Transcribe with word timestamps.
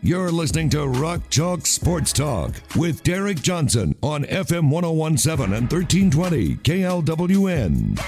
You're 0.00 0.30
listening 0.30 0.70
to 0.70 0.86
Rock 0.86 1.22
Chalk 1.28 1.66
Sports 1.66 2.12
Talk 2.12 2.52
with 2.76 3.02
Derek 3.02 3.42
Johnson 3.42 3.96
on 4.00 4.22
FM 4.24 4.70
1017 4.70 5.52
and 5.52 5.70
1320 5.70 6.54
KLWN. 6.58 7.98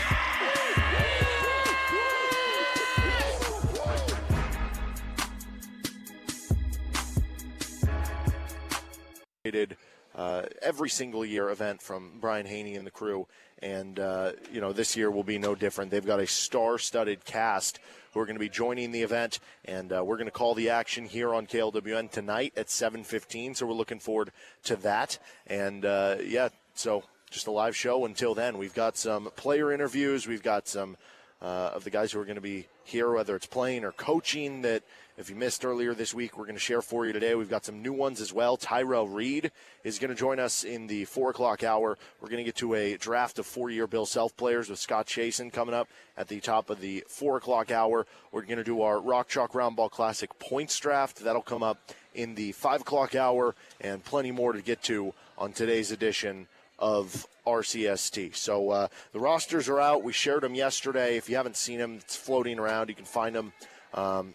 Uh, 10.14 10.42
every 10.62 10.90
single 10.90 11.24
year 11.24 11.48
event 11.50 11.82
from 11.82 12.12
Brian 12.20 12.46
Hanni 12.46 12.76
and 12.76 12.86
the 12.86 12.90
crew, 12.90 13.26
and 13.62 13.98
uh, 13.98 14.32
you 14.52 14.60
know 14.60 14.72
this 14.72 14.94
year 14.94 15.10
will 15.10 15.24
be 15.24 15.38
no 15.38 15.54
different. 15.54 15.90
They've 15.90 16.04
got 16.04 16.20
a 16.20 16.26
star-studded 16.26 17.24
cast 17.24 17.78
who 18.12 18.20
are 18.20 18.26
going 18.26 18.36
to 18.36 18.40
be 18.40 18.48
joining 18.48 18.92
the 18.92 19.02
event, 19.02 19.40
and 19.64 19.92
uh, 19.92 20.04
we're 20.04 20.16
going 20.16 20.26
to 20.26 20.32
call 20.32 20.54
the 20.54 20.70
action 20.70 21.04
here 21.06 21.34
on 21.34 21.46
KLWN 21.46 22.10
tonight 22.10 22.52
at 22.56 22.66
7:15. 22.66 23.56
So 23.56 23.66
we're 23.66 23.72
looking 23.72 23.98
forward 23.98 24.32
to 24.64 24.76
that, 24.76 25.18
and 25.46 25.84
uh, 25.84 26.16
yeah, 26.24 26.48
so 26.74 27.04
just 27.30 27.46
a 27.46 27.50
live 27.50 27.76
show 27.76 28.04
until 28.04 28.34
then. 28.34 28.58
We've 28.58 28.74
got 28.74 28.96
some 28.96 29.30
player 29.36 29.72
interviews, 29.72 30.26
we've 30.26 30.42
got 30.42 30.66
some 30.66 30.96
uh, 31.40 31.70
of 31.74 31.84
the 31.84 31.90
guys 31.90 32.12
who 32.12 32.20
are 32.20 32.24
going 32.24 32.34
to 32.36 32.40
be 32.40 32.66
here, 32.84 33.10
whether 33.12 33.36
it's 33.36 33.46
playing 33.46 33.84
or 33.84 33.92
coaching. 33.92 34.62
That 34.62 34.82
if 35.20 35.28
you 35.28 35.36
missed 35.36 35.66
earlier 35.66 35.92
this 35.92 36.14
week, 36.14 36.38
we're 36.38 36.46
going 36.46 36.56
to 36.56 36.60
share 36.60 36.80
for 36.80 37.04
you 37.04 37.12
today. 37.12 37.34
We've 37.34 37.50
got 37.50 37.66
some 37.66 37.82
new 37.82 37.92
ones 37.92 38.22
as 38.22 38.32
well. 38.32 38.56
Tyrel 38.56 39.06
Reed 39.06 39.52
is 39.84 39.98
going 39.98 40.08
to 40.08 40.14
join 40.14 40.40
us 40.40 40.64
in 40.64 40.86
the 40.86 41.04
four 41.04 41.28
o'clock 41.28 41.62
hour. 41.62 41.98
We're 42.22 42.30
going 42.30 42.38
to 42.38 42.44
get 42.44 42.56
to 42.56 42.74
a 42.74 42.96
draft 42.96 43.38
of 43.38 43.44
four-year 43.44 43.86
Bill 43.86 44.06
Self 44.06 44.34
players 44.34 44.70
with 44.70 44.78
Scott 44.78 45.06
Chasen 45.06 45.52
coming 45.52 45.74
up 45.74 45.88
at 46.16 46.28
the 46.28 46.40
top 46.40 46.70
of 46.70 46.80
the 46.80 47.04
four 47.06 47.36
o'clock 47.36 47.70
hour. 47.70 48.06
We're 48.32 48.42
going 48.42 48.56
to 48.56 48.64
do 48.64 48.80
our 48.80 48.98
Rock 48.98 49.28
Chalk 49.28 49.52
Roundball 49.52 49.90
Classic 49.90 50.30
points 50.38 50.78
draft. 50.78 51.18
That'll 51.18 51.42
come 51.42 51.62
up 51.62 51.78
in 52.14 52.34
the 52.34 52.52
five 52.52 52.80
o'clock 52.80 53.14
hour, 53.14 53.54
and 53.78 54.02
plenty 54.02 54.30
more 54.30 54.54
to 54.54 54.62
get 54.62 54.82
to 54.84 55.12
on 55.36 55.52
today's 55.52 55.92
edition 55.92 56.48
of 56.78 57.26
RCST. 57.46 58.34
So 58.36 58.70
uh, 58.70 58.88
the 59.12 59.20
rosters 59.20 59.68
are 59.68 59.80
out. 59.80 60.02
We 60.02 60.14
shared 60.14 60.42
them 60.42 60.54
yesterday. 60.54 61.18
If 61.18 61.28
you 61.28 61.36
haven't 61.36 61.56
seen 61.56 61.78
them, 61.78 61.96
it's 61.96 62.16
floating 62.16 62.58
around. 62.58 62.88
You 62.88 62.94
can 62.94 63.04
find 63.04 63.36
them, 63.36 63.52
um, 63.92 64.34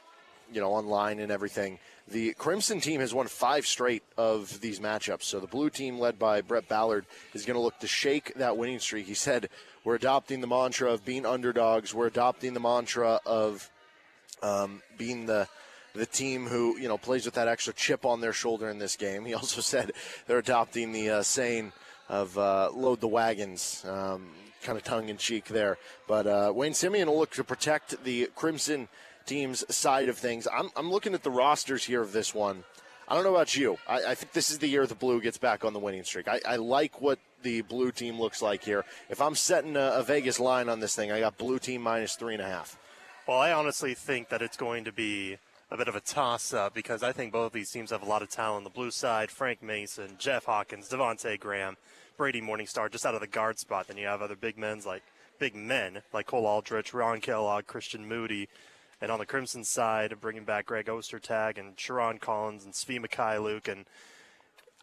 you 0.56 0.61
know, 0.61 0.72
online 0.72 1.20
and 1.20 1.31
everything. 1.31 1.80
The 2.08 2.34
Crimson 2.34 2.80
team 2.80 3.02
has 3.02 3.14
won 3.14 3.28
five 3.28 3.67
straight 3.67 4.03
of 4.17 4.62
these 4.62 4.80
matchups. 4.80 5.23
So 5.23 5.39
the 5.39 5.47
blue 5.47 5.70
team, 5.70 6.00
led 6.00 6.17
by 6.17 6.42
Brett 6.42 6.70
Ballard, 6.70 7.06
is 7.34 7.45
going 7.45 7.56
to 7.56 7.62
look 7.62 7.78
to 7.80 7.88
shake 7.88 8.34
that 8.36 8.58
winning 8.58 8.80
streak. 8.80 9.06
He 9.06 9.16
said, 9.16 9.50
"We're 9.84 9.95
adopting 9.95 10.39
the 10.39 10.47
mantra 10.47 10.92
of 10.92 11.03
being 11.03 11.25
underdogs. 11.25 11.94
We're 11.94 12.08
adopting 12.08 12.53
the 12.53 12.59
mantra 12.62 13.20
of 13.25 13.70
um, 14.42 14.81
being 14.97 15.28
the." 15.28 15.47
the 15.94 16.06
team 16.06 16.45
who 16.45 16.78
you 16.78 16.90
know 16.90 16.97
plays 16.97 17.23
with 17.23 17.36
that 17.36 17.47
extra 17.47 17.72
chip 17.72 18.03
on 18.03 18.19
their 18.19 18.34
shoulder 18.34 18.69
in 18.69 18.80
this 18.80 18.97
game. 18.97 19.23
He 19.23 19.34
also 19.42 19.62
said 19.62 19.94
they're 20.28 20.40
adopting 20.40 20.92
the 20.92 21.09
uh, 21.09 21.23
saying 21.23 21.72
of 22.09 22.38
uh, 22.38 22.69
load 22.74 23.00
the 23.00 23.08
wagons. 23.08 23.85
Um, 23.88 24.28
kind 24.66 24.78
of 24.78 24.84
tongue 24.84 25.09
in 25.09 25.18
cheek 25.18 25.46
there. 25.46 25.78
But 26.08 26.28
uh, 26.28 26.52
Wayne 26.53 26.74
Simien 26.74 27.06
will 27.06 27.19
look 27.19 27.31
to 27.31 27.44
protect 27.44 28.03
the 28.03 28.29
Crimson 28.35 28.90
team's 29.25 29.63
side 29.74 30.09
of 30.09 30.18
things. 30.18 30.47
I'm, 30.52 30.69
I'm 30.75 30.91
looking 30.91 31.13
at 31.13 31.24
the 31.24 31.31
rosters 31.31 31.84
here 31.84 32.02
of 32.02 32.12
this 32.12 32.34
one. 32.34 32.63
I 33.08 33.13
don't 33.13 33.24
know 33.24 33.36
about 33.36 33.56
you. 33.56 33.78
I, 33.88 34.03
I 34.03 34.16
think 34.16 34.31
this 34.34 34.50
is 34.50 34.59
the 34.59 34.68
year 34.68 34.88
the 34.88 34.96
blue 34.96 35.22
gets 35.22 35.38
back 35.38 35.63
on 35.63 35.74
the 35.74 35.80
winning 35.80 36.03
streak. 36.03 36.28
I, 36.28 36.40
I 36.47 36.56
like 36.56 37.02
what 37.02 37.19
the 37.44 37.62
blue 37.62 37.91
team 37.91 38.19
looks 38.19 38.41
like 38.41 38.64
here. 38.64 38.84
If 39.09 39.22
I'm 39.22 39.35
setting 39.35 39.75
a, 39.75 39.91
a 39.96 40.03
Vegas 40.03 40.40
line 40.40 40.69
on 40.69 40.80
this 40.80 40.96
thing, 40.96 41.12
I 41.12 41.19
got 41.19 41.38
blue 41.38 41.59
team 41.59 41.81
minus 41.81 42.16
three 42.16 42.34
and 42.34 42.41
a 42.41 42.47
half. 42.47 42.78
Well, 43.28 43.38
I 43.38 43.52
honestly 43.52 43.94
think 43.94 44.30
that 44.30 44.41
it's 44.41 44.58
going 44.58 44.85
to 44.85 44.91
be 44.91 45.38
a 45.72 45.78
bit 45.78 45.88
of 45.88 45.96
a 45.96 46.00
toss 46.00 46.53
up 46.53 46.74
because 46.74 47.03
I 47.03 47.12
think 47.12 47.31
both 47.31 47.52
these 47.52 47.72
teams 47.72 47.91
have 47.91 48.02
a 48.02 48.08
lot 48.08 48.22
of 48.22 48.30
talent 48.30 48.58
on 48.58 48.64
the 48.64 48.69
blue 48.69 48.91
side. 48.91 49.30
Frank 49.31 49.62
Mason, 49.62 50.16
Jeff 50.18 50.46
Hawkins, 50.46 50.90
Devonte 50.90 51.40
Graham. 51.40 51.78
Brady 52.18 52.41
Morningstar 52.41 52.91
just 52.91 53.06
out 53.06 53.16
of 53.16 53.22
the 53.22 53.28
guard 53.28 53.59
spot. 53.59 53.88
Then 53.88 53.97
you 53.97 54.08
have 54.08 54.22
other 54.22 54.35
big 54.35 54.58
men 54.58 54.81
like 54.85 55.03
big 55.38 55.56
men 55.56 56.02
like 56.14 56.28
Cole 56.28 56.46
Aldrich, 56.46 56.94
Ron 56.94 57.19
Kellogg, 57.19 57.68
Christian 57.68 58.08
Moody, 58.08 58.47
and 59.05 59.11
on 59.11 59.19
the 59.19 59.25
Crimson 59.27 59.63
side, 59.63 60.19
bringing 60.19 60.45
back 60.45 60.66
Greg 60.66 60.88
Ostertag 60.88 61.59
and 61.59 61.75
Sherron 61.75 62.19
Collins 62.19 62.66
and 62.66 62.73
Svi 62.73 62.99
Mykhailiuk. 62.99 63.71
And 63.71 63.85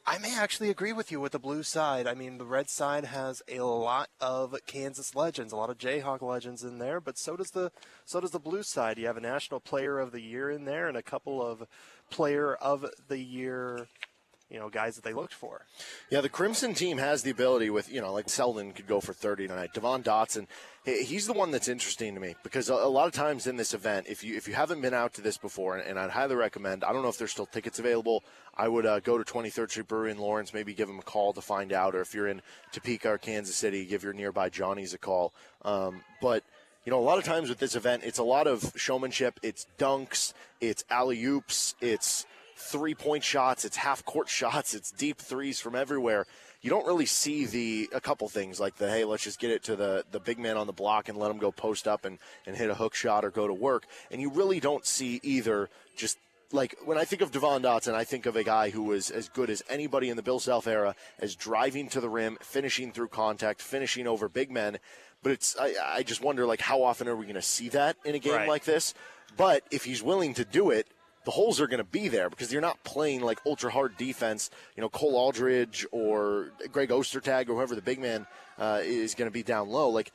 I 0.06 0.18
may 0.18 0.38
actually 0.38 0.70
agree 0.70 0.92
with 0.92 1.10
you 1.10 1.18
with 1.18 1.32
the 1.32 1.40
blue 1.40 1.64
side. 1.64 2.06
I 2.06 2.14
mean, 2.14 2.38
the 2.38 2.44
red 2.44 2.70
side 2.70 3.06
has 3.06 3.42
a 3.48 3.62
lot 3.62 4.10
of 4.20 4.54
Kansas 4.64 5.16
legends, 5.16 5.52
a 5.52 5.56
lot 5.56 5.70
of 5.70 5.78
Jayhawk 5.78 6.22
legends 6.22 6.62
in 6.62 6.78
there, 6.78 7.00
but 7.00 7.18
so 7.18 7.36
does 7.36 7.50
the 7.50 7.72
so 8.04 8.20
does 8.20 8.30
the 8.30 8.38
blue 8.38 8.62
side. 8.62 8.96
You 8.96 9.08
have 9.08 9.16
a 9.16 9.20
National 9.20 9.58
Player 9.58 9.98
of 9.98 10.12
the 10.12 10.20
Year 10.20 10.52
in 10.52 10.66
there 10.66 10.86
and 10.86 10.96
a 10.96 11.02
couple 11.02 11.44
of 11.44 11.64
Player 12.08 12.54
of 12.54 12.86
the 13.08 13.18
Year 13.18 13.88
you 14.52 14.58
know, 14.58 14.68
guys 14.68 14.96
that 14.96 15.02
they 15.02 15.14
looked 15.14 15.32
for. 15.32 15.64
Yeah, 16.10 16.20
the 16.20 16.28
Crimson 16.28 16.74
team 16.74 16.98
has 16.98 17.22
the 17.22 17.30
ability 17.30 17.70
with, 17.70 17.90
you 17.90 18.02
know, 18.02 18.12
like 18.12 18.28
Selden 18.28 18.72
could 18.72 18.86
go 18.86 19.00
for 19.00 19.14
30 19.14 19.48
tonight. 19.48 19.70
Devon 19.72 20.02
Dotson, 20.02 20.46
he's 20.84 21.26
the 21.26 21.32
one 21.32 21.50
that's 21.50 21.68
interesting 21.68 22.14
to 22.14 22.20
me 22.20 22.36
because 22.42 22.68
a 22.68 22.74
lot 22.74 23.06
of 23.06 23.14
times 23.14 23.46
in 23.46 23.56
this 23.56 23.72
event, 23.72 24.06
if 24.08 24.22
you 24.22 24.36
if 24.36 24.46
you 24.46 24.52
haven't 24.52 24.82
been 24.82 24.92
out 24.92 25.14
to 25.14 25.22
this 25.22 25.38
before, 25.38 25.78
and 25.78 25.98
I'd 25.98 26.10
highly 26.10 26.34
recommend, 26.34 26.84
I 26.84 26.92
don't 26.92 27.02
know 27.02 27.08
if 27.08 27.16
there's 27.16 27.30
still 27.30 27.46
tickets 27.46 27.78
available. 27.78 28.22
I 28.54 28.68
would 28.68 28.84
uh, 28.84 29.00
go 29.00 29.16
to 29.16 29.24
23rd 29.24 29.70
Street 29.70 29.88
Brewery 29.88 30.10
in 30.10 30.18
Lawrence, 30.18 30.52
maybe 30.52 30.74
give 30.74 30.88
them 30.88 30.98
a 30.98 31.02
call 31.02 31.32
to 31.32 31.40
find 31.40 31.72
out, 31.72 31.94
or 31.94 32.02
if 32.02 32.14
you're 32.14 32.28
in 32.28 32.42
Topeka 32.72 33.08
or 33.08 33.18
Kansas 33.18 33.56
City, 33.56 33.86
give 33.86 34.02
your 34.04 34.12
nearby 34.12 34.50
Johnny's 34.50 34.92
a 34.92 34.98
call. 34.98 35.32
Um, 35.62 36.02
but 36.20 36.44
you 36.84 36.90
know, 36.90 36.98
a 36.98 37.00
lot 37.00 37.16
of 37.16 37.24
times 37.24 37.48
with 37.48 37.58
this 37.58 37.74
event, 37.74 38.02
it's 38.04 38.18
a 38.18 38.24
lot 38.24 38.46
of 38.46 38.72
showmanship. 38.76 39.40
It's 39.42 39.66
dunks, 39.78 40.34
it's 40.60 40.84
alley 40.90 41.24
oops, 41.24 41.74
it's 41.80 42.26
three 42.62 42.94
point 42.94 43.24
shots, 43.24 43.64
it's 43.64 43.76
half 43.76 44.04
court 44.04 44.28
shots, 44.40 44.74
it's 44.74 44.90
deep 44.90 45.18
threes 45.18 45.60
from 45.60 45.74
everywhere. 45.74 46.26
You 46.60 46.70
don't 46.70 46.86
really 46.86 47.06
see 47.06 47.44
the 47.44 47.90
a 47.92 48.00
couple 48.00 48.28
things 48.28 48.60
like 48.60 48.76
the 48.76 48.88
hey, 48.88 49.04
let's 49.04 49.24
just 49.24 49.40
get 49.40 49.50
it 49.50 49.64
to 49.64 49.76
the 49.76 50.04
the 50.10 50.20
big 50.20 50.38
man 50.38 50.56
on 50.56 50.66
the 50.66 50.72
block 50.72 51.08
and 51.08 51.18
let 51.18 51.30
him 51.30 51.38
go 51.38 51.50
post 51.50 51.88
up 51.88 52.04
and, 52.04 52.18
and 52.46 52.56
hit 52.56 52.70
a 52.70 52.74
hook 52.74 52.94
shot 52.94 53.24
or 53.24 53.30
go 53.30 53.46
to 53.46 53.54
work. 53.54 53.86
And 54.10 54.20
you 54.20 54.30
really 54.30 54.60
don't 54.60 54.86
see 54.86 55.20
either 55.24 55.68
just 55.96 56.18
like 56.52 56.76
when 56.84 56.98
I 56.98 57.04
think 57.04 57.22
of 57.22 57.32
Devon 57.32 57.62
Dotson, 57.62 57.94
I 57.94 58.04
think 58.04 58.26
of 58.26 58.36
a 58.36 58.44
guy 58.44 58.70
who 58.70 58.84
was 58.84 59.10
as 59.10 59.28
good 59.28 59.50
as 59.50 59.62
anybody 59.68 60.08
in 60.08 60.16
the 60.16 60.22
Bill 60.22 60.38
Self 60.38 60.66
era 60.66 60.94
as 61.18 61.34
driving 61.34 61.88
to 61.90 62.00
the 62.00 62.08
rim, 62.08 62.38
finishing 62.40 62.92
through 62.92 63.08
contact, 63.08 63.60
finishing 63.60 64.06
over 64.06 64.28
big 64.28 64.50
men. 64.50 64.78
But 65.22 65.32
it's 65.32 65.56
I, 65.58 65.74
I 65.84 66.02
just 66.02 66.22
wonder 66.22 66.46
like 66.46 66.60
how 66.60 66.82
often 66.82 67.08
are 67.08 67.16
we 67.16 67.24
going 67.24 67.34
to 67.34 67.42
see 67.42 67.68
that 67.70 67.96
in 68.04 68.14
a 68.14 68.18
game 68.18 68.34
right. 68.34 68.48
like 68.48 68.64
this? 68.64 68.94
But 69.36 69.64
if 69.70 69.84
he's 69.84 70.02
willing 70.02 70.34
to 70.34 70.44
do 70.44 70.70
it, 70.70 70.86
the 71.24 71.30
holes 71.30 71.60
are 71.60 71.66
going 71.66 71.78
to 71.78 71.84
be 71.84 72.08
there 72.08 72.28
because 72.28 72.52
you're 72.52 72.62
not 72.62 72.82
playing 72.84 73.20
like 73.20 73.38
ultra 73.46 73.70
hard 73.70 73.96
defense. 73.96 74.50
You 74.76 74.82
know, 74.82 74.88
Cole 74.88 75.16
Aldrich 75.16 75.86
or 75.92 76.52
Greg 76.70 76.90
Ostertag 76.90 77.48
or 77.48 77.54
whoever 77.54 77.74
the 77.74 77.82
big 77.82 78.00
man 78.00 78.26
uh, 78.58 78.80
is 78.82 79.14
going 79.14 79.28
to 79.28 79.32
be 79.32 79.42
down 79.42 79.68
low. 79.68 79.88
Like 79.88 80.12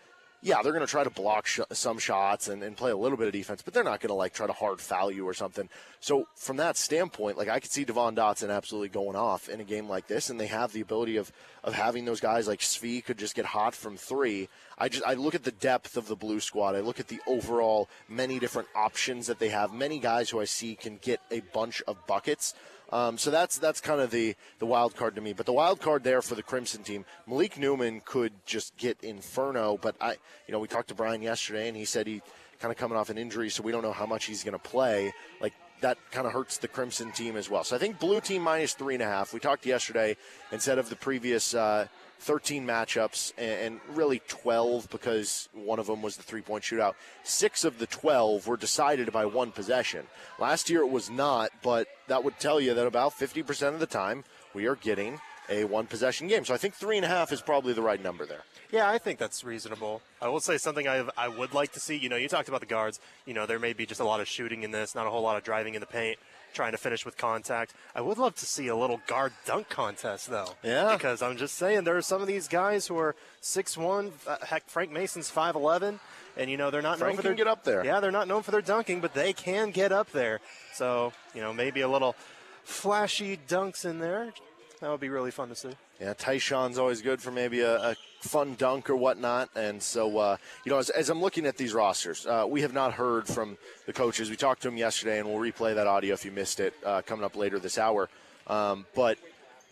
yeah, 0.47 0.61
they're 0.61 0.71
going 0.71 0.85
to 0.85 0.89
try 0.89 1.03
to 1.03 1.09
block 1.09 1.45
sh- 1.45 1.59
some 1.73 1.99
shots 1.99 2.47
and, 2.47 2.63
and, 2.63 2.77
play 2.77 2.91
a 2.91 2.95
little 2.95 3.17
bit 3.17 3.27
of 3.27 3.33
defense, 3.33 3.61
but 3.61 3.73
they're 3.73 3.83
not 3.83 3.99
going 3.99 4.09
to 4.09 4.15
like 4.15 4.33
try 4.33 4.47
to 4.47 4.53
hard 4.53 4.79
foul 4.79 5.11
you 5.11 5.27
or 5.27 5.33
something. 5.33 5.67
So 5.99 6.27
from 6.35 6.57
that 6.57 6.77
standpoint, 6.77 7.37
like 7.37 7.49
I 7.49 7.59
could 7.59 7.71
see 7.71 7.83
Devon 7.83 8.15
Dotson 8.15 8.49
absolutely 8.49 8.89
going 8.89 9.17
off 9.17 9.49
in 9.49 9.59
a 9.59 9.65
game 9.65 9.89
like 9.89 10.07
this, 10.07 10.29
and 10.29 10.39
they 10.39 10.47
have 10.47 10.71
the 10.71 10.81
ability 10.81 11.17
of 11.17 11.31
of 11.63 11.73
having 11.73 12.05
those 12.05 12.21
guys 12.21 12.47
like 12.47 12.59
Svi 12.59 13.03
could 13.03 13.17
just 13.17 13.35
get 13.35 13.45
hot 13.45 13.75
from 13.75 13.97
three. 13.97 14.47
I 14.77 14.87
just 14.87 15.05
I 15.05 15.15
look 15.15 15.35
at 15.35 15.43
the 15.43 15.51
depth 15.51 15.97
of 15.97 16.07
the 16.07 16.15
blue 16.15 16.39
squad. 16.39 16.75
I 16.75 16.79
look 16.79 17.01
at 17.01 17.09
the 17.09 17.19
overall 17.27 17.89
many 18.07 18.39
different 18.39 18.69
options 18.73 19.27
that 19.27 19.39
they 19.39 19.49
have. 19.49 19.73
Many 19.73 19.99
guys 19.99 20.29
who 20.29 20.39
I 20.39 20.45
see 20.45 20.75
can 20.75 20.97
get 21.01 21.19
a 21.29 21.41
bunch 21.53 21.81
of 21.87 22.07
buckets. 22.07 22.53
Um, 22.89 23.17
so 23.17 23.31
that's 23.31 23.57
that's 23.57 23.81
kind 23.81 23.99
of 23.99 24.11
the 24.11 24.35
the 24.59 24.65
wild 24.65 24.95
card 24.95 25.15
to 25.15 25.21
me. 25.21 25.33
But 25.33 25.45
the 25.45 25.53
wild 25.53 25.81
card 25.81 26.03
there 26.03 26.21
for 26.21 26.35
the 26.35 26.43
Crimson 26.43 26.83
team, 26.83 27.05
Malik 27.27 27.57
Newman 27.57 28.01
could 28.05 28.33
just 28.45 28.75
get 28.77 28.97
inferno. 29.03 29.77
But 29.81 29.95
I, 29.99 30.11
you 30.47 30.51
know, 30.51 30.59
we 30.59 30.67
talked 30.67 30.89
to 30.89 30.95
Brian 30.95 31.21
yesterday, 31.21 31.67
and 31.67 31.75
he 31.75 31.85
said 31.85 32.07
he 32.07 32.21
kind 32.59 32.71
of 32.71 32.77
coming 32.77 32.97
off 32.97 33.09
an 33.09 33.17
injury, 33.17 33.49
so 33.49 33.61
we 33.61 33.71
don't 33.71 33.83
know 33.83 33.91
how 33.91 34.05
much 34.05 34.25
he's 34.25 34.43
going 34.43 34.53
to 34.53 34.59
play. 34.59 35.13
Like 35.41 35.53
that 35.81 35.97
kind 36.11 36.25
of 36.25 36.33
hurts 36.33 36.57
the 36.57 36.67
Crimson 36.67 37.11
team 37.11 37.35
as 37.35 37.49
well. 37.49 37.63
So 37.63 37.75
I 37.75 37.79
think 37.79 37.99
blue 37.99 38.21
team 38.21 38.41
minus 38.41 38.73
three 38.73 38.95
and 38.95 39.03
a 39.03 39.07
half. 39.07 39.33
We 39.33 39.39
talked 39.39 39.65
yesterday 39.65 40.17
instead 40.51 40.79
of 40.79 40.89
the 40.89 40.95
previous. 40.95 41.53
Uh, 41.53 41.87
13 42.19 42.65
matchups, 42.65 43.33
and, 43.37 43.79
really 43.93 44.21
12 44.27 44.89
because 44.89 45.49
one 45.53 45.79
of 45.79 45.87
them 45.87 46.01
was 46.01 46.17
the 46.17 46.23
three 46.23 46.41
point 46.41 46.63
shootout. 46.63 46.95
Six 47.23 47.63
of 47.63 47.79
the 47.79 47.87
12 47.87 48.47
were 48.47 48.57
decided 48.57 49.11
by 49.11 49.25
one 49.25 49.51
possession. 49.51 50.05
Last 50.39 50.69
year 50.69 50.81
it 50.81 50.89
was 50.89 51.09
not, 51.09 51.51
but 51.61 51.87
that 52.07 52.23
would 52.23 52.39
tell 52.39 52.59
you 52.59 52.73
that 52.73 52.87
about 52.87 53.13
50% 53.13 53.73
of 53.73 53.79
the 53.79 53.85
time 53.85 54.23
we 54.53 54.65
are 54.65 54.75
getting 54.75 55.19
a 55.49 55.63
one 55.63 55.85
possession 55.85 56.27
game. 56.27 56.45
So 56.45 56.53
I 56.53 56.57
think 56.57 56.73
three 56.73 56.97
and 56.97 57.05
a 57.05 57.09
half 57.09 57.31
is 57.31 57.41
probably 57.41 57.73
the 57.73 57.81
right 57.81 58.01
number 58.01 58.25
there. 58.25 58.43
Yeah, 58.71 58.89
I 58.89 58.97
think 58.97 59.17
that's 59.17 59.43
reasonable. 59.43 60.01
I 60.21 60.27
will 60.27 60.41
say 60.41 60.57
something 60.57 60.87
I, 60.87 61.07
I 61.15 61.29
would 61.29 61.53
like 61.53 61.71
to 61.73 61.79
see. 61.79 61.95
You 61.95 62.09
know, 62.09 62.17
you 62.17 62.27
talked 62.27 62.49
about 62.49 62.59
the 62.59 62.65
guards. 62.65 62.99
You 63.25 63.33
know, 63.33 63.45
there 63.45 63.59
may 63.59 63.73
be 63.73 63.85
just 63.85 64.01
a 64.01 64.03
lot 64.03 64.19
of 64.19 64.27
shooting 64.27 64.63
in 64.63 64.71
this, 64.71 64.93
not 64.93 65.07
a 65.07 65.09
whole 65.09 65.21
lot 65.21 65.37
of 65.37 65.43
driving 65.43 65.75
in 65.75 65.79
the 65.79 65.87
paint, 65.87 66.19
trying 66.57 66.71
to 66.71 66.77
finish 66.77 67.05
with 67.05 67.15
contact. 67.17 67.73
I 67.95 68.01
would 68.01 68.17
love 68.17 68.35
to 68.35 68.45
see 68.45 68.67
a 68.67 68.75
little 68.75 68.99
guard 69.05 69.31
dunk 69.45 69.69
contest, 69.69 70.27
though. 70.29 70.55
Yeah. 70.63 70.93
Because 70.93 71.21
I'm 71.21 71.37
just 71.37 71.55
saying, 71.55 71.83
there 71.83 71.95
are 71.95 72.01
some 72.01 72.19
of 72.19 72.27
these 72.27 72.47
guys 72.47 72.87
who 72.87 72.97
are 72.97 73.15
6'1. 73.43 74.11
Uh, 74.25 74.37
heck, 74.43 74.67
Frank 74.67 74.91
Mason's 74.91 75.31
5'11. 75.31 75.99
And, 76.35 76.49
you 76.49 76.57
know, 76.57 76.71
they're 76.71 76.81
not 76.81 76.97
Frank 76.97 77.11
known 77.11 77.17
for 77.17 77.21
can 77.21 77.29
their 77.29 77.45
get 77.45 77.47
up 77.47 77.63
there. 77.63 77.85
Yeah, 77.85 77.99
they're 77.99 78.11
not 78.11 78.27
known 78.27 78.41
for 78.41 78.49
their 78.49 78.61
dunking, 78.61 79.01
but 79.01 79.13
they 79.13 79.33
can 79.33 79.69
get 79.69 79.91
up 79.91 80.11
there. 80.11 80.39
So, 80.73 81.13
you 81.35 81.41
know, 81.41 81.53
maybe 81.53 81.81
a 81.81 81.87
little 81.87 82.15
flashy 82.63 83.39
dunks 83.47 83.85
in 83.85 83.99
there. 83.99 84.33
That 84.79 84.91
would 84.91 84.99
be 84.99 85.09
really 85.09 85.31
fun 85.31 85.49
to 85.49 85.55
see. 85.55 85.71
Yeah, 85.99 86.13
Tyshawn's 86.13 86.77
always 86.77 87.01
good 87.01 87.19
for 87.19 87.31
maybe 87.31 87.61
a, 87.61 87.91
a 87.91 87.95
fun 88.19 88.55
dunk 88.55 88.89
or 88.89 88.95
whatnot. 88.95 89.49
And 89.55 89.81
so, 89.81 90.19
uh, 90.19 90.37
you 90.65 90.71
know, 90.71 90.77
as, 90.77 90.91
as, 90.91 91.09
I'm 91.09 91.19
looking 91.19 91.47
at 91.47 91.57
these 91.57 91.73
rosters, 91.73 92.27
uh, 92.27 92.45
we 92.47 92.61
have 92.61 92.73
not 92.73 92.93
heard 92.93 93.27
from 93.27 93.57
the 93.87 93.93
coaches. 93.93 94.29
We 94.29 94.35
talked 94.35 94.61
to 94.61 94.67
them 94.67 94.77
yesterday, 94.77 95.19
and 95.19 95.27
we'll 95.27 95.39
replay 95.39 95.73
that 95.73 95.87
audio 95.87 96.13
if 96.13 96.23
you 96.25 96.31
missed 96.31 96.59
it 96.59 96.75
uh, 96.85 97.01
coming 97.01 97.25
up 97.25 97.35
later 97.35 97.57
this 97.57 97.79
hour. 97.79 98.07
Um, 98.45 98.85
but 98.93 99.17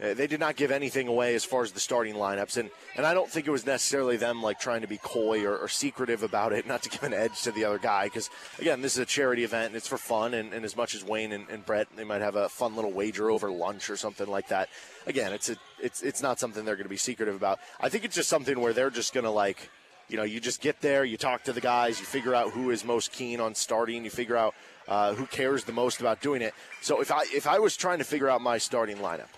uh, 0.04 0.14
they 0.14 0.28
did 0.28 0.42
not 0.42 0.58
give 0.58 0.72
anything 0.72 1.08
away 1.08 1.36
as 1.36 1.46
far 1.46 1.64
as 1.64 1.72
the 1.72 1.80
starting 1.80 2.16
lineups, 2.16 2.58
and 2.58 2.70
and 2.98 3.06
I 3.06 3.14
don't 3.14 3.30
think 3.30 3.48
it 3.48 3.52
was 3.52 3.66
necessarily 3.66 4.18
them 4.18 4.44
like 4.44 4.60
trying 4.60 4.82
to 4.82 4.88
be 4.88 4.98
coy 4.98 5.46
or, 5.46 5.58
or 5.58 5.70
secretive 5.70 6.22
about 6.22 6.52
it, 6.52 6.68
not 6.68 6.84
to 6.84 6.90
give 6.90 7.04
an 7.04 7.14
edge 7.14 7.42
to 7.44 7.52
the 7.52 7.64
other 7.64 7.80
guy. 7.80 8.06
Because 8.06 8.30
again, 8.60 8.82
this 8.82 8.94
is 8.94 9.00
a 9.00 9.06
charity 9.06 9.46
event 9.46 9.68
and 9.68 9.76
it's 9.76 9.88
for 9.88 9.98
fun. 9.98 10.34
And, 10.34 10.54
and 10.54 10.66
as 10.66 10.76
much 10.76 10.96
as 10.96 11.04
Wayne 11.04 11.32
and, 11.32 11.48
and, 11.50 11.66
Brett, 11.66 11.88
they 11.96 12.04
might 12.04 12.22
have 12.22 12.36
a 12.36 12.50
fun 12.50 12.76
little 12.76 12.92
wager 12.92 13.32
over 13.32 13.50
lunch 13.50 13.90
or 13.90 13.96
something 13.96 14.28
like 14.28 14.50
that. 14.50 14.68
Again, 15.08 15.32
it's 15.32 15.50
a 15.50 15.56
it's 15.82 16.02
it's 16.02 16.22
not 16.22 16.40
something 16.40 16.66
they're 16.66 16.76
going 16.76 16.86
to 16.86 16.90
be 16.90 16.98
secretive 16.98 17.36
about. 17.36 17.60
I 17.80 17.88
think 17.88 18.04
it's 18.04 18.16
just 18.16 18.30
something 18.30 18.60
where 18.60 18.74
they're 18.74 18.90
just 18.90 19.14
going 19.14 19.26
to 19.26 19.32
like. 19.32 19.70
You 20.08 20.18
know, 20.18 20.24
you 20.24 20.40
just 20.40 20.62
get 20.62 20.82
there, 20.82 21.04
you 21.04 21.18
talk 21.18 21.46
to 21.46 21.54
the 21.54 21.62
guys, 21.62 22.00
you 22.00 22.06
figure 22.06 22.36
out 22.36 22.52
who 22.52 22.70
is 22.70 22.86
most 22.86 23.12
keen 23.12 23.40
on 23.40 23.56
starting, 23.56 24.04
you 24.04 24.12
figure 24.12 24.38
out 24.38 24.54
uh, 24.88 25.16
who 25.16 25.26
cares 25.26 25.64
the 25.64 25.72
most 25.72 26.00
about 26.00 26.22
doing 26.22 26.44
it. 26.44 26.54
So 26.82 27.02
if 27.02 27.12
I 27.12 27.24
if 27.34 27.48
I 27.48 27.58
was 27.58 27.76
trying 27.76 27.98
to 27.98 28.04
figure 28.04 28.30
out 28.30 28.40
my 28.40 28.60
starting 28.60 28.98
lineup, 28.98 29.30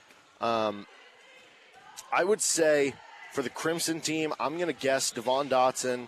um, 0.41 0.85
I 2.11 2.23
would 2.23 2.41
say 2.41 2.93
for 3.33 3.41
the 3.41 3.49
Crimson 3.49 4.01
team, 4.01 4.33
I'm 4.39 4.55
going 4.55 4.73
to 4.73 4.73
guess 4.73 5.11
Devon 5.11 5.49
Dotson, 5.49 6.07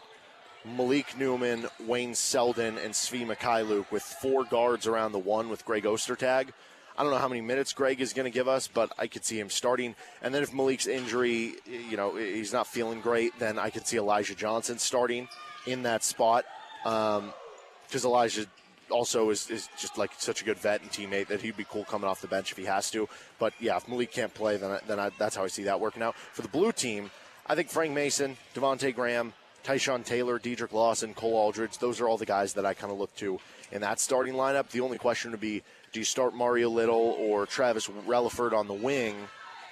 Malik 0.66 1.18
Newman, 1.18 1.68
Wayne 1.86 2.16
Selden, 2.16 2.78
and 2.78 2.94
Svi 2.94 3.26
Mykhailiuk 3.26 3.92
with 3.92 4.04
four 4.04 4.44
guards 4.44 4.88
around 4.88 5.12
the 5.12 5.20
one 5.20 5.50
with 5.50 5.66
Greg 5.66 5.84
Ostertag. 5.84 6.50
I 6.98 7.04
don't 7.04 7.12
know 7.14 7.18
how 7.18 7.30
many 7.30 7.40
minutes 7.40 7.72
Greg 7.72 8.02
is 8.02 8.12
going 8.12 8.26
to 8.26 8.34
give 8.34 8.50
us, 8.50 8.68
but 8.68 8.92
I 9.00 9.08
could 9.08 9.24
see 9.24 9.40
him 9.40 9.50
starting. 9.50 9.96
And 10.22 10.36
then 10.36 10.44
if 10.44 10.54
Malik's 10.54 10.86
injury, 10.86 11.54
you 11.66 11.96
know, 11.96 12.18
he's 12.18 12.52
not 12.52 12.68
feeling 12.68 13.00
great, 13.00 13.32
then 13.40 13.58
I 13.58 13.70
could 13.70 13.88
see 13.88 13.98
Elijah 13.98 14.36
Johnson 14.36 14.78
starting 14.80 15.30
in 15.66 15.84
that 15.84 16.04
spot. 16.04 16.44
Because 16.84 17.20
um, 17.20 17.32
Elijah 18.12 18.48
also 18.92 19.30
is, 19.30 19.50
is 19.50 19.70
just 19.78 19.98
like 19.98 20.12
such 20.18 20.42
a 20.42 20.46
good 20.46 20.58
vet 20.58 20.82
and 20.82 20.90
teammate 20.90 21.28
that 21.28 21.42
he'd 21.42 21.58
be 21.58 21.66
cool 21.66 21.86
coming 21.86 22.08
off 22.08 22.22
the 22.22 22.28
bench 22.28 22.52
if 22.52 22.58
he 22.58 22.66
has 22.66 22.90
to. 22.92 23.08
But 23.38 23.54
yeah, 23.60 23.78
if 23.78 23.88
Malik 23.88 24.12
can't 24.12 24.34
play, 24.34 24.58
then 24.58 24.72
I, 24.72 24.80
then 24.88 25.00
I, 25.00 25.12
that's 25.18 25.36
how 25.36 25.44
I 25.44 25.48
see 25.48 25.64
that 25.64 25.80
working 25.80 26.04
out. 26.04 26.16
For 26.16 26.42
the 26.42 26.48
blue 26.48 26.72
team, 26.72 27.12
I 27.48 27.56
think 27.56 27.70
Frank 27.70 27.94
Mason, 27.94 28.38
Devonte 28.54 28.94
Graham, 28.94 29.34
Tyshawn 29.64 30.06
Taylor, 30.06 30.40
Dedric 30.40 30.72
Lawson, 30.72 31.14
Cole 31.14 31.36
Aldrich, 31.36 31.80
those 31.80 32.00
are 32.00 32.08
all 32.08 32.18
the 32.18 32.26
guys 32.26 32.54
that 32.54 32.66
I 32.66 32.74
kind 32.74 32.92
of 32.92 33.00
look 33.00 33.14
to 33.18 33.40
in 33.72 33.82
that 33.82 34.00
starting 34.00 34.34
lineup. 34.34 34.70
The 34.70 34.82
only 34.82 34.98
question 34.98 35.32
would 35.32 35.40
be 35.40 35.64
do 35.92 36.00
you 36.00 36.06
start 36.06 36.34
Mario 36.36 36.70
Little 36.70 37.16
or 37.20 37.46
Travis 37.46 37.88
Releford 37.88 38.54
on 38.54 38.68
the 38.68 38.74
wing? 38.74 39.16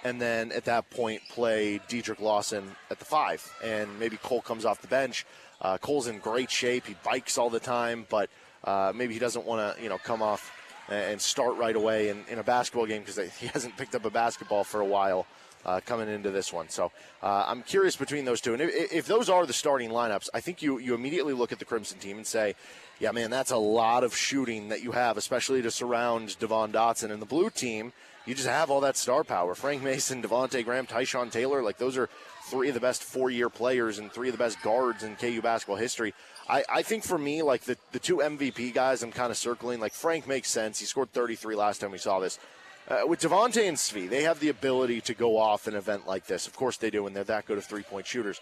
And 0.03 0.21
then 0.21 0.51
at 0.51 0.65
that 0.65 0.89
point, 0.89 1.21
play 1.29 1.79
Dedric 1.87 2.19
Lawson 2.19 2.75
at 2.89 2.99
the 2.99 3.05
five. 3.05 3.47
And 3.63 3.99
maybe 3.99 4.17
Cole 4.17 4.41
comes 4.41 4.65
off 4.65 4.81
the 4.81 4.87
bench. 4.87 5.25
Uh, 5.61 5.77
Cole's 5.77 6.07
in 6.07 6.19
great 6.19 6.51
shape. 6.51 6.85
He 6.85 6.95
bikes 7.03 7.37
all 7.37 7.49
the 7.49 7.59
time, 7.59 8.05
but 8.09 8.29
uh, 8.67 8.91
maybe 8.93 9.13
he 9.13 9.19
doesn't 9.19 9.45
want 9.45 9.75
to, 9.75 9.81
you 9.81 9.89
know, 9.89 9.97
come 9.97 10.21
off 10.21 10.53
and 10.89 11.19
start 11.19 11.57
right 11.57 11.75
away 11.75 12.09
in, 12.09 12.23
in 12.29 12.39
a 12.39 12.43
basketball 12.43 12.85
game 12.85 13.01
because 13.01 13.17
he 13.39 13.47
hasn't 13.47 13.75
picked 13.77 13.95
up 13.95 14.05
a 14.05 14.09
basketball 14.09 14.63
for 14.63 14.81
a 14.81 14.85
while 14.85 15.25
uh, 15.65 15.79
coming 15.85 16.07
into 16.07 16.31
this 16.31 16.53
one. 16.53 16.69
So 16.69 16.91
uh, 17.23 17.45
I'm 17.47 17.63
curious 17.63 17.95
between 17.95 18.25
those 18.25 18.41
two. 18.41 18.53
And 18.53 18.61
if, 18.61 18.93
if, 18.93 19.07
those 19.07 19.29
are 19.29 19.45
the 19.45 19.53
starting 19.53 19.89
lineups, 19.89 20.29
I 20.33 20.41
think 20.41 20.61
you, 20.61 20.79
you 20.79 20.93
immediately 20.93 21.33
look 21.33 21.51
at 21.51 21.59
the 21.59 21.65
Crimson 21.65 21.97
team 21.97 22.17
and 22.17 22.27
say, 22.27 22.55
yeah, 22.99 23.11
man, 23.11 23.29
that's 23.29 23.51
a 23.51 23.57
lot 23.57 24.03
of 24.03 24.15
shooting 24.15 24.69
that 24.69 24.81
you 24.81 24.91
have, 24.91 25.17
especially 25.17 25.61
to 25.61 25.71
surround 25.71 26.37
Devon 26.39 26.71
Dotson. 26.71 27.11
And 27.11 27.21
the 27.21 27.25
blue 27.25 27.49
team, 27.49 27.93
you 28.25 28.33
just 28.33 28.47
have 28.47 28.69
all 28.69 28.81
that 28.81 28.97
star 28.97 29.23
power. 29.23 29.55
Frank 29.55 29.83
Mason, 29.83 30.21
Devonte 30.21 30.63
Graham, 30.63 30.87
Tyshawn 30.87 31.31
Taylor, 31.31 31.61
like 31.61 31.77
those 31.77 31.97
are 31.97 32.09
three 32.49 32.69
of 32.69 32.73
the 32.73 32.79
best 32.79 33.03
four 33.03 33.29
year 33.29 33.49
players 33.49 33.99
and 33.99 34.11
three 34.11 34.29
of 34.29 34.33
the 34.33 34.43
best 34.43 34.61
guards 34.61 35.03
in 35.03 35.15
KU 35.15 35.41
basketball 35.41 35.75
history. 35.75 36.13
I, 36.49 36.63
I 36.69 36.81
think 36.81 37.03
for 37.03 37.17
me, 37.17 37.41
like 37.41 37.63
the, 37.63 37.77
the 37.91 37.99
two 37.99 38.17
MVP 38.17 38.73
guys 38.73 39.03
I'm 39.03 39.11
kind 39.11 39.31
of 39.31 39.37
circling, 39.37 39.79
like 39.79 39.93
Frank 39.93 40.27
makes 40.27 40.49
sense. 40.49 40.79
He 40.79 40.85
scored 40.85 41.11
33 41.11 41.55
last 41.55 41.81
time 41.81 41.91
we 41.91 41.97
saw 41.97 42.19
this. 42.19 42.39
Uh, 42.87 43.01
with 43.05 43.19
Devonte 43.19 43.67
and 43.67 43.75
Svi, 43.75 44.09
they 44.09 44.23
have 44.23 44.39
the 44.39 44.47
ability 44.47 45.01
to 45.01 45.13
go 45.13 45.37
off 45.37 45.67
an 45.67 45.75
event 45.75 46.07
like 46.07 46.25
this. 46.25 46.47
Of 46.47 46.55
course 46.55 46.77
they 46.77 46.89
do, 46.89 47.05
and 47.05 47.13
they're 47.13 47.25
that 47.25 47.45
good 47.45 47.57
of 47.57 47.65
three 47.65 47.83
point 47.83 48.07
shooters. 48.07 48.39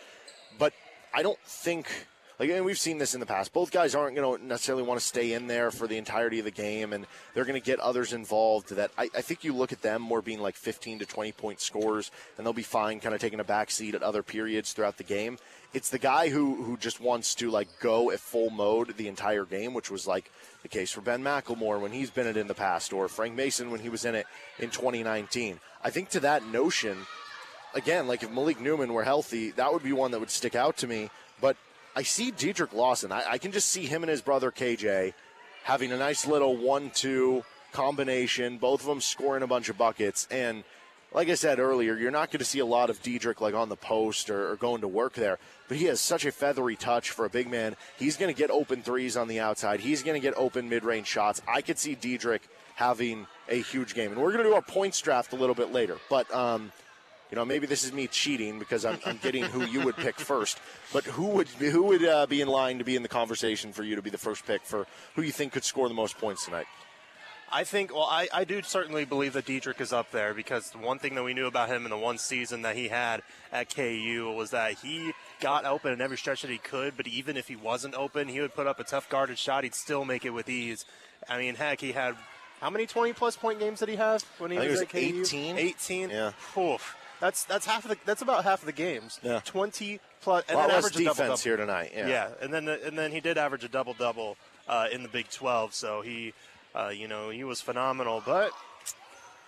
But 0.59 0.73
I 1.13 1.23
don't 1.23 1.39
think 1.39 1.87
like, 2.37 2.49
and 2.49 2.65
we've 2.65 2.77
seen 2.77 2.97
this 2.97 3.13
in 3.13 3.21
the 3.21 3.25
past. 3.25 3.53
Both 3.53 3.71
guys 3.71 3.95
aren't 3.95 4.15
going 4.15 4.39
to 4.39 4.45
necessarily 4.45 4.83
want 4.83 4.99
to 4.99 5.05
stay 5.05 5.33
in 5.33 5.47
there 5.47 5.71
for 5.71 5.87
the 5.87 5.97
entirety 5.97 6.39
of 6.39 6.45
the 6.45 6.51
game, 6.51 6.91
and 6.91 7.05
they're 7.33 7.45
going 7.45 7.59
to 7.59 7.65
get 7.65 7.79
others 7.79 8.11
involved. 8.11 8.75
That 8.75 8.91
I, 8.97 9.09
I, 9.15 9.21
think 9.21 9.43
you 9.43 9.53
look 9.53 9.71
at 9.71 9.81
them 9.81 10.01
more 10.01 10.21
being 10.21 10.41
like 10.41 10.55
15 10.55 10.99
to 10.99 11.05
20 11.05 11.31
point 11.31 11.61
scores, 11.61 12.11
and 12.37 12.45
they'll 12.45 12.53
be 12.53 12.61
fine, 12.61 12.99
kind 12.99 13.15
of 13.15 13.21
taking 13.21 13.39
a 13.39 13.45
back 13.45 13.71
seat 13.71 13.95
at 13.95 14.03
other 14.03 14.21
periods 14.21 14.73
throughout 14.73 14.97
the 14.97 15.03
game. 15.03 15.37
It's 15.73 15.89
the 15.89 15.99
guy 15.99 16.29
who 16.29 16.63
who 16.63 16.77
just 16.77 16.99
wants 16.99 17.35
to 17.35 17.49
like 17.49 17.69
go 17.79 18.11
at 18.11 18.19
full 18.19 18.49
mode 18.49 18.97
the 18.97 19.07
entire 19.07 19.45
game, 19.45 19.73
which 19.73 19.89
was 19.89 20.05
like 20.05 20.29
the 20.61 20.67
case 20.67 20.91
for 20.91 21.01
Ben 21.01 21.23
McLemore 21.23 21.79
when 21.79 21.91
he's 21.91 22.09
been 22.09 22.27
it 22.27 22.37
in 22.37 22.47
the 22.47 22.53
past, 22.53 22.91
or 22.91 23.07
Frank 23.07 23.35
Mason 23.35 23.71
when 23.71 23.79
he 23.79 23.89
was 23.89 24.03
in 24.03 24.15
it 24.15 24.25
in 24.59 24.69
2019. 24.69 25.59
I 25.83 25.89
think 25.89 26.09
to 26.09 26.19
that 26.21 26.45
notion, 26.47 26.97
again, 27.73 28.07
like 28.07 28.23
if 28.23 28.31
Malik 28.31 28.59
Newman 28.59 28.91
were 28.91 29.03
healthy, 29.03 29.51
that 29.51 29.71
would 29.71 29.83
be 29.83 29.93
one 29.93 30.11
that 30.11 30.19
would 30.19 30.29
stick 30.29 30.55
out 30.55 30.77
to 30.77 30.87
me. 30.87 31.09
But 31.39 31.57
I 31.95 32.03
see 32.03 32.31
Dedric 32.31 32.73
Lawson. 32.73 33.11
I, 33.11 33.23
I, 33.31 33.37
can 33.37 33.51
just 33.51 33.69
see 33.69 33.85
him 33.85 34.03
and 34.03 34.09
his 34.09 34.21
brother 34.21 34.51
KJ 34.51 35.13
having 35.63 35.91
a 35.93 35.97
nice 35.97 36.27
little 36.27 36.57
one-two 36.57 37.43
combination. 37.71 38.57
Both 38.57 38.81
of 38.81 38.87
them 38.87 38.99
scoring 38.99 39.43
a 39.43 39.47
bunch 39.47 39.69
of 39.69 39.77
buckets. 39.77 40.27
And 40.29 40.65
like 41.13 41.29
I 41.29 41.35
said 41.35 41.57
earlier, 41.59 41.95
you're 41.95 42.11
not 42.11 42.31
going 42.31 42.39
to 42.39 42.45
see 42.45 42.59
a 42.59 42.65
lot 42.65 42.89
of 42.89 43.01
Dedric 43.01 43.39
like 43.39 43.53
on 43.53 43.69
the 43.69 43.77
post 43.77 44.29
or, 44.29 44.51
or 44.51 44.55
going 44.57 44.81
to 44.81 44.89
work 44.89 45.13
there. 45.13 45.39
But 45.69 45.77
he 45.77 45.85
has 45.85 46.01
such 46.01 46.25
a 46.25 46.31
feathery 46.33 46.75
touch 46.75 47.11
for 47.11 47.23
a 47.23 47.29
big 47.29 47.49
man. 47.49 47.77
He's 47.97 48.17
going 48.17 48.33
to 48.33 48.37
get 48.37 48.51
open 48.51 48.81
threes 48.81 49.15
on 49.15 49.29
the 49.29 49.39
outside. 49.39 49.79
He's 49.79 50.03
going 50.03 50.19
to 50.19 50.25
get 50.25 50.37
open 50.37 50.67
mid-range 50.67 51.07
shots. 51.07 51.41
I 51.47 51.61
could 51.61 51.79
see 51.79 51.95
Dedric 51.95 52.41
having 52.75 53.25
a 53.47 53.61
huge 53.61 53.95
game. 53.95 54.11
And 54.11 54.21
we're 54.21 54.33
going 54.33 54.43
to 54.43 54.49
do 54.49 54.55
our 54.55 54.61
points 54.61 54.99
draft 54.99 55.31
a 55.31 55.37
little 55.37 55.55
bit 55.55 55.71
later. 55.71 55.97
But 56.09 56.33
um,– 56.33 56.73
you 57.31 57.35
know, 57.35 57.45
maybe 57.45 57.67
this 57.67 57.83
is 57.83 57.91
me 57.91 58.07
cheating 58.07 58.59
because 58.59 58.85
I'm, 58.85 58.99
I'm 59.05 59.17
getting 59.17 59.43
who 59.43 59.65
you 59.65 59.81
would 59.81 59.97
pick 59.97 60.19
first. 60.19 60.59
But 60.93 61.03
who 61.05 61.27
would 61.29 61.47
who 61.47 61.83
would 61.83 62.05
uh, 62.05 62.27
be 62.27 62.41
in 62.41 62.47
line 62.47 62.77
to 62.77 62.83
be 62.83 62.95
in 62.95 63.03
the 63.03 63.09
conversation 63.09 63.73
for 63.73 63.83
you 63.83 63.95
to 63.95 64.01
be 64.01 64.09
the 64.09 64.17
first 64.17 64.45
pick 64.45 64.63
for 64.63 64.85
who 65.15 65.21
you 65.21 65.31
think 65.31 65.53
could 65.53 65.63
score 65.63 65.87
the 65.87 65.95
most 65.95 66.17
points 66.17 66.45
tonight? 66.45 66.67
I 67.51 67.63
think, 67.63 67.93
well, 67.93 68.07
I, 68.09 68.27
I 68.33 68.43
do 68.43 68.61
certainly 68.63 69.05
believe 69.05 69.33
that 69.33 69.45
Dedric 69.45 69.79
is 69.79 69.93
up 69.93 70.11
there 70.11 70.33
because 70.33 70.71
the 70.71 70.79
one 70.79 70.97
thing 70.97 71.15
that 71.15 71.23
we 71.23 71.33
knew 71.33 71.45
about 71.45 71.69
him 71.69 71.85
in 71.85 71.91
the 71.91 71.97
one 71.97 72.17
season 72.17 72.63
that 72.63 72.75
he 72.75 72.87
had 72.87 73.21
at 73.51 73.73
KU 73.73 74.33
was 74.35 74.49
that 74.49 74.73
he 74.79 75.11
got 75.39 75.63
open 75.63 75.93
in 75.93 76.01
every 76.01 76.17
stretch 76.17 76.41
that 76.41 76.49
he 76.51 76.57
could, 76.57 76.97
but 76.97 77.07
even 77.07 77.37
if 77.37 77.47
he 77.47 77.55
wasn't 77.55 77.93
open, 77.93 78.27
he 78.27 78.41
would 78.41 78.55
put 78.55 78.65
up 78.65 78.79
a 78.79 78.83
tough 78.83 79.07
guarded 79.09 79.37
shot. 79.37 79.63
He'd 79.63 79.75
still 79.75 80.05
make 80.05 80.25
it 80.25 80.31
with 80.31 80.49
ease. 80.49 80.85
I 81.29 81.37
mean, 81.37 81.55
heck, 81.55 81.81
he 81.81 81.91
had 81.91 82.15
how 82.61 82.69
many 82.69 82.87
20 82.87 83.13
plus 83.13 83.35
point 83.35 83.59
games 83.59 83.79
did 83.79 83.89
he 83.89 83.95
have 83.95 84.23
when 84.39 84.51
he 84.51 84.57
was, 84.57 84.69
was 84.69 84.81
at 84.81 84.89
KU? 84.89 85.21
18. 85.21 85.57
18? 85.57 86.09
Yeah. 86.09 86.31
Oof. 86.57 86.95
That's 87.19 87.45
that's 87.45 87.65
half 87.65 87.85
of 87.85 87.91
the 87.91 87.97
that's 88.05 88.21
about 88.21 88.43
half 88.43 88.61
of 88.61 88.65
the 88.65 88.71
games. 88.71 89.19
Yeah. 89.23 89.39
Twenty 89.45 89.99
plus 90.21 90.43
and 90.47 90.55
a 90.55 90.57
lot 90.59 90.67
then 90.67 90.75
less 90.75 90.85
average 90.85 91.01
a 91.01 91.03
double 91.05 91.23
defense 91.23 91.43
here 91.43 91.57
tonight. 91.57 91.93
Yeah. 91.95 92.07
Yeah, 92.07 92.29
and 92.41 92.53
then 92.53 92.67
and 92.67 92.97
then 92.97 93.11
he 93.11 93.19
did 93.19 93.37
average 93.37 93.63
a 93.63 93.69
double 93.69 93.93
double 93.93 94.37
uh, 94.67 94.87
in 94.91 95.03
the 95.03 95.09
Big 95.09 95.29
Twelve. 95.29 95.73
So 95.73 96.01
he, 96.01 96.33
uh, 96.75 96.89
you 96.89 97.07
know, 97.07 97.29
he 97.29 97.43
was 97.43 97.61
phenomenal. 97.61 98.21
But 98.25 98.51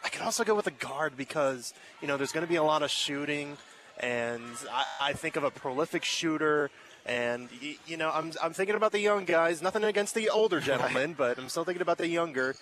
I 0.03 0.09
could 0.09 0.21
also 0.21 0.43
go 0.43 0.55
with 0.55 0.67
a 0.67 0.71
guard 0.71 1.17
because 1.17 1.73
you 2.01 2.07
know 2.07 2.17
there's 2.17 2.31
going 2.31 2.45
to 2.45 2.49
be 2.49 2.57
a 2.57 2.63
lot 2.63 2.83
of 2.83 2.89
shooting, 2.89 3.57
and 3.99 4.43
I, 4.71 5.09
I 5.09 5.13
think 5.13 5.35
of 5.35 5.43
a 5.43 5.51
prolific 5.51 6.03
shooter. 6.03 6.69
And 7.05 7.47
you 7.85 7.95
know, 7.95 8.11
I'm, 8.13 8.33
I'm 8.43 8.51
thinking 8.51 8.75
about 8.75 8.91
the 8.91 8.99
young 8.99 9.23
guys. 9.23 9.61
Nothing 9.61 9.85
against 9.85 10.13
the 10.13 10.29
older 10.29 10.59
gentlemen, 10.59 11.13
but 11.17 11.37
I'm 11.37 11.47
still 11.47 11.63
thinking 11.63 11.81
about 11.81 11.97
the 11.97 12.07
younger. 12.07 12.55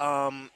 Um, 0.00 0.50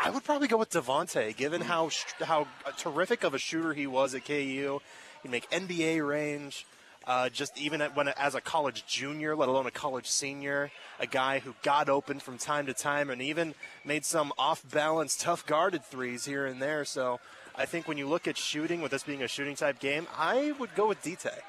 I 0.00 0.10
would 0.10 0.22
probably 0.24 0.46
go 0.46 0.56
with 0.56 0.70
Devonte, 0.70 1.36
given 1.36 1.60
how 1.60 1.90
how 2.20 2.46
terrific 2.76 3.24
of 3.24 3.34
a 3.34 3.38
shooter 3.38 3.74
he 3.74 3.86
was 3.86 4.14
at 4.14 4.24
KU. 4.24 4.80
He'd 5.22 5.30
make 5.30 5.50
NBA 5.50 6.06
range. 6.06 6.66
Uh, 7.06 7.30
just 7.30 7.58
even 7.58 7.80
at, 7.80 7.96
when 7.96 8.08
as 8.08 8.34
a 8.34 8.40
college 8.40 8.84
junior, 8.86 9.34
let 9.34 9.48
alone 9.48 9.66
a 9.66 9.70
college 9.70 10.06
senior, 10.06 10.70
a 11.00 11.06
guy 11.06 11.38
who 11.38 11.54
got 11.62 11.88
open 11.88 12.20
from 12.20 12.36
time 12.36 12.66
to 12.66 12.74
time 12.74 13.08
and 13.08 13.22
even 13.22 13.54
made 13.82 14.04
some 14.04 14.30
off-balance, 14.36 15.16
tough-guarded 15.16 15.82
threes 15.82 16.26
here 16.26 16.44
and 16.44 16.60
there. 16.60 16.84
So 16.84 17.18
I 17.56 17.64
think 17.64 17.88
when 17.88 17.96
you 17.96 18.06
look 18.06 18.28
at 18.28 18.36
shooting, 18.36 18.82
with 18.82 18.90
this 18.90 19.04
being 19.04 19.22
a 19.22 19.28
shooting 19.28 19.56
type 19.56 19.78
game, 19.78 20.06
I 20.18 20.52
would 20.58 20.74
go 20.74 20.88
with 20.88 21.02
Dite. 21.02 21.42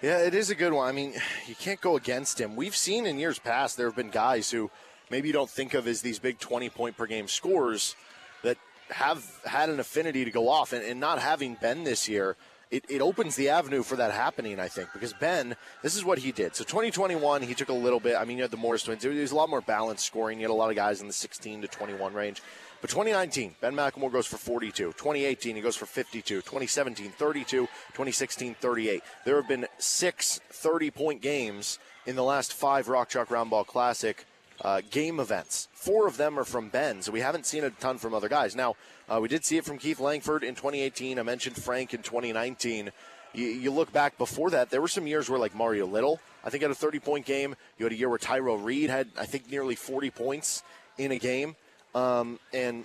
Yeah, 0.00 0.18
it 0.18 0.34
is 0.34 0.48
a 0.48 0.54
good 0.54 0.72
one. 0.72 0.88
I 0.88 0.92
mean, 0.92 1.12
you 1.46 1.54
can't 1.54 1.80
go 1.80 1.96
against 1.96 2.40
him. 2.40 2.56
We've 2.56 2.76
seen 2.76 3.04
in 3.04 3.18
years 3.18 3.38
past 3.38 3.76
there 3.76 3.86
have 3.86 3.96
been 3.96 4.10
guys 4.10 4.50
who 4.50 4.70
maybe 5.10 5.28
you 5.28 5.32
don't 5.32 5.50
think 5.50 5.74
of 5.74 5.86
as 5.86 6.02
these 6.02 6.18
big 6.18 6.38
20 6.38 6.68
point 6.70 6.96
per 6.96 7.06
game 7.06 7.28
scores 7.28 7.96
that 8.42 8.58
have 8.90 9.24
had 9.44 9.68
an 9.68 9.80
affinity 9.80 10.24
to 10.24 10.30
go 10.30 10.48
off. 10.48 10.72
And, 10.72 10.84
and 10.84 11.00
not 11.00 11.18
having 11.18 11.56
Ben 11.60 11.84
this 11.84 12.08
year, 12.08 12.36
it, 12.70 12.84
it 12.88 13.00
opens 13.00 13.36
the 13.36 13.48
avenue 13.48 13.82
for 13.82 13.96
that 13.96 14.12
happening, 14.12 14.58
I 14.58 14.68
think, 14.68 14.92
because 14.92 15.12
Ben, 15.12 15.54
this 15.82 15.94
is 15.94 16.04
what 16.04 16.18
he 16.18 16.32
did. 16.32 16.56
So 16.56 16.64
2021, 16.64 17.42
he 17.42 17.54
took 17.54 17.68
a 17.68 17.72
little 17.72 18.00
bit. 18.00 18.16
I 18.16 18.24
mean, 18.24 18.38
you 18.38 18.42
had 18.42 18.50
the 18.50 18.56
Morris 18.56 18.82
twins. 18.82 19.04
It 19.04 19.14
was 19.14 19.30
a 19.30 19.36
lot 19.36 19.48
more 19.48 19.60
balanced 19.60 20.04
scoring. 20.04 20.40
You 20.40 20.44
had 20.44 20.50
a 20.50 20.54
lot 20.54 20.70
of 20.70 20.76
guys 20.76 21.00
in 21.00 21.06
the 21.06 21.12
16 21.12 21.62
to 21.62 21.68
21 21.68 22.12
range. 22.12 22.42
But 22.80 22.90
2019, 22.90 23.54
Ben 23.60 23.74
McLemore 23.74 24.12
goes 24.12 24.26
for 24.26 24.36
42. 24.36 24.92
2018, 24.92 25.56
he 25.56 25.62
goes 25.62 25.76
for 25.76 25.86
52. 25.86 26.36
2017, 26.36 27.10
32. 27.10 27.60
2016, 27.60 28.54
38. 28.54 29.02
There 29.24 29.36
have 29.36 29.48
been 29.48 29.66
six 29.78 30.40
30 30.50 30.90
point 30.90 31.22
games 31.22 31.78
in 32.04 32.16
the 32.16 32.24
last 32.24 32.52
five 32.52 32.88
Rock 32.88 33.08
Chalk 33.08 33.28
Roundball 33.28 33.66
Classic 33.66 34.26
uh, 34.62 34.80
game 34.90 35.20
events. 35.20 35.68
Four 35.72 36.06
of 36.06 36.16
them 36.16 36.38
are 36.38 36.44
from 36.44 36.68
Ben, 36.68 37.02
so 37.02 37.12
we 37.12 37.20
haven't 37.20 37.46
seen 37.46 37.64
a 37.64 37.70
ton 37.70 37.98
from 37.98 38.14
other 38.14 38.28
guys. 38.28 38.56
Now, 38.56 38.74
uh, 39.08 39.18
we 39.20 39.28
did 39.28 39.44
see 39.44 39.56
it 39.56 39.64
from 39.64 39.78
Keith 39.78 40.00
Langford 40.00 40.42
in 40.42 40.54
2018. 40.54 41.18
I 41.18 41.22
mentioned 41.22 41.56
Frank 41.56 41.94
in 41.94 42.02
2019. 42.02 42.90
You, 43.34 43.46
you, 43.46 43.70
look 43.70 43.92
back 43.92 44.16
before 44.16 44.50
that, 44.50 44.70
there 44.70 44.80
were 44.80 44.88
some 44.88 45.06
years 45.06 45.28
where, 45.28 45.38
like 45.38 45.54
Mario 45.54 45.86
Little, 45.86 46.20
I 46.42 46.50
think 46.50 46.62
had 46.62 46.70
a 46.70 46.74
30 46.74 47.00
point 47.00 47.26
game. 47.26 47.54
You 47.78 47.84
had 47.84 47.92
a 47.92 47.96
year 47.96 48.08
where 48.08 48.18
Tyrel 48.18 48.58
Reed 48.58 48.88
had, 48.88 49.08
I 49.18 49.26
think, 49.26 49.50
nearly 49.50 49.74
40 49.74 50.10
points 50.10 50.62
in 50.96 51.12
a 51.12 51.18
game. 51.18 51.54
Um, 51.94 52.38
and 52.52 52.84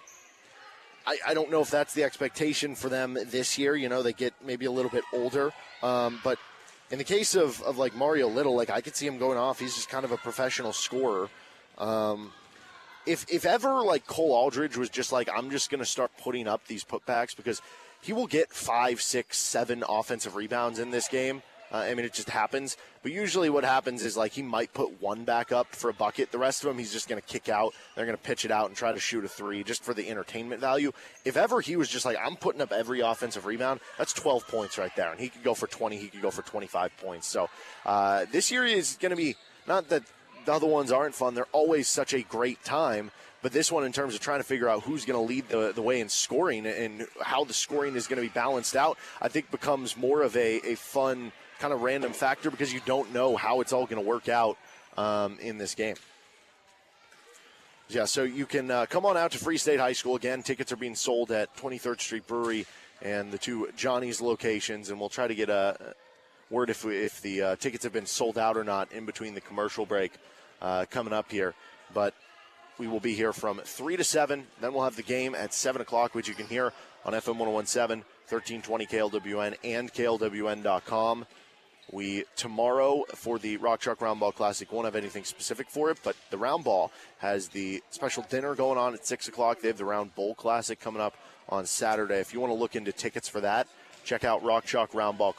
I, 1.05 1.17
I, 1.27 1.33
don't 1.33 1.51
know 1.51 1.61
if 1.61 1.69
that's 1.69 1.93
the 1.93 2.03
expectation 2.03 2.75
for 2.75 2.89
them 2.89 3.17
this 3.27 3.57
year. 3.57 3.75
You 3.75 3.89
know, 3.89 4.03
they 4.03 4.13
get 4.13 4.33
maybe 4.45 4.65
a 4.65 4.71
little 4.71 4.91
bit 4.91 5.03
older. 5.13 5.51
Um, 5.83 6.19
but 6.23 6.37
in 6.91 6.97
the 6.97 7.03
case 7.03 7.35
of, 7.35 7.61
of 7.63 7.77
like 7.77 7.95
Mario 7.95 8.27
Little, 8.27 8.55
like 8.55 8.69
I 8.69 8.81
could 8.81 8.95
see 8.95 9.07
him 9.07 9.17
going 9.17 9.37
off. 9.37 9.59
He's 9.59 9.75
just 9.75 9.89
kind 9.89 10.05
of 10.05 10.11
a 10.11 10.17
professional 10.17 10.73
scorer. 10.73 11.29
Um, 11.81 12.31
if 13.05 13.25
if 13.29 13.45
ever 13.45 13.81
like 13.81 14.05
Cole 14.05 14.33
Aldrich 14.33 14.77
was 14.77 14.89
just 14.89 15.11
like 15.11 15.27
I'm 15.35 15.49
just 15.49 15.69
to 15.71 15.83
start 15.85 16.11
putting 16.21 16.47
up 16.47 16.67
these 16.67 16.83
putbacks 16.83 17.35
because 17.35 17.61
he 18.01 18.13
will 18.13 18.27
get 18.27 18.51
five, 18.51 19.01
six, 19.01 19.37
seven 19.37 19.83
offensive 19.87 20.35
rebounds 20.35 20.79
in 20.79 20.91
this 20.91 21.07
game. 21.07 21.41
Uh, 21.71 21.77
I 21.77 21.93
mean, 21.93 22.05
it 22.05 22.13
just 22.13 22.29
happens. 22.29 22.75
But 23.01 23.13
usually, 23.13 23.49
what 23.49 23.63
happens 23.63 24.03
is 24.03 24.17
like 24.17 24.33
he 24.33 24.41
might 24.41 24.73
put 24.73 25.01
one 25.01 25.23
back 25.23 25.51
up 25.53 25.73
for 25.73 25.89
a 25.89 25.93
bucket. 25.93 26.31
The 26.31 26.37
rest 26.37 26.63
of 26.63 26.67
them, 26.67 26.77
he's 26.77 26.91
just 26.91 27.07
going 27.07 27.21
to 27.21 27.27
kick 27.27 27.47
out. 27.47 27.73
They're 27.95 28.05
going 28.05 28.17
to 28.17 28.23
pitch 28.23 28.43
it 28.43 28.51
out 28.51 28.67
and 28.67 28.75
try 28.75 28.91
to 28.91 28.99
shoot 28.99 29.23
a 29.23 29.29
three 29.29 29.63
just 29.63 29.81
for 29.81 29.93
the 29.93 30.09
entertainment 30.09 30.59
value. 30.59 30.91
If 31.23 31.37
ever 31.37 31.61
he 31.61 31.77
was 31.77 31.87
just 31.87 32.05
like, 32.05 32.17
I'm 32.21 32.35
putting 32.35 32.61
up 32.61 32.73
every 32.73 32.99
offensive 32.99 33.45
rebound, 33.45 33.79
that's 33.97 34.11
12 34.11 34.47
points 34.47 34.77
right 34.77 34.93
there. 34.97 35.11
And 35.11 35.19
he 35.19 35.29
could 35.29 35.43
go 35.43 35.53
for 35.53 35.67
20, 35.67 35.95
he 35.95 36.09
could 36.09 36.21
go 36.21 36.29
for 36.29 36.41
25 36.41 36.91
points. 36.97 37.27
So 37.27 37.49
uh, 37.85 38.25
this 38.31 38.51
year 38.51 38.65
is 38.65 38.97
going 38.99 39.11
to 39.11 39.15
be 39.15 39.35
not 39.65 39.87
that 39.89 40.03
the 40.45 40.53
other 40.53 40.67
ones 40.67 40.91
aren't 40.91 41.15
fun. 41.15 41.33
They're 41.35 41.45
always 41.51 41.87
such 41.87 42.13
a 42.13 42.21
great 42.21 42.63
time. 42.63 43.11
But 43.41 43.53
this 43.53 43.71
one, 43.71 43.83
in 43.83 43.91
terms 43.91 44.13
of 44.13 44.19
trying 44.19 44.39
to 44.39 44.43
figure 44.43 44.69
out 44.69 44.83
who's 44.83 45.03
going 45.03 45.17
to 45.17 45.27
lead 45.27 45.49
the, 45.49 45.71
the 45.73 45.81
way 45.81 45.99
in 45.99 46.09
scoring 46.09 46.67
and 46.67 47.07
how 47.21 47.43
the 47.43 47.53
scoring 47.53 47.95
is 47.95 48.07
going 48.07 48.21
to 48.21 48.27
be 48.27 48.33
balanced 48.33 48.75
out, 48.75 48.97
I 49.19 49.29
think 49.29 49.49
becomes 49.49 49.97
more 49.97 50.21
of 50.21 50.35
a, 50.37 50.71
a 50.71 50.75
fun 50.75 51.31
kind 51.59 51.73
of 51.73 51.81
random 51.81 52.13
factor 52.13 52.51
because 52.51 52.71
you 52.71 52.81
don't 52.85 53.13
know 53.13 53.35
how 53.35 53.61
it's 53.61 53.73
all 53.73 53.85
going 53.85 54.01
to 54.01 54.07
work 54.07 54.29
out 54.29 54.57
um, 54.97 55.39
in 55.39 55.57
this 55.57 55.73
game. 55.73 55.95
Yeah, 57.89 58.05
so 58.05 58.23
you 58.23 58.45
can 58.45 58.71
uh, 58.71 58.85
come 58.85 59.05
on 59.05 59.17
out 59.17 59.31
to 59.31 59.37
Free 59.37 59.57
State 59.57 59.79
High 59.79 59.93
School. 59.93 60.15
Again, 60.15 60.43
tickets 60.43 60.71
are 60.71 60.77
being 60.77 60.95
sold 60.95 61.31
at 61.31 61.55
23rd 61.57 61.99
Street 61.99 62.27
Brewery 62.27 62.65
and 63.01 63.31
the 63.31 63.37
two 63.37 63.69
Johnny's 63.75 64.21
locations, 64.21 64.89
and 64.89 64.99
we'll 64.99 65.09
try 65.09 65.27
to 65.27 65.35
get 65.35 65.49
a 65.49 65.95
word 66.51 66.69
if, 66.69 66.85
we, 66.85 66.97
if 66.97 67.21
the 67.21 67.41
uh, 67.41 67.55
tickets 67.55 67.83
have 67.83 67.93
been 67.93 68.05
sold 68.05 68.37
out 68.37 68.57
or 68.57 68.63
not 68.63 68.91
in 68.91 69.05
between 69.05 69.33
the 69.33 69.41
commercial 69.41 69.85
break 69.85 70.11
uh, 70.61 70.85
coming 70.89 71.13
up 71.13 71.31
here. 71.31 71.55
But 71.93 72.13
we 72.77 72.87
will 72.87 72.99
be 72.99 73.13
here 73.13 73.33
from 73.33 73.59
3 73.63 73.97
to 73.97 74.03
7. 74.03 74.45
Then 74.59 74.73
we'll 74.73 74.83
have 74.83 74.95
the 74.95 75.03
game 75.03 75.33
at 75.33 75.53
7 75.53 75.81
o'clock, 75.81 76.13
which 76.13 76.27
you 76.27 76.35
can 76.35 76.47
hear 76.47 76.73
on 77.05 77.13
FM 77.13 77.37
1017, 77.37 78.03
1320 78.27 78.85
KLWN, 78.85 79.55
and 79.63 79.91
KLWN.com. 79.91 81.25
We 81.91 82.23
tomorrow 82.37 83.03
for 83.15 83.37
the 83.37 83.57
Rock 83.57 83.81
Chalk 83.81 83.99
Roundball 83.99 84.33
Classic 84.33 84.71
won't 84.71 84.85
have 84.85 84.95
anything 84.95 85.25
specific 85.25 85.69
for 85.69 85.91
it, 85.91 85.99
but 86.03 86.15
the 86.29 86.37
Roundball 86.37 86.89
has 87.17 87.49
the 87.49 87.83
special 87.89 88.25
dinner 88.29 88.55
going 88.55 88.77
on 88.77 88.93
at 88.93 89.05
six 89.05 89.27
o'clock. 89.27 89.59
They 89.59 89.67
have 89.67 89.77
the 89.77 89.83
Roundball 89.83 90.37
Classic 90.37 90.79
coming 90.79 91.01
up 91.01 91.15
on 91.49 91.65
Saturday. 91.65 92.19
If 92.19 92.33
you 92.33 92.39
want 92.39 92.51
to 92.51 92.57
look 92.57 92.77
into 92.77 92.93
tickets 92.93 93.27
for 93.27 93.41
that, 93.41 93.67
check 94.05 94.23
out 94.23 94.41
Rock 94.41 94.65
Chalk 94.65 94.93
Roundball 94.93 95.35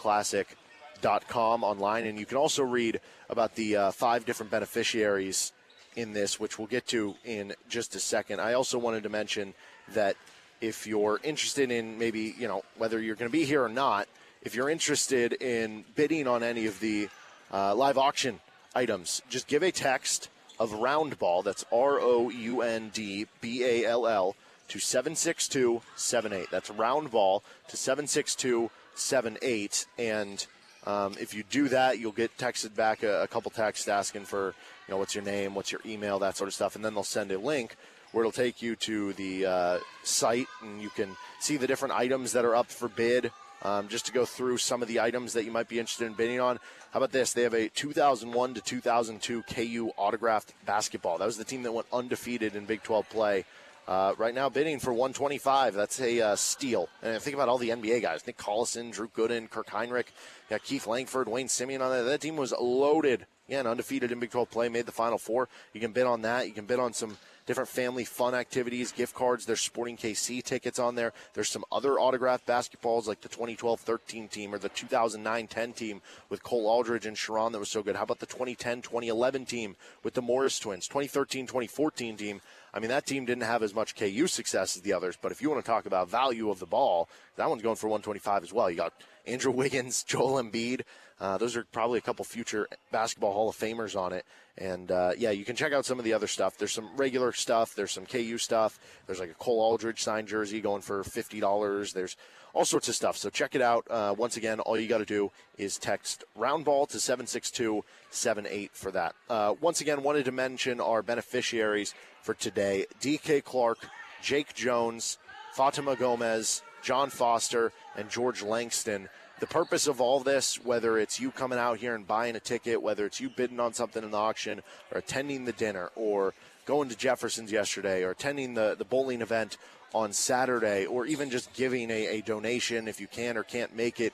Classic.com 1.02 1.64
online, 1.64 2.06
and 2.06 2.16
you 2.18 2.26
can 2.26 2.36
also 2.36 2.62
read 2.62 3.00
about 3.28 3.56
the 3.56 3.76
uh, 3.76 3.90
five 3.90 4.24
different 4.24 4.52
beneficiaries 4.52 5.52
in 5.96 6.12
this, 6.12 6.38
which 6.38 6.58
we'll 6.58 6.68
get 6.68 6.86
to 6.88 7.14
in 7.24 7.54
just 7.68 7.96
a 7.96 7.98
second. 7.98 8.40
I 8.40 8.52
also 8.54 8.78
wanted 8.78 9.02
to 9.02 9.08
mention 9.08 9.54
that 9.94 10.16
if 10.60 10.86
you're 10.86 11.18
interested 11.24 11.72
in 11.72 11.98
maybe, 11.98 12.34
you 12.38 12.46
know, 12.46 12.62
whether 12.78 13.00
you're 13.00 13.16
going 13.16 13.30
to 13.30 13.32
be 13.32 13.44
here 13.44 13.64
or 13.64 13.68
not, 13.68 14.06
if 14.42 14.54
you're 14.54 14.70
interested 14.70 15.32
in 15.34 15.84
bidding 15.96 16.28
on 16.28 16.44
any 16.44 16.66
of 16.66 16.78
the 16.80 17.08
uh, 17.52 17.74
live 17.74 17.98
auction 17.98 18.40
items, 18.74 19.20
just 19.28 19.46
give 19.48 19.62
a 19.62 19.72
text 19.72 20.28
of 20.58 20.72
round 20.72 21.18
ball, 21.18 21.42
that's 21.42 21.64
R 21.72 21.98
O 22.00 22.30
U 22.30 22.62
N 22.62 22.90
D 22.94 23.26
B 23.40 23.64
A 23.64 23.84
L 23.86 24.06
L, 24.06 24.36
to 24.68 24.78
76278. 24.78 26.48
That's 26.50 26.70
round 26.70 27.10
ball 27.10 27.42
to 27.68 27.76
76278. 27.76 29.86
And 29.98 30.46
um, 30.84 31.14
if 31.20 31.34
you 31.34 31.44
do 31.44 31.68
that, 31.68 31.98
you'll 31.98 32.12
get 32.12 32.36
texted 32.36 32.74
back 32.74 33.02
a, 33.02 33.22
a 33.22 33.28
couple 33.28 33.50
texts 33.50 33.88
asking 33.88 34.24
for 34.24 34.54
you 34.88 34.92
know, 34.92 34.98
what's 34.98 35.14
your 35.14 35.24
name, 35.24 35.54
what's 35.54 35.70
your 35.70 35.80
email, 35.86 36.18
that 36.18 36.36
sort 36.36 36.48
of 36.48 36.54
stuff, 36.54 36.74
and 36.76 36.84
then 36.84 36.94
they'll 36.94 37.04
send 37.04 37.30
a 37.30 37.38
link 37.38 37.76
where 38.10 38.22
it'll 38.22 38.32
take 38.32 38.60
you 38.60 38.76
to 38.76 39.12
the 39.14 39.46
uh, 39.46 39.78
site 40.02 40.46
and 40.62 40.82
you 40.82 40.90
can 40.90 41.16
see 41.40 41.56
the 41.56 41.66
different 41.66 41.94
items 41.94 42.32
that 42.32 42.44
are 42.44 42.54
up 42.54 42.70
for 42.70 42.88
bid. 42.88 43.30
Um, 43.64 43.86
just 43.86 44.06
to 44.06 44.12
go 44.12 44.24
through 44.24 44.58
some 44.58 44.82
of 44.82 44.88
the 44.88 44.98
items 44.98 45.34
that 45.34 45.44
you 45.44 45.52
might 45.52 45.68
be 45.68 45.78
interested 45.78 46.06
in 46.06 46.14
bidding 46.14 46.40
on. 46.40 46.58
How 46.90 46.98
about 46.98 47.12
this? 47.12 47.32
They 47.32 47.42
have 47.42 47.54
a 47.54 47.68
2001 47.68 48.54
to 48.54 48.60
2002 48.60 49.44
KU 49.44 49.92
autographed 49.96 50.52
basketball. 50.66 51.18
That 51.18 51.26
was 51.26 51.36
the 51.36 51.44
team 51.44 51.62
that 51.62 51.70
went 51.70 51.86
undefeated 51.92 52.56
in 52.56 52.64
Big 52.64 52.82
12 52.82 53.08
play. 53.08 53.44
Uh, 53.88 54.14
right 54.16 54.34
now, 54.34 54.48
bidding 54.48 54.78
for 54.78 54.92
125. 54.92 55.74
That's 55.74 56.00
a 56.00 56.20
uh, 56.20 56.36
steal. 56.36 56.88
And 57.02 57.20
think 57.20 57.34
about 57.34 57.48
all 57.48 57.58
the 57.58 57.70
NBA 57.70 58.02
guys: 58.02 58.26
Nick 58.26 58.38
Collison, 58.38 58.92
Drew 58.92 59.08
Gooden, 59.08 59.50
Kirk 59.50 59.68
Hinrich, 59.68 60.06
yeah, 60.50 60.58
Keith 60.58 60.86
Langford, 60.86 61.28
Wayne 61.28 61.48
Simien 61.48 61.80
on 61.80 61.90
that. 61.90 62.20
Team 62.20 62.36
was 62.36 62.54
loaded 62.58 63.26
Again, 63.48 63.66
undefeated 63.66 64.12
in 64.12 64.20
Big 64.20 64.30
12 64.30 64.50
play, 64.50 64.68
made 64.68 64.86
the 64.86 64.92
Final 64.92 65.18
Four. 65.18 65.48
You 65.72 65.80
can 65.80 65.92
bid 65.92 66.06
on 66.06 66.22
that. 66.22 66.46
You 66.46 66.52
can 66.52 66.64
bid 66.64 66.78
on 66.78 66.92
some 66.92 67.18
different 67.44 67.68
family 67.68 68.04
fun 68.04 68.34
activities, 68.34 68.92
gift 68.92 69.14
cards. 69.14 69.44
There's 69.44 69.60
Sporting 69.60 69.96
KC 69.96 70.44
tickets 70.44 70.78
on 70.78 70.94
there. 70.94 71.12
There's 71.34 71.50
some 71.50 71.64
other 71.72 71.98
autographed 71.98 72.46
basketballs 72.46 73.06
like 73.06 73.20
the 73.20 73.28
2012-13 73.28 74.30
team 74.30 74.54
or 74.54 74.58
the 74.58 74.70
2009-10 74.70 75.74
team 75.74 76.00
with 76.30 76.42
Cole 76.42 76.66
Aldrich 76.66 77.04
and 77.04 77.16
Sherron 77.16 77.50
that 77.52 77.58
was 77.58 77.68
so 77.68 77.82
good. 77.82 77.96
How 77.96 78.04
about 78.04 78.20
the 78.20 78.26
2010-2011 78.26 79.46
team 79.46 79.76
with 80.04 80.14
the 80.14 80.22
Morris 80.22 80.58
twins? 80.60 80.88
2013-2014 80.88 82.16
team. 82.16 82.40
I 82.74 82.80
mean, 82.80 82.88
that 82.88 83.04
team 83.06 83.26
didn't 83.26 83.42
have 83.42 83.62
as 83.62 83.74
much 83.74 83.94
KU 83.96 84.26
success 84.26 84.76
as 84.76 84.82
the 84.82 84.94
others, 84.94 85.18
but 85.20 85.30
if 85.30 85.42
you 85.42 85.50
want 85.50 85.62
to 85.62 85.70
talk 85.70 85.84
about 85.84 86.08
value 86.08 86.50
of 86.50 86.58
the 86.58 86.66
ball, 86.66 87.08
that 87.36 87.48
one's 87.48 87.62
going 87.62 87.76
for 87.76 87.88
125 87.88 88.42
as 88.42 88.52
well. 88.52 88.70
You 88.70 88.76
got 88.76 88.94
Andrew 89.26 89.52
Wiggins, 89.52 90.02
Joel 90.02 90.42
Embiid. 90.42 90.82
Uh, 91.20 91.38
those 91.38 91.56
are 91.56 91.64
probably 91.72 91.98
a 91.98 92.02
couple 92.02 92.24
future 92.24 92.68
basketball 92.90 93.32
Hall 93.32 93.48
of 93.48 93.56
Famers 93.56 93.98
on 93.98 94.12
it. 94.12 94.24
And 94.58 94.90
uh, 94.90 95.12
yeah, 95.16 95.30
you 95.30 95.44
can 95.44 95.56
check 95.56 95.72
out 95.72 95.86
some 95.86 95.98
of 95.98 96.04
the 96.04 96.12
other 96.12 96.26
stuff. 96.26 96.58
There's 96.58 96.72
some 96.72 96.90
regular 96.96 97.32
stuff. 97.32 97.74
There's 97.74 97.92
some 97.92 98.04
KU 98.04 98.36
stuff. 98.38 98.78
There's 99.06 99.20
like 99.20 99.30
a 99.30 99.34
Cole 99.34 99.60
Aldrich 99.60 100.02
signed 100.02 100.28
jersey 100.28 100.60
going 100.60 100.82
for 100.82 101.02
fifty 101.04 101.40
dollars. 101.40 101.92
There's 101.92 102.16
all 102.52 102.66
sorts 102.66 102.88
of 102.88 102.94
stuff. 102.94 103.16
So 103.16 103.30
check 103.30 103.54
it 103.54 103.62
out. 103.62 103.86
Uh, 103.88 104.14
once 104.16 104.36
again, 104.36 104.60
all 104.60 104.78
you 104.78 104.88
got 104.88 104.98
to 104.98 105.06
do 105.06 105.30
is 105.56 105.78
text 105.78 106.24
roundball 106.38 106.86
to 106.90 107.00
76278 107.00 108.70
for 108.74 108.90
that. 108.90 109.14
Uh, 109.30 109.54
once 109.60 109.80
again, 109.80 110.02
wanted 110.02 110.26
to 110.26 110.32
mention 110.32 110.80
our 110.80 111.02
beneficiaries 111.02 111.94
for 112.20 112.34
today: 112.34 112.84
DK 113.00 113.42
Clark, 113.42 113.78
Jake 114.22 114.54
Jones, 114.54 115.18
Fatima 115.54 115.96
Gomez, 115.96 116.62
John 116.82 117.08
Foster, 117.08 117.72
and 117.96 118.10
George 118.10 118.42
Langston 118.42 119.08
the 119.42 119.46
purpose 119.48 119.88
of 119.88 120.00
all 120.00 120.20
this, 120.20 120.64
whether 120.64 120.96
it's 120.98 121.18
you 121.18 121.32
coming 121.32 121.58
out 121.58 121.78
here 121.78 121.96
and 121.96 122.06
buying 122.06 122.36
a 122.36 122.40
ticket, 122.40 122.80
whether 122.80 123.04
it's 123.04 123.20
you 123.20 123.28
bidding 123.28 123.58
on 123.58 123.74
something 123.74 124.04
in 124.04 124.12
the 124.12 124.16
auction, 124.16 124.62
or 124.92 124.98
attending 124.98 125.44
the 125.44 125.52
dinner, 125.54 125.90
or 125.96 126.32
going 126.64 126.88
to 126.88 126.96
Jefferson's 126.96 127.50
yesterday, 127.50 128.04
or 128.04 128.12
attending 128.12 128.54
the, 128.54 128.76
the 128.78 128.84
bowling 128.84 129.20
event 129.20 129.56
on 129.92 130.12
Saturday, 130.12 130.86
or 130.86 131.06
even 131.06 131.28
just 131.28 131.52
giving 131.54 131.90
a, 131.90 132.18
a 132.18 132.20
donation 132.20 132.86
if 132.86 133.00
you 133.00 133.08
can 133.08 133.36
or 133.36 133.42
can't 133.42 133.74
make 133.74 133.98
it, 133.98 134.12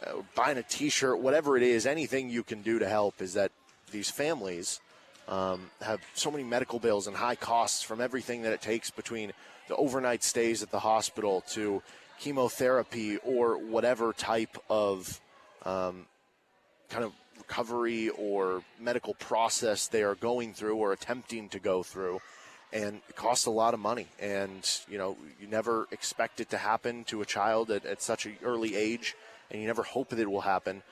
uh, 0.00 0.12
buying 0.36 0.56
a 0.58 0.62
t 0.62 0.88
shirt, 0.88 1.18
whatever 1.18 1.56
it 1.56 1.64
is, 1.64 1.84
anything 1.84 2.30
you 2.30 2.44
can 2.44 2.62
do 2.62 2.78
to 2.78 2.88
help 2.88 3.20
is 3.20 3.34
that 3.34 3.50
these 3.90 4.12
families 4.12 4.80
um, 5.26 5.72
have 5.80 6.00
so 6.14 6.30
many 6.30 6.44
medical 6.44 6.78
bills 6.78 7.08
and 7.08 7.16
high 7.16 7.34
costs 7.34 7.82
from 7.82 8.00
everything 8.00 8.42
that 8.42 8.52
it 8.52 8.62
takes 8.62 8.92
between 8.92 9.32
the 9.66 9.74
overnight 9.74 10.22
stays 10.22 10.62
at 10.62 10.70
the 10.70 10.78
hospital 10.78 11.42
to 11.48 11.82
chemotherapy 12.22 13.16
or 13.18 13.58
whatever 13.58 14.12
type 14.12 14.56
of 14.70 15.20
um, 15.64 16.06
kind 16.88 17.04
of 17.04 17.12
recovery 17.36 18.10
or 18.10 18.62
medical 18.78 19.14
process 19.14 19.88
they 19.88 20.04
are 20.04 20.14
going 20.14 20.54
through 20.54 20.76
or 20.76 20.92
attempting 20.92 21.48
to 21.48 21.58
go 21.58 21.82
through. 21.82 22.20
And 22.72 23.00
it 23.08 23.16
costs 23.16 23.46
a 23.46 23.50
lot 23.50 23.74
of 23.74 23.80
money. 23.80 24.06
And, 24.20 24.62
you 24.88 24.98
know, 24.98 25.16
you 25.40 25.48
never 25.48 25.88
expect 25.90 26.38
it 26.40 26.50
to 26.50 26.58
happen 26.58 27.04
to 27.04 27.22
a 27.22 27.26
child 27.26 27.72
at, 27.72 27.84
at 27.84 28.00
such 28.00 28.24
an 28.24 28.36
early 28.44 28.76
age, 28.76 29.16
and 29.50 29.60
you 29.60 29.66
never 29.66 29.82
hope 29.82 30.10
that 30.10 30.20
it 30.20 30.30
will 30.30 30.42
happen. 30.42 30.82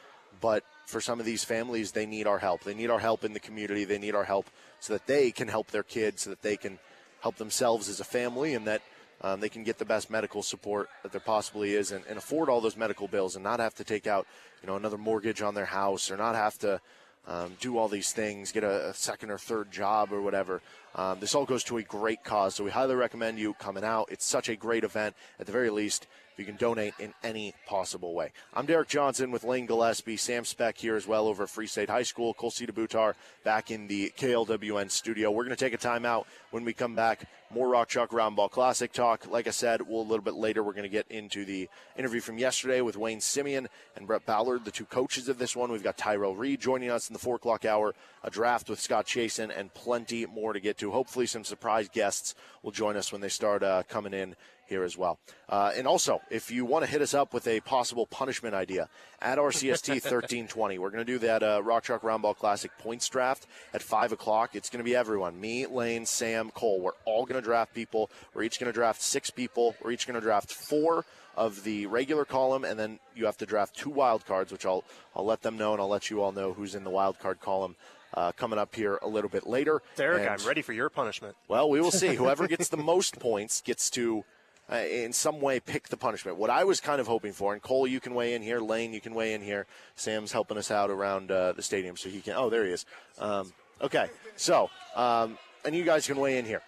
But 0.40 0.64
for 0.86 1.00
some 1.00 1.20
of 1.20 1.26
these 1.26 1.44
families, 1.44 1.92
they 1.92 2.06
need 2.06 2.26
our 2.26 2.38
help. 2.38 2.64
They 2.64 2.74
need 2.74 2.90
our 2.90 2.98
help 2.98 3.24
in 3.24 3.34
the 3.34 3.40
community. 3.40 3.84
They 3.84 3.98
need 3.98 4.16
our 4.16 4.24
help 4.24 4.46
so 4.80 4.94
that 4.94 5.06
they 5.06 5.30
can 5.30 5.46
help 5.46 5.70
their 5.70 5.84
kids, 5.84 6.22
so 6.22 6.30
that 6.30 6.42
they 6.42 6.56
can 6.56 6.80
help 7.20 7.36
themselves 7.36 7.88
as 7.88 8.00
a 8.00 8.04
family, 8.04 8.54
and 8.54 8.66
that 8.66 8.82
um, 9.22 9.40
they 9.40 9.48
can 9.48 9.62
get 9.64 9.78
the 9.78 9.84
best 9.84 10.10
medical 10.10 10.42
support 10.42 10.88
that 11.02 11.12
there 11.12 11.20
possibly 11.20 11.74
is, 11.74 11.92
and, 11.92 12.04
and, 12.08 12.18
afford 12.18 12.48
all 12.48 12.60
those 12.60 12.76
medical 12.76 13.08
bills, 13.08 13.36
and 13.36 13.44
not 13.44 13.60
have 13.60 13.74
to 13.74 13.84
take 13.84 14.06
out, 14.06 14.26
you 14.62 14.66
know, 14.66 14.76
another 14.76 14.98
mortgage 14.98 15.42
on 15.42 15.54
their 15.54 15.66
house, 15.66 16.10
or 16.10 16.16
not 16.16 16.34
have 16.34 16.58
to 16.58 16.80
um, 17.26 17.56
do 17.60 17.76
all 17.76 17.88
these 17.88 18.12
things, 18.12 18.50
get 18.50 18.64
a, 18.64 18.88
a, 18.88 18.94
second 18.94 19.30
or 19.30 19.38
third 19.38 19.70
job 19.70 20.12
or 20.12 20.22
whatever. 20.22 20.62
Um, 20.94 21.20
this 21.20 21.34
all 21.34 21.44
goes 21.44 21.62
to 21.64 21.76
a 21.76 21.82
great 21.82 22.24
cause, 22.24 22.54
so 22.54 22.64
we 22.64 22.70
highly 22.70 22.94
recommend 22.94 23.38
you 23.38 23.54
coming 23.54 23.84
out. 23.84 24.08
It's 24.10 24.24
such 24.24 24.48
a 24.48 24.56
great 24.56 24.84
event. 24.84 25.14
At 25.38 25.46
the 25.46 25.52
very 25.52 25.70
least, 25.70 26.06
you 26.36 26.44
can 26.44 26.56
donate 26.56 26.94
in 26.98 27.12
any 27.22 27.54
possible 27.66 28.14
way. 28.14 28.32
I'm 28.54 28.66
Derek 28.66 28.88
Johnson 28.88 29.30
with 29.30 29.44
Lane 29.44 29.66
Gillespie, 29.66 30.16
Sam 30.16 30.44
Speck 30.44 30.78
here 30.78 30.96
as 30.96 31.06
well 31.06 31.26
over 31.26 31.46
Free 31.46 31.66
State 31.66 31.90
High 31.90 32.02
School, 32.02 32.34
Cole 32.34 32.50
Butar 32.50 33.14
back 33.44 33.70
in 33.70 33.86
the 33.86 34.12
KLWN 34.16 34.90
studio. 34.90 35.30
We're 35.30 35.44
going 35.44 35.56
to 35.56 35.64
take 35.64 35.74
a 35.74 35.78
timeout 35.78 36.24
when 36.50 36.64
we 36.64 36.72
come 36.72 36.94
back. 36.94 37.26
More 37.52 37.68
Rock 37.68 37.88
Chalk 37.88 38.10
Roundball 38.10 38.50
Classic 38.50 38.92
talk. 38.92 39.28
Like 39.28 39.48
I 39.48 39.50
said, 39.50 39.82
we'll, 39.82 40.02
a 40.02 40.02
little 40.02 40.24
bit 40.24 40.34
later, 40.34 40.62
we're 40.62 40.72
going 40.72 40.84
to 40.84 40.88
get 40.88 41.10
into 41.10 41.44
the 41.44 41.68
interview 41.96 42.20
from 42.20 42.38
yesterday 42.38 42.80
with 42.80 42.96
Wayne 42.96 43.18
Simien 43.18 43.66
and 43.96 44.06
Brett 44.06 44.24
Ballard, 44.24 44.64
the 44.64 44.70
two 44.70 44.84
coaches 44.84 45.28
of 45.28 45.38
this 45.38 45.56
one. 45.56 45.72
We've 45.72 45.82
got 45.82 45.98
Tyrel 45.98 46.36
Reed 46.36 46.60
joining 46.60 46.90
us 46.90 47.08
in 47.08 47.12
the 47.12 47.18
4 47.18 47.36
o'clock 47.36 47.64
hour, 47.64 47.92
a 48.22 48.30
draft 48.30 48.70
with 48.70 48.78
Scott 48.78 49.06
Chasen, 49.06 49.50
and 49.56 49.74
plenty 49.74 50.26
more 50.26 50.52
to 50.52 50.60
get 50.60 50.78
to. 50.78 50.92
Hopefully, 50.92 51.26
some 51.26 51.42
surprise 51.42 51.88
guests 51.88 52.36
will 52.62 52.70
join 52.70 52.96
us 52.96 53.10
when 53.10 53.20
they 53.20 53.28
start 53.28 53.64
uh, 53.64 53.82
coming 53.88 54.14
in 54.14 54.36
here 54.70 54.82
as 54.82 54.96
well. 54.96 55.18
Uh, 55.50 55.72
and 55.76 55.86
also, 55.86 56.22
if 56.30 56.50
you 56.50 56.64
want 56.64 56.84
to 56.84 56.90
hit 56.90 57.02
us 57.02 57.12
up 57.12 57.34
with 57.34 57.46
a 57.46 57.60
possible 57.60 58.06
punishment 58.06 58.54
idea, 58.54 58.88
at 59.20 59.36
RCST 59.36 59.88
1320, 59.88 60.78
we're 60.78 60.88
going 60.88 61.04
to 61.04 61.12
do 61.12 61.18
that 61.18 61.42
uh, 61.42 61.62
Rock 61.62 61.84
Chalk 61.84 62.00
Roundball 62.00 62.36
Classic 62.36 62.70
points 62.78 63.06
draft 63.08 63.46
at 63.74 63.82
5 63.82 64.12
o'clock. 64.12 64.54
It's 64.54 64.70
going 64.70 64.78
to 64.78 64.84
be 64.84 64.96
everyone 64.96 65.38
me, 65.38 65.66
Lane, 65.66 66.06
Sam, 66.06 66.50
Cole. 66.50 66.80
We're 66.80 66.92
all 67.04 67.26
going 67.26 67.38
to 67.38 67.44
draft 67.44 67.74
people. 67.74 68.10
We're 68.32 68.44
each 68.44 68.58
going 68.58 68.72
to 68.72 68.74
draft 68.74 69.02
six 69.02 69.28
people. 69.28 69.74
We're 69.82 69.90
each 69.92 70.06
going 70.06 70.18
to 70.18 70.24
draft 70.24 70.50
four 70.50 71.04
of 71.36 71.64
the 71.64 71.86
regular 71.86 72.24
column, 72.24 72.64
and 72.64 72.78
then 72.78 72.98
you 73.14 73.26
have 73.26 73.36
to 73.38 73.46
draft 73.46 73.76
two 73.76 73.90
wild 73.90 74.26
cards, 74.26 74.52
which 74.52 74.64
I'll, 74.64 74.84
I'll 75.14 75.24
let 75.24 75.42
them 75.42 75.56
know, 75.58 75.72
and 75.72 75.80
I'll 75.80 75.88
let 75.88 76.10
you 76.10 76.22
all 76.22 76.32
know 76.32 76.52
who's 76.52 76.74
in 76.74 76.84
the 76.84 76.90
wild 76.90 77.18
card 77.18 77.40
column. 77.40 77.76
Uh, 78.12 78.32
coming 78.32 78.58
up 78.58 78.74
here 78.74 78.98
a 79.02 79.06
little 79.06 79.30
bit 79.30 79.46
later. 79.46 79.80
Derek, 79.94 80.22
and, 80.22 80.30
I'm 80.30 80.44
ready 80.44 80.62
for 80.62 80.72
your 80.72 80.90
punishment. 80.90 81.36
Well, 81.46 81.70
we 81.70 81.80
will 81.80 81.92
see. 81.92 82.16
Whoever 82.16 82.48
gets 82.48 82.68
the 82.68 82.76
most 82.76 83.20
points 83.20 83.60
gets 83.60 83.88
to 83.90 84.24
uh, 84.70 84.76
in 84.76 85.12
some 85.12 85.40
way 85.40 85.60
pick 85.60 85.88
the 85.88 85.96
punishment. 85.96 86.36
What 86.36 86.50
I 86.50 86.64
was 86.64 86.80
kind 86.80 87.00
of 87.00 87.06
hoping 87.06 87.32
for, 87.32 87.52
and 87.52 87.62
Cole, 87.62 87.86
you 87.86 88.00
can 88.00 88.14
weigh 88.14 88.34
in 88.34 88.42
here. 88.42 88.60
Lane, 88.60 88.92
you 88.92 89.00
can 89.00 89.14
weigh 89.14 89.34
in 89.34 89.42
here. 89.42 89.66
Sam's 89.96 90.32
helping 90.32 90.56
us 90.56 90.70
out 90.70 90.90
around 90.90 91.30
uh, 91.30 91.52
the 91.52 91.62
stadium, 91.62 91.96
so 91.96 92.08
he 92.08 92.20
can. 92.20 92.34
Oh, 92.36 92.50
there 92.50 92.64
he 92.64 92.72
is. 92.72 92.86
Um, 93.18 93.52
okay, 93.82 94.08
so 94.36 94.70
um, 94.94 95.38
and 95.64 95.74
you 95.74 95.84
guys 95.84 96.06
can 96.06 96.18
weigh 96.18 96.38
in 96.38 96.44
here. 96.44 96.62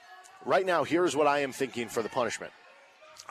Right 0.44 0.66
now, 0.66 0.84
here's 0.84 1.14
what 1.14 1.26
I 1.26 1.40
am 1.40 1.52
thinking 1.52 1.88
for 1.88 2.02
the 2.02 2.08
punishment. 2.08 2.52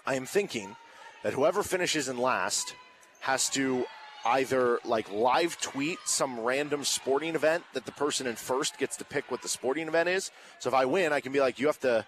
I 0.05 0.15
am 0.15 0.25
thinking 0.25 0.75
that 1.23 1.33
whoever 1.33 1.63
finishes 1.63 2.07
in 2.07 2.17
last 2.17 2.75
has 3.19 3.49
to 3.49 3.85
either 4.25 4.79
like 4.85 5.11
live 5.11 5.59
tweet 5.59 5.97
some 6.05 6.39
random 6.39 6.83
sporting 6.83 7.35
event 7.35 7.63
that 7.73 7.85
the 7.85 7.91
person 7.91 8.27
in 8.27 8.35
first 8.35 8.77
gets 8.77 8.95
to 8.97 9.03
pick 9.03 9.29
what 9.31 9.41
the 9.41 9.49
sporting 9.49 9.87
event 9.87 10.09
is. 10.09 10.31
So 10.59 10.69
if 10.69 10.73
I 10.73 10.85
win, 10.85 11.11
I 11.11 11.21
can 11.21 11.31
be 11.31 11.39
like, 11.39 11.59
you 11.59 11.67
have 11.67 11.79
to 11.81 12.05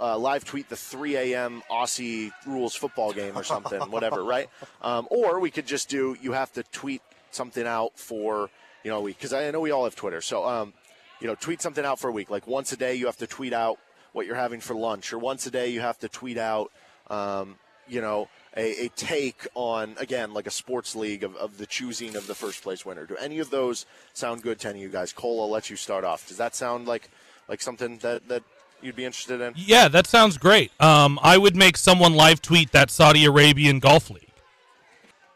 uh, 0.00 0.18
live 0.18 0.44
tweet 0.44 0.68
the 0.68 0.76
3 0.76 1.16
a.m. 1.16 1.62
Aussie 1.70 2.30
rules 2.46 2.74
football 2.74 3.12
game 3.12 3.36
or 3.36 3.44
something, 3.44 3.80
whatever, 3.90 4.22
right? 4.24 4.48
Um, 4.82 5.06
or 5.10 5.40
we 5.40 5.50
could 5.50 5.66
just 5.66 5.88
do 5.88 6.16
you 6.20 6.32
have 6.32 6.52
to 6.52 6.62
tweet 6.64 7.02
something 7.30 7.66
out 7.66 7.98
for 7.98 8.50
you 8.84 8.90
know 8.90 9.00
week 9.00 9.18
because 9.18 9.32
I 9.32 9.50
know 9.50 9.60
we 9.60 9.70
all 9.70 9.84
have 9.84 9.96
Twitter, 9.96 10.20
so 10.20 10.46
um, 10.46 10.72
you 11.20 11.26
know 11.26 11.34
tweet 11.34 11.62
something 11.62 11.84
out 11.84 11.98
for 11.98 12.08
a 12.08 12.12
week. 12.12 12.30
Like 12.30 12.46
once 12.46 12.72
a 12.72 12.76
day, 12.76 12.94
you 12.94 13.06
have 13.06 13.16
to 13.18 13.26
tweet 13.26 13.52
out 13.52 13.78
what 14.12 14.26
you're 14.26 14.36
having 14.36 14.60
for 14.60 14.74
lunch, 14.74 15.12
or 15.12 15.18
once 15.18 15.46
a 15.46 15.50
day 15.50 15.68
you 15.68 15.80
have 15.80 15.98
to 16.00 16.08
tweet 16.08 16.38
out, 16.38 16.70
um, 17.08 17.56
you 17.88 18.00
know. 18.00 18.28
A, 18.58 18.86
a, 18.86 18.88
take 18.88 19.46
on 19.54 19.96
again 20.00 20.32
like 20.32 20.46
a 20.46 20.50
sports 20.50 20.96
league 20.96 21.22
of, 21.22 21.36
of 21.36 21.58
the 21.58 21.66
choosing 21.66 22.16
of 22.16 22.26
the 22.26 22.34
first 22.34 22.62
place 22.62 22.86
winner. 22.86 23.04
Do 23.04 23.14
any 23.16 23.38
of 23.38 23.50
those 23.50 23.84
sound 24.14 24.42
good 24.42 24.58
to 24.60 24.70
any 24.70 24.78
of 24.78 24.84
you 24.84 24.88
guys? 24.88 25.12
Cole, 25.12 25.42
I'll 25.42 25.50
let 25.50 25.68
you 25.68 25.76
start 25.76 26.04
off. 26.04 26.26
Does 26.26 26.38
that 26.38 26.54
sound 26.54 26.88
like 26.88 27.10
like 27.48 27.60
something 27.60 27.98
that, 27.98 28.28
that 28.28 28.42
you'd 28.86 28.96
be 28.96 29.04
interested 29.04 29.40
in? 29.40 29.52
Yeah, 29.56 29.88
that 29.88 30.06
sounds 30.06 30.38
great. 30.38 30.70
Um, 30.80 31.18
I 31.22 31.36
would 31.36 31.56
make 31.56 31.76
someone 31.76 32.14
live 32.14 32.40
tweet 32.40 32.72
that 32.72 32.90
Saudi 32.90 33.24
Arabian 33.24 33.80
Golf 33.80 34.08
League. 34.08 34.22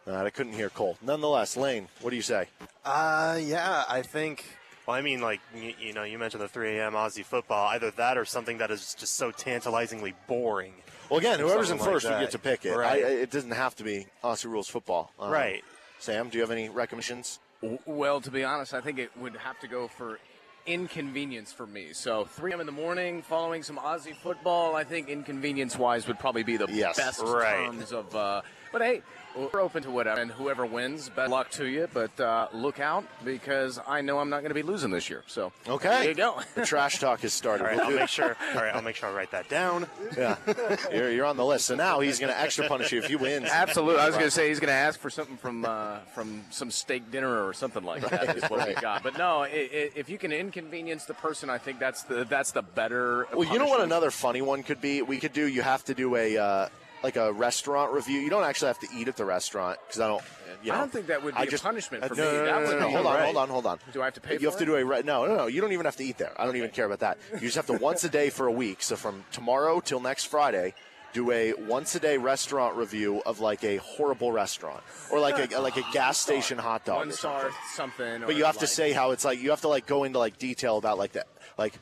Uh, 0.06 0.24
I 0.24 0.30
couldn't 0.30 0.54
hear 0.54 0.70
Cole. 0.70 0.96
Nonetheless, 1.02 1.56
Lane, 1.56 1.88
what 2.00 2.10
do 2.10 2.16
you 2.16 2.22
say? 2.22 2.46
Uh, 2.84 3.38
yeah, 3.40 3.84
I 3.88 4.02
think. 4.02 4.44
Well, 4.86 4.96
I 4.96 5.02
mean, 5.02 5.20
like 5.20 5.40
you, 5.54 5.74
you 5.78 5.92
know, 5.92 6.04
you 6.04 6.18
mentioned 6.18 6.42
the 6.42 6.48
3 6.48 6.78
a.m. 6.78 6.94
Aussie 6.94 7.24
football. 7.24 7.68
Either 7.68 7.90
that 7.92 8.16
or 8.16 8.24
something 8.24 8.58
that 8.58 8.70
is 8.70 8.94
just 8.94 9.14
so 9.14 9.30
tantalizingly 9.30 10.14
boring. 10.26 10.72
Well, 11.10 11.18
again, 11.18 11.38
whoever's 11.38 11.70
in 11.70 11.78
first 11.78 12.06
like 12.06 12.14
would 12.14 12.20
get 12.20 12.30
to 12.32 12.38
pick 12.38 12.64
it. 12.64 12.74
Right. 12.74 13.04
I, 13.04 13.08
it 13.08 13.30
doesn't 13.30 13.50
have 13.50 13.74
to 13.76 13.84
be 13.84 14.06
Aussie 14.24 14.46
rules 14.46 14.68
football. 14.68 15.12
Um, 15.18 15.30
right. 15.30 15.62
Sam, 15.98 16.28
do 16.28 16.38
you 16.38 16.42
have 16.42 16.50
any 16.50 16.68
recommendations? 16.68 17.40
Well, 17.84 18.20
to 18.22 18.30
be 18.30 18.42
honest, 18.42 18.72
I 18.72 18.80
think 18.80 18.98
it 18.98 19.10
would 19.18 19.36
have 19.36 19.60
to 19.60 19.68
go 19.68 19.86
for 19.86 20.18
inconvenience 20.72 21.52
for 21.52 21.66
me. 21.66 21.88
So 21.92 22.24
3 22.24 22.52
a.m. 22.52 22.60
in 22.60 22.66
the 22.66 22.72
morning, 22.72 23.22
following 23.22 23.62
some 23.62 23.76
Aussie 23.76 24.14
football, 24.14 24.74
I 24.74 24.84
think 24.84 25.08
inconvenience-wise 25.08 26.06
would 26.06 26.18
probably 26.18 26.42
be 26.42 26.56
the 26.56 26.68
yes, 26.70 26.96
best 26.96 27.20
right. 27.22 27.66
terms 27.66 27.92
of. 27.92 28.14
Uh, 28.14 28.42
but 28.72 28.82
hey, 28.82 29.02
we're 29.36 29.60
open 29.60 29.82
to 29.82 29.90
whatever, 29.90 30.20
and 30.20 30.30
whoever 30.30 30.66
wins, 30.66 31.08
best 31.08 31.30
luck 31.30 31.50
to 31.52 31.66
you. 31.66 31.88
But 31.92 32.18
uh, 32.20 32.48
look 32.52 32.80
out 32.80 33.04
because 33.24 33.78
I 33.86 34.00
know 34.00 34.18
I'm 34.18 34.30
not 34.30 34.40
going 34.40 34.50
to 34.50 34.54
be 34.54 34.62
losing 34.62 34.90
this 34.90 35.08
year. 35.08 35.22
So 35.26 35.52
okay, 35.68 35.88
there 35.88 36.08
you 36.08 36.14
go. 36.14 36.40
the 36.54 36.66
trash 36.66 36.98
talk 36.98 37.20
has 37.20 37.32
started. 37.32 37.64
All 37.64 37.70
right, 37.70 37.80
I'll 37.80 37.96
make 37.96 38.08
sure. 38.08 38.36
All 38.54 38.62
right, 38.62 38.74
I'll 38.74 38.82
make 38.82 38.96
sure 38.96 39.08
I 39.08 39.12
write 39.12 39.30
that 39.32 39.48
down. 39.48 39.86
Yeah, 40.16 40.36
you're, 40.92 41.10
you're 41.10 41.26
on 41.26 41.36
the 41.36 41.44
list. 41.44 41.66
So 41.66 41.74
now 41.74 42.00
he's 42.00 42.18
going 42.18 42.32
to 42.32 42.38
extra 42.38 42.66
punish 42.68 42.92
you 42.92 42.98
if 42.98 43.10
you 43.10 43.18
win. 43.18 43.44
Absolutely. 43.44 44.00
I 44.00 44.06
was 44.06 44.14
going 44.14 44.26
to 44.26 44.30
say 44.30 44.48
he's 44.48 44.60
going 44.60 44.68
to 44.68 44.74
ask 44.74 44.98
for 44.98 45.10
something 45.10 45.36
from 45.36 45.64
uh, 45.64 45.98
from 46.14 46.42
some 46.50 46.70
steak 46.70 47.10
dinner 47.10 47.46
or 47.46 47.52
something 47.52 47.84
like 47.84 48.02
that. 48.02 48.26
Right, 48.26 48.36
is 48.36 48.42
what 48.44 48.58
right. 48.58 48.74
we 48.74 48.80
got. 48.80 49.02
But 49.02 49.18
no, 49.18 49.42
it, 49.42 49.52
it, 49.72 49.92
if 49.96 50.08
you 50.08 50.18
can 50.18 50.32
inconvenience 50.32 51.04
the 51.04 51.14
person, 51.14 51.50
I 51.50 51.58
think 51.58 51.78
that's 51.78 52.02
the 52.04 52.24
that's 52.24 52.52
the 52.52 52.62
better. 52.62 53.26
Well, 53.32 53.50
you 53.50 53.58
know 53.58 53.66
what 53.66 53.80
another 53.80 54.10
funny 54.10 54.42
one 54.42 54.62
could 54.62 54.80
be? 54.80 55.02
We 55.02 55.18
could 55.18 55.32
do. 55.32 55.46
You 55.46 55.62
have 55.62 55.84
to 55.84 55.94
do 55.94 56.16
a. 56.16 56.36
Uh, 56.36 56.68
like 57.02 57.16
a 57.16 57.32
restaurant 57.32 57.92
review. 57.92 58.20
You 58.20 58.30
don't 58.30 58.44
actually 58.44 58.68
have 58.68 58.78
to 58.80 58.88
eat 58.94 59.08
at 59.08 59.16
the 59.16 59.24
restaurant 59.24 59.78
because 59.86 60.00
I 60.00 60.08
don't. 60.08 60.22
You 60.62 60.70
know, 60.70 60.76
I 60.76 60.78
don't 60.80 60.92
think 60.92 61.06
that 61.06 61.22
would 61.22 61.34
be 61.34 61.40
I 61.40 61.44
a 61.44 61.46
just, 61.46 61.62
punishment 61.62 62.04
uh, 62.04 62.08
for 62.08 62.16
no, 62.16 62.30
me. 62.30 62.38
No, 62.38 62.44
no, 62.44 62.70
no, 62.70 62.78
no, 62.78 62.90
Hold 62.90 63.06
on, 63.06 63.20
hold 63.24 63.36
on, 63.36 63.48
hold 63.48 63.66
on. 63.66 63.78
Do 63.92 64.02
I 64.02 64.06
have 64.06 64.14
to 64.14 64.20
pay? 64.20 64.34
You 64.38 64.46
have 64.46 64.56
it? 64.56 64.58
to 64.58 64.66
do 64.66 64.76
a 64.76 64.84
re- 64.84 65.02
no, 65.02 65.26
no, 65.26 65.36
no. 65.36 65.46
You 65.46 65.60
don't 65.60 65.72
even 65.72 65.86
have 65.86 65.96
to 65.96 66.04
eat 66.04 66.18
there. 66.18 66.32
I 66.38 66.44
don't 66.44 66.56
even 66.56 66.70
care 66.70 66.84
about 66.84 67.00
that. 67.00 67.18
You 67.32 67.40
just 67.40 67.56
have 67.56 67.66
to 67.66 67.74
once 67.74 68.04
a 68.04 68.08
day 68.08 68.30
for 68.30 68.46
a 68.46 68.52
week. 68.52 68.82
So 68.82 68.96
from 68.96 69.24
tomorrow 69.32 69.80
till 69.80 70.00
next 70.00 70.24
Friday, 70.24 70.74
do 71.12 71.30
a 71.30 71.54
once 71.54 71.94
a 71.94 72.00
day 72.00 72.18
restaurant 72.18 72.76
review 72.76 73.22
of 73.24 73.40
like 73.40 73.64
a 73.64 73.76
horrible 73.78 74.32
restaurant 74.32 74.82
or 75.10 75.18
like 75.18 75.52
a 75.52 75.58
like 75.60 75.76
a 75.76 75.84
gas 75.92 76.18
station 76.18 76.58
hot 76.58 76.84
dog. 76.84 76.98
One 76.98 77.12
star 77.12 77.50
something. 77.74 78.22
But 78.26 78.36
you 78.36 78.44
have 78.44 78.56
like, 78.56 78.60
to 78.60 78.66
say 78.66 78.92
how 78.92 79.12
it's 79.12 79.24
like. 79.24 79.40
You 79.40 79.50
have 79.50 79.62
to 79.62 79.68
like 79.68 79.86
go 79.86 80.04
into 80.04 80.18
like 80.18 80.38
detail 80.38 80.76
about 80.76 80.98
like 80.98 81.12
that, 81.12 81.26
like 81.56 81.78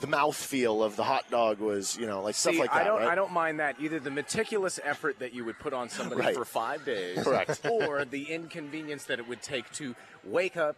the 0.00 0.06
mouth 0.06 0.36
feel 0.36 0.82
of 0.82 0.96
the 0.96 1.04
hot 1.04 1.30
dog 1.30 1.60
was, 1.60 1.96
you 1.96 2.06
know, 2.06 2.22
like 2.22 2.34
See, 2.34 2.50
stuff 2.50 2.58
like 2.58 2.72
that. 2.72 2.82
I 2.82 2.84
don't, 2.84 3.00
right? 3.00 3.08
I 3.08 3.14
don't 3.14 3.32
mind 3.32 3.60
that 3.60 3.76
either. 3.80 4.00
The 4.00 4.10
meticulous 4.10 4.80
effort 4.82 5.18
that 5.20 5.32
you 5.32 5.44
would 5.44 5.58
put 5.58 5.72
on 5.72 5.88
somebody 5.88 6.20
right. 6.20 6.34
for 6.34 6.44
five 6.44 6.84
days, 6.84 7.22
correct, 7.22 7.64
or 7.70 8.04
the 8.04 8.24
inconvenience 8.24 9.04
that 9.04 9.18
it 9.18 9.28
would 9.28 9.42
take 9.42 9.70
to 9.74 9.94
wake 10.24 10.56
up. 10.56 10.76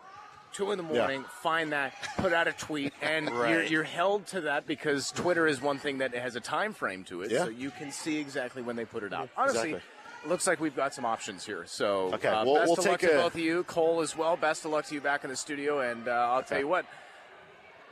Two 0.52 0.70
in 0.70 0.78
the 0.78 0.84
morning, 0.84 1.20
yeah. 1.20 1.28
find 1.42 1.72
that, 1.72 1.92
put 2.16 2.32
out 2.32 2.48
a 2.48 2.52
tweet, 2.52 2.94
and 3.02 3.28
right. 3.30 3.50
you're, 3.50 3.62
you're, 3.64 3.82
held 3.82 4.26
to 4.28 4.42
that 4.42 4.66
because 4.66 5.10
Twitter 5.10 5.46
is 5.46 5.60
one 5.60 5.78
thing 5.78 5.98
that 5.98 6.14
has 6.14 6.34
a 6.34 6.40
time 6.40 6.72
frame 6.72 7.04
to 7.04 7.22
it, 7.22 7.30
yeah. 7.30 7.44
so 7.44 7.48
you 7.50 7.70
can 7.70 7.92
see 7.92 8.18
exactly 8.18 8.62
when 8.62 8.74
they 8.74 8.86
put 8.86 9.02
it 9.02 9.12
out. 9.12 9.28
Honestly, 9.36 9.72
exactly 9.72 9.82
looks 10.28 10.46
like 10.46 10.60
we've 10.60 10.76
got 10.76 10.94
some 10.94 11.04
options 11.04 11.44
here. 11.44 11.64
So 11.66 12.14
Okay, 12.14 12.28
uh, 12.28 12.44
we'll- 12.44 12.54
best 12.54 12.66
we'll 12.68 12.78
of 12.78 12.86
luck 12.86 13.00
take 13.00 13.10
to 13.10 13.16
both 13.16 13.34
of 13.34 13.40
you, 13.40 13.64
Cole 13.64 14.00
as 14.00 14.16
well. 14.16 14.36
Best 14.36 14.64
of 14.64 14.70
luck 14.70 14.86
to 14.86 14.94
you 14.94 15.00
back 15.00 15.24
in 15.24 15.30
the 15.30 15.36
studio, 15.36 15.80
and 15.80 16.08
uh, 16.08 16.12
I'll 16.12 16.42
tell 16.42 16.58
you 16.58 16.68
what, 16.68 16.86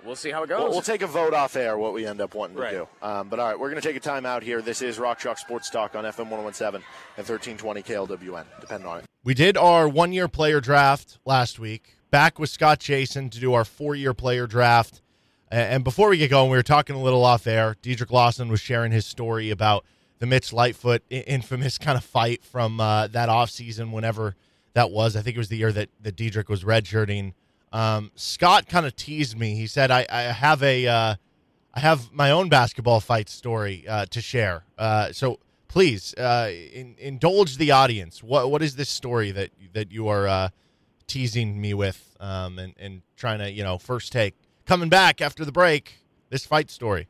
we'll 0.04 0.16
see 0.16 0.30
how 0.30 0.42
it 0.42 0.48
goes. 0.48 0.60
We'll, 0.62 0.70
we'll 0.70 0.82
take 0.82 1.02
a 1.02 1.06
vote 1.06 1.34
off 1.34 1.56
air 1.56 1.76
what 1.78 1.92
we 1.92 2.06
end 2.06 2.20
up 2.20 2.34
wanting 2.34 2.56
Right. 2.56 2.72
to 2.72 2.76
do. 2.78 3.06
Um, 3.06 3.28
but 3.28 3.38
all 3.40 3.48
right, 3.48 3.58
we're 3.58 3.70
going 3.70 3.80
to 3.80 3.86
take 3.86 3.96
a 3.96 4.00
time 4.00 4.26
out 4.26 4.42
here. 4.42 4.62
This 4.62 4.82
is 4.82 4.98
Rock 4.98 5.18
Chalk 5.18 5.38
Sports 5.38 5.70
Talk 5.70 5.94
on 5.94 6.04
FM 6.04 6.30
117 6.30 6.82
and 7.16 7.28
1320 7.28 7.82
KLWN. 7.82 8.44
Depending 8.60 8.88
on 8.88 8.98
it. 9.00 9.04
We 9.22 9.34
did 9.34 9.56
our 9.56 9.88
one 9.88 10.12
year 10.12 10.28
player 10.28 10.60
draft 10.60 11.18
last 11.24 11.58
week. 11.58 11.96
Back 12.10 12.38
with 12.38 12.50
Scott 12.50 12.78
Chasen 12.80 13.30
to 13.30 13.40
do 13.40 13.54
our 13.54 13.64
four 13.64 13.94
year 13.94 14.14
player 14.14 14.46
draft. 14.46 15.00
And 15.50 15.84
before 15.84 16.08
we 16.08 16.18
get 16.18 16.30
going, 16.30 16.50
we 16.50 16.56
were 16.56 16.62
talking 16.62 16.96
a 16.96 17.02
little 17.02 17.24
off 17.24 17.46
air. 17.46 17.76
Dedric 17.82 18.10
Lawson 18.10 18.48
was 18.48 18.60
sharing 18.60 18.90
his 18.92 19.06
story 19.06 19.50
about 19.50 19.84
the 20.18 20.26
Mitch 20.26 20.52
Lightfoot 20.52 21.02
infamous 21.10 21.78
kind 21.78 21.96
of 21.96 22.04
fight 22.04 22.42
from 22.42 22.80
uh, 22.80 23.06
that 23.08 23.28
offseason, 23.28 23.92
whenever 23.92 24.34
that 24.72 24.90
was. 24.90 25.14
I 25.16 25.20
think 25.22 25.36
it 25.36 25.38
was 25.38 25.48
the 25.50 25.56
year 25.56 25.70
that, 25.72 25.90
that 26.00 26.16
Dedric 26.16 26.48
was 26.48 26.64
redshirting. 26.64 27.34
Um, 27.74 28.10
Scott 28.14 28.68
kind 28.68 28.86
of 28.86 28.94
teased 28.96 29.36
me. 29.38 29.54
He 29.56 29.66
said, 29.66 29.90
I, 29.90 30.06
I 30.10 30.22
have 30.22 30.62
a. 30.62 30.86
Uh, 30.86 31.14
I 31.76 31.80
have 31.80 32.12
my 32.12 32.30
own 32.30 32.48
basketball 32.48 33.00
fight 33.00 33.28
story 33.28 33.84
uh, 33.88 34.06
to 34.06 34.20
share. 34.20 34.64
Uh, 34.78 35.10
so 35.10 35.40
please 35.66 36.14
uh, 36.14 36.48
in, 36.72 36.94
indulge 37.00 37.56
the 37.56 37.72
audience. 37.72 38.22
What 38.22 38.48
what 38.48 38.62
is 38.62 38.76
this 38.76 38.88
story 38.88 39.32
that 39.32 39.50
that 39.72 39.90
you 39.90 40.06
are 40.06 40.28
uh, 40.28 40.48
teasing 41.08 41.60
me 41.60 41.74
with 41.74 42.16
um, 42.20 42.60
and 42.60 42.74
and 42.78 43.02
trying 43.16 43.40
to 43.40 43.50
you 43.50 43.64
know 43.64 43.76
first 43.78 44.12
take 44.12 44.34
coming 44.66 44.88
back 44.88 45.20
after 45.20 45.44
the 45.44 45.50
break? 45.50 45.98
This 46.30 46.46
fight 46.46 46.70
story. 46.70 47.08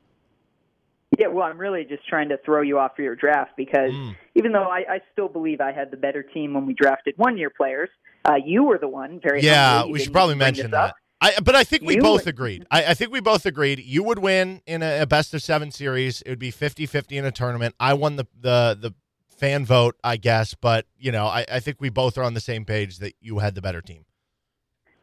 Yeah, 1.18 1.26
well, 1.26 1.44
I'm 1.44 1.58
really 1.58 1.84
just 1.84 2.08
trying 2.08 2.30
to 2.30 2.38
throw 2.38 2.62
you 2.62 2.78
off 2.78 2.96
for 2.96 3.02
your 3.02 3.16
draft 3.16 3.52
because 3.58 3.92
Mm. 3.92 4.16
even 4.34 4.52
though 4.52 4.64
I, 4.64 4.78
I 4.88 5.00
still 5.12 5.28
believe 5.28 5.60
I 5.60 5.72
had 5.72 5.90
the 5.90 5.98
better 5.98 6.22
team 6.22 6.54
when 6.54 6.64
we 6.64 6.72
drafted 6.72 7.14
one 7.18 7.36
year 7.36 7.50
players, 7.50 7.90
uh, 8.28 8.34
you 8.44 8.64
were 8.64 8.78
the 8.78 8.88
one 8.88 9.20
very. 9.22 9.42
Yeah, 9.42 9.84
we 9.86 10.00
should 10.00 10.12
probably 10.12 10.34
mention 10.34 10.70
that. 10.72 10.94
I, 11.20 11.34
but 11.42 11.54
I 11.54 11.64
think 11.64 11.84
we 11.84 11.96
You- 11.96 12.02
both 12.02 12.26
agreed. 12.26 12.66
I, 12.70 12.86
I 12.86 12.94
think 12.94 13.10
we 13.12 13.20
both 13.20 13.46
agreed. 13.46 13.78
You 13.78 14.02
would 14.02 14.18
win 14.18 14.60
in 14.66 14.82
a, 14.82 15.02
a 15.02 15.06
best 15.06 15.32
of 15.32 15.42
seven 15.42 15.70
series. 15.70 16.20
It 16.22 16.28
would 16.28 16.38
be 16.38 16.52
50-50 16.52 17.12
in 17.12 17.24
a 17.24 17.32
tournament. 17.32 17.74
I 17.80 17.94
won 17.94 18.16
the 18.16 18.26
the 18.38 18.76
the 18.78 18.94
fan 19.36 19.64
vote, 19.64 19.96
I 20.04 20.16
guess. 20.16 20.54
But 20.54 20.86
you 20.98 21.12
know, 21.12 21.26
I, 21.26 21.46
I 21.50 21.60
think 21.60 21.78
we 21.80 21.88
both 21.88 22.18
are 22.18 22.22
on 22.22 22.34
the 22.34 22.40
same 22.40 22.64
page 22.64 22.98
that 22.98 23.14
you 23.20 23.38
had 23.38 23.54
the 23.54 23.62
better 23.62 23.80
team. 23.80 24.04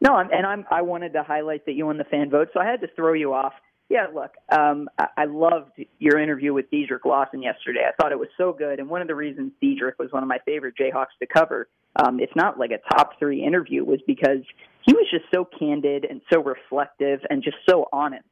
No, 0.00 0.14
I'm, 0.14 0.30
and 0.32 0.44
I'm. 0.46 0.64
I 0.70 0.82
wanted 0.82 1.12
to 1.14 1.22
highlight 1.22 1.64
that 1.66 1.72
you 1.72 1.86
won 1.86 1.96
the 1.98 2.04
fan 2.04 2.28
vote, 2.30 2.48
so 2.52 2.60
I 2.60 2.66
had 2.66 2.80
to 2.80 2.88
throw 2.94 3.12
you 3.14 3.32
off. 3.34 3.52
Yeah, 3.88 4.06
look, 4.14 4.32
um, 4.50 4.88
I, 4.98 5.06
I 5.16 5.24
loved 5.26 5.72
your 5.98 6.18
interview 6.18 6.52
with 6.54 6.70
Dedric 6.70 7.04
Lawson 7.04 7.42
yesterday. 7.42 7.84
I 7.86 7.92
thought 8.00 8.10
it 8.10 8.18
was 8.18 8.28
so 8.38 8.52
good, 8.52 8.80
and 8.80 8.88
one 8.88 9.00
of 9.02 9.06
the 9.08 9.14
reasons 9.14 9.52
Dedric 9.62 9.92
was 9.98 10.10
one 10.12 10.22
of 10.22 10.28
my 10.28 10.38
favorite 10.44 10.74
Jayhawks 10.80 11.14
to 11.20 11.26
cover, 11.26 11.68
um, 11.96 12.20
if 12.20 12.30
not 12.34 12.58
like 12.58 12.70
a 12.70 12.94
top 12.94 13.18
three 13.18 13.44
interview, 13.44 13.84
was 13.84 14.00
because 14.06 14.42
he 14.82 14.92
was 14.92 15.06
just 15.10 15.24
so 15.32 15.46
candid 15.58 16.04
and 16.08 16.20
so 16.32 16.42
reflective 16.42 17.20
and 17.28 17.42
just 17.42 17.56
so 17.68 17.88
honest. 17.92 18.24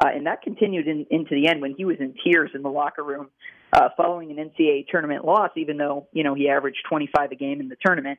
Uh, 0.00 0.08
and 0.14 0.26
that 0.26 0.42
continued 0.42 0.86
in, 0.86 1.06
into 1.10 1.34
the 1.34 1.48
end 1.48 1.60
when 1.60 1.74
he 1.76 1.84
was 1.84 1.96
in 1.98 2.14
tears 2.24 2.50
in 2.54 2.62
the 2.62 2.68
locker 2.68 3.02
room 3.02 3.28
uh, 3.72 3.88
following 3.96 4.30
an 4.30 4.50
NCAA 4.50 4.86
tournament 4.88 5.24
loss, 5.24 5.50
even 5.56 5.76
though 5.76 6.06
you 6.12 6.22
know 6.22 6.34
he 6.34 6.48
averaged 6.48 6.78
25 6.88 7.32
a 7.32 7.34
game 7.34 7.60
in 7.60 7.68
the 7.68 7.76
tournament. 7.84 8.18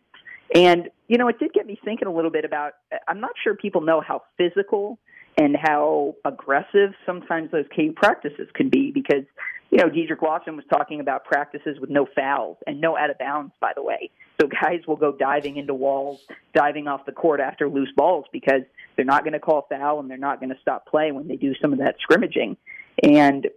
And 0.53 0.89
you 1.07 1.17
know, 1.17 1.27
it 1.27 1.39
did 1.39 1.53
get 1.53 1.65
me 1.65 1.79
thinking 1.83 2.07
a 2.07 2.13
little 2.13 2.31
bit 2.31 2.45
about. 2.45 2.73
I'm 3.07 3.21
not 3.21 3.31
sure 3.43 3.55
people 3.55 3.81
know 3.81 4.01
how 4.01 4.23
physical 4.38 4.99
and 5.38 5.55
how 5.55 6.15
aggressive 6.25 6.91
sometimes 7.05 7.51
those 7.51 7.65
KU 7.73 7.93
practices 7.95 8.49
can 8.53 8.69
be 8.69 8.91
because 8.91 9.23
you 9.71 9.77
know 9.77 9.89
Dedric 9.89 10.21
Lawson 10.21 10.55
was 10.55 10.65
talking 10.69 10.99
about 10.99 11.23
practices 11.23 11.77
with 11.79 11.89
no 11.89 12.07
fouls 12.15 12.57
and 12.67 12.81
no 12.81 12.97
out 12.97 13.09
of 13.09 13.17
bounds, 13.17 13.53
by 13.62 13.71
the 13.75 13.83
way. 13.83 14.09
So 14.39 14.47
guys 14.47 14.82
will 14.88 14.95
go 14.95 15.12
diving 15.12 15.58
into 15.58 15.73
walls, 15.73 16.21
diving 16.54 16.88
off 16.88 17.06
the 17.06 17.12
court 17.12 17.39
after 17.39 17.67
loose 17.67 17.91
balls 17.95 18.25
because 18.32 18.62
they're 18.95 19.06
not 19.06 19.23
going 19.23 19.34
to 19.34 19.39
call 19.39 19.65
foul 19.69 19.99
and 19.99 20.10
they're 20.10 20.17
not 20.17 20.39
going 20.39 20.49
to 20.49 20.60
stop 20.62 20.86
play 20.86 21.12
when 21.12 21.28
they 21.28 21.36
do 21.36 21.54
some 21.62 21.73
of 21.73 21.80
that 21.80 21.95
scrimmaging. 22.02 22.56
And 23.04 23.47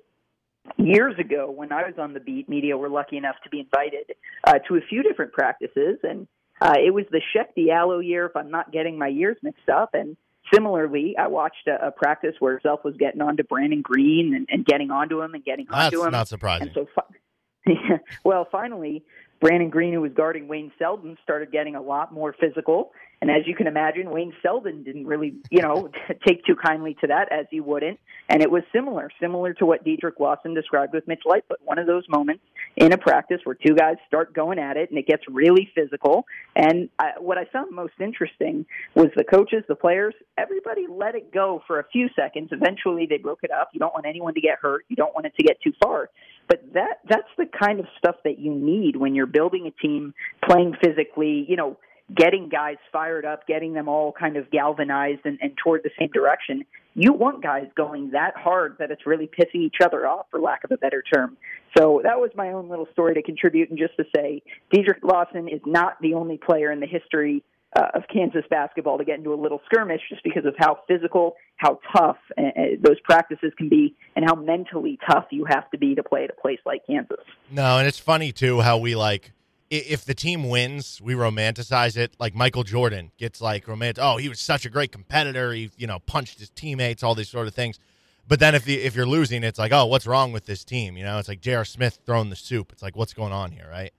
years 0.76 1.18
ago, 1.18 1.50
when 1.50 1.72
I 1.72 1.82
was 1.82 1.94
on 1.98 2.14
the 2.14 2.20
beat, 2.20 2.48
media 2.48 2.76
were 2.76 2.88
lucky 2.88 3.16
enough 3.16 3.36
to 3.44 3.50
be 3.50 3.60
invited 3.60 4.14
uh, 4.44 4.58
to 4.68 4.76
a 4.76 4.80
few 4.88 5.02
different 5.02 5.32
practices, 5.32 5.98
and 6.02 6.26
uh, 6.60 6.74
it 6.78 6.92
was 6.92 7.04
the 7.10 7.20
Cheick 7.34 7.48
Diallo 7.56 8.04
year, 8.04 8.26
if 8.26 8.36
I'm 8.36 8.50
not 8.50 8.72
getting 8.72 8.98
my 8.98 9.08
years 9.08 9.36
mixed 9.42 9.68
up. 9.68 9.94
And 9.94 10.16
similarly, 10.52 11.16
I 11.18 11.26
watched 11.26 11.66
a, 11.66 11.88
a 11.88 11.90
practice 11.90 12.34
where 12.38 12.60
Self 12.60 12.84
was 12.84 12.94
getting 12.96 13.20
onto 13.20 13.42
Brannen 13.42 13.82
Greene 13.82 14.34
and, 14.34 14.46
and 14.50 14.64
getting 14.64 14.90
onto 14.90 15.20
him 15.20 15.34
and 15.34 15.44
getting 15.44 15.66
That's 15.68 15.94
onto 15.94 16.04
him. 16.04 16.12
not 16.12 16.28
surprising. 16.28 16.68
And 16.68 16.74
so, 16.74 16.88
fi- 16.94 17.02
well, 18.24 18.46
finally, 18.50 19.04
Brannen 19.42 19.70
Greene, 19.70 19.92
who 19.92 20.00
was 20.00 20.12
guarding 20.12 20.46
Wayne 20.46 20.70
Selden, 20.78 21.18
started 21.24 21.50
getting 21.50 21.74
a 21.74 21.82
lot 21.82 22.14
more 22.14 22.32
physical. 22.40 22.92
And 23.22 23.30
as 23.30 23.46
you 23.46 23.54
can 23.54 23.68
imagine, 23.68 24.10
Wayne 24.10 24.32
Selden 24.42 24.82
didn't 24.82 25.06
really, 25.06 25.36
you 25.48 25.62
know, 25.62 25.88
take 26.26 26.44
too 26.44 26.56
kindly 26.56 26.96
to 27.02 27.06
that, 27.06 27.30
as 27.30 27.46
he 27.52 27.60
wouldn't. 27.60 28.00
And 28.28 28.42
it 28.42 28.50
was 28.50 28.64
similar, 28.74 29.10
similar 29.20 29.54
to 29.54 29.64
what 29.64 29.84
Dedric 29.84 30.18
Lawson 30.18 30.54
described 30.54 30.92
with 30.92 31.06
Mitch 31.06 31.22
Lightfoot. 31.24 31.58
One 31.64 31.78
of 31.78 31.86
those 31.86 32.02
moments 32.08 32.42
in 32.76 32.92
a 32.92 32.98
practice 32.98 33.38
where 33.44 33.54
two 33.54 33.76
guys 33.76 33.94
start 34.08 34.34
going 34.34 34.58
at 34.58 34.76
it 34.76 34.90
and 34.90 34.98
it 34.98 35.06
gets 35.06 35.22
really 35.28 35.70
physical. 35.72 36.24
And 36.56 36.88
I, 36.98 37.12
what 37.20 37.38
I 37.38 37.44
found 37.44 37.70
most 37.70 37.92
interesting 38.00 38.66
was 38.96 39.06
the 39.14 39.22
coaches, 39.22 39.62
the 39.68 39.76
players, 39.76 40.14
everybody 40.36 40.86
let 40.90 41.14
it 41.14 41.32
go 41.32 41.62
for 41.68 41.78
a 41.78 41.84
few 41.92 42.08
seconds. 42.16 42.48
Eventually, 42.50 43.06
they 43.08 43.18
broke 43.18 43.44
it 43.44 43.52
up. 43.52 43.70
You 43.72 43.78
don't 43.78 43.94
want 43.94 44.04
anyone 44.04 44.34
to 44.34 44.40
get 44.40 44.58
hurt. 44.60 44.84
You 44.88 44.96
don't 44.96 45.14
want 45.14 45.26
it 45.26 45.34
to 45.36 45.44
get 45.44 45.62
too 45.62 45.72
far. 45.80 46.10
But 46.48 46.64
that 46.74 46.98
that's 47.08 47.30
the 47.38 47.46
kind 47.46 47.78
of 47.78 47.86
stuff 47.98 48.16
that 48.24 48.40
you 48.40 48.52
need 48.52 48.96
when 48.96 49.14
you're 49.14 49.26
building 49.26 49.68
a 49.68 49.70
team, 49.70 50.12
playing 50.44 50.74
physically. 50.82 51.46
You 51.48 51.54
know 51.54 51.78
getting 52.14 52.48
guys 52.48 52.76
fired 52.90 53.24
up, 53.24 53.46
getting 53.46 53.72
them 53.72 53.88
all 53.88 54.12
kind 54.12 54.36
of 54.36 54.50
galvanized 54.50 55.20
and, 55.24 55.38
and 55.40 55.56
toward 55.56 55.82
the 55.82 55.90
same 55.98 56.10
direction. 56.12 56.64
You 56.94 57.14
want 57.14 57.42
guys 57.42 57.66
going 57.74 58.10
that 58.10 58.36
hard 58.36 58.76
that 58.78 58.90
it's 58.90 59.06
really 59.06 59.26
pissing 59.26 59.62
each 59.62 59.76
other 59.82 60.06
off, 60.06 60.26
for 60.30 60.40
lack 60.40 60.64
of 60.64 60.70
a 60.72 60.76
better 60.76 61.02
term. 61.02 61.38
So 61.76 62.02
that 62.04 62.20
was 62.20 62.30
my 62.34 62.48
own 62.48 62.68
little 62.68 62.86
story 62.92 63.14
to 63.14 63.22
contribute, 63.22 63.70
and 63.70 63.78
just 63.78 63.96
to 63.96 64.04
say, 64.14 64.42
Dedric 64.74 65.02
Lawson 65.02 65.48
is 65.48 65.60
not 65.64 66.00
the 66.02 66.12
only 66.14 66.36
player 66.36 66.70
in 66.70 66.80
the 66.80 66.86
history 66.86 67.42
uh, 67.74 67.86
of 67.94 68.02
Kansas 68.12 68.44
basketball 68.50 68.98
to 68.98 69.04
get 69.04 69.16
into 69.16 69.32
a 69.32 69.40
little 69.40 69.62
skirmish, 69.64 70.02
just 70.10 70.22
because 70.22 70.44
of 70.44 70.54
how 70.58 70.80
physical, 70.86 71.36
how 71.56 71.80
tough 71.96 72.18
uh, 72.36 72.42
uh, 72.42 72.62
those 72.82 73.00
practices 73.00 73.52
can 73.56 73.70
be, 73.70 73.94
and 74.14 74.26
how 74.26 74.34
mentally 74.34 74.98
tough 75.10 75.24
you 75.30 75.46
have 75.46 75.70
to 75.70 75.78
be 75.78 75.94
to 75.94 76.02
play 76.02 76.24
at 76.24 76.30
a 76.30 76.38
place 76.38 76.58
like 76.66 76.86
Kansas. 76.86 77.24
No, 77.50 77.78
and 77.78 77.88
it's 77.88 77.98
funny 77.98 78.32
too 78.32 78.60
how 78.60 78.76
we 78.76 78.94
like 78.94 79.32
if 79.76 80.04
the 80.04 80.14
team 80.14 80.48
wins, 80.48 81.00
we 81.02 81.14
romanticize 81.14 81.96
it. 81.96 82.14
Like 82.18 82.34
Michael 82.34 82.62
Jordan 82.64 83.10
gets 83.18 83.40
like 83.40 83.66
romantic. 83.66 84.02
Oh, 84.02 84.16
he 84.16 84.28
was 84.28 84.40
such 84.40 84.66
a 84.66 84.70
great 84.70 84.92
competitor. 84.92 85.52
He 85.52 85.70
you 85.76 85.86
know 85.86 85.98
punched 86.00 86.38
his 86.38 86.50
teammates, 86.50 87.02
all 87.02 87.14
these 87.14 87.28
sort 87.28 87.46
of 87.46 87.54
things. 87.54 87.78
But 88.28 88.38
then 88.38 88.54
if 88.54 88.64
the, 88.64 88.80
if 88.80 88.94
you're 88.94 89.06
losing, 89.06 89.42
it's 89.42 89.58
like, 89.58 89.72
oh, 89.72 89.86
what's 89.86 90.06
wrong 90.06 90.30
with 90.30 90.46
this 90.46 90.62
team? 90.64 90.96
You 90.96 91.02
know, 91.04 91.18
it's 91.18 91.28
like 91.28 91.40
J.R. 91.40 91.64
Smith 91.64 91.98
throwing 92.06 92.30
the 92.30 92.36
soup. 92.36 92.70
It's 92.72 92.82
like, 92.82 92.96
what's 92.96 93.12
going 93.12 93.32
on 93.32 93.50
here, 93.50 93.66
right? 93.68 93.92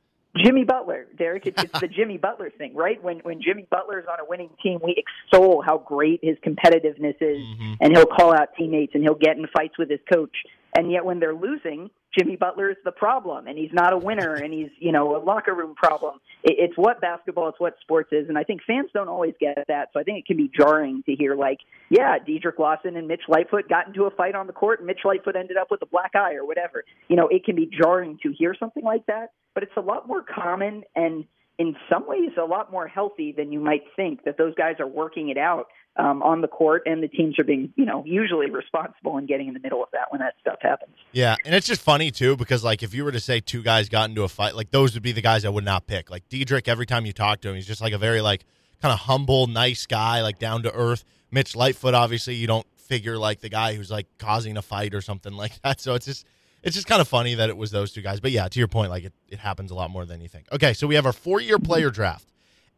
Jimmy 0.44 0.64
Butler, 0.64 1.06
Derek. 1.18 1.46
It's, 1.46 1.62
it's 1.62 1.80
the 1.80 1.88
Jimmy 1.98 2.18
Butler 2.18 2.50
thing, 2.50 2.74
right? 2.74 3.02
When 3.04 3.20
when 3.20 3.42
Jimmy 3.42 3.68
Butler 3.70 4.00
is 4.00 4.06
on 4.12 4.20
a 4.20 4.26
winning 4.28 4.50
team, 4.64 4.80
we 4.84 4.96
extol 4.98 5.62
how 5.62 5.78
great 5.78 6.20
his 6.24 6.38
competitiveness 6.46 7.16
is, 7.22 7.38
Mm-hmm. 7.44 7.74
and 7.82 7.96
he'll 7.98 8.06
call 8.06 8.34
out 8.34 8.50
teammates 8.58 8.94
and 8.96 9.04
he'll 9.04 9.14
get 9.14 9.38
in 9.38 9.46
fights 9.56 9.78
with 9.78 9.90
his 9.90 10.00
coach. 10.12 10.36
And 10.76 10.92
yet, 10.92 11.06
when 11.06 11.20
they're 11.20 11.36
losing, 11.36 11.92
Jimmy 12.17 12.36
Butler 12.36 12.69
is 12.69 12.78
the 12.86 12.91
problem, 12.91 13.47
and 13.47 13.58
he's 13.58 13.71
not 13.73 13.93
a 13.93 13.97
winner, 13.97 14.36
and 14.36 14.54
he's 14.54 14.69
you 14.80 14.91
know 14.91 15.15
a 15.15 15.21
locker 15.23 15.54
room 15.54 15.76
problem. 15.76 16.19
It, 16.43 16.56
it's 16.60 16.78
what 16.78 17.02
basketball, 17.02 17.49
it's 17.49 17.60
what 17.60 17.76
sports 17.82 18.10
is, 18.12 18.30
and 18.30 18.38
I 18.38 18.43
think 18.43 18.62
fans 18.65 18.89
don't 18.93 19.08
always 19.08 19.34
get 19.39 19.63
that. 19.67 19.89
So 19.93 19.99
I 19.99 20.04
think 20.04 20.19
it 20.19 20.26
can 20.26 20.38
be 20.38 20.52
jarring 20.56 21.04
to 21.06 21.15
hear 21.15 21.36
like, 21.36 21.60
yeah, 21.89 22.17
Dedric 22.19 22.60
Lawson 22.60 22.95
and 22.95 23.08
Mitch 23.08 23.23
Lightfoot 23.28 23.67
got 23.67 23.88
into 23.88 24.04
a 24.04 24.12
fight 24.12 24.36
on 24.36 24.47
the 24.47 24.54
court, 24.54 24.80
and 24.80 24.88
Mitch 24.88 25.02
Lightfoot 25.04 25.36
ended 25.36 25.58
up 25.58 25.71
with 25.71 25.82
a 25.82 25.88
black 25.88 26.12
eye 26.15 26.36
or 26.36 26.45
whatever. 26.45 26.84
You 27.08 27.15
know, 27.15 27.28
it 27.28 27.45
can 27.45 27.56
be 27.56 27.65
jarring 27.67 28.19
to 28.23 28.32
hear 28.32 28.56
something 28.60 28.84
like 28.84 29.06
that, 29.08 29.32
but 29.54 29.63
it's 29.63 29.78
a 29.78 29.82
lot 29.82 30.08
more 30.08 30.23
common 30.23 30.84
and 30.95 31.26
in 31.60 31.76
some 31.89 32.08
ways 32.08 32.32
a 32.41 32.45
lot 32.45 32.71
more 32.71 32.88
healthy 32.88 33.32
than 33.32 33.52
you 33.52 33.60
might 33.60 33.84
think 33.95 34.23
that 34.23 34.38
those 34.38 34.56
guys 34.56 34.76
are 34.80 34.88
working 34.88 35.30
it 35.30 35.38
out 35.38 35.67
um, 35.95 36.23
on 36.23 36.41
the 36.41 36.47
court 36.47 36.84
and 36.86 37.03
the 37.03 37.08
teams 37.08 37.38
are 37.38 37.43
being 37.43 37.71
you 37.75 37.86
know 37.86 38.03
usually 38.06 38.49
responsible 38.49 39.17
and 39.17 39.27
getting 39.27 39.47
in 39.47 39.53
the 39.53 39.60
middle 39.60 39.84
of 39.84 39.89
that 39.91 40.12
when 40.12 40.19
that 40.19 40.34
stuff 40.41 40.58
happens 40.62 40.95
Yeah, 41.12 41.36
and 41.45 41.53
it's 41.53 41.67
just 41.67 41.82
funny 41.82 42.12
too 42.12 42.36
because 42.36 42.63
like 42.63 42.82
if 42.84 42.93
you 42.93 43.03
were 43.03 43.12
to 43.12 43.19
say 43.19 43.39
two 43.39 43.62
guys 43.62 43.89
got 43.89 44.10
into 44.10 44.23
a 44.23 44.29
fight, 44.29 44.56
like 44.56 44.71
those 44.71 44.93
would 44.93 45.03
be 45.03 45.12
the 45.12 45.21
guys 45.21 45.45
I 45.45 45.49
would 45.49 45.65
not 45.65 45.86
pick. 45.88 46.10
Like 46.10 46.27
Dedric, 46.29 46.67
every 46.67 46.86
time 46.86 47.06
you 47.06 47.13
talk 47.13 47.41
to 47.41 47.49
him, 47.49 47.56
he's 47.56 47.67
just 47.67 47.82
like 47.82 47.93
a 47.93 47.97
very 47.97 48.21
like 48.21 48.45
kind 48.82 48.91
of 48.91 48.99
humble, 48.99 49.47
nice 49.47 49.86
guy, 49.86 50.21
like 50.21 50.39
down 50.39 50.63
to 50.63 50.73
earth. 50.73 51.06
Mitch 51.32 51.56
Lightfoot, 51.56 51.93
obviously, 51.93 52.36
you 52.36 52.47
don't 52.47 52.67
figure 52.77 53.17
like 53.17 53.39
the 53.39 53.49
guy 53.49 53.75
who's 53.75 53.89
like 53.89 54.08
causing 54.17 54.58
a 54.58 54.62
fight 54.62 54.93
or 54.93 55.01
something 55.01 55.34
like 55.43 55.62
that. 55.62 55.79
So 55.79 55.93
it's 55.93 56.06
just 56.06 56.25
it's 56.63 56.75
just 56.75 56.88
kind 56.88 57.01
of 57.01 57.08
funny 57.08 57.36
that 57.36 57.49
it 57.49 57.58
was 57.58 57.71
those 57.71 57.91
two 57.91 58.01
guys. 58.01 58.19
But 58.19 58.32
yeah, 58.32 58.47
to 58.47 58.60
your 58.60 58.67
point, 58.67 58.89
like 58.89 59.06
it, 59.06 59.13
it 59.29 59.39
happens 59.39 59.71
a 59.71 59.75
lot 59.75 59.89
more 59.89 60.06
than 60.06 60.21
you 60.21 60.27
think. 60.27 60.47
Okay, 60.51 60.73
so 60.73 60.88
we 60.88 60.95
have 60.95 61.06
our 61.06 61.13
four 61.13 61.39
year 61.39 61.60
player 61.60 61.89
draft. 61.89 62.29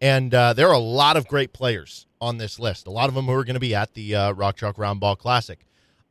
And 0.01 0.33
uh, 0.33 0.51
there 0.51 0.67
are 0.67 0.73
a 0.73 0.79
lot 0.79 1.15
of 1.15 1.25
great 1.25 1.53
players 1.53 2.05
on 2.25 2.37
this 2.37 2.59
list. 2.59 2.87
A 2.87 2.91
lot 2.91 3.07
of 3.07 3.15
them 3.15 3.25
who 3.25 3.33
are 3.33 3.43
going 3.45 3.53
to 3.53 3.59
be 3.59 3.75
at 3.75 3.93
the 3.93 4.15
uh, 4.15 4.31
Rock 4.33 4.57
Chalk 4.57 4.77
Round 4.77 4.99
Ball 4.99 5.15
Classic. 5.15 5.59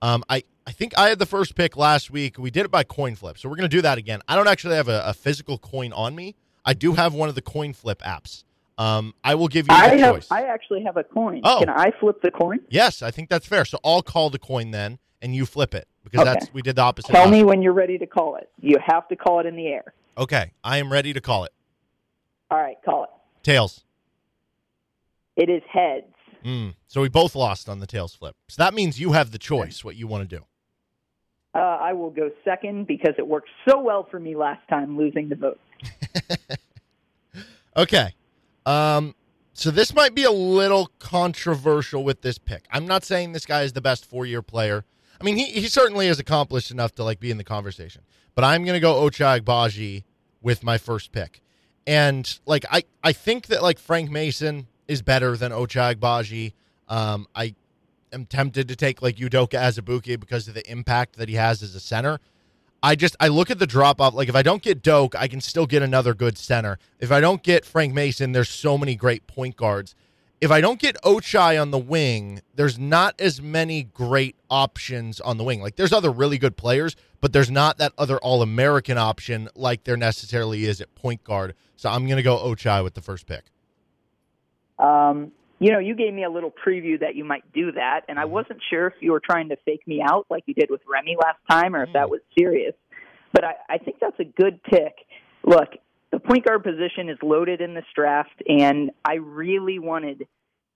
Um, 0.01 0.23
I, 0.29 0.45
I 0.67 0.71
think 0.73 0.97
I 0.97 1.09
had 1.09 1.19
the 1.19 1.27
first 1.27 1.55
pick 1.57 1.77
last 1.77 2.11
week. 2.11 2.39
We 2.39 2.51
did 2.51 2.65
it 2.65 2.71
by 2.71 2.85
coin 2.85 3.17
flip, 3.17 3.37
so 3.39 3.49
we're 3.49 3.57
going 3.57 3.69
to 3.69 3.77
do 3.77 3.83
that 3.83 3.99
again. 3.99 4.21
I 4.29 4.37
don't 4.37 4.47
actually 4.49 4.77
have 4.77 4.89
a, 4.89 5.03
a 5.07 5.15
physical 5.15 5.59
coin 5.59 5.93
on 5.93 6.15
me. 6.15 6.37
I 6.65 6.73
do 6.75 6.93
have 6.93 7.15
one 7.15 7.29
of 7.29 7.35
the 7.35 7.43
coin 7.43 7.73
flip 7.73 8.01
apps. 8.03 8.45
Um, 8.79 9.15
I 9.23 9.35
will 9.35 9.49
give 9.49 9.67
you 9.69 9.75
I 9.75 9.91
the 9.97 10.03
have. 10.03 10.15
choice. 10.15 10.29
I 10.31 10.43
actually 10.43 10.83
have 10.85 10.97
a 10.97 11.05
coin. 11.05 11.41
Oh. 11.45 11.59
Can 11.61 11.69
I 11.69 11.91
flip 12.01 12.23
the 12.23 12.31
coin? 12.31 12.61
yes, 12.69 13.03
I 13.03 13.11
think 13.11 13.29
that's 13.29 13.47
fair. 13.47 13.65
So 13.65 13.79
I'll 13.85 14.03
call 14.03 14.31
the 14.31 14.39
coin 14.39 14.71
then, 14.73 14.99
and 15.23 15.35
you 15.35 15.47
flip 15.47 15.75
it 15.75 15.87
because 16.03 16.23
Okay. 16.23 16.33
that's 16.33 16.53
we 16.53 16.61
did 16.63 16.77
the 16.77 16.83
opposite. 16.83 17.13
Tell 17.13 17.29
me 17.29 17.45
when 17.45 17.63
you're 17.63 17.73
ready 17.73 17.99
to 17.99 18.07
call 18.07 18.37
it. 18.37 18.49
You 18.61 18.77
have 18.85 19.07
to 19.09 19.17
call 19.17 19.41
it 19.41 19.47
in 19.47 19.57
the 19.57 19.67
air. 19.67 19.95
Okay, 20.19 20.53
I 20.63 20.79
am 20.79 20.93
ready 20.93 21.13
to 21.13 21.21
call 21.21 21.45
it. 21.45 21.53
All 22.51 22.59
right, 22.59 22.77
call 22.85 23.05
it. 23.05 23.11
Tails. 23.43 23.85
It 25.37 25.51
is 25.51 25.63
heads. 25.71 26.07
Mm. 26.45 26.75
So 26.87 27.01
we 27.01 27.09
both 27.09 27.35
lost 27.35 27.69
on 27.69 27.81
the 27.81 27.87
tails 27.87 28.15
flip. 28.15 28.37
So 28.49 28.63
that 28.63 28.75
means 28.75 29.01
you 29.01 29.13
have 29.13 29.33
the 29.33 29.39
choice 29.39 29.83
what 29.83 29.97
you 29.97 30.07
want 30.07 30.29
to 30.29 30.37
do. 30.37 30.45
Uh, 31.55 31.59
I 31.59 31.93
will 31.93 32.11
go 32.11 32.31
second 32.45 32.87
because 32.87 33.15
it 33.17 33.27
worked 33.27 33.49
so 33.69 33.81
well 33.81 34.07
for 34.11 34.19
me 34.19 34.35
last 34.35 34.67
time 34.69 34.97
losing 34.97 35.29
the 35.29 35.37
vote. 35.37 35.61
Okay. 37.77 38.15
Um, 38.67 39.15
so 39.53 39.71
this 39.71 39.95
might 39.95 40.15
be 40.15 40.25
a 40.25 40.31
little 40.31 40.91
controversial 40.99 42.05
with 42.05 42.23
this 42.23 42.39
pick. 42.39 42.65
I'm 42.71 42.87
not 42.87 43.05
saying 43.05 43.33
this 43.33 43.47
guy 43.47 43.63
is 43.63 43.73
the 43.73 43.81
best 43.81 44.05
four 44.05 44.27
year 44.27 44.43
player. 44.43 44.85
I 45.21 45.25
mean, 45.25 45.37
he, 45.37 45.47
he 45.47 45.69
certainly 45.69 46.07
is 46.07 46.19
accomplished 46.19 46.71
enough 46.71 46.95
to 46.97 47.05
like 47.05 47.21
be 47.21 47.31
in 47.31 47.39
the 47.39 47.45
conversation. 47.45 48.03
But 48.35 48.45
I'm 48.45 48.65
gonna 48.65 48.81
go 48.81 48.95
Ochai 49.03 49.41
Agbaji 49.41 50.05
with 50.43 50.63
my 50.63 50.79
first 50.79 51.13
pick. 51.13 51.41
And 51.87 52.39
like 52.47 52.65
I, 52.71 52.85
I 53.03 53.13
think 53.13 53.47
that 53.47 53.63
like 53.63 53.79
Frank 53.79 54.11
Mason 54.11 54.67
is 54.89 55.03
better 55.03 55.37
than 55.37 55.53
Ochai 55.53 55.95
Agbaji. 55.95 56.53
Um, 56.89 57.27
I 57.35 57.55
am 58.13 58.27
tempted 58.27 58.69
to 58.69 58.77
take 58.77 59.03
like 59.03 59.17
Udoka 59.17 59.59
Azubuike 59.59 60.19
because 60.21 60.49
of 60.49 60.55
the 60.55 60.71
impact 60.71 61.17
that 61.17 61.29
he 61.29 61.35
has 61.35 61.63
as 61.63 61.75
a 61.75 61.81
center. 61.81 62.21
I 62.83 62.97
just 62.97 63.17
I 63.19 63.29
look 63.29 63.51
at 63.51 63.59
the 63.59 63.67
drop 63.67 63.99
off. 64.01 64.13
Like 64.13 64.29
if 64.29 64.37
I 64.37 64.43
don't 64.43 64.63
get 64.63 64.83
Doak, 64.83 65.15
I 65.17 65.27
can 65.27 65.41
still 65.41 65.67
get 65.67 65.83
another 65.83 66.13
good 66.13 66.37
center. 66.37 66.79
If 67.01 67.11
I 67.11 67.21
don't 67.21 67.43
get 67.43 67.65
Frank 67.65 67.95
Mason, 67.95 68.33
there's 68.33 68.51
so 68.51 68.77
many 68.77 68.95
great 68.95 69.27
point 69.27 69.57
guards. 69.57 69.95
If 70.41 70.51
I 70.51 70.61
don't 70.61 70.79
get 70.79 71.01
Ochai 71.03 71.59
on 71.59 71.71
the 71.71 71.79
wing, 71.79 72.43
there's 72.55 72.79
not 72.79 73.19
as 73.19 73.41
many 73.41 73.85
great 73.85 74.37
options 74.51 75.19
on 75.19 75.39
the 75.39 75.45
wing. 75.45 75.63
Like 75.63 75.77
there's 75.77 75.95
other 75.95 76.11
really 76.11 76.37
good 76.37 76.59
players, 76.59 76.95
but 77.23 77.33
there's 77.33 77.51
not 77.51 77.79
that 77.79 77.93
other 77.97 78.19
All 78.19 78.43
American 78.43 78.99
option 78.99 79.49
like 79.55 79.85
there 79.85 79.97
necessarily 79.97 80.67
is 80.67 80.83
at 80.83 80.95
point 80.95 81.25
guard. 81.25 81.55
So 81.77 81.89
I'm 81.89 82.07
gonna 82.07 82.23
go 82.23 82.37
Ochai 82.37 82.85
with 82.85 82.93
the 82.93 83.01
first 83.01 83.27
pick. 83.27 83.45
Um, 84.79 85.33
you 85.61 85.73
know, 85.73 85.79
you 85.79 85.95
gave 85.95 86.13
me 86.13 86.25
a 86.25 86.31
little 86.31 86.53
preview 86.53 86.99
that 87.01 87.15
you 87.15 87.25
might 87.25 87.51
do 87.53 87.73
that, 87.73 88.03
and 88.09 88.19
I 88.19 88.25
wasn't 88.25 88.61
sure 88.71 88.89
if 88.89 88.95
you 89.01 89.13
were 89.13 89.23
trying 89.25 89.49
to 89.51 89.57
fake 89.65 89.87
me 89.87 90.03
out 90.03 90.27
like 90.29 90.43
you 90.47 90.55
did 90.55 90.69
with 90.71 90.81
Remy 90.87 91.17
last 91.19 91.39
time, 91.49 91.75
or 91.75 91.85
if 91.85 91.93
that 91.93 92.11
was 92.11 92.21
serious. 92.37 92.75
But 93.33 93.45
I, 93.45 93.55
I 93.69 93.79
think 93.79 93.99
that's 94.01 94.19
a 94.19 94.25
good 94.25 94.63
pick. 94.65 94.95
Look, 95.45 95.69
the 96.13 96.19
point 96.19 96.45
guard 96.45 96.65
position 96.65 97.09
is 97.09 97.19
loaded 97.23 97.61
in 97.61 97.75
this 97.75 97.85
draft, 97.95 98.43
and 98.47 98.91
I 99.05 99.15
really 99.15 99.79
wanted 99.79 100.27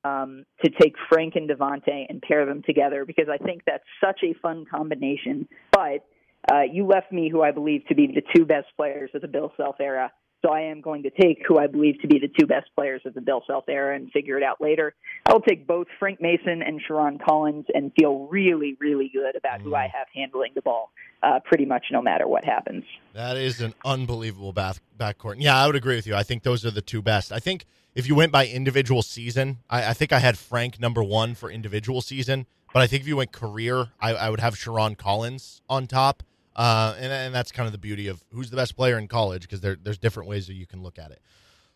um, 0.05 0.45
to 0.65 0.71
take 0.71 0.95
Frank 1.09 1.35
and 1.37 1.49
Devonte 1.49 2.07
and 2.09 2.23
pair 2.23 2.47
them 2.47 2.63
together 2.65 3.05
because 3.05 3.27
I 3.29 3.39
think 3.39 3.63
that's 3.67 3.85
such 4.03 4.21
a 4.23 4.35
fun 4.41 4.65
combination. 4.71 5.49
But 5.73 6.07
uh, 6.51 6.63
you 6.63 6.87
left 6.87 7.13
me 7.13 7.29
who 7.31 7.43
I 7.43 7.51
believe 7.51 7.87
to 7.89 7.95
be 7.95 8.07
the 8.07 8.23
two 8.35 8.45
best 8.45 8.69
players 8.77 9.11
of 9.15 9.23
the 9.23 9.29
Bill 9.29 9.53
Self 9.57 9.77
era. 9.81 10.13
So 10.45 10.53
I 10.53 10.61
am 10.63 10.81
going 10.81 11.03
to 11.03 11.11
take 11.11 11.43
who 11.47 11.59
I 11.59 11.67
believe 11.67 12.01
to 12.03 12.07
be 12.07 12.21
the 12.21 12.29
two 12.29 12.47
best 12.47 12.69
players 12.77 13.03
of 13.05 13.15
the 13.15 13.21
Bill 13.21 13.43
Self 13.47 13.65
era 13.69 13.97
and 13.97 14.11
figure 14.13 14.37
it 14.37 14.45
out 14.45 14.61
later. 14.61 14.95
I 15.27 15.33
will 15.33 15.41
take 15.41 15.67
both 15.67 15.89
Frank 15.99 16.21
Mason 16.21 16.63
and 16.63 16.81
Sherron 16.81 17.19
Collins 17.25 17.67
and 17.75 17.93
feel 17.99 18.27
really, 18.27 18.77
really 18.79 19.11
good 19.13 19.35
about 19.37 19.63
who 19.63 19.75
I 19.75 19.89
have 19.89 20.07
handling 20.15 20.53
the 20.55 20.63
ball 20.63 20.91
uh, 21.23 21.41
pretty 21.45 21.65
much 21.65 21.87
no 21.91 22.01
matter 22.01 22.29
what 22.29 22.45
happens. 22.45 22.85
That 23.15 23.37
is 23.37 23.61
an 23.61 23.75
unbelievable 23.85 24.53
back 24.53 24.77
backcourt. 24.97 25.33
And 25.33 25.43
yeah, 25.43 25.57
I 25.57 25.67
would 25.67 25.77
agree 25.77 25.97
with 25.97 26.07
you. 26.07 26.15
I 26.15 26.23
think 26.23 26.45
those 26.45 26.65
are 26.65 26.71
the 26.71 26.83
two 26.83 27.03
best. 27.03 27.33
I 27.33 27.41
think 27.41 27.67
if 27.97 28.07
you 28.07 28.15
went 28.15 28.31
by 28.31 28.47
individual 28.47 29.03
season, 29.03 29.59
I, 29.69 29.91
I 29.91 29.93
think 29.93 30.13
I 30.13 30.21
had 30.21 30.39
Frank 30.39 30.79
number 30.79 31.03
one 31.03 31.35
for 31.35 31.51
individual 31.51 32.01
season. 32.01 32.47
But 32.73 32.83
I 32.83 32.87
think 32.87 33.03
if 33.03 33.09
you 33.09 33.17
went 33.17 33.33
career, 33.33 33.89
I, 34.01 34.15
I 34.15 34.31
would 34.31 34.41
have 34.41 34.55
Sherron 34.55 34.97
Collins 34.97 35.63
on 35.69 35.87
top. 35.87 36.23
Uh, 36.59 36.93
and, 36.99 37.13
and 37.13 37.33
that's 37.33 37.53
kind 37.53 37.67
of 37.67 37.73
the 37.73 37.79
beauty 37.79 38.09
of 38.09 38.25
who's 38.33 38.51
the 38.51 38.57
best 38.57 38.77
player 38.77 38.99
in 38.99 39.07
college 39.07 39.43
because 39.43 39.61
there, 39.61 39.77
there's 39.81 39.97
different 39.97 40.29
ways 40.29 40.49
that 40.49 40.55
you 40.55 40.67
can 40.67 40.83
look 40.83 40.99
at 40.99 41.13
it. 41.13 41.21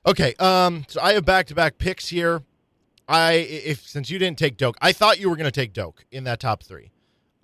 Okay, 0.05 0.35
um, 0.41 0.85
so 0.89 1.01
I 1.01 1.13
have 1.13 1.25
back 1.25 1.47
to 1.47 1.55
back 1.55 1.79
picks 1.79 2.09
here. 2.09 2.43
I 3.09 3.35
if 3.35 3.87
since 3.87 4.11
you 4.11 4.19
didn't 4.19 4.39
take 4.39 4.57
Doak, 4.57 4.77
I 4.83 4.93
thought 4.93 5.21
you 5.21 5.31
were 5.31 5.37
going 5.37 5.45
to 5.45 5.53
take 5.53 5.73
Doak 5.73 6.05
in 6.11 6.25
that 6.25 6.41
top 6.41 6.65
three. 6.65 6.91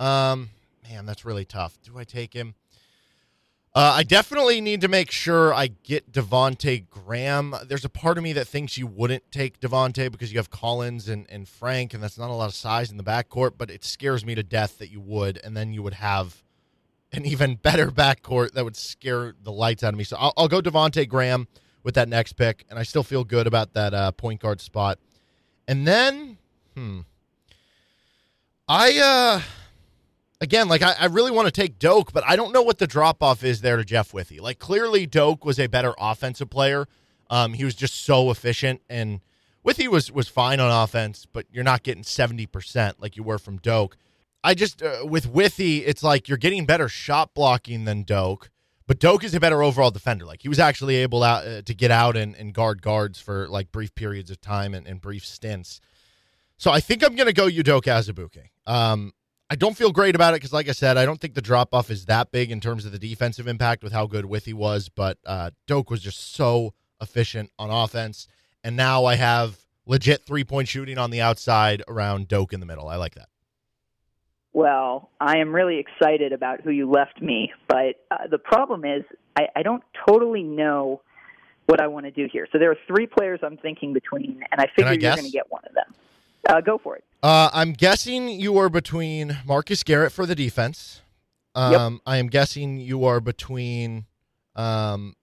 Um, 0.00 0.50
man, 0.90 1.06
that's 1.06 1.24
really 1.24 1.44
tough. 1.44 1.78
Do 1.84 1.96
I 1.96 2.02
take 2.02 2.34
him? 2.34 2.56
Uh, 3.72 3.92
I 3.98 4.02
definitely 4.02 4.60
need 4.60 4.80
to 4.80 4.88
make 4.88 5.12
sure 5.12 5.54
I 5.54 5.68
get 5.68 6.10
Devonte 6.10 6.88
Graham. 6.90 7.54
There's 7.68 7.84
a 7.84 7.88
part 7.88 8.18
of 8.18 8.24
me 8.24 8.32
that 8.32 8.48
thinks 8.48 8.76
you 8.76 8.88
wouldn't 8.88 9.30
take 9.30 9.60
Devonte 9.60 10.10
because 10.10 10.32
you 10.32 10.40
have 10.40 10.50
Collins 10.50 11.08
and, 11.08 11.26
and 11.30 11.46
Frank, 11.46 11.94
and 11.94 12.02
that's 12.02 12.18
not 12.18 12.30
a 12.30 12.32
lot 12.32 12.46
of 12.46 12.54
size 12.54 12.90
in 12.90 12.96
the 12.96 13.04
backcourt. 13.04 13.52
But 13.56 13.70
it 13.70 13.84
scares 13.84 14.24
me 14.24 14.34
to 14.34 14.42
death 14.42 14.78
that 14.78 14.90
you 14.90 15.00
would, 15.00 15.38
and 15.44 15.56
then 15.56 15.72
you 15.72 15.84
would 15.84 15.94
have 15.94 16.42
an 17.12 17.24
even 17.24 17.56
better 17.56 17.88
backcourt 17.88 18.52
that 18.52 18.64
would 18.64 18.76
scare 18.76 19.34
the 19.42 19.52
lights 19.52 19.82
out 19.82 19.94
of 19.94 19.98
me. 19.98 20.04
So 20.04 20.16
I'll, 20.18 20.32
I'll 20.36 20.48
go 20.48 20.60
Devonte 20.60 21.08
Graham 21.08 21.48
with 21.82 21.94
that 21.94 22.08
next 22.08 22.34
pick, 22.34 22.64
and 22.68 22.78
I 22.78 22.82
still 22.82 23.02
feel 23.02 23.24
good 23.24 23.46
about 23.46 23.72
that 23.74 23.94
uh, 23.94 24.12
point 24.12 24.40
guard 24.40 24.60
spot. 24.60 24.98
And 25.66 25.86
then, 25.86 26.38
hmm, 26.74 27.00
I 28.68 28.98
uh, 28.98 29.42
again, 30.40 30.68
like 30.68 30.82
I, 30.82 30.94
I 30.98 31.06
really 31.06 31.30
want 31.30 31.46
to 31.46 31.52
take 31.52 31.78
Doak, 31.78 32.12
but 32.12 32.24
I 32.26 32.36
don't 32.36 32.52
know 32.52 32.62
what 32.62 32.78
the 32.78 32.86
drop 32.86 33.22
off 33.22 33.42
is 33.42 33.60
there 33.60 33.76
to 33.76 33.84
Jeff 33.84 34.12
Withey. 34.12 34.40
Like 34.40 34.58
clearly, 34.58 35.06
Doak 35.06 35.44
was 35.44 35.58
a 35.58 35.66
better 35.66 35.94
offensive 35.98 36.50
player. 36.50 36.86
Um, 37.30 37.52
he 37.52 37.64
was 37.64 37.74
just 37.74 38.04
so 38.04 38.30
efficient, 38.30 38.80
and 38.88 39.20
Withey 39.62 39.88
was 39.88 40.10
was 40.12 40.28
fine 40.28 40.60
on 40.60 40.70
offense, 40.70 41.26
but 41.30 41.46
you're 41.50 41.64
not 41.64 41.82
getting 41.82 42.02
seventy 42.02 42.46
percent 42.46 43.00
like 43.00 43.16
you 43.16 43.22
were 43.22 43.38
from 43.38 43.58
Doak. 43.58 43.96
I 44.44 44.54
just 44.54 44.82
uh, 44.82 45.04
with 45.04 45.26
Withey, 45.26 45.84
it's 45.84 46.02
like 46.02 46.28
you're 46.28 46.38
getting 46.38 46.64
better 46.64 46.88
shot 46.88 47.34
blocking 47.34 47.84
than 47.84 48.02
Doak, 48.02 48.50
but 48.86 48.98
Doak 48.98 49.24
is 49.24 49.34
a 49.34 49.40
better 49.40 49.62
overall 49.62 49.90
defender. 49.90 50.24
Like 50.24 50.42
he 50.42 50.48
was 50.48 50.58
actually 50.58 50.96
able 50.96 51.22
out, 51.22 51.46
uh, 51.46 51.62
to 51.62 51.74
get 51.74 51.90
out 51.90 52.16
and, 52.16 52.34
and 52.36 52.54
guard 52.54 52.80
guards 52.80 53.20
for 53.20 53.48
like 53.48 53.72
brief 53.72 53.94
periods 53.94 54.30
of 54.30 54.40
time 54.40 54.74
and, 54.74 54.86
and 54.86 55.00
brief 55.00 55.26
stints. 55.26 55.80
So 56.56 56.70
I 56.70 56.80
think 56.80 57.04
I'm 57.04 57.14
going 57.14 57.28
to 57.28 57.32
go 57.32 57.48
Udoka 57.48 57.84
Azubuike. 57.84 58.48
Um, 58.66 59.12
I 59.50 59.54
don't 59.54 59.76
feel 59.76 59.92
great 59.92 60.14
about 60.14 60.34
it 60.34 60.36
because, 60.36 60.52
like 60.52 60.68
I 60.68 60.72
said, 60.72 60.98
I 60.98 61.06
don't 61.06 61.20
think 61.20 61.34
the 61.34 61.40
drop 61.40 61.72
off 61.72 61.90
is 61.90 62.06
that 62.06 62.30
big 62.30 62.50
in 62.50 62.60
terms 62.60 62.84
of 62.84 62.92
the 62.92 62.98
defensive 62.98 63.46
impact 63.46 63.82
with 63.82 63.92
how 63.92 64.06
good 64.06 64.26
Withey 64.26 64.52
was. 64.52 64.88
But 64.88 65.18
uh, 65.24 65.50
Doak 65.66 65.90
was 65.90 66.00
just 66.00 66.34
so 66.34 66.74
efficient 67.00 67.50
on 67.58 67.70
offense, 67.70 68.28
and 68.62 68.76
now 68.76 69.04
I 69.04 69.14
have 69.14 69.64
legit 69.86 70.26
three 70.26 70.44
point 70.44 70.68
shooting 70.68 70.98
on 70.98 71.10
the 71.10 71.20
outside 71.20 71.82
around 71.88 72.28
Doak 72.28 72.52
in 72.52 72.60
the 72.60 72.66
middle. 72.66 72.88
I 72.88 72.96
like 72.96 73.14
that. 73.14 73.28
Well, 74.52 75.10
I 75.20 75.38
am 75.38 75.54
really 75.54 75.78
excited 75.78 76.32
about 76.32 76.62
who 76.62 76.70
you 76.70 76.90
left 76.90 77.20
me, 77.20 77.52
but 77.68 78.04
uh, 78.10 78.26
the 78.30 78.38
problem 78.38 78.84
is 78.84 79.02
I, 79.36 79.48
I 79.54 79.62
don't 79.62 79.82
totally 80.06 80.42
know 80.42 81.02
what 81.66 81.80
I 81.82 81.86
want 81.86 82.06
to 82.06 82.10
do 82.10 82.26
here. 82.32 82.48
So 82.50 82.58
there 82.58 82.70
are 82.70 82.78
three 82.86 83.06
players 83.06 83.40
I'm 83.42 83.58
thinking 83.58 83.92
between, 83.92 84.42
and 84.50 84.60
I 84.60 84.66
figure 84.74 84.86
I 84.86 84.92
you're 84.92 85.14
going 85.14 85.24
to 85.24 85.30
get 85.30 85.50
one 85.50 85.62
of 85.68 85.74
them. 85.74 85.94
Uh, 86.48 86.60
go 86.62 86.78
for 86.78 86.96
it. 86.96 87.04
Uh, 87.22 87.50
I'm 87.52 87.72
guessing 87.72 88.28
you 88.28 88.56
are 88.58 88.70
between 88.70 89.36
Marcus 89.44 89.82
Garrett 89.82 90.12
for 90.12 90.24
the 90.24 90.34
defense. 90.34 91.02
Um, 91.54 92.00
I 92.06 92.18
am 92.18 92.28
guessing 92.28 92.78
you 92.78 93.04
are 93.04 93.20
between 93.20 94.06
um, 94.54 95.16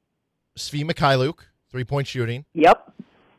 Svi 0.58 0.84
Mykhailiuk, 0.84 1.40
three 1.72 1.86
point 1.86 2.08
shooting. 2.08 2.46
Yep. 2.54 2.94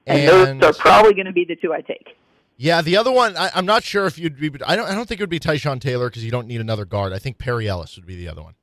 And, 0.07 0.31
And- 0.31 0.63
those 0.63 0.79
are 0.79 0.81
probably 0.81 1.15
going 1.15 1.27
to 1.27 1.33
be 1.33 1.45
the 1.45 1.57
two 1.57 1.73
I 1.73 1.81
take. 1.83 2.16
Yeah, 2.59 2.81
the 2.83 2.97
other 2.97 3.13
one, 3.13 3.37
I, 3.37 3.51
I'm 3.55 3.67
not 3.67 3.85
sure 3.85 4.07
if 4.07 4.19
you'd 4.19 4.39
be. 4.39 4.51
I 4.67 4.77
don't. 4.77 4.89
I 4.89 4.95
don't 4.95 5.07
think 5.07 5.21
it 5.21 5.23
would 5.23 5.31
be 5.31 5.41
Tyshawn 5.41 5.81
Taylor 5.81 6.09
because 6.09 6.25
you 6.25 6.31
don't 6.31 6.47
need 6.47 6.61
another 6.61 6.85
guard. 6.87 7.13
I 7.13 7.19
think 7.19 7.37
Perry 7.39 7.69
Ellis 7.69 7.97
would 7.97 8.07
be 8.07 8.17
the 8.17 8.29
other 8.29 8.43
one. 8.43 8.55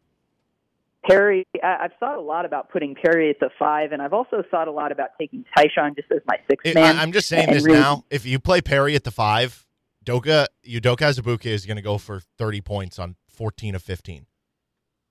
Perry, 1.07 1.45
I, 1.61 1.77
I've 1.83 1.91
thought 1.99 2.17
a 2.17 2.21
lot 2.21 2.45
about 2.45 2.69
putting 2.71 2.95
Perry 2.95 3.29
at 3.29 3.39
the 3.39 3.49
five, 3.59 3.91
and 3.91 4.01
I've 4.01 4.13
also 4.13 4.41
thought 4.49 4.67
a 4.67 4.71
lot 4.71 4.91
about 4.91 5.09
taking 5.19 5.43
Tyshawn 5.57 5.95
just 5.95 6.09
as 6.11 6.21
my 6.27 6.37
sixth 6.49 6.65
It- 6.65 6.75
man. 6.75 6.97
I, 6.97 7.03
am 7.03 7.11
just 7.11 7.27
saying 7.27 7.51
this 7.51 7.63
really- 7.65 7.77
now. 7.79 8.05
If 8.09 8.25
you 8.25 8.39
play 8.39 8.61
Perry 8.61 8.95
at 8.95 9.03
the 9.03 9.11
five, 9.11 9.65
Doka 10.05 10.47
Udoka 10.67 10.99
Azubuike 11.13 11.45
is 11.47 11.65
going 11.65 11.75
to 11.75 11.81
go 11.83 11.97
for 11.97 12.21
30 12.37 12.61
points 12.61 12.97
on 12.99 13.15
14 13.27 13.75
of 13.75 13.83
15. 13.83 14.25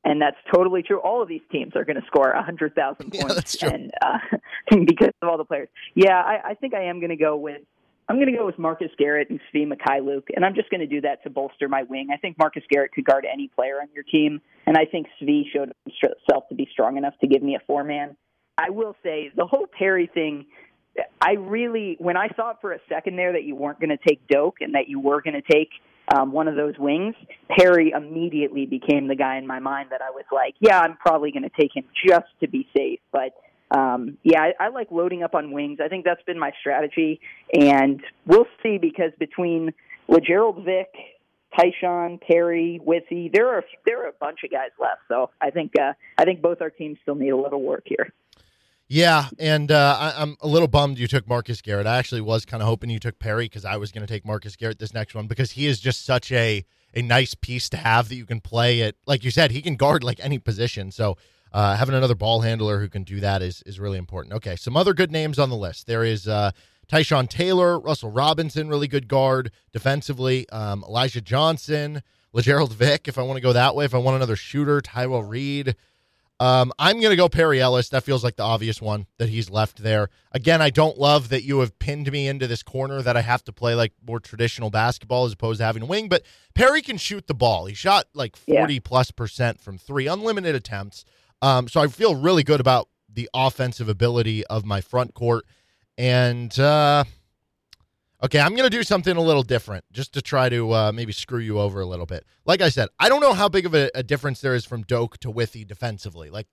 and 0.04 0.20
that's 0.20 0.36
totally 0.52 0.82
true. 0.82 0.98
All 1.00 1.20
of 1.22 1.28
these 1.28 1.42
teams 1.52 1.76
are 1.76 1.84
going 1.84 2.00
to 2.00 2.06
score 2.06 2.30
a 2.30 2.42
hundred 2.42 2.74
thousand 2.74 3.10
Yeah, 3.14 3.20
points, 3.20 3.34
that's 3.36 3.56
true. 3.58 3.68
and 3.68 3.92
uh, 4.02 4.18
because 4.86 5.12
of 5.20 5.28
all 5.28 5.36
the 5.38 5.44
players. 5.44 5.68
Yeah, 5.94 6.16
I, 6.20 6.50
I 6.50 6.54
think 6.54 6.72
I 6.74 6.84
am 6.84 6.98
going 7.00 7.10
to 7.10 7.16
go 7.16 7.36
with. 7.36 7.60
I'm 8.08 8.16
going 8.16 8.30
to 8.30 8.36
go 8.36 8.44
with 8.44 8.58
Marcus 8.58 8.90
Garrett 8.98 9.30
and 9.30 9.40
Svi 9.52 9.66
Mykhailiuk, 9.66 10.24
and 10.34 10.44
I'm 10.44 10.54
just 10.54 10.70
going 10.70 10.80
to 10.80 10.86
do 10.86 11.00
that 11.02 11.22
to 11.22 11.30
bolster 11.30 11.68
my 11.68 11.84
wing. 11.84 12.08
I 12.12 12.16
think 12.16 12.36
Marcus 12.38 12.62
Garrett 12.68 12.92
could 12.92 13.04
guard 13.04 13.26
any 13.30 13.48
player 13.48 13.76
on 13.80 13.88
your 13.94 14.04
team, 14.04 14.40
and 14.66 14.76
I 14.76 14.84
think 14.84 15.06
Svi 15.20 15.44
showed 15.52 15.72
himself 15.84 16.48
to 16.48 16.54
be 16.54 16.68
strong 16.72 16.96
enough 16.96 17.14
to 17.20 17.26
give 17.26 17.42
me 17.42 17.54
a 17.54 17.64
four 17.66 17.84
man. 17.84 18.16
I 18.58 18.70
will 18.70 18.96
say 19.02 19.30
the 19.34 19.46
whole 19.46 19.66
Perry 19.66 20.10
thing. 20.12 20.46
I 21.22 21.32
really, 21.38 21.96
when 21.98 22.18
I 22.18 22.28
thought 22.28 22.60
for 22.60 22.72
a 22.72 22.78
second 22.88 23.16
there 23.16 23.32
that 23.32 23.44
you 23.44 23.56
weren't 23.56 23.80
going 23.80 23.96
to 23.96 24.08
take 24.08 24.26
Doak 24.28 24.56
and 24.60 24.74
that 24.74 24.88
you 24.88 25.00
were 25.00 25.22
going 25.22 25.40
to 25.40 25.52
take 25.52 25.70
um, 26.14 26.32
one 26.32 26.48
of 26.48 26.56
those 26.56 26.74
wings, 26.78 27.14
Perry 27.56 27.92
immediately 27.96 28.66
became 28.66 29.08
the 29.08 29.14
guy 29.14 29.38
in 29.38 29.46
my 29.46 29.58
mind 29.58 29.88
that 29.90 30.02
I 30.02 30.10
was 30.10 30.24
like, 30.30 30.54
yeah, 30.60 30.80
I'm 30.80 30.96
probably 30.96 31.32
going 31.32 31.44
to 31.44 31.50
take 31.58 31.74
him 31.74 31.84
just 32.06 32.26
to 32.40 32.48
be 32.48 32.68
safe. 32.76 33.00
But 33.10 33.32
um, 33.74 34.18
yeah, 34.22 34.42
I, 34.42 34.66
I 34.66 34.68
like 34.68 34.90
loading 34.90 35.22
up 35.22 35.34
on 35.34 35.52
wings. 35.52 35.78
I 35.82 35.88
think 35.88 36.04
that's 36.04 36.22
been 36.24 36.38
my 36.38 36.52
strategy, 36.60 37.20
and 37.52 38.02
we'll 38.26 38.46
see 38.62 38.78
because 38.78 39.12
between 39.18 39.72
Lagerald 40.08 40.64
Vick, 40.64 40.92
Tyshawn, 41.58 42.20
Perry, 42.20 42.80
Withey, 42.84 43.30
there 43.32 43.48
are 43.48 43.64
there 43.86 44.04
are 44.04 44.08
a 44.08 44.14
bunch 44.20 44.40
of 44.44 44.50
guys 44.50 44.70
left. 44.78 45.00
So 45.08 45.30
I 45.40 45.50
think 45.50 45.72
uh, 45.78 45.92
I 46.18 46.24
think 46.24 46.42
both 46.42 46.60
our 46.60 46.70
teams 46.70 46.98
still 47.02 47.14
need 47.14 47.30
a 47.30 47.36
little 47.36 47.62
work 47.62 47.84
here. 47.86 48.12
Yeah, 48.88 49.28
and 49.38 49.72
uh, 49.72 49.96
I, 49.98 50.22
am 50.22 50.36
a 50.42 50.46
little 50.46 50.68
bummed 50.68 50.98
you 50.98 51.08
took 51.08 51.26
Marcus 51.26 51.62
Garrett. 51.62 51.86
I 51.86 51.96
actually 51.96 52.20
was 52.20 52.44
kind 52.44 52.62
of 52.62 52.68
hoping 52.68 52.90
you 52.90 52.98
took 52.98 53.18
Perry 53.18 53.46
because 53.46 53.64
I 53.64 53.78
was 53.78 53.90
going 53.90 54.06
to 54.06 54.12
take 54.12 54.26
Marcus 54.26 54.54
Garrett 54.54 54.78
this 54.78 54.92
next 54.92 55.14
one 55.14 55.26
because 55.26 55.52
he 55.52 55.66
is 55.66 55.80
just 55.80 56.04
such 56.04 56.30
a 56.30 56.64
a 56.94 57.00
nice 57.00 57.34
piece 57.34 57.70
to 57.70 57.78
have 57.78 58.10
that 58.10 58.16
you 58.16 58.26
can 58.26 58.40
play 58.40 58.82
at. 58.82 58.96
Like 59.06 59.24
you 59.24 59.30
said, 59.30 59.50
he 59.50 59.62
can 59.62 59.76
guard 59.76 60.04
like 60.04 60.20
any 60.22 60.38
position. 60.38 60.90
So 60.90 61.16
uh, 61.52 61.76
having 61.76 61.94
another 61.94 62.14
ball 62.14 62.40
handler 62.40 62.80
who 62.80 62.88
can 62.88 63.04
do 63.04 63.20
that 63.20 63.42
is 63.42 63.62
is 63.66 63.78
really 63.78 63.98
important. 63.98 64.34
Okay, 64.34 64.56
some 64.56 64.76
other 64.76 64.94
good 64.94 65.10
names 65.10 65.38
on 65.38 65.50
the 65.50 65.56
list. 65.56 65.86
There 65.86 66.04
is 66.04 66.26
uh, 66.26 66.52
Tyshawn 66.88 67.28
Taylor, 67.28 67.78
Russell 67.78 68.10
Robinson, 68.10 68.68
really 68.68 68.88
good 68.88 69.08
guard 69.08 69.50
defensively. 69.72 70.48
Um, 70.50 70.84
Elijah 70.86 71.20
Johnson, 71.20 72.02
Lagerald 72.32 72.72
Vick, 72.74 73.08
if 73.08 73.18
I 73.18 73.22
want 73.22 73.36
to 73.36 73.42
go 73.42 73.52
that 73.52 73.74
way. 73.74 73.84
If 73.84 73.94
I 73.94 73.98
want 73.98 74.16
another 74.16 74.36
shooter, 74.36 74.80
Tyrel 74.80 75.22
Reed. 75.22 75.76
Um, 76.40 76.72
I'm 76.76 76.98
going 76.98 77.10
to 77.10 77.16
go 77.16 77.28
Perry 77.28 77.60
Ellis. 77.60 77.90
That 77.90 78.02
feels 78.02 78.24
like 78.24 78.34
the 78.34 78.42
obvious 78.42 78.82
one 78.82 79.06
that 79.18 79.28
he's 79.28 79.48
left 79.48 79.80
there. 79.80 80.08
Again, 80.32 80.60
I 80.60 80.70
don't 80.70 80.98
love 80.98 81.28
that 81.28 81.44
you 81.44 81.60
have 81.60 81.78
pinned 81.78 82.10
me 82.10 82.26
into 82.26 82.48
this 82.48 82.64
corner 82.64 83.00
that 83.00 83.16
I 83.16 83.20
have 83.20 83.44
to 83.44 83.52
play 83.52 83.76
like 83.76 83.92
more 84.04 84.18
traditional 84.18 84.68
basketball 84.68 85.24
as 85.24 85.34
opposed 85.34 85.58
to 85.58 85.64
having 85.64 85.84
a 85.84 85.86
wing. 85.86 86.08
But 86.08 86.24
Perry 86.54 86.82
can 86.82 86.96
shoot 86.96 87.28
the 87.28 87.34
ball. 87.34 87.66
He 87.66 87.74
shot 87.74 88.06
like 88.12 88.34
40 88.34 88.74
yeah. 88.74 88.80
plus 88.82 89.12
percent 89.12 89.60
from 89.60 89.78
three, 89.78 90.08
unlimited 90.08 90.56
attempts. 90.56 91.04
Um, 91.42 91.68
so 91.68 91.80
I 91.80 91.88
feel 91.88 92.14
really 92.14 92.44
good 92.44 92.60
about 92.60 92.88
the 93.12 93.28
offensive 93.34 93.88
ability 93.88 94.46
of 94.46 94.64
my 94.64 94.80
front 94.80 95.12
court. 95.12 95.44
And 95.98 96.56
uh, 96.58 97.04
okay, 98.22 98.40
I'm 98.40 98.52
going 98.52 98.64
to 98.64 98.70
do 98.70 98.82
something 98.82 99.16
a 99.16 99.20
little 99.20 99.42
different 99.42 99.84
just 99.92 100.14
to 100.14 100.22
try 100.22 100.48
to 100.48 100.72
uh, 100.72 100.92
maybe 100.92 101.12
screw 101.12 101.40
you 101.40 101.58
over 101.58 101.80
a 101.80 101.86
little 101.86 102.06
bit. 102.06 102.24
Like 102.46 102.62
I 102.62 102.68
said, 102.68 102.88
I 102.98 103.08
don't 103.08 103.20
know 103.20 103.34
how 103.34 103.48
big 103.48 103.66
of 103.66 103.74
a, 103.74 103.90
a 103.94 104.02
difference 104.02 104.40
there 104.40 104.54
is 104.54 104.64
from 104.64 104.82
Doak 104.82 105.18
to 105.18 105.30
Withey 105.30 105.66
defensively. 105.66 106.30
Like 106.30 106.46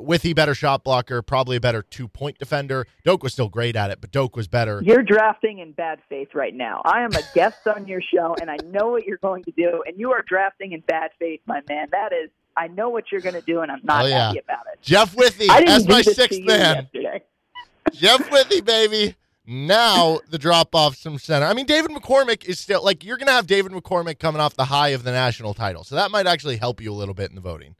Withey, 0.00 0.34
better 0.34 0.54
shot 0.54 0.82
blocker, 0.82 1.22
probably 1.22 1.56
a 1.56 1.60
better 1.60 1.82
two 1.82 2.08
point 2.08 2.38
defender. 2.38 2.86
Doak 3.04 3.22
was 3.22 3.32
still 3.32 3.48
great 3.48 3.76
at 3.76 3.90
it, 3.90 4.00
but 4.00 4.10
Doak 4.10 4.36
was 4.36 4.48
better. 4.48 4.82
You're 4.84 5.04
drafting 5.04 5.60
in 5.60 5.72
bad 5.72 6.00
faith 6.08 6.34
right 6.34 6.54
now. 6.54 6.82
I 6.84 7.02
am 7.02 7.12
a 7.14 7.22
guest 7.34 7.66
on 7.68 7.86
your 7.86 8.00
show, 8.02 8.34
and 8.40 8.50
I 8.50 8.56
know 8.66 8.88
what 8.88 9.06
you're 9.06 9.18
going 9.18 9.44
to 9.44 9.52
do, 9.52 9.84
and 9.86 9.98
you 9.98 10.10
are 10.10 10.22
drafting 10.26 10.72
in 10.72 10.80
bad 10.80 11.12
faith, 11.20 11.40
my 11.46 11.60
man. 11.68 11.88
That 11.92 12.12
is 12.12 12.30
I 12.56 12.68
know 12.68 12.88
what 12.88 13.10
you're 13.10 13.20
going 13.20 13.34
to 13.34 13.42
do, 13.42 13.60
and 13.60 13.70
I'm 13.70 13.80
not 13.82 14.04
oh, 14.04 14.08
yeah. 14.08 14.26
happy 14.26 14.38
about 14.38 14.66
it. 14.72 14.80
Jeff 14.82 15.14
Withey 15.14 15.46
that's 15.46 15.86
my 15.86 16.02
sixth 16.02 16.40
man. 16.42 16.88
Jeff 17.92 18.30
Withey, 18.30 18.60
baby. 18.60 19.16
Now 19.44 20.20
the 20.30 20.38
drop 20.38 20.74
off 20.74 20.96
from 20.96 21.18
center. 21.18 21.46
I 21.46 21.54
mean, 21.54 21.66
David 21.66 21.90
McCormack 21.90 22.44
is 22.44 22.60
still 22.60 22.84
like 22.84 23.04
you're 23.04 23.16
going 23.16 23.26
to 23.26 23.32
have 23.32 23.46
David 23.46 23.72
McCormack 23.72 24.18
coming 24.18 24.40
off 24.40 24.54
the 24.54 24.66
high 24.66 24.90
of 24.90 25.02
the 25.02 25.10
national 25.10 25.54
title, 25.54 25.82
so 25.82 25.96
that 25.96 26.10
might 26.10 26.26
actually 26.26 26.56
help 26.56 26.80
you 26.80 26.92
a 26.92 26.94
little 26.94 27.14
bit 27.14 27.30
in 27.30 27.34
the 27.34 27.40
voting. 27.40 27.74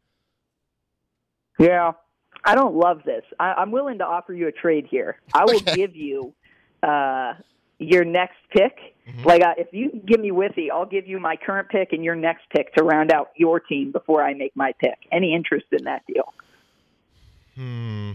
Yeah, 1.58 1.92
I 2.44 2.54
don't 2.56 2.74
love 2.74 3.02
this. 3.04 3.22
I, 3.38 3.62
am 3.62 3.70
willing 3.70 3.98
to 3.98 4.04
offer 4.04 4.32
you 4.32 4.48
a 4.48 4.52
trade 4.52 4.86
here. 4.90 5.20
I 5.32 5.44
will 5.44 5.56
okay. 5.56 5.76
give 5.76 5.94
you 5.94 6.34
uh, 6.82 7.34
your 7.82 8.04
next 8.04 8.36
pick. 8.50 8.76
Mm-hmm. 9.08 9.26
Like, 9.26 9.42
uh, 9.42 9.54
if 9.56 9.68
you 9.72 10.00
give 10.06 10.20
me 10.20 10.30
Withey, 10.30 10.70
I'll 10.70 10.86
give 10.86 11.06
you 11.06 11.18
my 11.18 11.36
current 11.36 11.68
pick 11.68 11.92
and 11.92 12.04
your 12.04 12.14
next 12.14 12.42
pick 12.54 12.72
to 12.74 12.84
round 12.84 13.12
out 13.12 13.30
your 13.36 13.60
team 13.60 13.92
before 13.92 14.22
I 14.22 14.34
make 14.34 14.54
my 14.54 14.72
pick. 14.78 14.98
Any 15.10 15.34
interest 15.34 15.66
in 15.72 15.84
that 15.84 16.02
deal? 16.06 16.32
Hmm. 17.56 18.12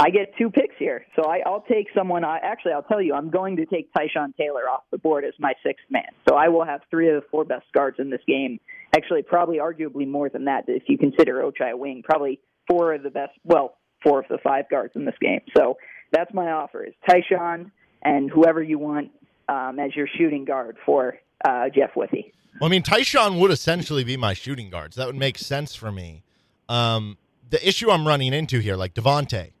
I 0.00 0.10
get 0.10 0.32
two 0.38 0.48
picks 0.48 0.76
here, 0.78 1.04
so 1.16 1.24
I, 1.24 1.40
I'll 1.44 1.64
take 1.68 1.88
someone. 1.92 2.22
I, 2.22 2.38
actually, 2.38 2.72
I'll 2.72 2.84
tell 2.84 3.02
you, 3.02 3.14
I'm 3.14 3.30
going 3.30 3.56
to 3.56 3.66
take 3.66 3.92
Tyshawn 3.92 4.36
Taylor 4.36 4.68
off 4.68 4.84
the 4.92 4.98
board 4.98 5.24
as 5.24 5.34
my 5.40 5.54
sixth 5.64 5.84
man. 5.90 6.06
So 6.28 6.36
I 6.36 6.48
will 6.48 6.64
have 6.64 6.82
three 6.88 7.08
of 7.08 7.20
the 7.20 7.28
four 7.32 7.44
best 7.44 7.66
guards 7.74 7.96
in 7.98 8.08
this 8.08 8.20
game. 8.26 8.60
Actually, 8.96 9.22
probably 9.22 9.58
arguably 9.58 10.06
more 10.06 10.28
than 10.28 10.44
that 10.44 10.64
if 10.68 10.84
you 10.86 10.98
consider 10.98 11.42
Ochai 11.42 11.76
wing. 11.76 12.02
Probably 12.04 12.38
four 12.70 12.94
of 12.94 13.02
the 13.02 13.10
best. 13.10 13.32
Well, 13.42 13.76
four 14.04 14.20
of 14.20 14.26
the 14.28 14.38
five 14.38 14.66
guards 14.70 14.92
in 14.94 15.04
this 15.04 15.16
game. 15.20 15.40
So 15.56 15.78
that's 16.12 16.32
my 16.32 16.52
offer: 16.52 16.84
is 16.84 16.94
Tyshawn 17.08 17.72
and 18.02 18.30
whoever 18.30 18.62
you 18.62 18.78
want 18.78 19.10
um, 19.48 19.78
as 19.78 19.94
your 19.96 20.06
shooting 20.06 20.44
guard 20.44 20.76
for 20.84 21.18
uh, 21.46 21.68
Jeff 21.68 21.90
Withey. 21.96 22.32
Well, 22.60 22.68
I 22.68 22.70
mean, 22.70 22.82
Tyshawn 22.82 23.38
would 23.40 23.50
essentially 23.50 24.04
be 24.04 24.16
my 24.16 24.34
shooting 24.34 24.70
guard, 24.70 24.94
so 24.94 25.00
That 25.00 25.06
would 25.06 25.16
make 25.16 25.38
sense 25.38 25.74
for 25.74 25.92
me. 25.92 26.22
Um, 26.68 27.16
the 27.48 27.66
issue 27.66 27.90
I'm 27.90 28.06
running 28.06 28.32
into 28.32 28.58
here, 28.58 28.76
like 28.76 28.94
Devonte, 28.94 29.52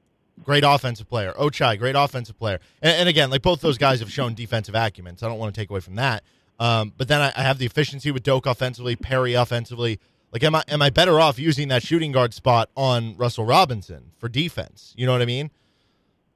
great 0.42 0.64
offensive 0.64 1.08
player. 1.08 1.32
Ochai, 1.38 1.78
great 1.78 1.94
offensive 1.96 2.38
player. 2.38 2.58
And, 2.82 2.96
and, 2.96 3.08
again, 3.08 3.30
like 3.30 3.42
both 3.42 3.60
those 3.60 3.78
guys 3.78 4.00
have 4.00 4.10
shown 4.10 4.34
defensive 4.34 4.74
acumen, 4.74 5.16
so 5.16 5.26
I 5.26 5.30
don't 5.30 5.38
want 5.38 5.54
to 5.54 5.60
take 5.60 5.70
away 5.70 5.80
from 5.80 5.94
that. 5.96 6.22
Um, 6.60 6.92
but 6.96 7.08
then 7.08 7.20
I, 7.20 7.32
I, 7.36 7.42
have 7.42 7.58
the 7.58 7.66
efficiency 7.66 8.10
with 8.10 8.24
Doak 8.24 8.44
offensively, 8.46 8.96
Perry 8.96 9.34
offensively. 9.34 10.00
Like, 10.32 10.42
am 10.42 10.56
I 10.56 10.64
am 10.66 10.82
I 10.82 10.90
better 10.90 11.20
off 11.20 11.38
using 11.38 11.68
that 11.68 11.84
shooting 11.84 12.10
guard 12.10 12.34
spot 12.34 12.68
on 12.76 13.16
Russell 13.16 13.44
Robinson 13.44 14.10
for 14.18 14.28
defense? 14.28 14.92
You 14.96 15.06
know 15.06 15.12
what 15.12 15.22
I 15.22 15.26
mean? 15.26 15.52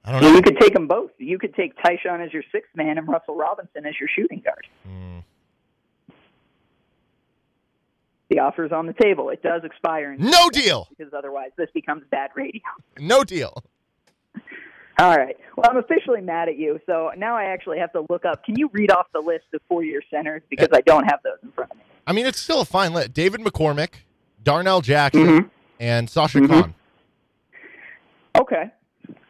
I 0.04 0.12
don't 0.12 0.22
know. 0.22 0.34
You 0.34 0.42
could 0.42 0.58
take 0.58 0.74
them 0.74 0.88
both. 0.88 1.10
You 1.18 1.38
could 1.38 1.54
take 1.54 1.76
Tyshawn 1.76 2.24
as 2.24 2.32
your 2.32 2.42
sixth 2.50 2.74
man 2.74 2.98
and 2.98 3.06
Russell 3.06 3.36
Robinson 3.36 3.86
as 3.86 3.94
your 4.00 4.08
shooting 4.14 4.42
guard. 4.44 4.66
Mm. 4.88 5.22
The 8.32 8.64
is 8.64 8.72
on 8.72 8.86
the 8.86 8.94
table. 8.94 9.28
It 9.28 9.42
does 9.42 9.62
expire. 9.62 10.16
no 10.18 10.48
deal. 10.48 10.88
Because 10.96 11.12
otherwise, 11.12 11.50
this 11.56 11.68
becomes 11.74 12.02
bad 12.10 12.30
radio. 12.34 12.62
No 12.98 13.24
deal. 13.24 13.62
All 14.98 15.16
right. 15.16 15.36
Well, 15.56 15.66
I'm 15.68 15.78
officially 15.78 16.20
mad 16.20 16.48
at 16.48 16.58
you. 16.58 16.78
So 16.86 17.10
now 17.16 17.36
I 17.36 17.44
actually 17.44 17.78
have 17.78 17.92
to 17.92 18.04
look 18.08 18.24
up. 18.24 18.44
Can 18.44 18.58
you 18.58 18.70
read 18.72 18.90
off 18.90 19.06
the 19.12 19.20
list 19.20 19.46
of 19.54 19.60
four-year 19.68 20.02
centers 20.10 20.42
because 20.48 20.68
I 20.72 20.82
don't 20.82 21.04
have 21.04 21.20
those 21.24 21.38
in 21.42 21.50
front 21.52 21.70
of 21.72 21.78
me? 21.78 21.82
I 22.06 22.12
mean, 22.12 22.26
it's 22.26 22.38
still 22.38 22.60
a 22.60 22.64
fine 22.64 22.92
list. 22.92 23.12
David 23.12 23.40
McCormack, 23.40 23.94
Darnell 24.42 24.80
Jackson, 24.80 25.26
mm-hmm. 25.26 25.48
and 25.80 26.08
Sasha 26.08 26.38
mm-hmm. 26.38 26.52
Kaun. 26.52 26.74
Okay. 28.38 28.70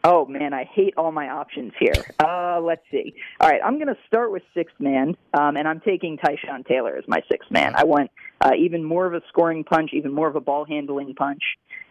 Oh 0.05 0.27
man, 0.27 0.53
I 0.53 0.65
hate 0.65 0.95
all 0.97 1.13
my 1.13 1.29
options 1.29 1.73
here. 1.79 1.93
Uh, 2.19 2.61
let's 2.61 2.83
see. 2.91 3.15
All 3.41 3.49
right, 3.49 3.61
I'm 3.65 3.75
going 3.75 3.87
to 3.87 3.97
start 4.07 4.33
with 4.33 4.43
sixth 4.53 4.75
man, 4.81 5.17
um, 5.33 5.57
and 5.57 5.69
I'm 5.69 5.81
taking 5.81 6.19
Tyshawn 6.19 6.67
Taylor 6.67 6.97
as 6.97 7.05
my 7.07 7.23
sixth 7.31 7.51
man. 7.53 7.75
I 7.77 7.85
want 7.85 8.11
uh, 8.41 8.51
even 8.59 8.83
more 8.83 9.07
of 9.07 9.15
a 9.15 9.23
scoring 9.29 9.63
punch, 9.63 9.91
even 9.93 10.13
more 10.13 10.27
of 10.27 10.35
a 10.35 10.41
ball 10.41 10.65
handling 10.65 11.15
punch, 11.15 11.43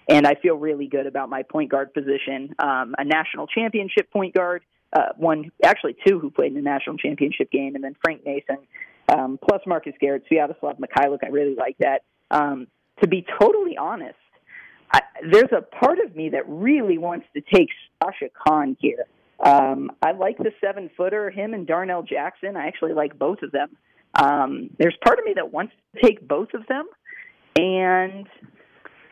and 0.10 0.28
I 0.28 0.36
feel 0.36 0.56
really 0.56 0.88
good 0.88 1.08
about 1.08 1.30
my 1.30 1.44
point 1.44 1.72
guard 1.72 1.94
position. 1.94 2.54
Um, 2.60 2.96
a 2.98 3.06
national 3.06 3.48
championship 3.48 4.12
point 4.12 4.34
guard, 4.34 4.64
uh, 4.92 5.14
one 5.16 5.52
actually 5.64 5.96
two 6.06 6.20
who 6.20 6.32
played 6.32 6.50
in 6.50 6.56
the 6.56 6.62
national 6.62 6.98
championship 6.98 7.50
game, 7.50 7.76
and 7.76 7.84
then 7.84 7.96
Frank 8.04 8.26
Mason, 8.26 8.58
um, 9.08 9.40
plus 9.42 9.62
Marcus 9.66 9.94
Garrett, 10.02 10.24
Sviatoslav 10.30 10.80
Mykhailiuk. 10.80 11.20
I 11.24 11.30
really 11.30 11.56
like 11.56 11.78
that. 11.80 12.04
Um, 12.30 12.68
to 13.02 13.08
be 13.08 13.26
totally 13.40 13.78
honest, 13.78 14.16
I, 14.94 15.02
there's 15.32 15.52
a 15.56 15.62
part 15.62 16.00
of 16.00 16.16
me 16.16 16.30
that 16.30 16.44
really 16.48 16.98
wants 16.98 17.26
to 17.34 17.42
take 17.42 17.70
Sasha 18.04 18.30
Kaun 18.46 18.76
here. 18.80 19.06
Um, 19.44 19.92
I 20.04 20.12
like 20.12 20.38
the 20.38 20.52
seven 20.64 20.90
footer, 20.96 21.30
him 21.30 21.54
and 21.54 21.66
Darnell 21.66 22.04
Jackson. 22.04 22.56
I 22.56 22.68
actually 22.68 22.94
like 22.94 23.18
both 23.18 23.42
of 23.42 23.52
them. 23.52 23.70
Um, 24.14 24.70
there's 24.78 24.96
part 25.04 25.20
of 25.20 25.26
me 25.26 25.34
that 25.36 25.52
wants 25.52 25.74
to 25.96 26.02
take 26.02 26.28
both 26.28 26.50
of 26.54 26.66
them. 26.68 26.86
And 27.56 28.28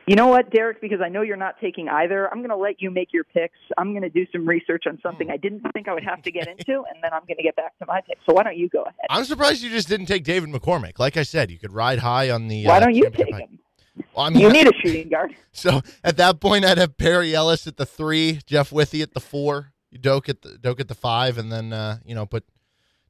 you 0.07 0.15
know 0.15 0.27
what, 0.27 0.51
Derek? 0.51 0.81
Because 0.81 1.01
I 1.03 1.09
know 1.09 1.21
you're 1.21 1.37
not 1.37 1.55
taking 1.61 1.87
either, 1.87 2.31
I'm 2.31 2.39
going 2.39 2.49
to 2.49 2.55
let 2.55 2.81
you 2.81 2.89
make 2.89 3.13
your 3.13 3.23
picks. 3.23 3.57
I'm 3.77 3.91
going 3.91 4.01
to 4.01 4.09
do 4.09 4.25
some 4.31 4.47
research 4.47 4.85
on 4.87 4.99
something 5.03 5.29
I 5.29 5.37
didn't 5.37 5.61
think 5.73 5.87
I 5.87 5.93
would 5.93 6.03
have 6.03 6.21
to 6.23 6.31
get 6.31 6.47
into, 6.47 6.83
and 6.89 7.01
then 7.03 7.13
I'm 7.13 7.21
going 7.27 7.37
to 7.37 7.43
get 7.43 7.55
back 7.55 7.77
to 7.79 7.85
my 7.85 8.01
pick. 8.01 8.17
So 8.27 8.33
why 8.33 8.43
don't 8.43 8.57
you 8.57 8.69
go 8.69 8.81
ahead? 8.81 8.95
I'm 9.09 9.23
surprised 9.23 9.61
you 9.61 9.69
just 9.69 9.87
didn't 9.87 10.07
take 10.07 10.23
David 10.23 10.49
McCormack. 10.49 10.99
Like 10.99 11.15
I 11.15 11.23
said, 11.23 11.51
you 11.51 11.59
could 11.59 11.73
ride 11.73 11.99
high 11.99 12.31
on 12.31 12.47
the. 12.47 12.65
Why 12.65 12.77
uh, 12.77 12.79
don't 12.81 12.95
you 12.95 13.09
take 13.11 13.35
him? 13.35 13.59
Well, 14.15 14.25
I 14.25 14.29
mean, 14.29 14.41
you 14.41 14.49
need 14.51 14.67
a 14.67 14.73
shooting 14.81 15.09
guard. 15.09 15.35
So 15.51 15.81
at 16.05 16.15
that 16.17 16.39
point, 16.39 16.63
I'd 16.63 16.77
have 16.77 16.95
Perry 16.95 17.35
Ellis 17.35 17.67
at 17.67 17.75
the 17.75 17.85
three, 17.85 18.39
Jeff 18.45 18.71
Withey 18.71 19.01
at 19.01 19.13
the 19.13 19.19
four, 19.19 19.73
Doak 19.99 20.29
at 20.29 20.41
the 20.41 20.57
Doak 20.57 20.79
at 20.79 20.87
the 20.87 20.95
five, 20.95 21.37
and 21.37 21.51
then 21.51 21.73
uh, 21.73 21.97
you 22.05 22.15
know 22.15 22.25
put 22.25 22.45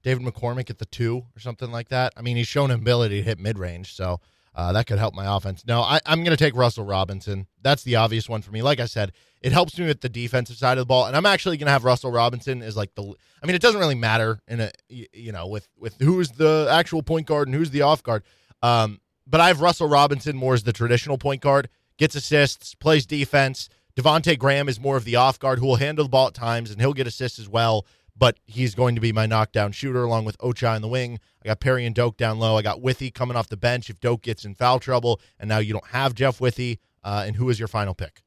David 0.04 0.24
McCormack 0.24 0.70
at 0.70 0.80
the 0.80 0.86
two 0.86 1.26
or 1.36 1.40
something 1.40 1.72
like 1.72 1.90
that. 1.90 2.14
I 2.18 2.22
mean, 2.22 2.38
he's 2.38 2.48
shown 2.48 2.72
ability 2.72 3.18
to 3.18 3.24
hit 3.24 3.40
mid 3.40 3.60
range, 3.60 3.94
so 3.94 4.20
uh, 4.56 4.74
that 4.74 4.88
could 4.88 4.98
help 5.00 5.14
my 5.14 5.36
offense. 5.36 5.64
No, 5.66 5.82
I, 5.82 6.00
I'm 6.06 6.24
going 6.24 6.36
to 6.36 6.44
take 6.44 6.56
Russell 6.56 6.86
Robinson. 6.86 7.48
That's 7.62 7.84
the 7.84 7.98
obvious 7.98 8.28
one 8.28 8.42
for 8.42 8.52
me. 8.52 8.62
Like 8.62 8.80
I 8.80 8.86
said, 8.86 9.12
it 9.42 9.52
helps 9.52 9.78
me 9.78 9.86
with 9.86 10.02
the 10.02 10.10
defensive 10.10 10.58
side 10.58 10.78
of 10.78 10.82
the 10.82 10.86
ball, 10.86 11.06
and 11.06 11.16
I'm 11.16 11.26
actually 11.26 11.58
going 11.58 11.68
to 11.68 11.72
have 11.72 11.84
Russell 11.84 12.12
Robinson 12.12 12.62
as 12.62 12.76
like 12.76 12.96
the. 12.96 13.04
I 13.42 13.46
mean, 13.46 13.56
it 13.56 13.62
doesn't 13.62 13.80
really 13.80 13.96
matter 13.96 14.42
in 14.48 14.60
a 14.62 14.72
you 14.90 15.32
know 15.32 15.48
with 15.48 15.68
with 15.78 15.96
who's 16.00 16.30
the 16.32 16.68
actual 16.72 17.04
point 17.04 17.28
guard 17.28 17.48
and 17.48 17.56
who's 17.56 17.70
the 17.72 17.84
off 17.84 18.04
guard. 18.04 18.24
Um, 18.62 19.00
but 19.30 19.40
I 19.40 19.48
have 19.48 19.62
Russell 19.62 19.88
Robinson 19.88 20.36
more 20.36 20.54
as 20.54 20.64
the 20.64 20.74
traditional 20.74 21.18
point 21.18 21.42
guard, 21.42 21.70
gets 21.98 22.16
assists, 22.16 22.74
plays 22.76 23.06
defense. 23.06 23.70
Devonte 23.96 24.38
Graham 24.38 24.70
is 24.70 24.80
more 24.80 24.98
of 24.98 25.06
the 25.06 25.18
off 25.18 25.40
guard 25.40 25.60
who 25.60 25.66
will 25.66 25.76
handle 25.76 26.06
the 26.06 26.10
ball 26.10 26.28
at 26.28 26.34
times 26.34 26.72
and 26.72 26.80
he'll 26.80 26.94
get 26.94 27.08
assists 27.08 27.38
as 27.38 27.50
well. 27.50 27.86
But 28.18 28.38
he's 28.46 28.76
going 28.76 28.96
to 28.96 29.02
be 29.02 29.14
my 29.14 29.26
knockdown 29.26 29.72
shooter 29.72 30.04
along 30.04 30.26
with 30.26 30.38
Ochai 30.40 30.76
in 30.76 30.82
the 30.82 30.88
wing. 30.88 31.20
I 31.44 31.48
got 31.48 31.62
Perry 31.62 31.86
and 31.86 31.96
Doak 31.96 32.18
down 32.18 32.38
low. 32.38 32.58
I 32.58 32.62
got 32.62 32.82
Withey 32.82 33.12
coming 33.12 33.38
off 33.38 33.48
the 33.48 33.56
bench 33.56 33.90
if 33.90 34.00
Doak 34.02 34.24
gets 34.24 34.44
in 34.44 34.56
foul 34.56 34.80
trouble. 34.80 35.22
And 35.40 35.48
now 35.48 35.60
you 35.60 35.72
don't 35.72 35.88
have 35.88 36.16
Jeff 36.16 36.42
Withey. 36.42 36.80
Uh, 37.02 37.24
and 37.26 37.38
who 37.38 37.50
is 37.50 37.60
your 37.60 37.70
final 37.70 37.94
pick? 37.94 38.22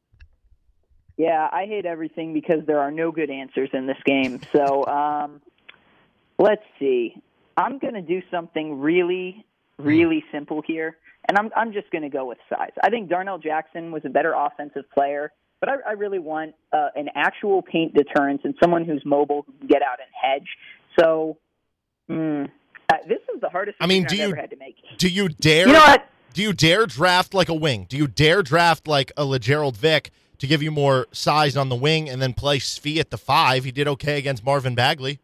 Yeah, 1.19 1.49
I 1.53 1.67
hate 1.67 1.85
everything 1.85 2.33
because 2.33 2.65
there 2.67 2.81
are 2.81 2.91
no 2.91 3.13
good 3.13 3.31
answers 3.31 3.69
in 3.75 3.87
this 3.87 3.99
game. 4.07 4.41
So 4.53 4.87
um, 4.87 5.43
let's 6.39 6.65
see. 6.79 7.15
I'm 7.57 7.79
going 7.79 7.95
to 7.95 8.03
do 8.03 8.23
something 8.31 8.81
really, 8.81 9.45
really 9.85 10.25
simple 10.33 10.63
here, 10.67 10.97
and 11.29 11.39
I'm 11.39 11.51
I'm 11.57 11.73
just 11.73 11.91
going 11.91 12.03
to 12.03 12.09
go 12.09 12.25
with 12.27 12.39
size. 12.49 12.73
I 12.83 12.91
think 12.91 13.09
Darnell 13.09 13.39
Jackson 13.39 13.93
was 13.93 14.03
a 14.05 14.09
better 14.09 14.33
offensive 14.35 14.85
player, 14.93 15.33
but 15.61 15.69
I, 15.69 15.75
I 15.89 15.93
really 15.93 16.19
want 16.19 16.55
uh, 16.73 16.89
an 16.97 17.09
actual 17.15 17.63
paint 17.63 17.95
deterrence 17.95 18.43
and 18.45 18.55
someone 18.63 18.85
who's 18.85 19.03
mobile 19.05 19.45
who 19.47 19.53
can 19.59 19.67
get 19.69 19.83
out 19.83 19.99
and 20.01 20.09
hedge. 20.13 20.49
So 20.99 21.39
mm, 22.11 22.49
uh, 22.91 22.97
this 23.09 23.21
is 23.35 23.41
the 23.41 23.49
hardest. 23.49 23.77
I 23.81 23.87
mean, 23.87 24.05
do 24.05 24.15
I've 24.15 24.19
you- 24.19 24.27
ever 24.27 24.37
had 24.37 24.51
to 24.51 24.57
make. 24.57 24.77
Do 24.99 25.09
you 25.09 25.29
dare? 25.29 25.67
You 25.67 25.73
know 25.73 25.81
what? 25.81 26.07
Do 26.35 26.43
you 26.43 26.53
dare 26.55 26.87
draft 26.87 27.35
like 27.35 27.49
a 27.51 27.55
wing? 27.55 27.87
Do 27.89 27.97
you 27.97 28.07
dare 28.07 28.43
draft 28.43 28.89
like 28.89 29.13
a 29.17 29.25
Lagerald 29.25 29.77
Vick 29.77 30.11
to 30.39 30.47
give 30.47 30.63
you 30.63 30.71
more 30.71 31.07
size 31.13 31.59
on 31.59 31.69
the 31.69 31.77
wing 31.77 32.09
and 32.09 32.23
then 32.23 32.33
play 32.33 32.59
Svi 32.59 32.99
at 32.99 33.11
the 33.11 33.19
five? 33.19 33.65
He 33.65 33.71
did 33.71 33.87
okay 33.87 34.17
against 34.19 34.43
Marvin 34.45 34.75
Bagley. 34.75 35.21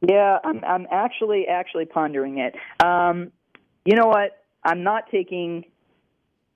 Yeah, 0.00 0.38
I'm 0.44 0.64
I'm 0.64 0.86
actually 0.92 1.48
actually 1.48 1.84
pondering 1.86 2.38
it. 2.38 2.54
Um, 2.84 3.32
you 3.88 3.96
know 3.96 4.06
what? 4.06 4.44
I'm 4.62 4.82
not 4.82 5.04
taking. 5.10 5.64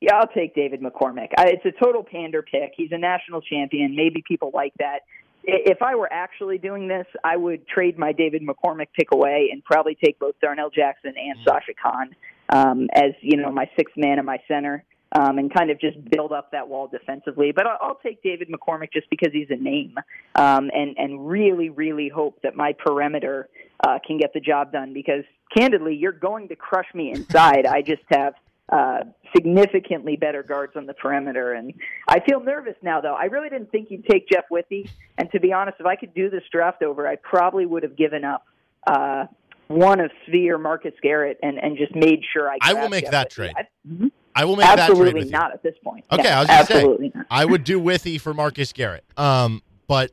Yeah, 0.02 0.16
I'll 0.16 0.26
take 0.26 0.54
David 0.54 0.82
McCormack. 0.82 1.28
I, 1.38 1.46
it's 1.46 1.64
a 1.64 1.72
total 1.82 2.04
pander 2.04 2.42
pick. 2.42 2.72
He's 2.76 2.90
a 2.92 2.98
national 2.98 3.40
champion. 3.40 3.96
Maybe 3.96 4.22
people 4.28 4.50
like 4.52 4.74
that. 4.78 5.00
If 5.42 5.80
I 5.80 5.94
were 5.94 6.12
actually 6.12 6.58
doing 6.58 6.88
this, 6.88 7.06
I 7.24 7.38
would 7.38 7.66
trade 7.66 7.98
my 7.98 8.12
David 8.12 8.42
McCormack 8.42 8.88
pick 8.94 9.08
away 9.12 9.48
and 9.50 9.64
probably 9.64 9.96
take 10.04 10.18
both 10.18 10.34
Darnell 10.42 10.68
Jackson 10.68 11.14
and 11.16 11.38
Sasha 11.42 11.72
Kaun 11.82 12.14
um, 12.50 12.88
as 12.92 13.12
you 13.22 13.38
know 13.38 13.50
my 13.50 13.70
sixth 13.78 13.96
man 13.96 14.18
and 14.18 14.26
my 14.26 14.38
center, 14.46 14.84
um, 15.12 15.38
and 15.38 15.52
kind 15.52 15.70
of 15.70 15.80
just 15.80 15.98
build 16.10 16.32
up 16.32 16.50
that 16.52 16.68
wall 16.68 16.88
defensively. 16.88 17.52
But 17.52 17.66
I'll, 17.66 17.78
I'll 17.80 17.98
take 18.02 18.22
David 18.22 18.48
McCormack 18.48 18.92
just 18.92 19.08
because 19.10 19.32
he's 19.32 19.48
a 19.50 19.56
name, 19.56 19.94
um, 20.34 20.70
and 20.74 20.96
and 20.96 21.26
really 21.28 21.68
really 21.68 22.08
hope 22.08 22.40
that 22.42 22.56
my 22.56 22.72
perimeter 22.72 23.48
uh, 23.86 23.98
can 24.06 24.18
get 24.18 24.32
the 24.32 24.40
job 24.40 24.72
done. 24.72 24.92
Because 24.92 25.24
candidly, 25.56 25.94
you're 25.94 26.12
going 26.12 26.48
to 26.48 26.56
crush 26.56 26.88
me 26.94 27.10
inside. 27.10 27.66
I 27.66 27.82
just 27.82 28.02
have 28.10 28.34
uh, 28.70 29.00
significantly 29.36 30.16
better 30.16 30.42
guards 30.42 30.72
on 30.76 30.86
the 30.86 30.94
perimeter, 30.94 31.52
and 31.52 31.74
I 32.08 32.20
feel 32.20 32.40
nervous 32.40 32.76
now. 32.82 33.00
Though 33.00 33.14
I 33.14 33.24
really 33.24 33.50
didn't 33.50 33.70
think 33.70 33.90
you'd 33.90 34.06
take 34.06 34.28
Jeff 34.28 34.44
Withey, 34.50 34.88
and 35.18 35.30
to 35.32 35.40
be 35.40 35.52
honest, 35.52 35.76
if 35.78 35.86
I 35.86 35.96
could 35.96 36.14
do 36.14 36.30
this 36.30 36.42
draft 36.50 36.82
over, 36.82 37.06
I 37.06 37.16
probably 37.16 37.66
would 37.66 37.82
have 37.82 37.96
given 37.96 38.24
up. 38.24 38.46
Uh, 38.86 39.26
one 39.72 40.00
of 40.00 40.10
or 40.32 40.58
Marcus 40.58 40.94
Garrett, 41.02 41.38
and, 41.42 41.58
and 41.58 41.76
just 41.76 41.94
made 41.94 42.20
sure 42.32 42.50
I. 42.50 42.58
I 42.60 42.74
will 42.74 42.88
make 42.88 43.10
that 43.10 43.30
trade. 43.30 43.52
I- 43.56 43.66
mhm. 43.86 44.10
I 44.34 44.44
will 44.46 44.56
make 44.56 44.64
that 44.64 44.76
trade 44.76 44.90
absolutely 44.90 45.24
not 45.30 45.52
at 45.52 45.62
this 45.62 45.74
point. 45.84 46.06
Okay, 46.10 46.30
I 46.30 46.40
was 46.40 46.48
absolutely 46.48 47.08
say 47.08 47.12
not. 47.16 47.26
I 47.30 47.44
would 47.44 47.64
do 47.64 47.78
Withey 47.78 48.18
for 48.18 48.32
Marcus 48.32 48.72
Garrett. 48.72 49.04
Um, 49.18 49.62
but 49.86 50.10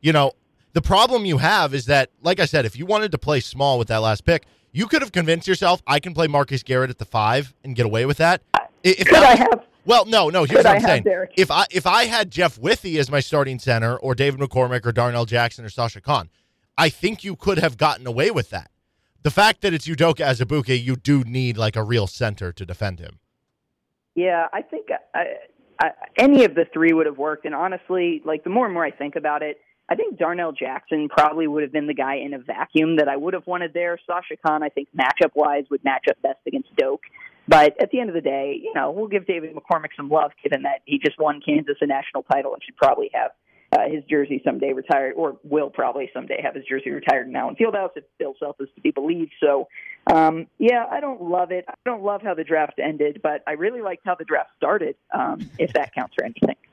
you 0.00 0.12
know, 0.12 0.32
the 0.72 0.82
problem 0.82 1.24
you 1.24 1.38
have 1.38 1.72
is 1.74 1.86
that, 1.86 2.10
like 2.22 2.40
I 2.40 2.46
said, 2.46 2.64
if 2.64 2.76
you 2.76 2.86
wanted 2.86 3.12
to 3.12 3.18
play 3.18 3.38
small 3.40 3.78
with 3.78 3.88
that 3.88 3.98
last 3.98 4.24
pick, 4.24 4.46
you 4.72 4.86
could 4.86 5.00
have 5.02 5.12
convinced 5.12 5.46
yourself 5.46 5.80
I 5.86 6.00
can 6.00 6.12
play 6.12 6.26
Marcus 6.26 6.62
Garrett 6.62 6.90
at 6.90 6.98
the 6.98 7.04
five 7.04 7.54
and 7.62 7.76
get 7.76 7.86
away 7.86 8.04
with 8.04 8.16
that. 8.16 8.42
If 8.82 9.06
Could 9.06 9.14
that 9.14 9.22
I 9.22 9.34
have? 9.36 9.64
Well, 9.84 10.06
no, 10.06 10.28
no. 10.28 10.44
Here's 10.44 10.64
what 10.64 10.66
I 10.66 10.74
I'm 10.76 10.80
saying. 10.80 11.02
Derek? 11.04 11.32
If 11.36 11.50
I 11.50 11.66
if 11.70 11.86
I 11.86 12.04
had 12.04 12.30
Jeff 12.30 12.58
Withey 12.58 12.98
as 12.98 13.10
my 13.10 13.20
starting 13.20 13.58
center, 13.58 13.96
or 13.96 14.14
David 14.14 14.40
McCormack, 14.40 14.84
or 14.86 14.92
Darnell 14.92 15.24
Jackson, 15.24 15.64
or 15.64 15.68
Sasha 15.68 16.00
Kaun, 16.00 16.30
I 16.78 16.88
think 16.88 17.22
you 17.24 17.36
could 17.36 17.58
have 17.58 17.76
gotten 17.76 18.06
away 18.06 18.30
with 18.30 18.50
that. 18.50 18.70
The 19.22 19.30
fact 19.30 19.60
that 19.60 19.72
it's 19.72 19.86
Udoka 19.86 20.24
Azubuike, 20.26 20.82
you 20.82 20.96
do 20.96 21.22
need 21.24 21.56
like 21.56 21.76
a 21.76 21.82
real 21.84 22.06
center 22.06 22.52
to 22.52 22.66
defend 22.66 22.98
him. 22.98 23.18
Yeah, 24.14 24.48
I 24.52 24.62
think 24.62 24.88
I, 25.14 25.36
I, 25.80 25.90
any 26.18 26.44
of 26.44 26.54
the 26.54 26.64
three 26.72 26.92
would 26.92 27.06
have 27.06 27.18
worked. 27.18 27.44
And 27.46 27.54
honestly, 27.54 28.20
like 28.24 28.44
the 28.44 28.50
more 28.50 28.66
and 28.66 28.74
more 28.74 28.84
I 28.84 28.90
think 28.90 29.16
about 29.16 29.42
it, 29.42 29.58
I 29.88 29.94
think 29.94 30.18
Darnell 30.18 30.52
Jackson 30.52 31.08
probably 31.08 31.46
would 31.46 31.62
have 31.62 31.72
been 31.72 31.86
the 31.86 31.94
guy 31.94 32.16
in 32.16 32.34
a 32.34 32.38
vacuum 32.38 32.96
that 32.96 33.08
I 33.08 33.16
would 33.16 33.34
have 33.34 33.46
wanted 33.46 33.74
there. 33.74 33.98
Sasha 34.06 34.36
Kaun, 34.44 34.62
I 34.62 34.68
think 34.68 34.88
matchup 34.96 35.32
wise, 35.34 35.64
would 35.70 35.84
match 35.84 36.06
up 36.10 36.20
best 36.22 36.38
against 36.46 36.74
Doak. 36.76 37.02
But 37.48 37.80
at 37.80 37.90
the 37.90 38.00
end 38.00 38.08
of 38.08 38.14
the 38.14 38.20
day, 38.20 38.58
you 38.62 38.72
know, 38.74 38.90
we'll 38.90 39.08
give 39.08 39.26
David 39.26 39.54
McCormack 39.54 39.88
some 39.96 40.08
love, 40.08 40.30
given 40.42 40.62
that 40.62 40.80
he 40.84 40.98
just 40.98 41.18
won 41.18 41.40
Kansas 41.44 41.76
a 41.80 41.86
national 41.86 42.22
title 42.22 42.54
and 42.54 42.62
should 42.62 42.76
probably 42.76 43.10
have 43.12 43.32
uh, 43.72 43.88
his 43.88 44.04
jersey 44.04 44.40
someday 44.44 44.72
retired, 44.72 45.14
or 45.16 45.38
will 45.44 45.70
probably 45.70 46.10
someday 46.12 46.40
have 46.42 46.54
his 46.54 46.64
jersey 46.64 46.90
retired 46.90 47.28
now 47.28 47.48
in 47.48 47.56
Fieldhouse 47.56 47.90
if 47.96 48.04
Bill 48.18 48.34
Self 48.38 48.56
is 48.60 48.68
to 48.74 48.80
be 48.82 48.90
believed. 48.90 49.32
So, 49.42 49.68
um, 50.12 50.46
yeah, 50.58 50.84
I 50.90 51.00
don't 51.00 51.22
love 51.22 51.52
it. 51.52 51.64
I 51.68 51.74
don't 51.84 52.02
love 52.02 52.20
how 52.22 52.34
the 52.34 52.44
draft 52.44 52.78
ended, 52.78 53.20
but 53.22 53.42
I 53.46 53.52
really 53.52 53.80
liked 53.80 54.02
how 54.04 54.14
the 54.14 54.24
draft 54.24 54.50
started, 54.56 54.96
um, 55.14 55.50
if 55.58 55.72
that 55.72 55.94
counts 55.94 56.14
for 56.16 56.24
anything. 56.24 56.56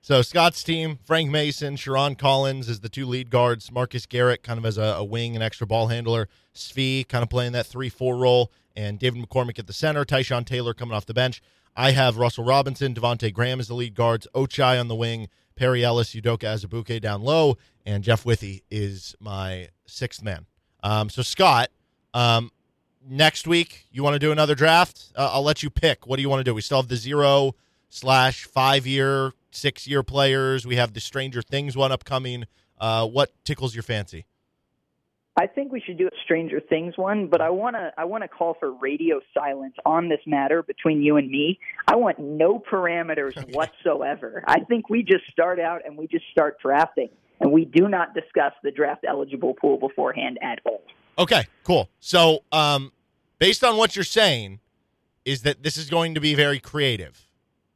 So 0.00 0.22
Scott's 0.22 0.62
team, 0.62 1.00
Frank 1.04 1.32
Mason, 1.32 1.74
Sherron 1.74 2.16
Collins 2.16 2.68
is 2.68 2.78
the 2.78 2.88
two 2.88 3.06
lead 3.06 3.28
guards, 3.28 3.72
Marcus 3.72 4.06
Garrett 4.06 4.44
kind 4.44 4.56
of 4.56 4.64
as 4.64 4.78
a, 4.78 4.94
a 4.98 5.02
wing 5.02 5.34
and 5.34 5.42
extra 5.42 5.66
ball 5.66 5.88
handler, 5.88 6.28
Svi 6.54 7.08
kind 7.08 7.24
of 7.24 7.28
playing 7.28 7.50
that 7.52 7.66
three 7.66 7.88
four 7.88 8.16
role, 8.16 8.52
and 8.76 9.00
David 9.00 9.20
McCormack 9.20 9.58
at 9.58 9.66
the 9.66 9.72
center, 9.72 10.04
Tyshawn 10.04 10.46
Taylor 10.46 10.74
coming 10.74 10.94
off 10.94 11.06
the 11.06 11.12
bench. 11.12 11.42
I 11.74 11.90
have 11.90 12.18
Russell 12.18 12.44
Robinson, 12.44 12.94
Devonte 12.94 13.32
Graham 13.34 13.58
as 13.58 13.66
the 13.66 13.74
lead 13.74 13.96
guards, 13.96 14.28
Ochai 14.32 14.78
on 14.78 14.86
the 14.86 14.94
wing, 14.94 15.28
Perry 15.56 15.84
Ellis, 15.84 16.14
Udoka 16.14 16.44
Azubuike 16.44 17.00
down 17.00 17.22
low, 17.22 17.56
and 17.84 18.04
Jeff 18.04 18.24
Withey 18.24 18.62
is 18.70 19.14
my 19.18 19.68
sixth 19.86 20.22
man. 20.22 20.46
Um, 20.82 21.08
so 21.10 21.22
Scott, 21.22 21.70
um, 22.14 22.50
next 23.08 23.46
week 23.46 23.86
you 23.90 24.02
want 24.02 24.14
to 24.14 24.18
do 24.18 24.32
another 24.32 24.54
draft? 24.54 25.12
Uh, 25.16 25.30
I'll 25.32 25.42
let 25.42 25.62
you 25.62 25.70
pick. 25.70 26.06
What 26.06 26.16
do 26.16 26.22
you 26.22 26.28
want 26.28 26.40
to 26.40 26.44
do? 26.44 26.54
We 26.54 26.60
still 26.60 26.78
have 26.78 26.88
the 26.88 26.96
zero 26.96 27.54
slash 27.88 28.44
five 28.44 28.86
year, 28.86 29.32
six 29.50 29.86
year 29.86 30.02
players. 30.02 30.66
We 30.66 30.76
have 30.76 30.92
the 30.92 31.00
Stranger 31.00 31.42
Things 31.42 31.76
one 31.76 31.92
upcoming. 31.92 32.44
Uh, 32.78 33.06
what 33.06 33.32
tickles 33.44 33.74
your 33.74 33.82
fancy? 33.82 34.26
I 35.38 35.46
think 35.46 35.70
we 35.70 35.80
should 35.80 35.98
do 35.98 36.06
a 36.06 36.16
Stranger 36.24 36.60
Things 36.60 36.96
one, 36.96 37.26
but 37.26 37.42
I 37.42 37.50
want 37.50 37.76
to 37.76 37.92
I 37.98 38.06
want 38.06 38.24
to 38.24 38.28
call 38.28 38.56
for 38.58 38.72
radio 38.72 39.20
silence 39.34 39.74
on 39.84 40.08
this 40.08 40.20
matter 40.26 40.62
between 40.62 41.02
you 41.02 41.16
and 41.16 41.30
me. 41.30 41.58
I 41.86 41.96
want 41.96 42.18
no 42.18 42.58
parameters 42.58 43.54
whatsoever. 43.54 44.42
I 44.46 44.60
think 44.60 44.88
we 44.88 45.02
just 45.02 45.24
start 45.30 45.60
out 45.60 45.82
and 45.84 45.98
we 45.98 46.06
just 46.06 46.24
start 46.32 46.58
drafting, 46.62 47.10
and 47.40 47.52
we 47.52 47.66
do 47.66 47.86
not 47.86 48.14
discuss 48.14 48.54
the 48.62 48.70
draft 48.70 49.04
eligible 49.06 49.52
pool 49.52 49.76
beforehand 49.76 50.38
at 50.40 50.60
all. 50.64 50.82
Okay, 51.18 51.46
cool. 51.64 51.90
So, 52.00 52.42
um, 52.50 52.92
based 53.38 53.62
on 53.62 53.76
what 53.76 53.94
you're 53.94 54.04
saying, 54.04 54.60
is 55.26 55.42
that 55.42 55.62
this 55.62 55.76
is 55.76 55.90
going 55.90 56.14
to 56.14 56.20
be 56.20 56.34
very 56.34 56.60
creative, 56.60 57.26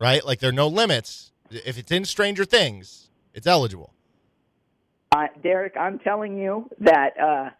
right? 0.00 0.24
Like 0.24 0.38
there 0.38 0.48
are 0.48 0.52
no 0.52 0.68
limits. 0.68 1.32
If 1.50 1.76
it's 1.76 1.92
in 1.92 2.06
Stranger 2.06 2.46
Things, 2.46 3.10
it's 3.34 3.46
eligible. 3.46 3.92
Uh, 5.12 5.26
Derek, 5.42 5.76
I'm 5.76 5.98
telling 5.98 6.38
you 6.38 6.68
that 6.78 7.18
uh, 7.18 7.50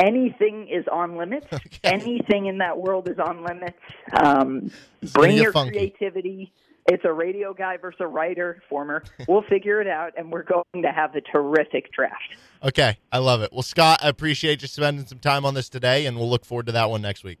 anything 0.00 0.68
is 0.68 0.84
on 0.90 1.16
limits. 1.16 1.46
Anything 1.84 2.46
in 2.46 2.58
that 2.58 2.76
world 2.78 3.08
is 3.08 3.18
on 3.18 3.44
limits. 3.44 3.78
Um, 4.12 4.70
bring 5.12 5.36
your 5.36 5.52
funky. 5.52 5.72
creativity. 5.72 6.52
It's 6.88 7.04
a 7.04 7.12
radio 7.12 7.52
guy 7.52 7.76
versus 7.76 8.00
a 8.00 8.06
writer, 8.06 8.62
former. 8.68 9.02
We'll 9.28 9.42
figure 9.42 9.80
it 9.80 9.88
out, 9.88 10.12
and 10.16 10.30
we're 10.30 10.44
going 10.44 10.82
to 10.82 10.92
have 10.92 11.14
a 11.14 11.20
terrific 11.20 11.92
draft. 11.92 12.36
Okay, 12.62 12.96
I 13.12 13.18
love 13.18 13.42
it. 13.42 13.52
Well, 13.52 13.62
Scott, 13.62 14.00
I 14.02 14.08
appreciate 14.08 14.62
you 14.62 14.68
spending 14.68 15.06
some 15.06 15.18
time 15.18 15.44
on 15.44 15.54
this 15.54 15.68
today, 15.68 16.06
and 16.06 16.16
we'll 16.16 16.30
look 16.30 16.44
forward 16.44 16.66
to 16.66 16.72
that 16.72 16.90
one 16.90 17.02
next 17.02 17.24
week. 17.24 17.38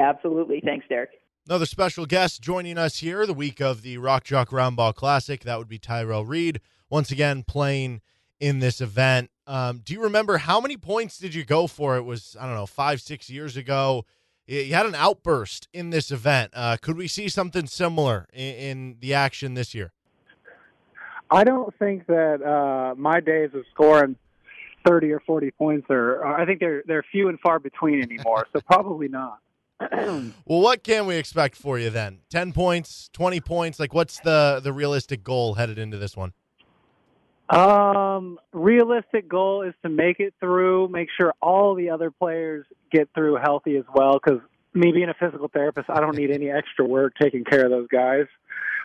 Absolutely. 0.00 0.60
Thanks, 0.64 0.86
Derek. 0.88 1.10
Another 1.48 1.66
special 1.66 2.06
guest 2.06 2.42
joining 2.42 2.76
us 2.76 2.98
here 2.98 3.24
the 3.24 3.34
week 3.34 3.60
of 3.60 3.82
the 3.82 3.98
Rock 3.98 4.24
Chalk 4.24 4.50
Roundball 4.50 4.94
Classic. 4.94 5.42
That 5.44 5.58
would 5.58 5.68
be 5.68 5.78
Tyrel 5.78 6.26
Reed, 6.26 6.60
once 6.90 7.12
again 7.12 7.44
playing 7.44 8.00
in 8.40 8.58
this 8.58 8.80
event. 8.80 9.30
Um, 9.46 9.80
do 9.84 9.94
you 9.94 10.02
remember 10.02 10.38
how 10.38 10.60
many 10.60 10.76
points 10.76 11.18
did 11.18 11.34
you 11.34 11.44
go 11.44 11.66
for? 11.66 11.96
It 11.96 12.02
was, 12.02 12.36
I 12.38 12.46
don't 12.46 12.54
know, 12.54 12.66
five, 12.66 13.00
six 13.00 13.30
years 13.30 13.56
ago. 13.56 14.04
You 14.46 14.74
had 14.74 14.86
an 14.86 14.94
outburst 14.94 15.68
in 15.72 15.90
this 15.90 16.10
event. 16.10 16.52
Uh, 16.54 16.76
could 16.80 16.96
we 16.96 17.08
see 17.08 17.28
something 17.28 17.66
similar 17.66 18.28
in, 18.32 18.54
in 18.54 18.96
the 19.00 19.14
action 19.14 19.54
this 19.54 19.74
year? 19.74 19.92
I 21.30 21.42
don't 21.42 21.74
think 21.78 22.06
that 22.06 22.42
uh, 22.42 22.94
my 22.96 23.18
days 23.18 23.50
of 23.54 23.64
scoring 23.72 24.14
thirty 24.86 25.10
or 25.10 25.18
forty 25.18 25.50
points 25.50 25.88
are. 25.90 26.24
I 26.24 26.46
think 26.46 26.60
they're 26.60 26.84
they're 26.86 27.04
few 27.10 27.28
and 27.28 27.40
far 27.40 27.58
between 27.58 28.00
anymore. 28.00 28.46
so 28.52 28.60
probably 28.66 29.08
not. 29.08 29.40
Well, 30.46 30.60
what 30.60 30.84
can 30.84 31.06
we 31.06 31.16
expect 31.16 31.56
for 31.56 31.78
you 31.78 31.90
then? 31.90 32.20
10 32.30 32.52
points, 32.52 33.10
20 33.12 33.40
points? 33.40 33.80
Like, 33.80 33.92
what's 33.92 34.20
the, 34.20 34.60
the 34.62 34.72
realistic 34.72 35.22
goal 35.22 35.54
headed 35.54 35.78
into 35.78 35.98
this 35.98 36.16
one? 36.16 36.32
Um, 37.48 38.38
realistic 38.52 39.28
goal 39.28 39.62
is 39.62 39.74
to 39.82 39.88
make 39.88 40.20
it 40.20 40.34
through. 40.40 40.88
Make 40.88 41.08
sure 41.18 41.32
all 41.40 41.74
the 41.74 41.90
other 41.90 42.10
players 42.10 42.66
get 42.90 43.08
through 43.14 43.36
healthy 43.36 43.76
as 43.76 43.84
well. 43.94 44.20
Because 44.22 44.40
me 44.74 44.92
being 44.92 45.08
a 45.08 45.14
physical 45.14 45.48
therapist, 45.48 45.88
I 45.88 46.00
don't 46.00 46.16
need 46.16 46.30
any 46.30 46.50
extra 46.50 46.84
work 46.84 47.14
taking 47.20 47.44
care 47.44 47.64
of 47.64 47.70
those 47.70 47.88
guys. 47.88 48.26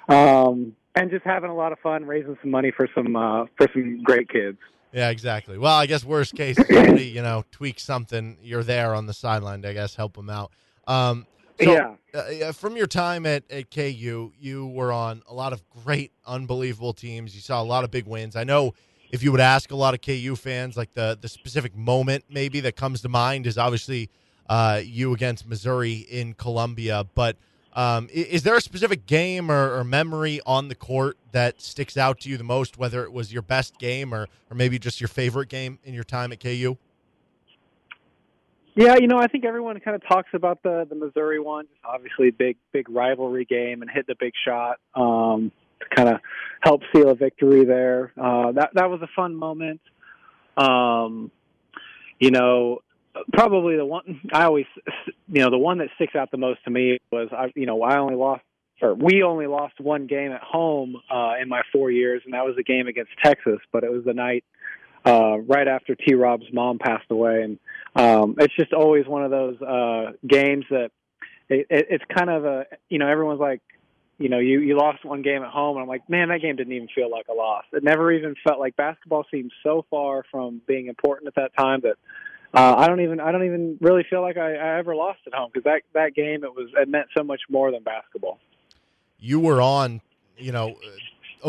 Um, 0.09 0.75
and 0.95 1.09
just 1.09 1.25
having 1.25 1.49
a 1.49 1.55
lot 1.55 1.71
of 1.71 1.79
fun, 1.79 2.05
raising 2.05 2.37
some 2.41 2.51
money 2.51 2.71
for 2.75 2.87
some 2.93 3.15
uh, 3.15 3.45
for 3.57 3.67
some 3.73 4.03
great 4.03 4.29
kids. 4.29 4.57
Yeah, 4.91 5.09
exactly. 5.09 5.57
Well, 5.57 5.77
I 5.77 5.85
guess 5.85 6.03
worst 6.03 6.35
case, 6.35 6.57
somebody, 6.69 7.05
you 7.05 7.21
know, 7.21 7.45
tweak 7.51 7.79
something, 7.79 8.37
you're 8.41 8.63
there 8.63 8.93
on 8.93 9.05
the 9.05 9.13
sideline 9.13 9.61
to, 9.61 9.69
I 9.69 9.73
guess, 9.73 9.95
help 9.95 10.15
them 10.15 10.29
out. 10.29 10.51
Um, 10.85 11.25
So, 11.59 11.71
Yeah. 11.73 11.95
uh, 12.13 12.29
yeah, 12.29 12.51
from 12.51 12.75
your 12.75 12.87
time 12.87 13.25
at, 13.25 13.43
at 13.51 13.71
KU, 13.71 14.31
you 14.39 14.67
were 14.67 14.91
on 14.91 15.21
a 15.27 15.33
lot 15.33 15.53
of 15.53 15.63
great, 15.69 16.11
unbelievable 16.25 16.93
teams. 16.93 17.35
You 17.35 17.41
saw 17.41 17.61
a 17.61 17.63
lot 17.63 17.83
of 17.83 17.91
big 17.91 18.05
wins. 18.07 18.35
I 18.35 18.43
know 18.43 18.73
if 19.11 19.21
you 19.23 19.31
would 19.31 19.41
ask 19.41 19.71
a 19.71 19.75
lot 19.75 19.93
of 19.93 20.01
KU 20.01 20.35
fans, 20.35 20.77
like 20.77 20.93
the 20.93 21.17
the 21.19 21.27
specific 21.29 21.75
moment 21.75 22.25
maybe 22.29 22.59
that 22.61 22.75
comes 22.75 23.01
to 23.01 23.09
mind 23.09 23.45
is 23.45 23.57
obviously 23.57 24.09
uh, 24.49 24.81
you 24.83 25.13
against 25.13 25.47
Missouri 25.47 25.93
in 26.09 26.33
Columbia. 26.33 27.05
But 27.15 27.37
um, 27.73 28.09
i- 28.09 28.17
is 28.17 28.43
there 28.43 28.55
a 28.55 28.61
specific 28.61 29.05
game 29.05 29.49
or, 29.51 29.77
or 29.77 29.83
memory 29.83 30.41
on 30.45 30.67
the 30.67 30.75
court 30.75 31.17
that 31.31 31.61
sticks 31.61 31.95
out 31.97 32.19
to 32.21 32.29
you 32.29 32.37
the 32.37 32.43
most, 32.43 32.77
whether 32.77 33.03
it 33.03 33.13
was 33.13 33.31
your 33.31 33.41
best 33.41 33.77
game 33.79 34.13
or, 34.13 34.27
or 34.49 34.55
maybe 34.55 34.77
just 34.79 34.99
your 34.99 35.07
favorite 35.07 35.47
game 35.49 35.79
in 35.83 35.93
your 35.93 36.03
time 36.03 36.31
at 36.33 36.39
KU? 36.41 36.75
Yeah, 38.75 38.95
you 38.95 39.07
know, 39.07 39.17
I 39.17 39.27
think 39.27 39.43
everyone 39.43 39.79
kind 39.81 39.95
of 39.95 40.07
talks 40.07 40.29
about 40.33 40.63
the 40.63 40.85
the 40.89 40.95
Missouri 40.95 41.39
one. 41.39 41.65
Just 41.67 41.83
obviously, 41.83 42.31
big 42.31 42.57
big 42.71 42.89
rivalry 42.89 43.45
game 43.45 43.81
and 43.81 43.91
hit 43.91 44.07
the 44.07 44.15
big 44.17 44.33
shot 44.45 44.77
um, 44.95 45.51
to 45.81 45.95
kind 45.95 46.09
of 46.09 46.21
help 46.61 46.81
seal 46.93 47.09
a 47.09 47.15
victory 47.15 47.65
there. 47.65 48.13
Uh, 48.17 48.53
that 48.53 48.69
that 48.75 48.89
was 48.89 49.01
a 49.01 49.09
fun 49.15 49.35
moment. 49.35 49.81
Um, 50.55 51.31
you 52.19 52.31
know, 52.31 52.79
probably 53.33 53.75
the 53.75 53.85
one 53.85 54.21
I 54.33 54.45
always, 54.45 54.67
you 55.27 55.43
know, 55.43 55.49
the 55.49 55.57
one 55.57 55.79
that 55.79 55.89
sticks 55.95 56.15
out 56.15 56.31
the 56.31 56.37
most 56.37 56.63
to 56.63 56.71
me 56.71 56.99
was 57.11 57.27
I, 57.31 57.51
you 57.55 57.65
know, 57.65 57.81
I 57.81 57.97
only 57.97 58.15
lost 58.15 58.43
or 58.81 58.95
we 58.95 59.21
only 59.21 59.47
lost 59.47 59.79
one 59.79 60.07
game 60.07 60.31
at 60.31 60.41
home 60.41 60.95
uh, 61.13 61.33
in 61.41 61.49
my 61.49 61.61
four 61.71 61.91
years, 61.91 62.21
and 62.25 62.33
that 62.33 62.45
was 62.45 62.55
a 62.57 62.63
game 62.63 62.87
against 62.87 63.11
Texas. 63.23 63.59
But 63.71 63.83
it 63.83 63.91
was 63.91 64.05
the 64.05 64.13
night 64.13 64.43
uh, 65.05 65.37
right 65.39 65.67
after 65.67 65.95
T. 65.95 66.15
Rob's 66.15 66.51
mom 66.51 66.79
passed 66.79 67.11
away, 67.11 67.43
and 67.43 67.59
um, 67.95 68.35
it's 68.39 68.55
just 68.55 68.73
always 68.73 69.05
one 69.05 69.23
of 69.23 69.31
those 69.31 69.61
uh, 69.61 70.11
games 70.25 70.65
that 70.69 70.91
it, 71.49 71.67
it, 71.69 71.87
it's 71.89 72.03
kind 72.15 72.29
of 72.29 72.45
a 72.45 72.65
you 72.89 72.99
know 72.99 73.07
everyone's 73.07 73.39
like 73.39 73.61
you 74.17 74.29
know 74.29 74.39
you 74.39 74.59
you 74.59 74.77
lost 74.77 75.03
one 75.03 75.21
game 75.21 75.43
at 75.43 75.49
home 75.49 75.77
and 75.77 75.83
I'm 75.83 75.89
like 75.89 76.07
man 76.09 76.29
that 76.29 76.41
game 76.41 76.55
didn't 76.55 76.73
even 76.73 76.87
feel 76.93 77.09
like 77.09 77.27
a 77.27 77.33
loss 77.33 77.65
it 77.73 77.83
never 77.83 78.11
even 78.11 78.35
felt 78.43 78.59
like 78.59 78.75
basketball 78.75 79.25
seemed 79.31 79.51
so 79.63 79.85
far 79.89 80.23
from 80.31 80.61
being 80.67 80.87
important 80.87 81.27
at 81.27 81.35
that 81.35 81.51
time 81.57 81.81
that 81.81 81.95
uh, 82.53 82.75
I 82.77 82.87
don't 82.87 83.01
even 83.01 83.19
I 83.19 83.31
don't 83.31 83.45
even 83.45 83.77
really 83.81 84.05
feel 84.09 84.21
like 84.21 84.37
I, 84.37 84.55
I 84.55 84.79
ever 84.79 84.95
lost 84.95 85.19
at 85.27 85.33
home 85.33 85.49
because 85.53 85.63
that 85.63 85.81
that 85.93 86.13
game 86.13 86.43
it 86.43 86.53
was 86.53 86.69
it 86.77 86.87
meant 86.89 87.07
so 87.15 87.23
much 87.23 87.41
more 87.49 87.71
than 87.71 87.83
basketball. 87.83 88.39
you 89.19 89.39
were 89.39 89.61
on, 89.61 90.01
you 90.37 90.51
know, 90.51 90.75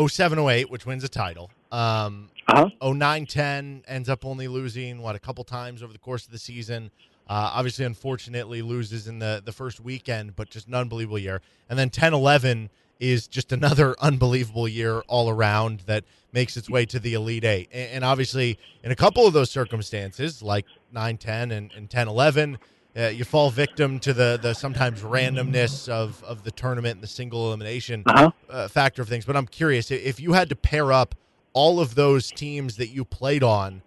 07 0.07 0.39
08, 0.39 0.69
which 0.69 0.85
wins 0.85 1.03
a 1.03 1.09
title. 1.09 1.51
Um, 1.73 2.29
Uh-huh. 2.47 2.69
09 2.93 3.25
10 3.25 3.83
ends 3.87 4.09
up 4.09 4.25
only 4.25 4.47
losing, 4.49 5.01
what, 5.01 5.15
a 5.15 5.19
couple 5.19 5.43
times 5.45 5.81
over 5.81 5.93
the 5.93 5.99
course 5.99 6.25
of 6.25 6.31
the 6.31 6.37
season. 6.37 6.91
Uh, 7.27 7.49
obviously, 7.53 7.85
unfortunately, 7.85 8.61
loses 8.61 9.07
in 9.07 9.17
the, 9.19 9.41
the 9.43 9.51
first 9.53 9.79
weekend, 9.79 10.35
but 10.35 10.49
just 10.49 10.67
an 10.67 10.75
unbelievable 10.75 11.17
year. 11.17 11.41
And 11.69 11.79
then 11.79 11.89
10 11.89 12.13
11 12.13 12.69
is 12.99 13.27
just 13.27 13.51
another 13.53 13.95
unbelievable 14.01 14.67
year 14.67 14.99
all 15.07 15.29
around 15.29 15.79
that 15.85 16.03
makes 16.33 16.57
its 16.57 16.69
way 16.69 16.85
to 16.85 16.99
the 16.99 17.13
Elite 17.13 17.45
Eight. 17.45 17.69
And, 17.71 17.89
and 17.95 18.03
obviously, 18.05 18.59
in 18.83 18.91
a 18.91 18.95
couple 18.95 19.25
of 19.25 19.31
those 19.33 19.49
circumstances, 19.49 20.43
like 20.43 20.65
9 20.91 21.17
10 21.17 21.51
and, 21.51 21.71
and 21.75 21.89
10 21.89 22.07
11, 22.09 22.57
uh, 22.95 23.07
you 23.07 23.23
fall 23.23 23.49
victim 23.49 23.99
to 24.01 24.13
the, 24.13 24.37
the 24.41 24.53
sometimes 24.53 25.01
randomness 25.01 25.89
of, 25.89 26.21
of 26.25 26.43
the 26.43 26.51
tournament 26.51 26.95
and 26.97 27.03
the 27.03 27.07
single 27.07 27.47
elimination 27.47 28.03
Uh-huh. 28.05 28.31
uh, 28.49 28.67
factor 28.67 29.01
of 29.01 29.07
things. 29.09 29.23
But 29.25 29.35
I'm 29.37 29.47
curious 29.47 29.89
if 29.91 30.19
you 30.19 30.33
had 30.33 30.49
to 30.49 30.55
pair 30.55 30.91
up 30.91 31.15
all 31.53 31.79
of 31.79 31.95
those 31.95 32.31
teams 32.31 32.77
that 32.77 32.87
you 32.87 33.05
played 33.05 33.43
on, 33.43 33.81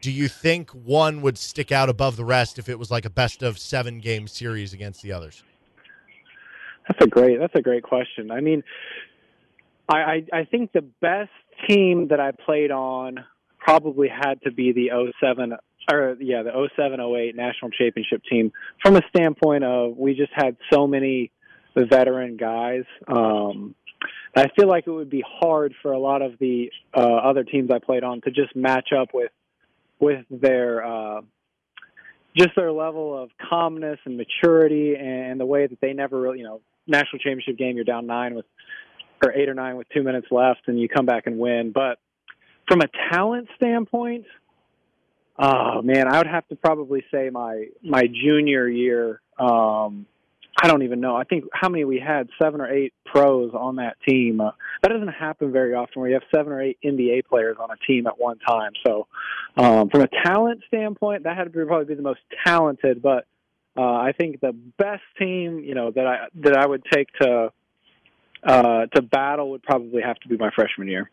do 0.00 0.10
you 0.10 0.28
think 0.28 0.70
one 0.70 1.22
would 1.22 1.38
stick 1.38 1.72
out 1.72 1.88
above 1.88 2.16
the 2.16 2.24
rest 2.24 2.58
if 2.58 2.68
it 2.68 2.78
was 2.78 2.90
like 2.90 3.04
a 3.04 3.10
best 3.10 3.42
of 3.42 3.58
seven 3.58 4.00
game 4.00 4.26
series 4.26 4.72
against 4.72 5.02
the 5.02 5.12
others? 5.12 5.42
That's 6.88 7.04
a 7.04 7.08
great. 7.08 7.38
That's 7.38 7.54
a 7.54 7.62
great 7.62 7.82
question. 7.82 8.30
I 8.30 8.40
mean, 8.40 8.62
I, 9.88 9.96
I 9.96 10.26
I 10.32 10.44
think 10.44 10.72
the 10.72 10.82
best 11.00 11.30
team 11.68 12.08
that 12.08 12.20
I 12.20 12.32
played 12.32 12.70
on 12.70 13.24
probably 13.58 14.08
had 14.08 14.42
to 14.42 14.52
be 14.52 14.72
the 14.72 14.90
07 15.20 15.54
or 15.90 16.16
yeah 16.20 16.42
the 16.42 16.68
07 16.76 17.00
08 17.00 17.34
national 17.34 17.70
championship 17.70 18.22
team 18.30 18.52
from 18.82 18.96
a 18.96 19.02
standpoint 19.08 19.64
of 19.64 19.96
we 19.96 20.14
just 20.14 20.32
had 20.34 20.56
so 20.70 20.86
many 20.86 21.30
veteran 21.76 22.36
guys. 22.36 22.84
Um, 23.08 23.74
I 24.36 24.48
feel 24.56 24.68
like 24.68 24.86
it 24.86 24.90
would 24.90 25.10
be 25.10 25.24
hard 25.26 25.74
for 25.80 25.92
a 25.92 25.98
lot 25.98 26.22
of 26.22 26.38
the 26.38 26.70
uh, 26.92 27.00
other 27.00 27.44
teams 27.44 27.70
I 27.72 27.78
played 27.78 28.02
on 28.02 28.20
to 28.22 28.30
just 28.30 28.56
match 28.56 28.90
up 28.92 29.08
with 29.14 29.30
with 30.00 30.24
their 30.28 30.84
uh, 30.84 31.20
just 32.36 32.50
their 32.56 32.72
level 32.72 33.16
of 33.16 33.30
calmness 33.48 33.98
and 34.04 34.16
maturity 34.16 34.96
and 34.96 35.38
the 35.38 35.46
way 35.46 35.66
that 35.66 35.80
they 35.80 35.92
never 35.92 36.20
really, 36.20 36.38
you 36.38 36.44
know, 36.44 36.60
national 36.86 37.20
championship 37.20 37.56
game, 37.56 37.76
you're 37.76 37.84
down 37.84 38.06
nine 38.06 38.34
with, 38.34 38.44
or 39.24 39.32
eight 39.32 39.48
or 39.48 39.54
nine 39.54 39.76
with 39.76 39.88
two 39.90 40.02
minutes 40.02 40.26
left 40.30 40.62
and 40.66 40.78
you 40.78 40.88
come 40.88 41.06
back 41.06 41.26
and 41.26 41.38
win. 41.38 41.70
But 41.72 41.98
from 42.68 42.80
a 42.80 42.88
talent 43.12 43.48
standpoint, 43.56 44.26
oh 45.38 45.80
man, 45.82 46.08
I 46.08 46.18
would 46.18 46.26
have 46.26 46.46
to 46.48 46.56
probably 46.56 47.04
say 47.12 47.30
my, 47.30 47.66
my 47.82 48.02
junior 48.02 48.68
year, 48.68 49.20
um, 49.38 50.06
I 50.56 50.68
don't 50.68 50.82
even 50.82 51.00
know. 51.00 51.16
I 51.16 51.24
think 51.24 51.44
how 51.52 51.68
many 51.68 51.84
we 51.84 51.98
had, 51.98 52.28
seven 52.40 52.60
or 52.60 52.70
eight 52.70 52.94
pros 53.04 53.52
on 53.54 53.76
that 53.76 53.96
team. 54.06 54.40
Uh, 54.40 54.52
that 54.82 54.88
doesn't 54.88 55.08
happen 55.08 55.52
very 55.52 55.74
often 55.74 56.00
where 56.00 56.08
you 56.08 56.14
have 56.14 56.22
seven 56.34 56.52
or 56.52 56.62
eight 56.62 56.78
NBA 56.84 57.26
players 57.26 57.56
on 57.60 57.70
a 57.70 57.76
team 57.86 58.06
at 58.06 58.18
one 58.18 58.38
time. 58.38 58.72
So, 58.86 59.06
um, 59.56 59.88
from 59.90 60.02
a 60.02 60.08
talent 60.24 60.62
standpoint, 60.68 61.24
that 61.24 61.36
had 61.36 61.44
to 61.44 61.50
be, 61.50 61.64
probably 61.64 61.86
be 61.86 61.94
the 61.94 62.02
most 62.02 62.20
talented. 62.46 63.02
But 63.02 63.26
uh, 63.76 63.82
I 63.82 64.12
think 64.18 64.40
the 64.40 64.52
best 64.78 65.02
team, 65.18 65.58
you 65.58 65.74
know, 65.74 65.90
that 65.90 66.06
I 66.06 66.26
that 66.42 66.56
I 66.56 66.66
would 66.66 66.84
take 66.92 67.08
to 67.20 67.52
uh, 68.44 68.86
to 68.94 69.02
battle 69.02 69.50
would 69.50 69.62
probably 69.62 70.02
have 70.02 70.18
to 70.20 70.28
be 70.28 70.36
my 70.36 70.50
freshman 70.54 70.88
year. 70.88 71.10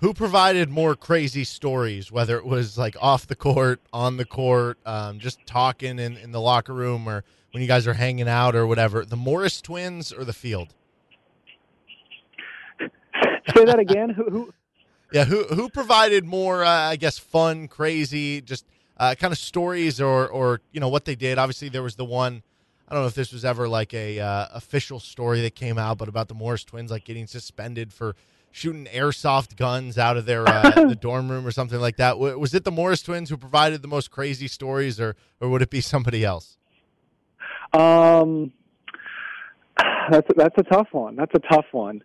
Who 0.00 0.12
provided 0.12 0.68
more 0.68 0.94
crazy 0.96 1.44
stories, 1.44 2.12
whether 2.12 2.36
it 2.36 2.44
was 2.44 2.76
like 2.76 2.96
off 3.00 3.26
the 3.26 3.36
court, 3.36 3.80
on 3.92 4.16
the 4.16 4.24
court, 4.24 4.78
um, 4.84 5.18
just 5.18 5.38
talking 5.46 5.98
in, 5.98 6.16
in 6.16 6.32
the 6.32 6.40
locker 6.40 6.74
room, 6.74 7.08
or 7.08 7.24
when 7.52 7.62
you 7.62 7.68
guys 7.68 7.86
are 7.86 7.94
hanging 7.94 8.28
out 8.28 8.54
or 8.54 8.66
whatever? 8.66 9.04
The 9.04 9.16
Morris 9.16 9.62
twins 9.62 10.12
or 10.12 10.24
the 10.24 10.32
field? 10.32 10.74
Say 13.54 13.64
that 13.64 13.78
again. 13.78 14.10
who, 14.10 14.24
who? 14.30 14.54
Yeah, 15.12 15.24
who 15.24 15.44
who 15.44 15.68
provided 15.68 16.24
more? 16.24 16.64
Uh, 16.64 16.68
I 16.68 16.96
guess 16.96 17.18
fun, 17.18 17.68
crazy, 17.68 18.40
just 18.40 18.66
uh, 18.96 19.14
kind 19.14 19.32
of 19.32 19.38
stories 19.38 20.00
or 20.00 20.28
or 20.28 20.60
you 20.72 20.80
know 20.80 20.88
what 20.88 21.04
they 21.04 21.14
did. 21.14 21.38
Obviously, 21.38 21.68
there 21.68 21.84
was 21.84 21.94
the 21.94 22.04
one. 22.04 22.42
I 22.88 22.94
don't 22.94 23.04
know 23.04 23.06
if 23.06 23.14
this 23.14 23.32
was 23.32 23.44
ever 23.44 23.68
like 23.68 23.94
a 23.94 24.20
uh, 24.20 24.46
official 24.52 25.00
story 25.00 25.40
that 25.42 25.54
came 25.54 25.78
out, 25.78 25.98
but 25.98 26.08
about 26.08 26.28
the 26.28 26.34
Morris 26.34 26.64
twins 26.64 26.90
like 26.90 27.04
getting 27.04 27.26
suspended 27.26 27.92
for 27.92 28.16
shooting 28.54 28.86
airsoft 28.86 29.56
guns 29.56 29.98
out 29.98 30.16
of 30.16 30.26
their 30.26 30.46
uh, 30.48 30.70
the 30.88 30.94
dorm 30.94 31.28
room 31.28 31.44
or 31.44 31.50
something 31.50 31.80
like 31.80 31.96
that. 31.96 32.10
W- 32.12 32.38
Was 32.38 32.54
it 32.54 32.62
the 32.62 32.70
Morris 32.70 33.02
twins 33.02 33.28
who 33.28 33.36
provided 33.36 33.82
the 33.82 33.88
most 33.88 34.12
crazy 34.12 34.46
stories, 34.46 35.00
or 35.00 35.16
or 35.40 35.48
would 35.48 35.60
it 35.60 35.70
be 35.70 35.80
somebody 35.80 36.24
else? 36.24 36.56
Um, 37.72 38.52
that's 40.08 40.28
that's 40.36 40.54
a 40.56 40.62
tough 40.62 40.86
one. 40.92 41.16
That's 41.16 41.32
a 41.34 41.40
tough 41.40 41.66
one. 41.72 42.02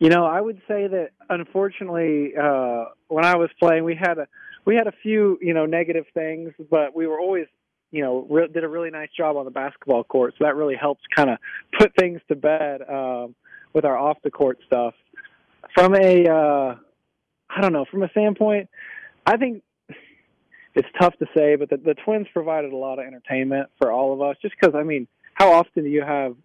You 0.00 0.08
know, 0.08 0.26
I 0.26 0.40
would 0.40 0.60
say 0.66 0.88
that 0.88 1.10
unfortunately, 1.30 2.32
uh, 2.36 2.86
when 3.06 3.24
I 3.24 3.36
was 3.36 3.50
playing, 3.60 3.84
we 3.84 3.94
had 3.94 4.18
a 4.18 4.26
we 4.64 4.74
had 4.74 4.88
a 4.88 4.92
few 5.00 5.38
you 5.40 5.54
know 5.54 5.64
negative 5.64 6.06
things, 6.12 6.52
but 6.70 6.96
we 6.96 7.06
were 7.06 7.20
always 7.20 7.46
you 7.92 8.02
know 8.02 8.26
re- 8.28 8.48
did 8.48 8.64
a 8.64 8.68
really 8.68 8.90
nice 8.90 9.10
job 9.16 9.36
on 9.36 9.44
the 9.44 9.52
basketball 9.52 10.02
court, 10.02 10.34
so 10.36 10.44
that 10.44 10.56
really 10.56 10.74
helps 10.74 11.02
kind 11.14 11.30
of 11.30 11.38
put 11.78 11.92
things 11.96 12.20
to 12.26 12.34
bed 12.34 12.80
um, 12.90 13.36
with 13.72 13.84
our 13.84 13.96
off 13.96 14.18
the 14.24 14.30
court 14.32 14.58
stuff. 14.66 14.94
From 15.74 15.94
a 15.94 16.28
uh, 16.28 16.74
I 17.50 17.60
don't 17.60 17.72
know, 17.72 17.84
from 17.90 18.02
a 18.02 18.08
standpoint, 18.10 18.68
I 19.26 19.36
think 19.36 19.62
it's 20.74 20.88
tough 21.00 21.16
to 21.18 21.26
say, 21.36 21.56
but 21.56 21.70
the, 21.70 21.76
the 21.76 21.94
twins 21.94 22.26
provided 22.32 22.72
a 22.72 22.76
lot 22.76 22.98
of 22.98 23.06
entertainment 23.06 23.68
for 23.78 23.92
all 23.92 24.12
of 24.12 24.20
us. 24.20 24.36
Just 24.42 24.54
because, 24.60 24.74
I 24.74 24.82
mean, 24.82 25.06
how 25.34 25.52
often 25.52 25.84
do 25.84 25.90
you 25.90 26.02
have 26.02 26.36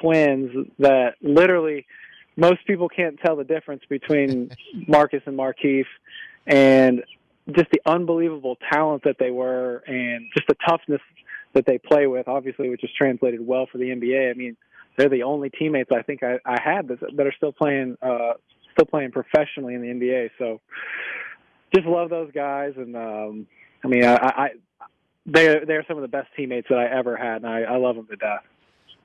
twins 0.00 0.50
that 0.78 1.14
literally 1.22 1.86
most 2.36 2.66
people 2.66 2.88
can't 2.88 3.18
tell 3.24 3.36
the 3.36 3.44
difference 3.44 3.82
between 3.88 4.50
Marcus 4.88 5.22
and 5.26 5.38
Markieff, 5.38 5.86
and 6.46 7.02
just 7.52 7.70
the 7.70 7.80
unbelievable 7.86 8.56
talent 8.72 9.04
that 9.04 9.16
they 9.18 9.30
were, 9.30 9.82
and 9.86 10.26
just 10.34 10.48
the 10.48 10.56
toughness 10.68 11.00
that 11.54 11.64
they 11.64 11.78
play 11.78 12.06
with, 12.06 12.28
obviously, 12.28 12.68
which 12.68 12.84
is 12.84 12.90
translated 12.96 13.44
well 13.44 13.66
for 13.70 13.78
the 13.78 13.86
NBA. 13.86 14.30
I 14.30 14.34
mean, 14.34 14.56
they're 14.98 15.08
the 15.08 15.22
only 15.22 15.50
teammates 15.50 15.90
I 15.92 16.02
think 16.02 16.22
I, 16.22 16.38
I 16.44 16.60
had 16.60 16.88
that, 16.88 16.98
that 17.16 17.26
are 17.26 17.34
still 17.36 17.52
playing, 17.52 17.96
uh, 18.02 18.34
still 18.76 18.86
playing 18.86 19.10
professionally 19.10 19.74
in 19.74 19.80
the 19.80 19.88
NBA. 19.88 20.30
So, 20.38 20.60
just 21.74 21.86
love 21.86 22.10
those 22.10 22.30
guys, 22.32 22.74
and 22.76 22.96
um, 22.96 23.46
I 23.84 23.88
mean, 23.88 24.04
I, 24.04 24.14
I 24.14 24.48
they're 25.26 25.66
they're 25.66 25.84
some 25.88 25.96
of 25.96 26.02
the 26.02 26.08
best 26.08 26.28
teammates 26.36 26.68
that 26.68 26.78
I 26.78 26.86
ever 26.86 27.16
had, 27.16 27.42
and 27.42 27.46
I, 27.46 27.62
I 27.62 27.76
love 27.76 27.96
them 27.96 28.06
to 28.06 28.16
death. 28.16 28.44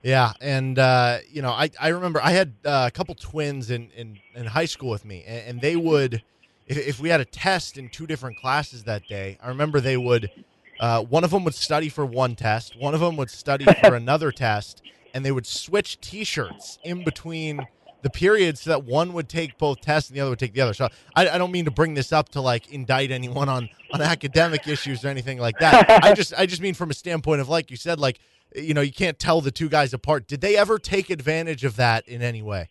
Yeah, 0.03 0.33
and 0.41 0.79
uh, 0.79 1.19
you 1.29 1.41
know, 1.41 1.51
I, 1.51 1.69
I 1.79 1.89
remember 1.89 2.21
I 2.23 2.31
had 2.31 2.53
uh, 2.65 2.85
a 2.87 2.91
couple 2.91 3.13
twins 3.15 3.69
in, 3.69 3.89
in, 3.91 4.19
in 4.33 4.45
high 4.47 4.65
school 4.65 4.89
with 4.89 5.05
me, 5.05 5.23
and, 5.27 5.47
and 5.47 5.61
they 5.61 5.75
would, 5.75 6.23
if, 6.67 6.77
if 6.77 6.99
we 6.99 7.09
had 7.09 7.21
a 7.21 7.25
test 7.25 7.77
in 7.77 7.89
two 7.89 8.07
different 8.07 8.37
classes 8.37 8.83
that 8.85 9.07
day, 9.07 9.37
I 9.43 9.49
remember 9.49 9.79
they 9.79 9.97
would, 9.97 10.31
uh, 10.79 11.03
one 11.03 11.23
of 11.23 11.29
them 11.29 11.43
would 11.43 11.53
study 11.53 11.87
for 11.87 12.03
one 12.03 12.35
test, 12.35 12.75
one 12.79 12.95
of 12.95 12.99
them 12.99 13.15
would 13.17 13.29
study 13.29 13.65
for 13.65 13.93
another 13.95 14.31
test, 14.31 14.81
and 15.13 15.23
they 15.23 15.31
would 15.31 15.45
switch 15.45 16.01
T-shirts 16.01 16.79
in 16.83 17.03
between 17.03 17.67
the 18.01 18.09
periods 18.09 18.61
so 18.61 18.71
that 18.71 18.83
one 18.83 19.13
would 19.13 19.29
take 19.29 19.57
both 19.57 19.81
tests 19.81 20.09
and 20.09 20.17
the 20.17 20.21
other 20.21 20.31
would 20.31 20.39
take 20.39 20.53
the 20.53 20.61
other. 20.61 20.73
So 20.73 20.89
I, 21.15 21.29
I 21.29 21.37
don't 21.37 21.51
mean 21.51 21.65
to 21.65 21.71
bring 21.71 21.93
this 21.93 22.11
up 22.11 22.29
to 22.29 22.41
like 22.41 22.71
indict 22.71 23.11
anyone 23.11 23.49
on 23.49 23.69
on 23.93 24.01
academic 24.01 24.67
issues 24.67 25.03
or 25.05 25.09
anything 25.09 25.39
like 25.39 25.57
that. 25.59 26.03
I 26.03 26.13
just 26.15 26.33
I 26.37 26.45
just 26.45 26.61
mean 26.61 26.73
from 26.73 26.89
a 26.89 26.93
standpoint 26.93 27.41
of 27.41 27.49
like 27.49 27.71
you 27.71 27.77
said, 27.77 27.99
like 27.99 28.19
you 28.55 28.73
know 28.73 28.81
you 28.81 28.93
can't 28.93 29.19
tell 29.19 29.41
the 29.41 29.51
two 29.51 29.69
guys 29.69 29.93
apart. 29.93 30.27
Did 30.27 30.41
they 30.41 30.57
ever 30.57 30.79
take 30.79 31.09
advantage 31.09 31.63
of 31.63 31.75
that 31.77 32.07
in 32.07 32.21
any 32.21 32.41
way? 32.41 32.69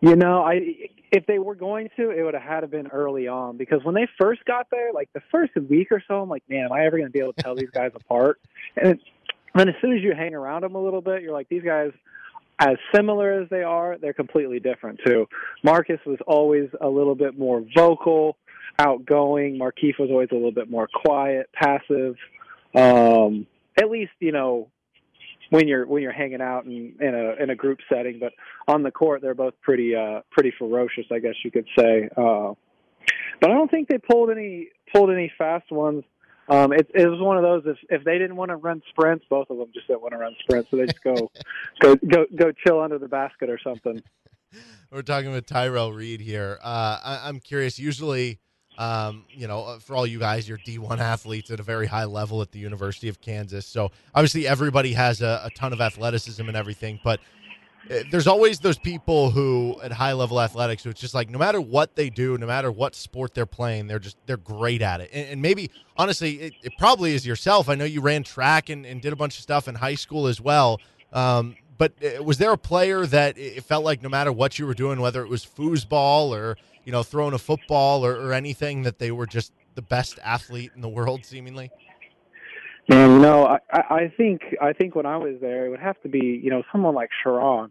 You 0.00 0.14
know, 0.14 0.42
I 0.42 0.90
if 1.12 1.26
they 1.26 1.38
were 1.38 1.54
going 1.54 1.88
to, 1.96 2.10
it 2.10 2.22
would 2.22 2.34
have 2.34 2.42
had 2.42 2.60
to 2.60 2.66
been 2.66 2.88
early 2.88 3.28
on 3.28 3.56
because 3.56 3.82
when 3.84 3.94
they 3.94 4.06
first 4.18 4.44
got 4.44 4.66
there, 4.70 4.92
like 4.92 5.08
the 5.14 5.22
first 5.30 5.52
week 5.68 5.88
or 5.90 6.02
so, 6.06 6.20
I'm 6.20 6.28
like, 6.28 6.42
man, 6.48 6.64
am 6.64 6.72
I 6.72 6.84
ever 6.84 6.96
going 6.98 7.08
to 7.08 7.12
be 7.12 7.20
able 7.20 7.32
to 7.32 7.42
tell 7.42 7.54
these 7.54 7.70
guys 7.70 7.92
apart? 7.94 8.40
And 8.76 8.92
it's, 8.92 9.02
then 9.54 9.68
as 9.68 9.74
soon 9.80 9.96
as 9.96 10.02
you 10.02 10.14
hang 10.14 10.34
around 10.34 10.62
them 10.62 10.74
a 10.74 10.82
little 10.82 11.00
bit, 11.00 11.22
you're 11.22 11.32
like, 11.32 11.48
these 11.48 11.62
guys, 11.62 11.92
as 12.58 12.76
similar 12.94 13.40
as 13.40 13.48
they 13.50 13.62
are, 13.62 13.96
they're 13.98 14.14
completely 14.14 14.60
different 14.60 15.00
too. 15.04 15.26
Marcus 15.62 16.00
was 16.06 16.18
always 16.26 16.68
a 16.80 16.88
little 16.88 17.14
bit 17.14 17.38
more 17.38 17.62
vocal, 17.76 18.36
outgoing. 18.78 19.58
Markieff 19.58 19.98
was 19.98 20.10
always 20.10 20.28
a 20.30 20.34
little 20.34 20.52
bit 20.52 20.70
more 20.70 20.88
quiet, 20.92 21.50
passive. 21.52 22.16
Um, 22.74 23.46
at 23.78 23.90
least 23.90 24.12
you 24.20 24.32
know 24.32 24.70
when 25.50 25.68
you're 25.68 25.86
when 25.86 26.02
you're 26.02 26.12
hanging 26.12 26.40
out 26.40 26.64
in, 26.64 26.94
in 27.00 27.14
a 27.14 27.42
in 27.42 27.50
a 27.50 27.54
group 27.54 27.78
setting. 27.92 28.18
But 28.18 28.32
on 28.68 28.82
the 28.82 28.90
court, 28.90 29.22
they're 29.22 29.34
both 29.34 29.54
pretty 29.62 29.94
uh, 29.94 30.20
pretty 30.30 30.52
ferocious, 30.58 31.06
I 31.12 31.18
guess 31.18 31.34
you 31.44 31.50
could 31.50 31.66
say. 31.78 32.08
Uh, 32.16 32.54
but 33.40 33.50
I 33.50 33.54
don't 33.54 33.70
think 33.70 33.88
they 33.88 33.98
pulled 33.98 34.30
any 34.30 34.68
pulled 34.92 35.10
any 35.10 35.30
fast 35.36 35.70
ones. 35.70 36.04
Um, 36.48 36.72
it, 36.72 36.90
it 36.94 37.06
was 37.08 37.20
one 37.20 37.36
of 37.36 37.42
those. 37.42 37.62
If 37.66 37.78
if 37.90 38.04
they 38.04 38.18
didn't 38.18 38.36
want 38.36 38.50
to 38.50 38.56
run 38.56 38.82
sprints, 38.90 39.24
both 39.28 39.50
of 39.50 39.58
them 39.58 39.68
just 39.74 39.88
didn't 39.88 40.02
want 40.02 40.12
to 40.12 40.18
run 40.18 40.34
sprints, 40.40 40.70
so 40.70 40.76
they 40.76 40.86
just 40.86 41.02
go 41.02 41.30
go 41.80 41.96
go 41.96 42.26
go 42.34 42.52
chill 42.64 42.80
under 42.80 42.98
the 42.98 43.08
basket 43.08 43.50
or 43.50 43.58
something. 43.62 44.02
We're 44.92 45.02
talking 45.02 45.32
with 45.32 45.46
Tyrel 45.46 45.92
Reed 45.92 46.20
here. 46.20 46.58
Uh, 46.62 46.98
I, 47.02 47.20
I'm 47.24 47.40
curious. 47.40 47.78
Usually, 47.78 48.38
um, 48.78 49.24
you 49.28 49.48
know, 49.48 49.78
for 49.80 49.96
all 49.96 50.06
you 50.06 50.18
guys, 50.20 50.48
you're 50.48 50.58
D1 50.58 50.98
athletes 50.98 51.50
at 51.50 51.58
a 51.58 51.62
very 51.62 51.86
high 51.86 52.04
level 52.04 52.40
at 52.42 52.52
the 52.52 52.60
University 52.60 53.08
of 53.08 53.20
Kansas. 53.20 53.66
So 53.66 53.90
obviously, 54.14 54.46
everybody 54.46 54.92
has 54.92 55.20
a, 55.22 55.42
a 55.44 55.50
ton 55.50 55.72
of 55.72 55.80
athleticism 55.80 56.46
and 56.46 56.56
everything. 56.56 57.00
But 57.02 57.20
there's 58.10 58.26
always 58.26 58.60
those 58.60 58.78
people 58.78 59.30
who, 59.30 59.78
at 59.82 59.92
high 59.92 60.12
level 60.12 60.40
athletics, 60.40 60.82
who 60.82 60.90
it's 60.90 61.00
just 61.00 61.14
like 61.14 61.30
no 61.30 61.38
matter 61.38 61.60
what 61.60 61.94
they 61.94 62.10
do, 62.10 62.36
no 62.38 62.46
matter 62.46 62.70
what 62.70 62.94
sport 62.94 63.34
they're 63.34 63.46
playing, 63.46 63.86
they're 63.86 63.98
just 63.98 64.16
they're 64.26 64.36
great 64.36 64.82
at 64.82 65.00
it. 65.00 65.10
And, 65.12 65.28
and 65.28 65.42
maybe 65.42 65.70
honestly, 65.96 66.40
it, 66.40 66.54
it, 66.62 66.72
probably 66.78 67.14
is 67.14 67.26
yourself. 67.26 67.68
I 67.68 67.74
know 67.74 67.84
you 67.84 68.00
ran 68.00 68.22
track 68.22 68.68
and, 68.68 68.84
and, 68.84 69.00
did 69.00 69.12
a 69.12 69.16
bunch 69.16 69.36
of 69.36 69.42
stuff 69.42 69.68
in 69.68 69.74
high 69.74 69.94
school 69.94 70.26
as 70.26 70.40
well. 70.40 70.80
Um, 71.12 71.56
but 71.78 71.92
uh, 72.02 72.22
was 72.22 72.38
there 72.38 72.52
a 72.52 72.58
player 72.58 73.06
that 73.06 73.38
it 73.38 73.62
felt 73.64 73.84
like 73.84 74.02
no 74.02 74.08
matter 74.08 74.32
what 74.32 74.58
you 74.58 74.66
were 74.66 74.74
doing, 74.74 75.00
whether 75.00 75.22
it 75.22 75.28
was 75.28 75.44
foosball 75.44 76.30
or 76.30 76.56
you 76.84 76.92
know 76.92 77.02
throwing 77.02 77.34
a 77.34 77.38
football 77.38 78.04
or, 78.04 78.16
or 78.16 78.32
anything, 78.32 78.82
that 78.82 78.98
they 78.98 79.10
were 79.10 79.26
just 79.26 79.52
the 79.74 79.82
best 79.82 80.18
athlete 80.24 80.72
in 80.74 80.80
the 80.80 80.88
world, 80.88 81.24
seemingly? 81.24 81.70
Man, 82.88 83.10
you 83.10 83.18
know, 83.18 83.58
I, 83.72 83.78
I 83.78 84.12
think 84.16 84.42
I 84.62 84.72
think 84.72 84.94
when 84.94 85.06
I 85.06 85.16
was 85.16 85.36
there, 85.40 85.66
it 85.66 85.70
would 85.70 85.80
have 85.80 86.00
to 86.02 86.08
be 86.08 86.40
you 86.42 86.50
know 86.50 86.62
someone 86.70 86.94
like 86.94 87.10
Sherron. 87.24 87.70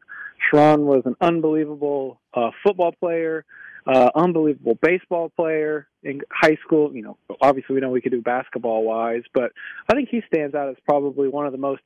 Sherron 0.51 0.79
was 0.79 1.03
an 1.05 1.15
unbelievable 1.21 2.19
uh, 2.33 2.51
football 2.63 2.91
player, 2.91 3.45
uh, 3.87 4.09
unbelievable 4.13 4.77
baseball 4.81 5.29
player 5.29 5.87
in 6.03 6.21
high 6.29 6.57
school. 6.65 6.93
You 6.93 7.03
know, 7.03 7.17
obviously 7.41 7.75
we 7.75 7.81
know 7.81 7.89
we 7.89 8.01
could 8.01 8.11
do 8.11 8.21
basketball 8.21 8.83
wise, 8.83 9.23
but 9.33 9.51
I 9.89 9.95
think 9.95 10.09
he 10.09 10.21
stands 10.27 10.53
out 10.53 10.69
as 10.69 10.75
probably 10.85 11.29
one 11.29 11.45
of 11.45 11.53
the 11.53 11.59
most 11.59 11.81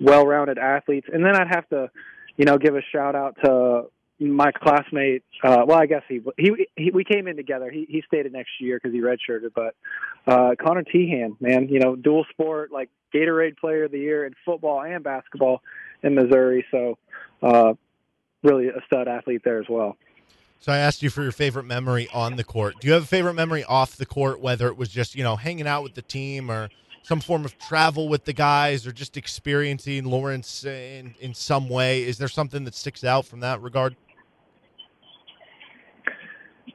well-rounded 0.00 0.58
athletes. 0.58 1.06
And 1.12 1.24
then 1.24 1.36
I'd 1.36 1.54
have 1.54 1.68
to, 1.68 1.88
you 2.36 2.44
know, 2.44 2.58
give 2.58 2.74
a 2.74 2.82
shout 2.92 3.14
out 3.14 3.36
to 3.44 3.84
my 4.30 4.52
classmate. 4.52 5.24
Uh, 5.42 5.64
well, 5.66 5.78
I 5.78 5.86
guess 5.86 6.02
he, 6.08 6.20
he 6.36 6.66
he 6.76 6.90
we 6.90 7.04
came 7.04 7.26
in 7.26 7.36
together. 7.36 7.70
He 7.70 7.86
he 7.88 8.02
stayed 8.06 8.30
next 8.32 8.50
year 8.60 8.78
because 8.82 8.94
he 8.94 9.00
redshirted. 9.00 9.52
But 9.54 9.74
uh, 10.26 10.54
Conner 10.60 10.84
Teahan, 10.84 11.40
man, 11.40 11.68
you 11.68 11.80
know, 11.80 11.96
dual 11.96 12.24
sport 12.30 12.72
like 12.72 12.90
Gatorade 13.14 13.56
Player 13.56 13.84
of 13.84 13.92
the 13.92 13.98
Year 13.98 14.24
in 14.26 14.34
football 14.44 14.82
and 14.82 15.02
basketball 15.02 15.62
in 16.02 16.14
Missouri. 16.14 16.64
So 16.70 16.98
uh, 17.42 17.74
really 18.42 18.68
a 18.68 18.80
stud 18.86 19.08
athlete 19.08 19.42
there 19.44 19.60
as 19.60 19.66
well. 19.68 19.96
So 20.60 20.70
I 20.70 20.78
asked 20.78 21.02
you 21.02 21.10
for 21.10 21.22
your 21.22 21.32
favorite 21.32 21.64
memory 21.64 22.08
on 22.14 22.36
the 22.36 22.44
court. 22.44 22.76
Do 22.80 22.86
you 22.86 22.94
have 22.94 23.02
a 23.02 23.06
favorite 23.06 23.34
memory 23.34 23.64
off 23.64 23.96
the 23.96 24.06
court, 24.06 24.40
whether 24.40 24.68
it 24.68 24.76
was 24.76 24.88
just 24.88 25.14
you 25.14 25.24
know 25.24 25.36
hanging 25.36 25.66
out 25.66 25.82
with 25.82 25.94
the 25.94 26.02
team 26.02 26.50
or 26.50 26.68
some 27.02 27.20
form 27.20 27.44
of 27.44 27.58
travel 27.58 28.08
with 28.08 28.24
the 28.24 28.32
guys 28.32 28.86
or 28.86 28.92
just 28.92 29.16
experiencing 29.16 30.04
Lawrence 30.04 30.64
in, 30.64 31.14
in 31.20 31.34
some 31.34 31.68
way? 31.68 32.04
Is 32.04 32.18
there 32.18 32.28
something 32.28 32.64
that 32.64 32.74
sticks 32.74 33.04
out 33.04 33.26
from 33.26 33.40
that 33.40 33.60
regard? 33.60 33.96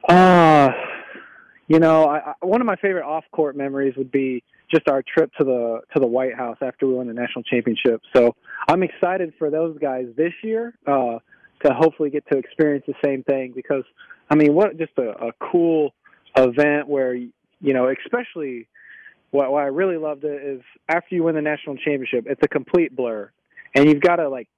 Uh, 0.08 0.70
you 1.66 1.78
know, 1.78 2.06
I, 2.06 2.30
I, 2.30 2.34
one 2.40 2.60
of 2.60 2.66
my 2.66 2.76
favorite 2.76 3.04
off-court 3.04 3.56
memories 3.56 3.94
would 3.96 4.10
be 4.10 4.42
just 4.74 4.88
our 4.88 5.02
trip 5.02 5.30
to 5.38 5.44
the 5.44 5.80
to 5.94 6.00
the 6.00 6.06
White 6.06 6.34
House 6.34 6.56
after 6.62 6.86
we 6.86 6.94
won 6.94 7.06
the 7.06 7.14
national 7.14 7.42
championship. 7.44 8.00
So 8.14 8.34
I'm 8.68 8.82
excited 8.82 9.34
for 9.38 9.50
those 9.50 9.78
guys 9.78 10.06
this 10.16 10.32
year 10.42 10.74
uh, 10.86 11.18
to 11.64 11.74
hopefully 11.74 12.10
get 12.10 12.26
to 12.32 12.38
experience 12.38 12.84
the 12.86 12.94
same 13.04 13.22
thing 13.22 13.52
because 13.54 13.84
I 14.30 14.34
mean, 14.34 14.54
what 14.54 14.76
just 14.78 14.92
a, 14.98 15.10
a 15.26 15.32
cool 15.40 15.94
event 16.36 16.88
where 16.88 17.14
you 17.14 17.30
know, 17.60 17.92
especially 18.04 18.68
what, 19.30 19.50
what 19.50 19.62
I 19.62 19.66
really 19.66 19.96
loved 19.96 20.24
it 20.24 20.42
is 20.42 20.62
after 20.88 21.14
you 21.14 21.24
win 21.24 21.34
the 21.34 21.42
national 21.42 21.76
championship, 21.76 22.24
it's 22.26 22.42
a 22.42 22.48
complete 22.48 22.94
blur, 22.94 23.30
and 23.74 23.86
you've 23.86 24.00
got 24.00 24.16
to 24.16 24.28
like 24.28 24.48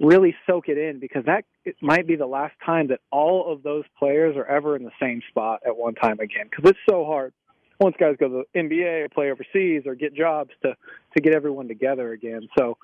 really 0.00 0.34
soak 0.46 0.68
it 0.68 0.78
in 0.78 1.00
because 1.00 1.24
that 1.26 1.44
it 1.64 1.76
might 1.80 2.06
be 2.06 2.16
the 2.16 2.26
last 2.26 2.54
time 2.64 2.88
that 2.88 3.00
all 3.10 3.52
of 3.52 3.62
those 3.62 3.84
players 3.98 4.36
are 4.36 4.46
ever 4.46 4.76
in 4.76 4.84
the 4.84 4.92
same 5.00 5.20
spot 5.28 5.60
at 5.66 5.76
one 5.76 5.94
time 5.94 6.20
again 6.20 6.48
because 6.48 6.70
it's 6.70 6.78
so 6.88 7.04
hard 7.04 7.32
once 7.80 7.96
guys 7.98 8.16
go 8.18 8.28
to 8.28 8.44
the 8.52 8.60
NBA 8.60 9.04
or 9.04 9.08
play 9.08 9.30
overseas 9.30 9.82
or 9.86 9.94
get 9.94 10.14
jobs 10.14 10.50
to 10.62 10.76
to 11.16 11.22
get 11.22 11.34
everyone 11.34 11.68
together 11.68 12.12
again. 12.12 12.48
So 12.58 12.76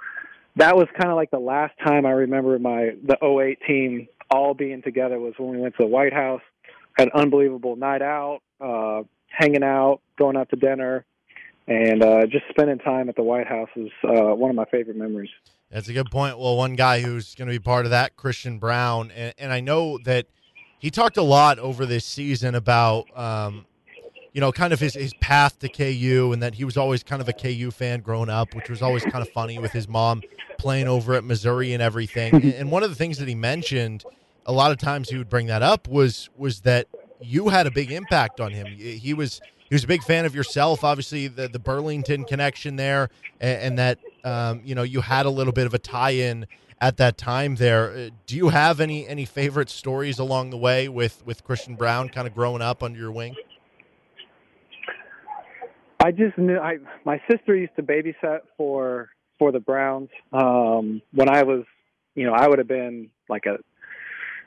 that 0.57 0.77
was 0.77 0.87
kind 0.99 1.11
of 1.11 1.17
like 1.17 1.31
the 1.31 1.39
last 1.39 1.75
time 1.85 2.07
I 2.07 2.11
remember 2.11 2.59
my 2.59 2.91
the 3.03 3.17
08 3.25 3.59
team 3.67 4.09
all 4.31 4.55
being 4.55 4.83
together 4.83 5.19
was 5.19 5.35
when 5.37 5.51
we 5.51 5.59
went 5.59 5.77
to 5.77 5.83
the 5.85 5.89
White 5.89 6.13
House, 6.13 6.43
had 6.97 7.09
an 7.09 7.21
unbelievable 7.21 7.77
night 7.77 8.03
out, 8.03 8.41
uh, 8.61 9.03
hanging 9.29 9.63
out, 9.65 10.01
going 10.19 10.37
out 10.37 10.49
to 10.51 10.57
dinner, 10.57 11.05
and 11.67 12.03
uh, 12.03 12.27
just 12.27 12.45
spending 12.51 12.79
time 12.79 13.09
at 13.09 13.17
the 13.17 13.23
White 13.23 13.47
House 13.47 13.69
is 13.77 13.91
uh, 14.05 14.35
one 14.35 14.51
of 14.51 14.57
my 14.57 14.65
favorite 14.67 14.97
memories. 14.97 15.31
That's 15.75 15.89
a 15.89 15.93
good 15.93 16.09
point. 16.09 16.39
Well, 16.39 16.57
one 16.57 16.77
guy 16.77 17.01
who's 17.01 17.35
going 17.35 17.49
to 17.49 17.53
be 17.53 17.59
part 17.59 17.85
of 17.85 17.91
that, 17.91 18.17
Christian 18.17 18.61
Braun, 18.61 19.11
and, 19.11 19.35
and 19.37 19.53
I 19.53 19.59
know 19.59 19.99
that 20.05 20.27
he 20.79 20.89
talked 20.89 21.17
a 21.17 21.23
lot 21.23 21.59
over 21.59 21.85
this 21.85 22.05
season 22.05 22.55
about, 22.55 23.07
um, 23.19 23.67
you 24.33 24.41
know, 24.41 24.53
kind 24.53 24.73
of 24.73 24.79
his, 24.79 24.95
his 24.95 25.13
path 25.15 25.59
to 25.59 25.69
KU 25.69 26.31
and 26.33 26.41
that 26.45 26.55
he 26.55 26.65
was 26.65 26.77
always 26.77 27.03
kind 27.03 27.21
of 27.21 27.29
a 27.29 27.33
KU 27.33 27.73
fan 27.73 28.03
growing 28.03 28.29
up, 28.31 28.55
which 28.55 28.71
was 28.71 28.83
always 28.83 29.03
kind 29.03 29.17
of 29.17 29.29
funny 29.31 29.59
with 29.59 29.73
his 29.73 29.89
mom 29.89 30.23
playing 30.59 30.87
over 30.87 31.15
at 31.15 31.25
Missouri 31.25 31.73
and 31.73 31.83
everything. 31.83 32.33
and, 32.43 32.55
and 32.55 32.71
one 32.71 32.85
of 32.85 32.91
the 32.91 32.97
things 32.97 33.19
that 33.19 33.27
he 33.27 33.35
mentioned 33.35 34.05
a 34.47 34.53
lot 34.53 34.71
of 34.71 34.79
times 34.79 35.09
he 35.09 35.19
would 35.19 35.29
bring 35.29 35.49
that 35.49 35.63
up 35.63 35.89
was 35.89 36.31
was 36.37 36.61
that 36.61 36.87
you 37.21 37.49
had 37.49 37.67
a 37.67 37.71
big 37.73 37.91
impact 37.91 38.39
on 38.41 38.53
him. 38.53 38.67
He 38.67 39.13
was 39.13 39.41
he 39.69 39.75
was 39.75 39.83
a 39.83 39.89
big 39.89 40.05
fan 40.05 40.25
of 40.25 40.37
yourself. 40.37 40.85
Obviously, 40.85 41.27
the 41.27 41.49
the 41.49 41.59
Burlington 41.59 42.25
connection 42.25 42.77
there, 42.77 43.09
and, 43.41 43.61
and 43.61 43.79
that 43.79 43.99
um, 44.25 44.61
you 44.65 44.75
know 44.75 44.83
you 44.83 45.01
had 45.01 45.27
a 45.27 45.31
little 45.31 45.53
bit 45.53 45.67
of 45.67 45.75
a 45.75 45.79
tie-in 45.79 46.47
at 46.81 46.97
that 46.97 47.17
time 47.17 47.57
there. 47.57 47.91
Uh, 47.91 48.11
do 48.27 48.37
you 48.37 48.49
have 48.49 48.81
any 48.81 49.07
any 49.07 49.25
favorite 49.25 49.71
stories 49.71 50.19
along 50.19 50.51
the 50.51 50.59
way 50.59 50.89
with 50.89 51.25
with 51.25 51.45
Christian 51.45 51.77
Braun, 51.77 52.09
kind 52.09 52.27
of 52.27 52.35
growing 52.35 52.63
up 52.63 52.83
under 52.83 52.99
your 52.99 53.13
wing? 53.13 53.35
I 56.01 56.11
just 56.11 56.37
knew 56.37 56.59
I 56.59 56.79
my 57.05 57.21
sister 57.31 57.57
used 57.57 57.77
to 57.77 57.83
babysit 57.83 58.41
for 58.57 59.11
for 59.39 59.53
the 59.53 59.61
Brauns 59.61 60.11
um, 60.33 61.03
when 61.13 61.29
I 61.29 61.43
was, 61.43 61.65
you 62.15 62.27
know, 62.27 62.33
I 62.33 62.47
would 62.47 62.59
have 62.59 62.69
been 62.69 63.11
like 63.29 63.45
a 63.47 63.59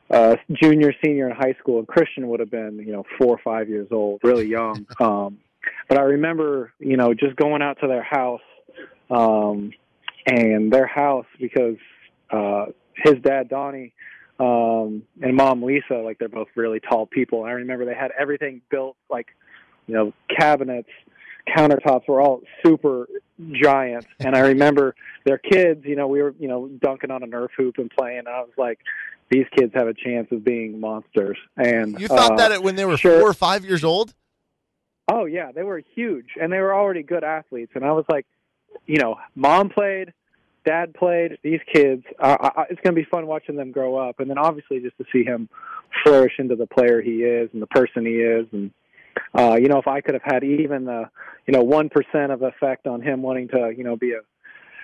uh, 0.10 0.36
junior, 0.52 0.94
senior 1.04 1.30
in 1.30 1.36
high 1.36 1.56
school, 1.60 1.80
and 1.80 1.88
Christian 1.88 2.28
would 2.30 2.40
have 2.40 2.52
been, 2.52 2.78
you 2.86 2.94
know, 2.94 3.04
four 3.18 3.36
or 3.36 3.40
five 3.44 3.68
years 3.68 3.88
old, 3.92 4.22
really 4.24 4.48
young. 4.48 4.86
Um, 5.00 5.40
but 5.90 5.98
I 5.98 6.04
remember, 6.04 6.72
you 6.80 6.96
know, 6.96 7.14
just 7.14 7.36
going 7.36 7.62
out 7.62 7.78
to 7.82 7.88
their 7.88 8.04
house, 8.04 8.42
um, 9.10 9.72
and 10.26 10.72
their 10.72 10.88
house 10.88 11.26
because 11.40 11.78
uh, 12.32 12.66
his 12.96 13.16
dad 13.22 13.50
Donnie 13.50 13.94
um, 14.40 15.04
and 15.22 15.36
mom 15.36 15.64
Lisa, 15.64 15.96
like 15.96 16.20
they're 16.20 16.30
both 16.30 16.50
really 16.56 16.80
tall 16.80 17.06
people. 17.06 17.42
And 17.44 17.50
I 17.50 17.54
remember 17.54 17.86
they 17.86 17.96
had 17.96 18.12
everything 18.20 18.62
built, 18.70 18.96
like, 19.10 19.28
you 19.88 19.96
know, 19.96 20.14
cabinets, 20.38 20.90
countertops 21.48 22.08
were 22.08 22.22
all 22.22 22.42
super 22.66 23.08
giant. 23.52 24.06
And 24.20 24.36
I 24.36 24.42
remember 24.42 24.96
their 25.26 25.38
kids, 25.38 25.86
you 25.86 25.96
know, 25.96 26.08
we 26.08 26.22
were, 26.22 26.36
you 26.40 26.48
know, 26.48 26.68
dunking 26.68 27.10
on 27.10 27.24
a 27.24 27.28
Nerf 27.28 27.50
hoop 27.58 27.78
and 27.78 27.90
playing. 27.90 28.20
And 28.20 28.28
I 28.28 28.42
was 28.42 28.52
like, 28.58 28.80
these 29.30 29.46
kids 29.58 29.74
have 29.76 29.88
a 29.88 29.94
chance 29.94 30.28
of 30.32 30.44
being 30.44 30.80
monsters. 30.80 31.38
And 31.56 32.00
you 32.00 32.08
thought 32.08 32.34
uh, 32.34 32.50
that 32.50 32.64
when 32.64 32.76
they 32.76 32.86
were 32.86 32.98
sure. 32.98 33.20
four 33.20 33.30
or 33.30 33.34
five 33.34 33.66
years 33.66 33.84
old. 33.84 34.14
Oh 35.10 35.26
yeah, 35.26 35.54
they 35.54 35.64
were 35.64 35.82
huge, 35.96 36.32
and 36.40 36.52
they 36.52 36.60
were 36.60 36.76
already 36.76 37.02
good 37.02 37.24
athletes. 37.24 37.72
And 37.76 37.86
I 37.86 37.94
was 37.94 38.04
like, 38.10 38.26
you 38.86 38.98
know, 38.98 39.18
mom 39.36 39.70
played, 39.70 40.14
dad 40.66 40.94
played. 40.94 41.38
These 41.44 41.62
kids, 41.74 42.04
uh, 42.20 42.38
I, 42.40 42.64
it's 42.70 42.82
going 42.82 42.96
to 42.96 43.02
be 43.02 43.08
fun 43.10 43.28
watching 43.28 43.56
them 43.56 43.72
grow 43.72 43.98
up, 43.98 44.20
and 44.20 44.30
then 44.30 44.38
obviously 44.38 44.80
just 44.80 44.98
to 44.98 45.06
see 45.12 45.24
him 45.24 45.50
flourish 46.04 46.34
into 46.40 46.56
the 46.56 46.68
player 46.68 47.02
he 47.02 47.24
is 47.24 47.50
and 47.54 47.62
the 47.62 47.68
person 47.68 48.06
he 48.06 48.14
is, 48.14 48.46
and 48.52 48.72
uh, 49.38 49.56
you 49.56 49.68
know, 49.68 49.80
if 49.80 49.88
I 49.88 50.02
could 50.02 50.14
have 50.14 50.24
had 50.24 50.44
even 50.44 50.86
the, 50.86 51.10
you 51.46 51.54
know, 51.54 51.64
one 51.64 51.90
percent 51.90 52.32
of 52.32 52.42
effect 52.42 52.88
on 52.88 53.02
him 53.02 53.22
wanting 53.22 53.48
to, 53.50 53.74
you 53.76 53.84
know, 53.84 53.96
be 53.96 54.12
a 54.12 54.20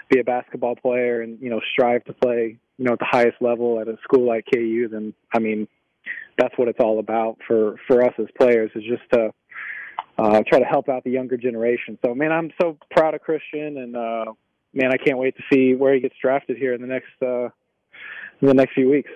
be 0.09 0.19
a 0.19 0.23
basketball 0.23 0.75
player 0.75 1.21
and 1.21 1.39
you 1.41 1.49
know 1.49 1.61
strive 1.71 2.03
to 2.05 2.13
play, 2.13 2.57
you 2.77 2.85
know, 2.85 2.93
at 2.93 2.99
the 2.99 3.07
highest 3.09 3.41
level 3.41 3.79
at 3.79 3.87
a 3.87 3.97
school 4.03 4.27
like 4.27 4.45
KU, 4.53 4.87
then 4.89 5.13
I 5.33 5.39
mean, 5.39 5.67
that's 6.37 6.57
what 6.57 6.67
it's 6.67 6.79
all 6.79 6.99
about 6.99 7.37
for 7.47 7.75
for 7.87 8.03
us 8.03 8.13
as 8.19 8.27
players 8.37 8.71
is 8.75 8.83
just 8.83 9.03
to 9.13 9.33
uh, 10.17 10.41
try 10.47 10.59
to 10.59 10.65
help 10.65 10.89
out 10.89 11.03
the 11.03 11.11
younger 11.11 11.37
generation. 11.37 11.97
So, 12.05 12.13
man, 12.13 12.31
I'm 12.31 12.51
so 12.61 12.77
proud 12.91 13.13
of 13.13 13.21
Christian, 13.21 13.77
and 13.77 13.95
uh, 13.95 14.25
man, 14.73 14.91
I 14.91 14.97
can't 14.97 15.17
wait 15.17 15.35
to 15.37 15.43
see 15.51 15.75
where 15.75 15.93
he 15.93 15.99
gets 15.99 16.15
drafted 16.21 16.57
here 16.57 16.73
in 16.73 16.81
the 16.81 16.87
next 16.87 17.21
uh, 17.21 17.49
in 18.41 18.47
the 18.47 18.53
next 18.53 18.73
few 18.73 18.89
weeks. 18.89 19.11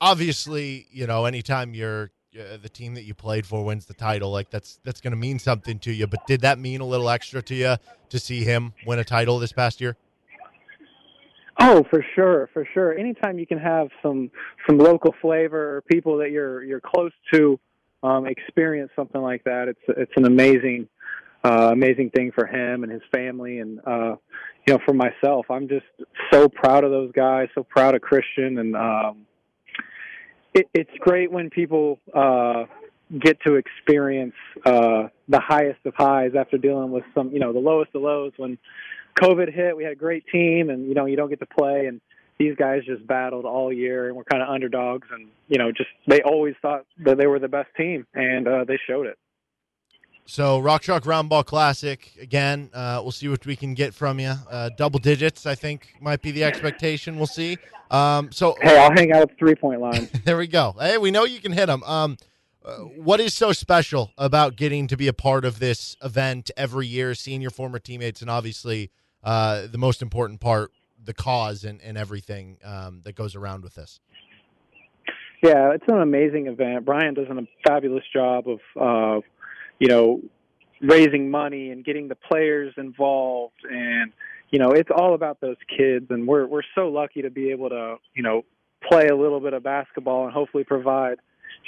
Obviously, 0.00 0.86
you 0.90 1.06
know, 1.06 1.24
anytime 1.24 1.74
you're 1.74 2.10
uh, 2.38 2.56
the 2.60 2.68
team 2.68 2.94
that 2.94 3.04
you 3.04 3.14
played 3.14 3.46
for 3.46 3.64
wins 3.64 3.86
the 3.86 3.94
title, 3.94 4.30
like 4.30 4.50
that's 4.50 4.80
that's 4.84 5.00
going 5.00 5.12
to 5.12 5.16
mean 5.16 5.38
something 5.38 5.78
to 5.80 5.92
you. 5.92 6.06
But 6.06 6.26
did 6.26 6.40
that 6.40 6.58
mean 6.58 6.80
a 6.80 6.86
little 6.86 7.08
extra 7.08 7.42
to 7.42 7.54
you 7.54 7.76
to 8.08 8.18
see 8.18 8.44
him 8.44 8.72
win 8.86 8.98
a 8.98 9.04
title 9.04 9.38
this 9.38 9.52
past 9.52 9.80
year? 9.80 9.96
Oh, 11.60 11.84
for 11.88 12.04
sure, 12.14 12.50
for 12.52 12.66
sure. 12.74 12.98
Anytime 12.98 13.38
you 13.38 13.46
can 13.46 13.58
have 13.58 13.88
some 14.02 14.30
some 14.68 14.78
local 14.78 15.14
flavor 15.22 15.76
or 15.76 15.82
people 15.82 16.18
that 16.18 16.30
you're 16.30 16.64
you're 16.64 16.80
close 16.80 17.12
to 17.32 17.60
um, 18.04 18.26
experience 18.26 18.90
something 18.94 19.20
like 19.20 19.44
that, 19.44 19.68
it's 19.68 19.80
it's 19.88 20.12
an 20.16 20.26
amazing 20.26 20.88
uh, 21.44 21.70
amazing 21.72 22.10
thing 22.10 22.32
for 22.32 22.46
him 22.46 22.84
and 22.84 22.92
his 22.92 23.02
family, 23.12 23.58
and 23.58 23.80
uh, 23.86 24.16
you 24.66 24.74
know, 24.74 24.78
for 24.84 24.94
myself, 24.94 25.46
I'm 25.50 25.68
just 25.68 25.86
so 26.32 26.48
proud 26.48 26.84
of 26.84 26.90
those 26.90 27.12
guys, 27.12 27.48
so 27.54 27.62
proud 27.62 27.94
of 27.94 28.00
Christian, 28.00 28.58
and 28.58 28.76
um, 28.76 29.26
it, 30.54 30.66
it's 30.72 30.90
great 31.00 31.30
when 31.30 31.50
people 31.50 31.98
uh, 32.14 32.64
get 33.20 33.38
to 33.46 33.56
experience 33.56 34.34
uh, 34.64 35.08
the 35.28 35.40
highest 35.40 35.80
of 35.84 35.94
highs 35.94 36.32
after 36.38 36.56
dealing 36.56 36.90
with 36.90 37.04
some, 37.14 37.30
you 37.30 37.40
know, 37.40 37.52
the 37.52 37.58
lowest 37.58 37.90
of 37.94 38.02
lows. 38.02 38.32
When 38.36 38.56
COVID 39.20 39.52
hit, 39.52 39.76
we 39.76 39.84
had 39.84 39.92
a 39.92 39.96
great 39.96 40.24
team, 40.32 40.70
and 40.70 40.88
you 40.88 40.94
know 40.94 41.06
you 41.06 41.16
don't 41.16 41.28
get 41.28 41.40
to 41.40 41.46
play, 41.46 41.86
and 41.86 42.00
these 42.38 42.56
guys 42.56 42.84
just 42.84 43.06
battled 43.06 43.44
all 43.44 43.72
year, 43.72 44.08
and 44.08 44.16
we're 44.16 44.24
kind 44.24 44.42
of 44.42 44.48
underdogs, 44.48 45.08
and 45.12 45.28
you 45.48 45.58
know 45.58 45.70
just 45.72 45.90
they 46.06 46.22
always 46.22 46.54
thought 46.60 46.84
that 47.04 47.18
they 47.18 47.26
were 47.26 47.38
the 47.38 47.48
best 47.48 47.68
team, 47.76 48.06
and 48.14 48.48
uh, 48.48 48.64
they 48.64 48.78
showed 48.86 49.06
it. 49.06 49.18
So 50.26 50.58
Rock 50.58 50.82
Chalk 50.82 51.04
Roundball 51.04 51.44
Classic 51.44 52.10
again. 52.20 52.70
Uh, 52.72 53.00
we'll 53.02 53.12
see 53.12 53.28
what 53.28 53.44
we 53.44 53.56
can 53.56 53.74
get 53.74 53.92
from 53.92 54.18
you. 54.18 54.34
Uh, 54.50 54.70
double 54.76 54.98
digits, 54.98 55.44
I 55.44 55.54
think, 55.54 55.94
might 56.00 56.22
be 56.22 56.30
the 56.30 56.44
expectation. 56.44 57.16
We'll 57.16 57.26
see. 57.26 57.58
Um, 57.90 58.32
so 58.32 58.56
hey, 58.62 58.78
I'll 58.78 58.92
hang 58.92 59.12
out 59.12 59.22
at 59.22 59.28
the 59.28 59.34
three 59.36 59.54
point 59.54 59.80
line. 59.80 60.08
there 60.24 60.38
we 60.38 60.46
go. 60.46 60.74
Hey, 60.80 60.98
we 60.98 61.10
know 61.10 61.24
you 61.24 61.40
can 61.40 61.52
hit 61.52 61.66
them. 61.66 61.82
Um, 61.84 62.16
uh, 62.64 62.76
what 62.78 63.20
is 63.20 63.34
so 63.34 63.52
special 63.52 64.12
about 64.16 64.56
getting 64.56 64.86
to 64.88 64.96
be 64.96 65.06
a 65.06 65.12
part 65.12 65.44
of 65.44 65.58
this 65.58 65.96
event 66.02 66.50
every 66.56 66.86
year, 66.86 67.14
seeing 67.14 67.42
your 67.42 67.50
former 67.50 67.78
teammates, 67.78 68.22
and 68.22 68.30
obviously 68.30 68.90
uh, 69.22 69.66
the 69.70 69.76
most 69.76 70.00
important 70.00 70.40
part, 70.40 70.72
the 71.04 71.14
cause 71.14 71.64
and, 71.64 71.80
and 71.82 71.96
everything 71.96 72.58
um, 72.64 73.00
that 73.04 73.14
goes 73.14 73.34
around 73.34 73.62
with 73.62 73.74
this. 73.74 74.00
Yeah, 75.42 75.72
it's 75.72 75.84
an 75.88 76.00
amazing 76.00 76.46
event. 76.46 76.84
Brian 76.86 77.14
does 77.14 77.26
a 77.28 77.46
fabulous 77.66 78.04
job 78.12 78.46
of, 78.48 78.60
uh, 78.80 79.20
you 79.78 79.88
know, 79.88 80.22
raising 80.80 81.30
money 81.30 81.70
and 81.70 81.84
getting 81.84 82.08
the 82.08 82.14
players 82.14 82.72
involved, 82.78 83.60
and 83.70 84.12
you 84.50 84.58
know, 84.58 84.70
it's 84.70 84.90
all 84.94 85.14
about 85.14 85.40
those 85.40 85.56
kids. 85.76 86.06
And 86.10 86.26
we're 86.26 86.46
we're 86.46 86.62
so 86.74 86.88
lucky 86.88 87.22
to 87.22 87.30
be 87.30 87.50
able 87.50 87.68
to, 87.70 87.96
you 88.14 88.22
know, 88.22 88.42
play 88.88 89.08
a 89.08 89.16
little 89.16 89.40
bit 89.40 89.52
of 89.52 89.62
basketball 89.62 90.24
and 90.24 90.32
hopefully 90.32 90.64
provide 90.64 91.18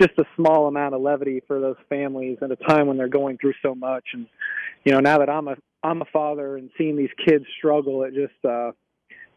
just 0.00 0.12
a 0.18 0.24
small 0.36 0.68
amount 0.68 0.94
of 0.94 1.00
levity 1.00 1.42
for 1.46 1.60
those 1.60 1.76
families 1.88 2.38
at 2.42 2.50
a 2.50 2.56
time 2.56 2.86
when 2.86 2.96
they're 2.96 3.08
going 3.08 3.38
through 3.38 3.54
so 3.62 3.74
much. 3.74 4.04
And 4.12 4.26
you 4.84 4.92
know, 4.92 5.00
now 5.00 5.18
that 5.18 5.28
I'm 5.28 5.48
a 5.48 5.56
I'm 5.82 6.02
a 6.02 6.06
father 6.12 6.56
and 6.56 6.70
seeing 6.78 6.96
these 6.96 7.10
kids 7.26 7.44
struggle, 7.58 8.04
it 8.04 8.14
just 8.14 8.44
uh 8.44 8.72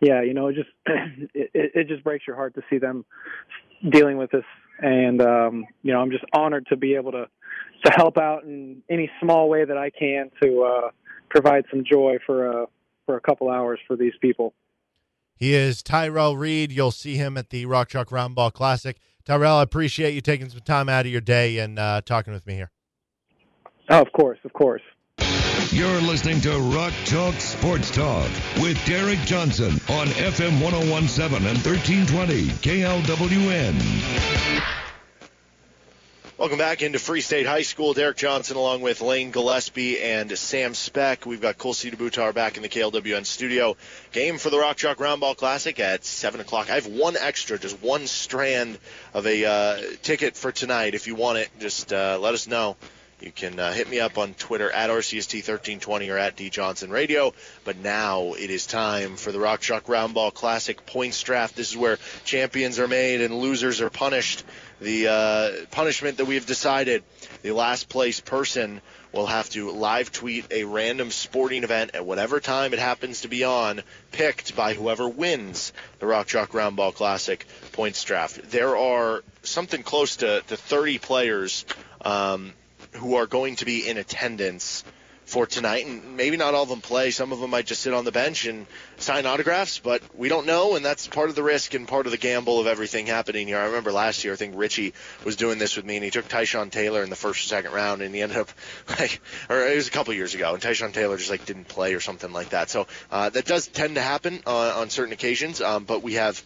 yeah, 0.01 0.21
you 0.21 0.33
know, 0.33 0.47
it 0.47 0.55
just 0.55 0.69
it, 1.33 1.51
it 1.53 1.87
just 1.87 2.03
breaks 2.03 2.25
your 2.27 2.35
heart 2.35 2.55
to 2.55 2.61
see 2.69 2.77
them 2.77 3.05
dealing 3.89 4.17
with 4.17 4.31
this 4.31 4.43
and 4.79 5.21
um 5.21 5.65
you 5.83 5.93
know, 5.93 5.99
I'm 5.99 6.11
just 6.11 6.25
honored 6.33 6.67
to 6.67 6.77
be 6.77 6.95
able 6.95 7.11
to 7.13 7.27
to 7.85 7.91
help 7.95 8.17
out 8.17 8.43
in 8.43 8.81
any 8.89 9.09
small 9.21 9.49
way 9.49 9.65
that 9.65 9.77
I 9.77 9.89
can 9.89 10.31
to 10.41 10.63
uh 10.63 10.89
provide 11.29 11.65
some 11.69 11.83
joy 11.89 12.17
for 12.25 12.63
uh 12.63 12.65
for 13.05 13.17
a 13.17 13.21
couple 13.21 13.49
hours 13.49 13.79
for 13.87 13.95
these 13.95 14.13
people. 14.21 14.53
He 15.35 15.53
is 15.53 15.81
Tyrel 15.81 16.37
Reed. 16.37 16.71
You'll 16.71 16.91
see 16.91 17.15
him 17.15 17.37
at 17.37 17.49
the 17.49 17.65
Rock 17.65 17.89
Chalk 17.89 18.09
Roundball 18.09 18.51
Classic. 18.51 18.97
Tyrel, 19.25 19.59
I 19.59 19.63
appreciate 19.63 20.13
you 20.13 20.21
taking 20.21 20.49
some 20.49 20.59
time 20.59 20.89
out 20.89 21.05
of 21.05 21.11
your 21.11 21.21
day 21.21 21.59
and 21.59 21.79
uh, 21.79 22.01
talking 22.05 22.33
with 22.33 22.45
me 22.45 22.55
here. 22.55 22.71
Oh, 23.89 24.01
of 24.01 24.11
course, 24.11 24.37
of 24.43 24.53
course. 24.53 24.81
You're 25.71 26.01
listening 26.01 26.41
to 26.41 26.59
Rock 26.59 26.93
Chalk 27.05 27.35
Sports 27.35 27.91
Talk 27.91 28.27
with 28.59 28.83
Derek 28.85 29.19
Johnson 29.19 29.73
on 29.89 30.07
FM 30.07 30.59
1017 30.63 31.47
and 31.47 31.57
1320 31.63 32.47
KLWN. 32.63 33.75
Welcome 36.39 36.57
back 36.57 36.81
into 36.81 36.99
Free 36.99 37.21
State 37.21 37.45
High 37.45 37.63
School. 37.63 37.93
Derek 37.93 38.17
Johnson 38.17 38.55
along 38.55 38.81
with 38.81 39.01
Lane 39.01 39.31
Gillespie 39.31 40.01
and 40.01 40.35
Sam 40.37 40.73
Speck. 40.73 41.25
We've 41.25 41.41
got 41.41 41.57
Colsey 41.57 41.93
DeButar 41.93 42.33
back 42.33 42.55
in 42.55 42.63
the 42.63 42.69
KLWN 42.69 43.25
studio. 43.25 43.75
Game 44.11 44.37
for 44.37 44.49
the 44.49 44.57
Rock 44.57 44.77
Chalk 44.77 44.99
Roundball 44.99 45.35
Classic 45.35 45.77
at 45.81 46.05
7 46.05 46.39
o'clock. 46.39 46.71
I 46.71 46.75
have 46.75 46.87
one 46.87 47.17
extra, 47.17 47.59
just 47.59 47.83
one 47.83 48.07
strand 48.07 48.79
of 49.13 49.27
a 49.27 49.45
uh, 49.45 49.81
ticket 50.01 50.37
for 50.37 50.51
tonight. 50.51 50.95
If 50.95 51.07
you 51.07 51.15
want 51.15 51.39
it, 51.39 51.49
just 51.59 51.91
uh, 51.91 52.17
let 52.19 52.33
us 52.33 52.47
know. 52.47 52.77
You 53.21 53.31
can 53.33 53.59
uh, 53.59 53.73
hit 53.73 53.89
me 53.89 53.99
up 53.99 54.17
on 54.17 54.33
Twitter 54.33 54.71
at 54.71 54.89
RCST1320 54.89 56.13
or 56.13 56.17
at 56.17 56.37
D 56.37 56.49
Johnson 56.49 56.89
Radio. 56.89 57.33
But 57.65 57.77
now 57.77 58.33
it 58.33 58.49
is 58.49 58.65
time 58.65 59.17
for 59.17 59.33
the 59.33 59.39
Rock 59.39 59.59
Chalk 59.59 59.85
Roundball 59.85 60.33
Classic 60.33 60.85
points 60.85 61.21
draft. 61.21 61.55
This 61.55 61.69
is 61.69 61.77
where 61.77 61.97
champions 62.23 62.79
are 62.79 62.87
made 62.87 63.19
and 63.19 63.35
losers 63.35 63.81
are 63.81 63.89
punished. 63.89 64.45
The 64.79 65.07
uh, 65.07 65.65
punishment 65.71 66.17
that 66.17 66.25
we 66.25 66.35
have 66.35 66.45
decided 66.45 67.03
the 67.41 67.51
last 67.51 67.89
place 67.89 68.21
person 68.21 68.79
will 69.11 69.25
have 69.25 69.49
to 69.49 69.71
live 69.71 70.11
tweet 70.13 70.45
a 70.51 70.63
random 70.63 71.11
sporting 71.11 71.63
event 71.63 71.91
at 71.95 72.05
whatever 72.05 72.39
time 72.39 72.71
it 72.71 72.79
happens 72.79 73.21
to 73.21 73.27
be 73.27 73.43
on, 73.43 73.81
picked 74.11 74.55
by 74.55 74.73
whoever 74.75 75.09
wins 75.09 75.73
the 75.97 76.05
Rock 76.05 76.27
Chalk 76.27 76.51
Roundball 76.51 76.93
Classic 76.93 77.45
points 77.73 78.01
draft. 78.03 78.51
There 78.51 78.77
are 78.77 79.23
something 79.43 79.83
close 79.83 80.17
to, 80.17 80.41
to 80.47 80.55
30 80.55 80.99
players 80.99 81.65
um, 82.01 82.53
who 82.93 83.15
are 83.15 83.27
going 83.27 83.55
to 83.57 83.65
be 83.65 83.87
in 83.87 83.97
attendance 83.97 84.83
for 85.29 85.45
tonight, 85.45 85.85
and 85.85 86.17
maybe 86.17 86.37
not 86.37 86.55
all 86.55 86.63
of 86.63 86.69
them 86.69 86.81
play. 86.81 87.11
Some 87.11 87.31
of 87.31 87.39
them 87.39 87.51
might 87.51 87.67
just 87.67 87.81
sit 87.81 87.93
on 87.93 88.03
the 88.03 88.11
bench 88.11 88.45
and 88.45 88.65
sign 88.97 89.27
autographs, 89.27 89.77
but 89.77 90.01
we 90.17 90.27
don't 90.27 90.47
know, 90.47 90.75
and 90.75 90.83
that's 90.83 91.07
part 91.07 91.29
of 91.29 91.35
the 91.35 91.43
risk 91.43 91.75
and 91.75 91.87
part 91.87 92.07
of 92.07 92.11
the 92.11 92.17
gamble 92.17 92.59
of 92.59 92.65
everything 92.65 93.05
happening 93.05 93.45
here. 93.45 93.59
I 93.59 93.65
remember 93.65 93.91
last 93.91 94.23
year, 94.23 94.33
I 94.33 94.37
think 94.37 94.55
Richie 94.57 94.93
was 95.23 95.35
doing 95.35 95.59
this 95.59 95.75
with 95.75 95.85
me, 95.85 95.97
and 95.97 96.03
he 96.03 96.09
took 96.09 96.27
Tyshawn 96.27 96.71
Taylor 96.71 97.03
in 97.03 97.11
the 97.11 97.15
first 97.15 97.45
or 97.45 97.47
second 97.47 97.73
round, 97.73 98.01
and 98.01 98.13
he 98.13 98.23
ended 98.23 98.39
up 98.39 98.49
like, 98.99 99.21
or 99.49 99.67
it 99.67 99.75
was 99.75 99.87
a 99.87 99.91
couple 99.91 100.15
years 100.15 100.33
ago, 100.33 100.51
and 100.53 100.63
Tyshawn 100.63 100.93
Taylor 100.93 101.15
just 101.15 101.29
like 101.29 101.45
didn't 101.45 101.67
play 101.67 101.93
or 101.93 101.99
something 101.99 102.33
like 102.33 102.49
that. 102.49 102.71
So 102.71 102.87
uh, 103.11 103.29
that 103.29 103.45
does 103.45 103.67
tend 103.67 103.95
to 103.95 104.01
happen 104.01 104.41
on, 104.47 104.71
on 104.71 104.89
certain 104.89 105.13
occasions, 105.13 105.61
um, 105.61 105.83
but 105.83 106.01
we 106.01 106.13
have 106.13 106.41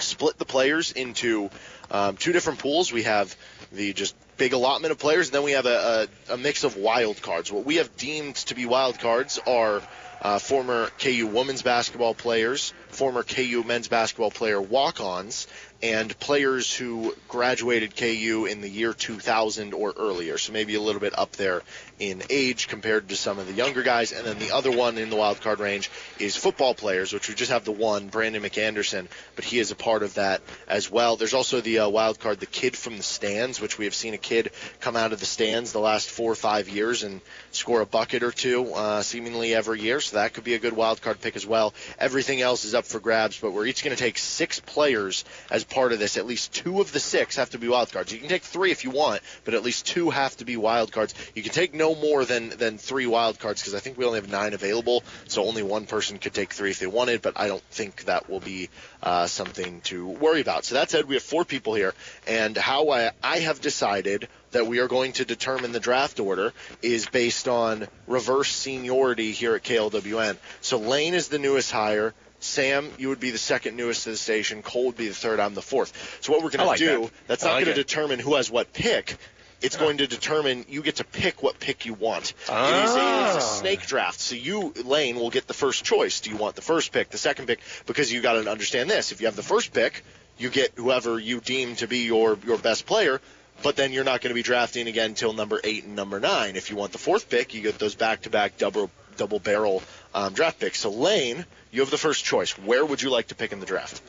split 0.00 0.38
the 0.38 0.44
players 0.44 0.90
into 0.90 1.50
um, 1.92 2.16
two 2.16 2.32
different 2.32 2.58
pools. 2.58 2.92
We 2.92 3.04
have 3.04 3.36
the 3.70 3.92
just 3.92 4.16
big 4.38 4.52
allotment 4.52 4.92
of 4.92 4.98
players, 4.98 5.28
and 5.28 5.34
then 5.34 5.42
we 5.42 5.52
have 5.52 5.66
a, 5.66 6.08
a, 6.28 6.34
a 6.34 6.36
mix 6.36 6.64
of 6.64 6.76
wild 6.76 7.20
cards. 7.20 7.52
What 7.52 7.66
we 7.66 7.76
have 7.76 7.94
deemed 7.96 8.36
to 8.36 8.54
be 8.54 8.64
wild 8.64 8.98
cards 8.98 9.38
are 9.46 9.82
uh, 10.22 10.38
former 10.38 10.90
KU 10.98 11.26
women's 11.26 11.62
basketball 11.62 12.14
players, 12.14 12.72
former 12.88 13.22
KU 13.22 13.62
men's 13.64 13.88
basketball 13.88 14.30
player 14.30 14.60
walk-ons, 14.60 15.46
and 15.82 16.18
players 16.18 16.74
who 16.74 17.14
graduated 17.28 17.94
KU 17.94 18.46
in 18.50 18.60
the 18.60 18.68
year 18.68 18.92
2000 18.92 19.74
or 19.74 19.94
earlier, 19.96 20.36
so 20.36 20.52
maybe 20.52 20.74
a 20.74 20.80
little 20.80 21.00
bit 21.00 21.16
up 21.16 21.32
there 21.32 21.62
in 22.00 22.22
age 22.30 22.68
compared 22.68 23.08
to 23.08 23.16
some 23.16 23.38
of 23.38 23.46
the 23.46 23.52
younger 23.52 23.82
guys. 23.82 24.12
And 24.12 24.26
then 24.26 24.38
the 24.38 24.52
other 24.52 24.72
one 24.72 24.98
in 24.98 25.10
the 25.10 25.16
wild 25.16 25.40
card 25.40 25.60
range 25.60 25.90
is 26.18 26.36
football 26.36 26.74
players, 26.74 27.12
which 27.12 27.28
we 27.28 27.34
just 27.34 27.52
have 27.52 27.64
the 27.64 27.72
one, 27.72 28.08
Brandon 28.08 28.42
McAnderson, 28.42 29.06
but 29.36 29.44
he 29.44 29.58
is 29.58 29.70
a 29.70 29.76
part 29.76 30.02
of 30.02 30.14
that 30.14 30.40
as 30.66 30.90
well. 30.90 31.16
There's 31.16 31.34
also 31.34 31.60
the 31.60 31.80
uh, 31.80 31.88
wild 31.88 32.18
card, 32.18 32.40
the 32.40 32.46
kid 32.46 32.76
from 32.76 32.96
the 32.96 33.02
stands, 33.02 33.60
which 33.60 33.78
we 33.78 33.84
have 33.84 33.94
seen 33.94 34.14
a 34.14 34.18
kid 34.18 34.50
come 34.80 34.96
out 34.96 35.12
of 35.12 35.20
the 35.20 35.26
stands 35.26 35.72
the 35.72 35.78
last 35.78 36.10
four 36.10 36.32
or 36.32 36.36
five 36.36 36.68
years 36.68 37.04
and 37.04 37.20
score 37.52 37.80
a 37.80 37.86
bucket 37.86 38.24
or 38.24 38.32
two, 38.32 38.72
uh, 38.74 39.02
seemingly 39.02 39.54
every 39.54 39.80
year. 39.80 40.00
So 40.00 40.16
that 40.16 40.34
could 40.34 40.44
be 40.44 40.54
a 40.54 40.58
good 40.58 40.74
wild 40.74 41.00
card 41.02 41.20
pick 41.20 41.36
as 41.36 41.46
well. 41.46 41.72
Everything 41.98 42.40
else 42.40 42.64
is 42.64 42.74
up 42.74 42.84
for 42.84 42.98
grabs, 42.98 43.38
but 43.38 43.52
we're 43.52 43.66
each 43.66 43.84
going 43.84 43.96
to 43.96 44.02
take 44.02 44.18
six 44.18 44.58
players 44.60 45.24
as 45.50 45.64
part 45.68 45.92
of 45.92 45.98
this. 45.98 46.16
At 46.16 46.26
least 46.26 46.52
two 46.52 46.80
of 46.80 46.92
the 46.92 47.00
six 47.00 47.36
have 47.36 47.50
to 47.50 47.58
be 47.58 47.68
wild 47.68 47.92
cards. 47.92 48.12
You 48.12 48.18
can 48.18 48.28
take 48.28 48.42
three 48.42 48.70
if 48.70 48.84
you 48.84 48.90
want, 48.90 49.20
but 49.44 49.54
at 49.54 49.62
least 49.62 49.86
two 49.86 50.10
have 50.10 50.36
to 50.38 50.44
be 50.44 50.56
wild 50.56 50.92
cards. 50.92 51.14
You 51.34 51.42
can 51.42 51.52
take 51.52 51.74
no 51.74 51.94
more 51.94 52.24
than 52.24 52.50
than 52.50 52.78
three 52.78 53.06
wild 53.06 53.38
cards 53.38 53.60
because 53.60 53.74
I 53.74 53.80
think 53.80 53.98
we 53.98 54.04
only 54.04 54.20
have 54.20 54.30
nine 54.30 54.54
available, 54.54 55.02
so 55.26 55.44
only 55.44 55.62
one 55.62 55.86
person 55.86 56.18
could 56.18 56.34
take 56.34 56.52
three 56.52 56.70
if 56.70 56.78
they 56.78 56.86
wanted. 56.86 57.22
But 57.22 57.34
I 57.36 57.48
don't 57.48 57.62
think 57.70 58.04
that 58.04 58.28
will 58.28 58.40
be 58.40 58.68
uh, 59.02 59.26
something 59.26 59.80
to 59.82 60.06
worry 60.06 60.40
about. 60.40 60.64
So 60.64 60.74
that 60.74 60.90
said, 60.90 61.06
we 61.06 61.14
have 61.14 61.22
four 61.22 61.44
people 61.44 61.74
here, 61.74 61.94
and 62.26 62.56
how 62.56 62.90
I, 62.90 63.10
I 63.22 63.38
have 63.40 63.60
decided 63.60 64.28
that 64.50 64.66
we 64.66 64.80
are 64.80 64.88
going 64.88 65.12
to 65.12 65.24
determine 65.24 65.72
the 65.72 65.80
draft 65.80 66.20
order 66.20 66.52
is 66.82 67.06
based 67.06 67.48
on 67.48 67.86
reverse 68.06 68.50
seniority 68.50 69.32
here 69.32 69.54
at 69.54 69.62
KLWN. 69.62 70.36
So 70.60 70.78
Lane 70.78 71.14
is 71.14 71.28
the 71.28 71.38
newest 71.38 71.70
hire. 71.70 72.14
Sam, 72.40 72.90
you 72.98 73.08
would 73.08 73.20
be 73.20 73.30
the 73.30 73.38
second 73.38 73.76
newest 73.76 74.04
to 74.04 74.10
the 74.10 74.16
station. 74.16 74.62
Cole 74.62 74.86
would 74.86 74.96
be 74.96 75.08
the 75.08 75.14
third. 75.14 75.40
I'm 75.40 75.54
the 75.54 75.62
fourth. 75.62 76.18
So 76.20 76.32
what 76.32 76.42
we're 76.42 76.50
going 76.50 76.68
I 76.68 76.76
to 76.76 76.84
do, 76.86 77.00
that. 77.02 77.10
that's 77.26 77.44
not 77.44 77.54
like 77.54 77.64
going 77.64 77.74
to 77.76 77.82
determine 77.82 78.18
who 78.20 78.34
has 78.36 78.50
what 78.50 78.72
pick. 78.72 79.16
It's 79.60 79.76
going 79.76 79.98
to 79.98 80.06
determine 80.06 80.64
you 80.68 80.82
get 80.82 80.96
to 80.96 81.04
pick 81.04 81.42
what 81.42 81.58
pick 81.58 81.84
you 81.84 81.94
want. 81.94 82.30
It, 82.30 82.34
is 82.42 82.48
a, 82.48 82.54
it's 82.54 83.34
Ah. 83.34 83.38
a 83.38 83.40
snake 83.40 83.84
draft. 83.88 84.20
So 84.20 84.36
you, 84.36 84.72
Lane, 84.84 85.16
will 85.16 85.30
get 85.30 85.48
the 85.48 85.54
first 85.54 85.84
choice. 85.84 86.20
Do 86.20 86.30
you 86.30 86.36
want 86.36 86.54
the 86.54 86.62
first 86.62 86.92
pick, 86.92 87.10
the 87.10 87.18
second 87.18 87.46
pick? 87.46 87.58
Because 87.86 88.12
you 88.12 88.20
got 88.20 88.34
to 88.34 88.48
understand 88.48 88.88
this. 88.88 89.10
If 89.10 89.20
you 89.20 89.26
have 89.26 89.34
the 89.34 89.42
first 89.42 89.72
pick, 89.72 90.04
you 90.38 90.48
get 90.48 90.74
whoever 90.76 91.18
you 91.18 91.40
deem 91.40 91.74
to 91.76 91.88
be 91.88 92.04
your 92.04 92.38
your 92.46 92.58
best 92.58 92.86
player. 92.86 93.20
But 93.64 93.74
then 93.74 93.92
you're 93.92 94.04
not 94.04 94.20
going 94.20 94.30
to 94.30 94.34
be 94.34 94.44
drafting 94.44 94.86
again 94.86 95.06
until 95.10 95.32
number 95.32 95.60
eight 95.64 95.82
and 95.82 95.96
number 95.96 96.20
nine. 96.20 96.54
If 96.54 96.70
you 96.70 96.76
want 96.76 96.92
the 96.92 96.98
fourth 96.98 97.28
pick, 97.28 97.52
you 97.54 97.60
get 97.60 97.80
those 97.80 97.96
back-to-back 97.96 98.58
double 98.58 98.88
double 99.16 99.40
barrel 99.40 99.82
um, 100.14 100.32
draft 100.32 100.60
picks. 100.60 100.80
So 100.80 100.90
Lane, 100.90 101.44
you 101.70 101.80
have 101.80 101.90
the 101.90 101.98
first 101.98 102.24
choice. 102.24 102.58
Where 102.58 102.84
would 102.84 103.02
you 103.02 103.10
like 103.10 103.28
to 103.28 103.34
pick 103.34 103.52
in 103.52 103.60
the 103.60 103.66
draft? 103.66 104.02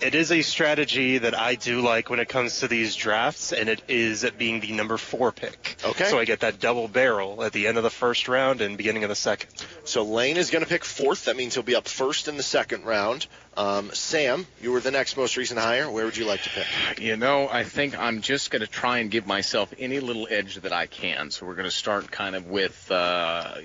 It 0.00 0.16
is 0.16 0.32
a 0.32 0.42
strategy 0.42 1.18
that 1.18 1.38
I 1.38 1.54
do 1.54 1.80
like 1.80 2.10
when 2.10 2.18
it 2.18 2.28
comes 2.28 2.58
to 2.60 2.68
these 2.68 2.96
drafts, 2.96 3.52
and 3.52 3.68
it 3.68 3.82
is 3.86 4.24
it 4.24 4.36
being 4.36 4.58
the 4.58 4.72
number 4.72 4.96
four 4.96 5.30
pick. 5.30 5.76
Okay. 5.84 6.06
So 6.06 6.18
I 6.18 6.24
get 6.24 6.40
that 6.40 6.58
double 6.58 6.88
barrel 6.88 7.44
at 7.44 7.52
the 7.52 7.68
end 7.68 7.76
of 7.76 7.84
the 7.84 7.90
first 7.90 8.26
round 8.26 8.60
and 8.60 8.76
beginning 8.76 9.04
of 9.04 9.10
the 9.10 9.14
second. 9.14 9.50
So 9.92 10.04
Lane 10.04 10.38
is 10.38 10.48
going 10.50 10.64
to 10.64 10.68
pick 10.68 10.86
fourth. 10.86 11.26
That 11.26 11.36
means 11.36 11.52
he'll 11.52 11.62
be 11.62 11.74
up 11.76 11.86
first 11.86 12.26
in 12.26 12.38
the 12.38 12.42
second 12.42 12.86
round. 12.86 13.26
Um, 13.54 13.90
Sam, 13.92 14.46
you 14.62 14.72
were 14.72 14.80
the 14.80 14.90
next 14.90 15.18
most 15.18 15.36
recent 15.36 15.60
hire. 15.60 15.90
Where 15.90 16.06
would 16.06 16.16
you 16.16 16.24
like 16.24 16.42
to 16.44 16.48
pick? 16.48 16.98
You 16.98 17.18
know, 17.18 17.46
I 17.52 17.64
think 17.64 17.98
I'm 17.98 18.22
just 18.22 18.50
going 18.50 18.60
to 18.62 18.66
try 18.66 19.00
and 19.00 19.10
give 19.10 19.26
myself 19.26 19.74
any 19.78 20.00
little 20.00 20.26
edge 20.30 20.54
that 20.56 20.72
I 20.72 20.86
can. 20.86 21.30
So 21.30 21.44
we're 21.44 21.56
going 21.56 21.66
to 21.66 21.70
start 21.70 22.10
kind 22.10 22.34
of 22.34 22.46
with, 22.46 22.90
uh, 22.90 23.56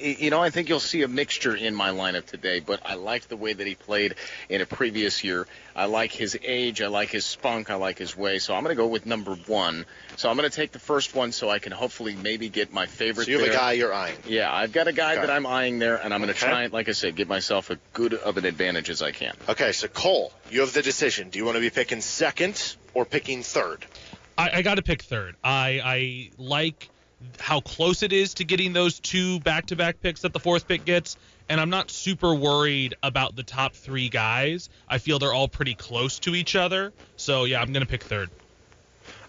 you 0.00 0.30
know, 0.30 0.42
I 0.42 0.50
think 0.50 0.68
you'll 0.68 0.80
see 0.80 1.02
a 1.02 1.08
mixture 1.08 1.54
in 1.54 1.76
my 1.76 1.90
lineup 1.90 2.26
today, 2.26 2.58
but 2.58 2.80
I 2.84 2.94
liked 2.94 3.28
the 3.28 3.36
way 3.36 3.52
that 3.52 3.64
he 3.64 3.76
played 3.76 4.16
in 4.48 4.60
a 4.60 4.66
previous 4.66 5.22
year. 5.22 5.46
I 5.76 5.84
like 5.84 6.10
his 6.10 6.36
age. 6.42 6.82
I 6.82 6.88
like 6.88 7.10
his 7.10 7.24
spunk. 7.24 7.70
I 7.70 7.76
like 7.76 7.98
his 7.98 8.16
way. 8.16 8.40
So 8.40 8.56
I'm 8.56 8.64
going 8.64 8.74
to 8.76 8.82
go 8.82 8.88
with 8.88 9.06
number 9.06 9.34
one. 9.46 9.86
So 10.16 10.28
I'm 10.28 10.36
going 10.36 10.50
to 10.50 10.54
take 10.54 10.72
the 10.72 10.80
first 10.80 11.14
one 11.14 11.30
so 11.30 11.48
I 11.48 11.60
can 11.60 11.70
hopefully 11.70 12.16
maybe 12.16 12.48
get 12.48 12.72
my 12.72 12.86
favorite 12.86 13.26
So 13.26 13.30
you 13.30 13.38
have 13.38 13.46
there. 13.46 13.54
a 13.54 13.60
guy 13.60 13.72
you're 13.72 13.94
eyeing. 13.94 14.18
Yeah, 14.26 14.52
I've 14.52 14.72
got 14.72 14.88
a 14.88 14.92
guy 14.92 15.12
Okay. 15.12 15.20
that 15.20 15.30
I'm 15.30 15.46
eyeing 15.52 15.78
there, 15.78 15.96
and 15.96 16.12
I'm 16.12 16.20
going 16.20 16.32
to 16.34 16.38
Okay. 16.38 16.50
try 16.50 16.62
and, 16.64 16.72
like 16.72 16.88
I 16.88 16.92
said, 16.92 17.14
give 17.14 17.28
myself 17.28 17.70
a 17.70 17.78
good 17.92 18.14
of 18.14 18.36
an 18.38 18.44
advantage 18.44 18.90
as 18.90 19.02
I 19.02 19.12
can. 19.12 19.34
Okay, 19.48 19.72
so 19.72 19.86
Cole, 19.88 20.32
you 20.50 20.60
have 20.60 20.72
the 20.72 20.82
decision. 20.82 21.30
Do 21.30 21.38
you 21.38 21.44
want 21.44 21.56
to 21.56 21.60
be 21.60 21.70
picking 21.70 22.00
second 22.00 22.76
or 22.94 23.04
picking 23.04 23.42
third? 23.42 23.84
I, 24.36 24.50
I 24.54 24.62
got 24.62 24.76
to 24.76 24.82
pick 24.82 25.02
third. 25.02 25.36
I, 25.44 25.80
I 25.84 26.30
like 26.38 26.88
how 27.38 27.60
close 27.60 28.02
it 28.02 28.12
is 28.12 28.34
to 28.34 28.44
getting 28.44 28.72
those 28.72 28.98
two 28.98 29.38
back-to-back 29.40 30.00
picks 30.00 30.22
that 30.22 30.32
the 30.32 30.40
fourth 30.40 30.66
pick 30.66 30.84
gets, 30.84 31.16
and 31.48 31.60
I'm 31.60 31.70
not 31.70 31.90
super 31.90 32.34
worried 32.34 32.96
about 33.02 33.36
the 33.36 33.44
top 33.44 33.74
three 33.74 34.08
guys. 34.08 34.68
I 34.88 34.98
feel 34.98 35.20
they're 35.20 35.32
all 35.32 35.48
pretty 35.48 35.74
close 35.74 36.18
to 36.20 36.34
each 36.34 36.56
other. 36.56 36.92
So 37.16 37.44
yeah, 37.44 37.60
I'm 37.60 37.72
gonna 37.72 37.86
pick 37.86 38.02
third. 38.02 38.30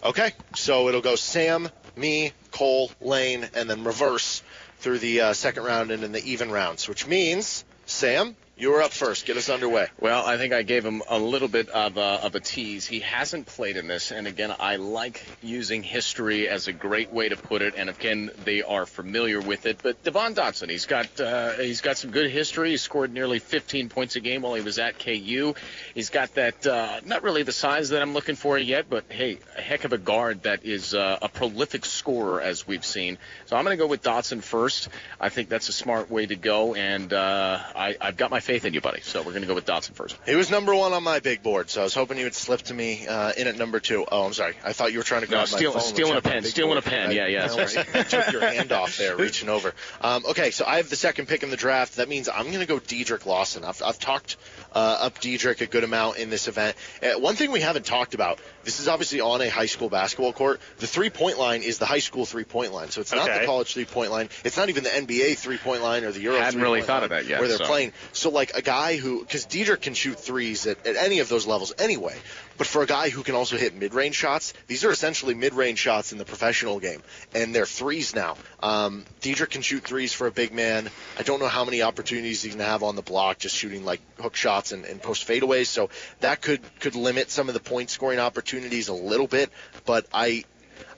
Okay, 0.02 0.32
so 0.54 0.88
it'll 0.88 1.00
go 1.00 1.14
Sam, 1.16 1.68
me, 1.96 2.32
Cole, 2.50 2.90
Lane, 3.00 3.48
and 3.54 3.70
then 3.70 3.84
reverse 3.84 4.42
through 4.84 4.98
the 4.98 5.22
uh, 5.22 5.32
second 5.32 5.64
round 5.64 5.90
and 5.90 6.04
in 6.04 6.12
the 6.12 6.22
even 6.30 6.52
rounds, 6.52 6.86
which 6.90 7.06
means 7.06 7.64
Sam, 7.86 8.36
you 8.56 8.72
are 8.74 8.82
up 8.82 8.92
first. 8.92 9.26
Get 9.26 9.36
us 9.36 9.48
underway. 9.48 9.88
Well, 10.00 10.24
I 10.24 10.36
think 10.36 10.52
I 10.52 10.62
gave 10.62 10.84
him 10.84 11.02
a 11.08 11.18
little 11.18 11.48
bit 11.48 11.68
of 11.70 11.96
a, 11.96 12.24
of 12.24 12.36
a 12.36 12.40
tease. 12.40 12.86
He 12.86 13.00
hasn't 13.00 13.46
played 13.46 13.76
in 13.76 13.88
this, 13.88 14.12
and 14.12 14.28
again, 14.28 14.54
I 14.60 14.76
like 14.76 15.24
using 15.42 15.82
history 15.82 16.48
as 16.48 16.68
a 16.68 16.72
great 16.72 17.12
way 17.12 17.28
to 17.28 17.36
put 17.36 17.62
it. 17.62 17.74
And 17.76 17.90
again, 17.90 18.30
they 18.44 18.62
are 18.62 18.86
familiar 18.86 19.40
with 19.40 19.66
it. 19.66 19.80
But 19.82 20.04
Devon 20.04 20.36
Dotson, 20.36 20.70
he's 20.70 20.86
got 20.86 21.20
uh, 21.20 21.54
he's 21.54 21.80
got 21.80 21.96
some 21.96 22.12
good 22.12 22.30
history. 22.30 22.70
He 22.70 22.76
scored 22.76 23.12
nearly 23.12 23.40
15 23.40 23.88
points 23.88 24.14
a 24.14 24.20
game 24.20 24.42
while 24.42 24.54
he 24.54 24.62
was 24.62 24.78
at 24.78 25.00
KU. 25.00 25.54
He's 25.92 26.10
got 26.10 26.34
that 26.34 26.64
uh, 26.64 27.00
not 27.04 27.24
really 27.24 27.42
the 27.42 27.52
size 27.52 27.88
that 27.88 28.02
I'm 28.02 28.14
looking 28.14 28.36
for 28.36 28.56
yet, 28.56 28.86
but 28.88 29.04
hey, 29.08 29.38
a 29.58 29.60
heck 29.62 29.84
of 29.84 29.92
a 29.92 29.98
guard 29.98 30.44
that 30.44 30.64
is 30.64 30.94
uh, 30.94 31.18
a 31.20 31.28
prolific 31.28 31.84
scorer 31.84 32.40
as 32.40 32.68
we've 32.68 32.84
seen. 32.84 33.18
So 33.46 33.56
I'm 33.56 33.64
going 33.64 33.76
to 33.76 33.82
go 33.82 33.88
with 33.88 34.02
Dotson 34.02 34.44
first. 34.44 34.88
I 35.20 35.28
think 35.28 35.48
that's 35.48 35.68
a 35.68 35.72
smart 35.72 36.08
way 36.08 36.26
to 36.26 36.36
go, 36.36 36.74
and 36.76 37.12
uh, 37.12 37.58
I, 37.74 37.96
I've 38.00 38.16
got 38.16 38.30
my 38.30 38.43
faith 38.44 38.64
in 38.64 38.74
you, 38.74 38.80
buddy. 38.80 39.00
So 39.00 39.20
we're 39.20 39.30
going 39.32 39.42
to 39.42 39.48
go 39.48 39.54
with 39.54 39.66
Dotson 39.66 39.94
first. 39.94 40.16
He 40.26 40.34
was 40.36 40.50
number 40.50 40.74
one 40.74 40.92
on 40.92 41.02
my 41.02 41.20
big 41.20 41.42
board, 41.42 41.70
so 41.70 41.80
I 41.80 41.84
was 41.84 41.94
hoping 41.94 42.18
you 42.18 42.24
would 42.24 42.34
slip 42.34 42.62
to 42.62 42.74
me 42.74 43.06
uh, 43.06 43.32
in 43.36 43.46
at 43.48 43.56
number 43.56 43.80
two. 43.80 44.04
Oh, 44.10 44.24
I'm 44.24 44.32
sorry. 44.32 44.54
I 44.64 44.72
thought 44.72 44.92
you 44.92 44.98
were 44.98 45.04
trying 45.04 45.22
to 45.22 45.26
No, 45.30 45.38
grab 45.38 45.50
my 45.50 45.56
steal- 45.58 45.72
phone. 45.72 45.80
stealing 45.82 46.14
which 46.14 46.24
a 46.24 46.28
I 46.28 46.32
had 46.34 46.42
pen, 46.42 46.50
stealing 46.50 46.78
a 46.78 46.82
pen. 46.82 47.10
Yeah, 47.12 47.26
yeah, 47.26 47.44
I 47.44 47.56
that's 47.56 47.76
right. 47.94 48.08
took 48.08 48.32
your 48.32 48.42
hand 48.42 48.70
off 48.72 48.96
there, 48.96 49.16
reaching 49.16 49.48
over. 49.48 49.72
Um, 50.00 50.24
okay, 50.26 50.50
so 50.50 50.64
I 50.66 50.76
have 50.76 50.90
the 50.90 50.96
second 50.96 51.26
pick 51.26 51.42
in 51.42 51.50
the 51.50 51.56
draft. 51.56 51.96
That 51.96 52.08
means 52.08 52.28
I'm 52.28 52.46
going 52.46 52.60
to 52.60 52.66
go 52.66 52.78
Dedric 52.78 53.26
Lawson. 53.26 53.64
I've, 53.64 53.82
I've 53.82 53.98
talked 53.98 54.36
uh, 54.74 54.78
up 55.02 55.18
Dedric 55.20 55.60
a 55.60 55.66
good 55.66 55.84
amount 55.84 56.18
in 56.18 56.30
this 56.30 56.48
event. 56.48 56.76
Uh, 57.02 57.18
one 57.18 57.34
thing 57.36 57.50
we 57.50 57.60
haven't 57.60 57.86
talked 57.86 58.14
about. 58.14 58.38
This 58.64 58.80
is 58.80 58.88
obviously 58.88 59.20
on 59.20 59.40
a 59.42 59.48
high 59.48 59.66
school 59.66 59.88
basketball 59.88 60.32
court. 60.32 60.60
The 60.78 60.86
three-point 60.86 61.38
line 61.38 61.62
is 61.62 61.78
the 61.78 61.86
high 61.86 61.98
school 61.98 62.24
three-point 62.26 62.72
line, 62.72 62.90
so 62.90 63.00
it's 63.00 63.12
not 63.12 63.26
the 63.26 63.46
college 63.46 63.74
three-point 63.74 64.10
line. 64.10 64.28
It's 64.44 64.56
not 64.56 64.68
even 64.68 64.84
the 64.84 64.90
NBA 64.90 65.36
three-point 65.38 65.82
line 65.82 66.04
or 66.04 66.12
the 66.12 66.20
Euro. 66.20 66.38
I 66.38 66.44
hadn't 66.44 66.60
really 66.60 66.82
thought 66.82 66.94
line 67.02 67.04
of 67.04 67.10
that 67.10 67.26
yet, 67.26 67.40
Where 67.40 67.48
they're 67.48 67.58
so. 67.58 67.64
playing. 67.66 67.92
So 68.12 68.30
like 68.34 68.54
a 68.54 68.62
guy 68.62 68.96
who, 68.96 69.20
because 69.20 69.46
Dedric 69.46 69.80
can 69.80 69.94
shoot 69.94 70.18
threes 70.18 70.66
at, 70.66 70.86
at 70.86 70.96
any 70.96 71.20
of 71.20 71.28
those 71.28 71.46
levels 71.46 71.72
anyway. 71.78 72.16
But 72.58 72.66
for 72.66 72.82
a 72.82 72.86
guy 72.86 73.08
who 73.08 73.22
can 73.22 73.34
also 73.34 73.56
hit 73.56 73.74
mid-range 73.74 74.14
shots, 74.14 74.52
these 74.66 74.84
are 74.84 74.90
essentially 74.90 75.34
mid-range 75.34 75.78
shots 75.78 76.12
in 76.12 76.18
the 76.18 76.24
professional 76.24 76.78
game, 76.78 77.02
and 77.34 77.54
they're 77.54 77.66
threes 77.66 78.14
now. 78.14 78.36
Um, 78.62 79.04
Dedric 79.22 79.50
can 79.50 79.62
shoot 79.62 79.82
threes 79.82 80.12
for 80.12 80.26
a 80.26 80.30
big 80.30 80.52
man. 80.52 80.90
I 81.18 81.22
don't 81.22 81.40
know 81.40 81.48
how 81.48 81.64
many 81.64 81.82
opportunities 81.82 82.42
he's 82.42 82.54
gonna 82.54 82.68
have 82.68 82.82
on 82.82 82.96
the 82.96 83.02
block, 83.02 83.38
just 83.38 83.56
shooting 83.56 83.84
like 83.84 84.00
hook 84.20 84.36
shots 84.36 84.72
and, 84.72 84.84
and 84.84 85.02
post 85.02 85.26
fadeaways. 85.26 85.66
So 85.66 85.90
that 86.20 86.42
could 86.42 86.60
could 86.80 86.94
limit 86.94 87.30
some 87.30 87.48
of 87.48 87.54
the 87.54 87.60
point 87.60 87.90
scoring 87.90 88.18
opportunities 88.18 88.88
a 88.88 88.94
little 88.94 89.26
bit. 89.26 89.50
But 89.84 90.06
I 90.12 90.44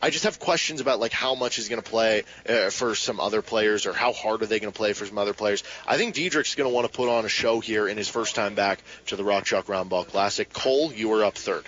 I 0.03 0.11
just 0.11 0.25
have 0.25 0.39
questions 0.39 0.81
about 0.81 1.01
like 1.01 1.13
how 1.13 1.35
much 1.35 1.59
is 1.59 1.69
going 1.69 1.83
to 1.83 1.89
play 1.91 2.25
uh, 2.49 2.71
for 2.71 2.95
some 2.95 3.19
other 3.21 3.43
players 3.43 3.87
or 3.87 3.93
how 3.93 4.13
hard 4.13 4.43
are 4.43 4.47
they 4.47 4.61
going 4.61 4.73
to 4.73 4.77
play 4.77 4.93
for 4.93 5.07
some 5.07 5.19
other 5.19 5.33
players. 5.35 5.65
I 5.87 5.97
think 5.97 6.15
Dedric's 6.15 6.55
going 6.55 6.69
to 6.69 6.75
want 6.75 6.91
to 6.91 6.93
put 6.97 7.09
on 7.09 7.25
a 7.25 7.29
show 7.29 7.61
here 7.61 7.89
in 7.89 7.97
his 7.97 8.09
first 8.09 8.35
time 8.35 8.55
back 8.55 8.83
to 9.07 9.17
the 9.17 9.25
Rock 9.25 9.45
Chalk 9.45 9.67
Roundball 9.67 10.07
Classic. 10.07 10.53
Cole, 10.53 10.93
you 10.93 11.13
are 11.15 11.25
up 11.25 11.37
third. 11.37 11.65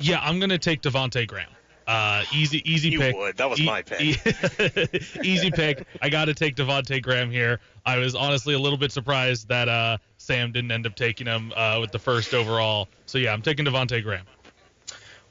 Yeah, 0.00 0.20
I'm 0.22 0.40
gonna 0.40 0.58
take 0.58 0.80
Devonte 0.82 1.26
Graham. 1.26 1.50
Uh, 1.86 2.24
easy, 2.32 2.62
easy 2.70 2.90
You 2.90 2.98
pick. 3.00 3.16
would. 3.16 3.36
That 3.36 3.50
was 3.50 3.60
E- 3.60 3.66
my 3.66 3.82
pick. 3.82 4.00
e- 4.00 4.16
easy 5.22 5.50
pick. 5.50 5.84
I 6.00 6.08
got 6.08 6.26
to 6.26 6.34
take 6.34 6.56
Devonte 6.56 7.02
Graham 7.02 7.30
here. 7.30 7.60
I 7.84 7.98
was 7.98 8.14
honestly 8.14 8.54
a 8.54 8.58
little 8.58 8.78
bit 8.78 8.92
surprised 8.92 9.48
that 9.48 9.68
uh, 9.68 9.98
Sam 10.18 10.52
didn't 10.52 10.70
end 10.70 10.86
up 10.86 10.94
taking 10.94 11.26
him 11.26 11.52
uh, 11.54 11.78
with 11.80 11.90
the 11.92 11.98
first 11.98 12.32
overall. 12.34 12.88
So 13.06 13.18
yeah, 13.18 13.32
I'm 13.32 13.42
taking 13.42 13.66
Devonte 13.66 14.02
Graham. 14.02 14.24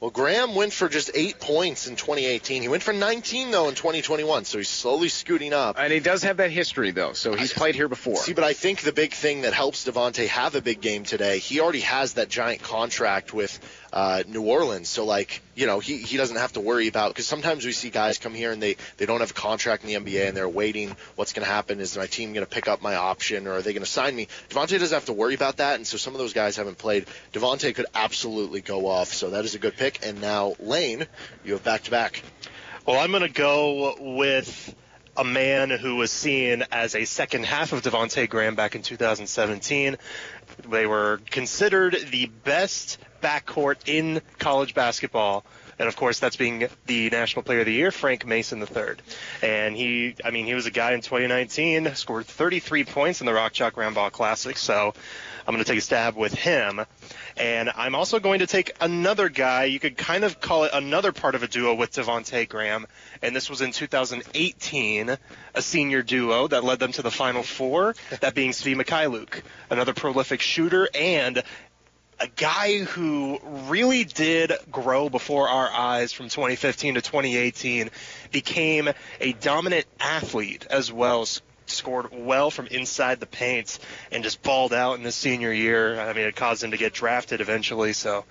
Well, 0.02 0.10
Graham 0.10 0.56
went 0.56 0.72
for 0.72 0.88
just 0.88 1.12
eight 1.14 1.38
points 1.38 1.86
in 1.86 1.94
2018. 1.94 2.62
He 2.62 2.66
went 2.66 2.82
for 2.82 2.92
19 2.92 3.52
though 3.52 3.68
in 3.68 3.76
2021, 3.76 4.44
so 4.44 4.58
he's 4.58 4.68
slowly 4.68 5.08
scooting 5.08 5.52
up. 5.52 5.76
And 5.78 5.92
he 5.92 6.00
does 6.00 6.24
have 6.24 6.38
that 6.38 6.50
history, 6.50 6.90
though, 6.90 7.12
so 7.12 7.34
he's 7.34 7.52
played 7.52 7.76
here 7.76 7.86
before. 7.86 8.16
See, 8.16 8.32
but 8.32 8.42
I 8.42 8.52
think 8.52 8.80
the 8.80 8.92
big 8.92 9.12
thing 9.14 9.42
that 9.42 9.52
helps 9.52 9.86
Devonte 9.86 10.26
have 10.26 10.56
a 10.56 10.60
big 10.60 10.80
game 10.80 11.04
today, 11.04 11.38
he 11.38 11.60
already 11.60 11.82
has 11.82 12.14
that 12.14 12.28
giant 12.28 12.62
contract 12.62 13.32
with 13.32 13.60
uh, 13.92 14.22
New 14.26 14.42
Orleans. 14.42 14.88
So, 14.88 15.04
like, 15.04 15.42
you 15.54 15.66
know, 15.66 15.78
he, 15.78 15.98
he 15.98 16.16
doesn't 16.16 16.36
have 16.36 16.52
to 16.54 16.60
worry 16.60 16.88
about 16.88 17.10
because 17.10 17.26
sometimes 17.26 17.64
we 17.66 17.72
see 17.72 17.90
guys 17.90 18.18
come 18.18 18.34
here 18.34 18.50
and 18.50 18.62
they, 18.62 18.76
they 18.96 19.06
don't 19.06 19.20
have 19.20 19.32
a 19.32 19.34
contract 19.34 19.84
in 19.84 19.88
the 20.04 20.12
NBA 20.12 20.28
and 20.28 20.36
they're 20.36 20.48
waiting. 20.48 20.96
What's 21.16 21.32
going 21.32 21.44
to 21.44 21.52
happen? 21.52 21.80
Is 21.80 21.96
my 21.96 22.06
team 22.06 22.32
going 22.32 22.46
to 22.46 22.50
pick 22.50 22.68
up 22.68 22.80
my 22.80 22.94
option 22.94 23.46
or 23.46 23.54
are 23.54 23.62
they 23.62 23.72
going 23.72 23.84
to 23.84 23.90
sign 23.90 24.16
me? 24.16 24.28
Devonte 24.48 24.78
doesn't 24.78 24.94
have 24.94 25.06
to 25.06 25.12
worry 25.12 25.34
about 25.34 25.58
that, 25.58 25.76
and 25.76 25.86
so 25.86 25.96
some 25.96 26.14
of 26.14 26.18
those 26.18 26.32
guys 26.32 26.56
haven't 26.56 26.78
played. 26.78 27.06
Devonte 27.32 27.74
could 27.74 27.86
absolutely 27.94 28.60
go 28.60 28.86
off, 28.86 29.08
so 29.08 29.30
that 29.30 29.44
is 29.44 29.54
a 29.54 29.58
good 29.58 29.76
pick. 29.76 30.04
And 30.06 30.20
now 30.20 30.54
Lane, 30.58 31.06
you 31.44 31.52
have 31.52 31.64
back 31.64 31.82
to 31.84 31.90
back. 31.90 32.22
Well, 32.86 32.98
I'm 32.98 33.10
going 33.10 33.22
to 33.22 33.28
go 33.28 33.96
with 34.00 34.74
a 35.16 35.24
man 35.24 35.70
who 35.70 35.96
was 35.96 36.10
seen 36.10 36.64
as 36.72 36.94
a 36.94 37.04
second 37.04 37.44
half 37.44 37.72
of 37.72 37.82
Devonte 37.82 38.28
Graham 38.28 38.54
back 38.54 38.74
in 38.74 38.82
2017. 38.82 39.98
They 40.68 40.86
were 40.86 41.20
considered 41.30 41.96
the 42.10 42.26
best 42.26 42.98
backcourt 43.22 43.76
in 43.86 44.20
college 44.38 44.74
basketball 44.74 45.44
And 45.78 45.88
of 45.88 45.96
course, 45.96 46.20
that's 46.20 46.36
being 46.36 46.68
the 46.86 47.10
National 47.10 47.42
Player 47.42 47.60
of 47.60 47.66
the 47.66 47.72
Year, 47.72 47.90
Frank 47.90 48.26
Mason 48.26 48.60
III. 48.60 48.96
And 49.42 49.76
he, 49.76 50.14
I 50.24 50.30
mean, 50.30 50.46
he 50.46 50.54
was 50.54 50.66
a 50.66 50.70
guy 50.70 50.92
in 50.92 51.00
2019, 51.00 51.94
scored 51.94 52.26
33 52.26 52.84
points 52.84 53.20
in 53.20 53.26
the 53.26 53.32
Rock 53.32 53.52
Chalk 53.52 53.74
Roundball 53.74 54.12
Classic. 54.12 54.56
So 54.56 54.94
I'm 55.46 55.54
going 55.54 55.64
to 55.64 55.68
take 55.68 55.78
a 55.78 55.82
stab 55.82 56.16
with 56.16 56.34
him. 56.34 56.82
And 57.36 57.70
I'm 57.74 57.94
also 57.94 58.20
going 58.20 58.40
to 58.40 58.46
take 58.46 58.72
another 58.80 59.28
guy. 59.28 59.64
You 59.64 59.80
could 59.80 59.96
kind 59.96 60.24
of 60.24 60.40
call 60.40 60.64
it 60.64 60.70
another 60.72 61.10
part 61.10 61.34
of 61.34 61.42
a 61.42 61.48
duo 61.48 61.74
with 61.74 61.92
Devonte 61.92 62.48
Graham. 62.48 62.86
And 63.22 63.34
this 63.34 63.50
was 63.50 63.60
in 63.60 63.72
2018, 63.72 65.16
a 65.54 65.62
senior 65.62 66.02
duo 66.02 66.46
that 66.48 66.62
led 66.62 66.78
them 66.78 66.92
to 66.92 67.02
the 67.02 67.10
Final 67.10 67.42
Four, 67.42 67.96
that 68.20 68.34
being 68.34 68.50
Svi 68.52 68.80
Mykhailiuk, 68.80 69.42
another 69.70 69.94
prolific 69.94 70.40
shooter 70.40 70.88
and 70.94 71.42
a 72.20 72.28
guy 72.28 72.78
who 72.78 73.40
really 73.68 74.04
did 74.04 74.52
grow 74.70 75.08
before 75.08 75.48
our 75.48 75.70
eyes 75.70 76.12
from 76.12 76.28
2015 76.28 76.94
to 76.94 77.00
2018, 77.00 77.90
became 78.30 78.88
a 79.20 79.32
dominant 79.32 79.86
athlete 80.00 80.66
as 80.70 80.92
well, 80.92 81.26
scored 81.66 82.08
well 82.12 82.50
from 82.50 82.66
inside 82.66 83.20
the 83.20 83.26
paint, 83.26 83.78
and 84.10 84.22
just 84.22 84.42
balled 84.42 84.72
out 84.72 84.98
in 84.98 85.04
his 85.04 85.14
senior 85.14 85.52
year. 85.52 85.98
I 86.00 86.12
mean, 86.12 86.26
it 86.26 86.36
caused 86.36 86.62
him 86.62 86.70
to 86.70 86.76
get 86.76 86.92
drafted 86.92 87.40
eventually. 87.40 87.92
So 87.92 88.24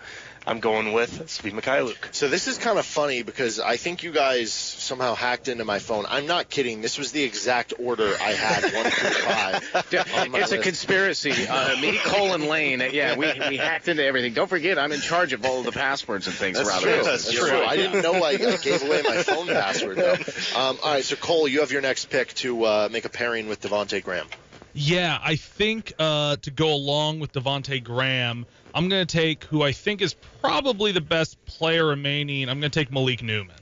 I'm 0.46 0.60
going 0.60 0.94
with 0.94 1.28
Svi 1.28 1.52
Mykhailiuk. 1.52 2.14
So 2.14 2.28
this 2.28 2.48
is 2.48 2.58
kind 2.58 2.80
of 2.80 2.86
funny 2.86 3.22
because 3.22 3.60
I 3.60 3.78
think 3.78 4.02
you 4.02 4.12
guys 4.12 4.52
somehow 4.52 5.14
hacked 5.14 5.48
into 5.48 5.66
my 5.66 5.78
phone. 5.78 6.06
I'm 6.10 6.26
not 6.26 6.50
kidding. 6.50 6.82
This 6.82 6.98
was 6.98 7.12
the 7.12 7.24
exact 7.24 7.74
order 7.80 8.16
I 8.20 8.32
had 8.32 8.74
one 8.74 8.92
through 8.92 9.10
five. 9.12 9.86
it's 10.36 10.52
a 10.52 10.58
conspiracy. 10.58 11.48
Uh, 11.48 11.80
me, 11.80 11.98
Cole, 11.98 12.34
and 12.34 12.46
Lane. 12.46 12.82
Yeah, 12.92 13.16
we, 13.18 13.32
we 13.50 13.58
hacked 13.58 13.88
into 13.88 14.04
everything. 14.04 14.34
Don't 14.34 14.48
forget, 14.48 14.80
I'm 14.80 14.92
in 14.92 15.02
charge 15.02 15.34
of 15.34 15.46
all 15.46 15.60
of 15.60 15.66
the 15.66 15.72
passwords 15.72 16.26
and 16.26 16.36
things 16.36 16.58
That's 16.58 16.70
around 16.70 16.82
true. 16.82 16.92
this. 16.92 17.06
That's 17.06 17.32
true. 17.32 17.64
I 17.64 17.76
didn't 17.76 18.02
know 18.02 18.24
I 18.24 18.38
gave 18.58 18.84
away 18.84 19.04
my 19.04 19.22
phone 19.22 19.48
password. 19.48 19.98
Though. 19.98 20.14
Um, 20.14 20.78
all 20.84 20.94
right, 20.94 21.04
so 21.04 21.16
Cole, 21.18 21.48
you 21.48 21.60
have 21.60 21.72
your 21.72 21.82
next 21.82 22.06
pick 22.06 22.34
to 22.36 22.64
uh, 22.64 22.89
make 22.92 23.06
a 23.06 23.10
pairing 23.10 23.48
with 23.48 23.62
Devonte 23.62 24.04
Graham. 24.04 24.28
Yeah, 24.74 25.19
I 25.22 25.36
think 25.36 25.93
uh, 25.99 26.38
to 26.38 26.51
go 26.51 26.74
along 26.74 27.19
with 27.19 27.34
Devonte 27.34 27.84
Graham, 27.84 28.45
I'm 28.74 28.89
going 28.89 29.05
to 29.05 29.17
take 29.17 29.43
who 29.45 29.61
I 29.61 29.74
think 29.74 30.01
is 30.01 30.13
probably 30.41 30.91
the 30.91 31.01
best 31.01 31.43
player 31.45 31.86
remaining. 31.86 32.49
I'm 32.49 32.59
going 32.59 32.72
to 32.72 32.80
take 32.80 32.91
Malik 32.91 33.22
Newman. 33.22 33.55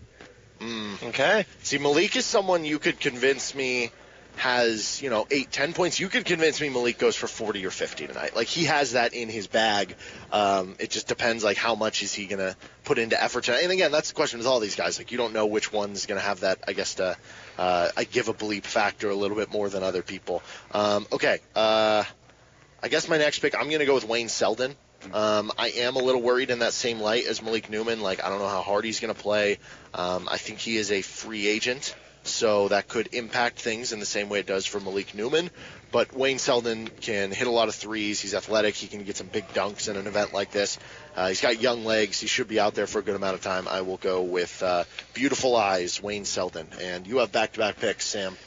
Mm. 0.60 1.10
Okay. 1.10 1.46
See, 1.64 1.78
Malik 1.78 2.16
is 2.16 2.26
someone 2.26 2.66
you 2.66 2.80
could 2.80 3.00
convince 3.00 3.56
me 3.56 3.92
has, 4.36 5.02
you 5.02 5.10
know, 5.10 5.28
eight, 5.32 5.52
ten 5.52 5.74
points. 5.74 6.00
You 6.00 6.08
could 6.08 6.26
convince 6.26 6.62
me 6.62 6.70
Malik 6.70 6.98
goes 6.98 7.16
for 7.16 7.28
40 7.28 7.66
or 7.66 7.72
50 7.72 8.08
tonight. 8.08 8.36
Like, 8.36 8.48
he 8.48 8.66
has 8.66 8.94
that 8.94 9.14
in 9.14 9.30
his 9.30 9.48
bag. 9.48 9.96
Um, 10.32 10.76
it 10.80 10.90
just 10.92 11.08
depends, 11.08 11.44
like, 11.44 11.58
how 11.58 11.76
much 11.76 12.04
is 12.04 12.14
he 12.14 12.26
going 12.26 12.40
to 12.40 12.56
put 12.86 13.00
into 13.00 13.22
effort 13.22 13.46
tonight. 13.46 13.64
And 13.64 13.72
again, 13.72 13.92
that's 13.92 14.10
the 14.10 14.16
question 14.16 14.40
with 14.40 14.48
all 14.48 14.60
these 14.60 14.76
guys. 14.76 14.98
Like, 14.98 15.12
you 15.12 15.18
don't 15.18 15.34
know 15.34 15.46
which 15.46 15.74
one's 15.74 16.06
going 16.06 16.20
to 16.20 16.26
have 16.26 16.42
that, 16.42 16.60
I 16.68 16.74
guess, 16.74 16.96
to, 16.96 17.18
uh, 17.60 17.90
I 17.98 18.06
give 18.06 18.30
a 18.30 18.34
bleep 18.34 18.64
factor 18.64 19.10
a 19.10 19.16
little 19.16 19.36
bit 19.36 19.52
more 19.52 19.68
than 19.68 19.84
other 19.84 20.02
people. 20.02 20.42
Um, 20.72 21.06
okay. 21.12 21.40
Uh, 21.54 22.06
I 22.82 22.88
guess 22.88 23.10
my 23.10 23.18
next 23.18 23.40
pick, 23.40 23.54
I'm 23.54 23.68
going 23.68 23.80
to 23.80 23.86
go 23.86 23.96
with 23.96 24.08
Wayne 24.08 24.30
Selden. 24.30 24.76
Um, 25.14 25.52
I 25.58 25.70
am 25.70 25.98
a 25.98 26.00
little 26.00 26.22
worried 26.22 26.52
in 26.52 26.60
that 26.60 26.72
same 26.72 27.02
light 27.02 27.26
as 27.26 27.42
Malik 27.42 27.70
Newman. 27.70 28.00
Like, 28.00 28.24
I 28.24 28.30
don't 28.30 28.40
know 28.40 28.48
how 28.48 28.62
hard 28.62 28.86
he's 28.86 29.02
going 29.02 29.14
to 29.14 29.22
play. 29.22 29.58
Um, 29.94 30.30
I 30.32 30.38
think 30.38 30.60
he 30.60 30.78
is 30.78 30.90
a 30.90 31.02
free 31.02 31.48
agent, 31.48 31.96
so 32.24 32.70
that 32.70 32.88
could 32.88 33.10
impact 33.14 33.60
things 33.60 33.92
in 33.92 34.00
the 34.00 34.06
same 34.06 34.30
way 34.30 34.40
it 34.40 34.48
does 34.48 34.66
for 34.66 34.80
Malik 34.80 35.14
Newman. 35.14 35.50
But 35.92 36.14
Wayne 36.14 36.40
Selden 36.40 36.88
can 37.02 37.32
hit 37.32 37.48
a 37.48 37.52
lot 37.52 37.68
of 37.68 37.76
threes. 37.76 38.22
He's 38.22 38.34
athletic. 38.34 38.76
He 38.76 38.88
can 38.88 39.04
get 39.04 39.18
some 39.18 39.28
big 39.28 39.48
dunks 39.50 39.90
in 39.90 39.98
an 39.98 40.08
event 40.08 40.34
like 40.34 40.52
this. 40.52 40.80
Uh, 41.20 41.28
he's 41.28 41.42
got 41.42 41.62
young 41.62 41.84
legs. 41.84 42.22
He 42.22 42.28
should 42.28 42.48
be 42.48 42.62
out 42.62 42.76
there 42.76 42.88
for 42.88 43.00
a 43.00 43.02
good 43.02 43.18
amount 43.18 43.36
of 43.36 43.42
time. 43.42 43.68
I 43.68 43.82
will 43.82 43.98
go 43.98 44.22
with 44.22 44.64
uh, 44.64 44.86
beautiful 45.14 45.54
eyes, 45.54 46.02
Wayne 46.02 46.24
Selden. 46.24 46.66
And 46.80 47.06
you 47.06 47.18
have 47.18 47.30
back-to-back 47.34 47.76
picks, 47.82 48.06
Sam. 48.06 48.38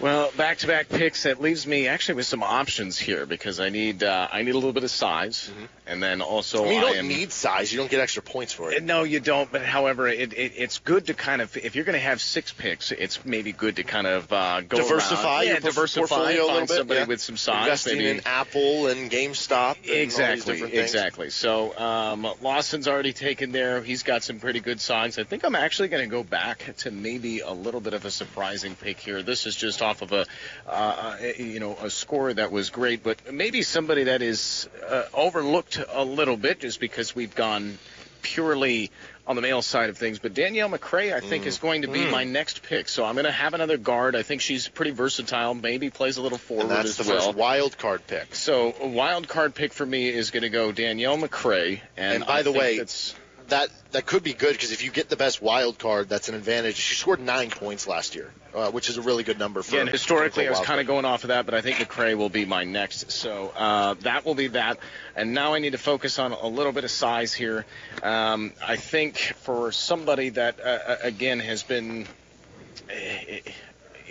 Well, 0.00 0.32
back-to-back 0.36 0.88
picks 0.88 1.24
that 1.24 1.40
leaves 1.40 1.66
me 1.66 1.86
actually 1.86 2.16
with 2.16 2.26
some 2.26 2.42
options 2.42 2.98
here 2.98 3.24
because 3.24 3.60
I 3.60 3.68
need 3.68 4.02
uh, 4.02 4.28
I 4.32 4.42
need 4.42 4.50
a 4.50 4.54
little 4.54 4.72
bit 4.72 4.84
of 4.84 4.90
size, 4.90 5.50
and 5.86 6.02
then 6.02 6.22
also 6.22 6.64
I 6.64 6.68
mean, 6.68 6.74
you 6.74 6.80
don't 6.80 6.96
am, 6.96 7.08
need 7.08 7.32
size. 7.32 7.72
You 7.72 7.78
don't 7.78 7.90
get 7.90 8.00
extra 8.00 8.22
points 8.22 8.52
for 8.52 8.72
it. 8.72 8.82
No, 8.82 9.04
you 9.04 9.20
don't. 9.20 9.50
But 9.52 9.62
however, 9.62 10.08
it, 10.08 10.32
it 10.32 10.52
it's 10.56 10.78
good 10.78 11.06
to 11.06 11.14
kind 11.14 11.40
of 11.40 11.56
if 11.56 11.76
you're 11.76 11.84
going 11.84 11.94
to 11.94 12.04
have 12.04 12.20
six 12.20 12.52
picks, 12.52 12.90
it's 12.90 13.24
maybe 13.24 13.52
good 13.52 13.76
to 13.76 13.84
kind 13.84 14.06
of 14.06 14.32
uh, 14.32 14.62
go 14.62 14.78
diversify 14.78 15.22
around. 15.22 15.44
your 15.44 15.54
yeah, 15.54 15.60
diversify, 15.60 16.06
portfolio 16.06 16.44
a 16.44 16.46
find 16.46 16.48
little 16.48 16.60
bit. 16.60 16.76
somebody 16.78 17.00
yeah. 17.00 17.06
with 17.06 17.20
some 17.20 17.36
size, 17.36 17.62
Investing 17.62 17.98
maybe. 17.98 18.18
in 18.18 18.26
Apple 18.26 18.86
and 18.88 19.10
GameStop. 19.10 19.76
And 19.76 19.86
Exactly, 19.86 20.62
exactly. 20.74 21.30
So 21.30 21.76
um, 21.78 22.26
Lawson's 22.42 22.88
already 22.88 23.12
taken 23.12 23.52
there. 23.52 23.82
He's 23.82 24.02
got 24.02 24.22
some 24.22 24.40
pretty 24.40 24.60
good 24.60 24.80
size. 24.80 25.18
I 25.18 25.24
think 25.24 25.44
I'm 25.44 25.54
actually 25.54 25.88
going 25.88 26.02
to 26.02 26.10
go 26.10 26.22
back 26.24 26.74
to 26.78 26.90
maybe 26.90 27.40
a 27.40 27.52
little 27.52 27.80
bit 27.80 27.94
of 27.94 28.04
a 28.04 28.10
surprising 28.10 28.74
pick 28.74 28.98
here. 28.98 29.22
This 29.22 29.46
is 29.46 29.54
just 29.62 29.80
off 29.80 30.02
of 30.02 30.12
a, 30.12 30.26
uh, 30.68 31.16
you 31.38 31.58
know, 31.60 31.76
a 31.80 31.88
score 31.88 32.32
that 32.34 32.52
was 32.52 32.68
great, 32.70 33.02
but 33.02 33.32
maybe 33.32 33.62
somebody 33.62 34.04
that 34.04 34.20
is 34.20 34.68
uh, 34.86 35.04
overlooked 35.14 35.80
a 35.92 36.04
little 36.04 36.36
bit 36.36 36.60
just 36.60 36.78
because 36.80 37.14
we've 37.14 37.34
gone 37.34 37.78
purely 38.20 38.90
on 39.26 39.36
the 39.36 39.42
male 39.42 39.62
side 39.62 39.88
of 39.88 39.96
things. 39.96 40.18
But 40.18 40.34
Danielle 40.34 40.68
McCray, 40.68 41.12
I 41.14 41.20
think, 41.20 41.46
is 41.46 41.58
going 41.58 41.82
to 41.82 41.88
be 41.88 42.00
Mm. 42.00 42.10
my 42.10 42.24
next 42.24 42.62
pick. 42.62 42.88
So 42.88 43.04
I'm 43.04 43.14
going 43.14 43.24
to 43.24 43.32
have 43.32 43.54
another 43.54 43.76
guard. 43.76 44.16
I 44.16 44.22
think 44.22 44.40
she's 44.40 44.66
pretty 44.68 44.90
versatile. 44.90 45.54
Maybe 45.54 45.90
plays 45.90 46.16
a 46.16 46.22
little 46.22 46.38
forward 46.38 46.62
And 46.62 46.70
that's 46.72 46.98
as 47.00 47.06
the 47.06 47.12
well. 47.12 47.26
first 47.26 47.36
wild 47.38 47.78
card 47.78 48.04
pick. 48.06 48.34
So 48.34 48.74
a 48.80 48.86
wild 48.88 49.28
card 49.28 49.54
pick 49.54 49.72
for 49.72 49.86
me 49.86 50.08
is 50.08 50.30
going 50.32 50.42
to 50.42 50.48
go 50.50 50.72
Danielle 50.72 51.18
McCray. 51.18 51.80
And, 51.96 52.14
And 52.16 52.26
by 52.26 52.38
I 52.40 52.42
the 52.42 52.52
way, 52.52 52.78
that's, 52.78 53.14
that 53.52 53.68
that 53.92 54.06
could 54.06 54.22
be 54.22 54.32
good 54.32 54.52
because 54.52 54.72
if 54.72 54.82
you 54.82 54.90
get 54.90 55.10
the 55.10 55.16
best 55.16 55.42
wild 55.42 55.78
card, 55.78 56.08
that's 56.08 56.30
an 56.30 56.34
advantage. 56.34 56.76
She 56.76 56.94
scored 56.94 57.20
nine 57.20 57.50
points 57.50 57.86
last 57.86 58.14
year, 58.14 58.30
uh, 58.54 58.70
which 58.70 58.88
is 58.88 58.96
a 58.96 59.02
really 59.02 59.24
good 59.24 59.38
number 59.38 59.62
for. 59.62 59.76
again, 59.76 59.88
historically, 59.88 60.46
I 60.48 60.50
was 60.50 60.60
kind 60.60 60.80
of 60.80 60.86
going 60.86 61.04
off 61.04 61.24
of 61.24 61.28
that, 61.28 61.44
but 61.44 61.54
I 61.54 61.60
think 61.60 61.76
McCray 61.76 62.14
will 62.16 62.30
be 62.30 62.46
my 62.46 62.64
next. 62.64 63.12
So 63.12 63.52
uh, 63.54 63.94
that 64.00 64.24
will 64.24 64.34
be 64.34 64.48
that. 64.48 64.78
And 65.14 65.34
now 65.34 65.52
I 65.52 65.58
need 65.58 65.72
to 65.72 65.78
focus 65.78 66.18
on 66.18 66.32
a 66.32 66.46
little 66.46 66.72
bit 66.72 66.84
of 66.84 66.90
size 66.90 67.34
here. 67.34 67.66
Um, 68.02 68.54
I 68.66 68.76
think 68.76 69.18
for 69.18 69.70
somebody 69.70 70.30
that, 70.30 70.58
uh, 70.64 70.96
again, 71.02 71.40
has 71.40 71.62
been. 71.62 72.06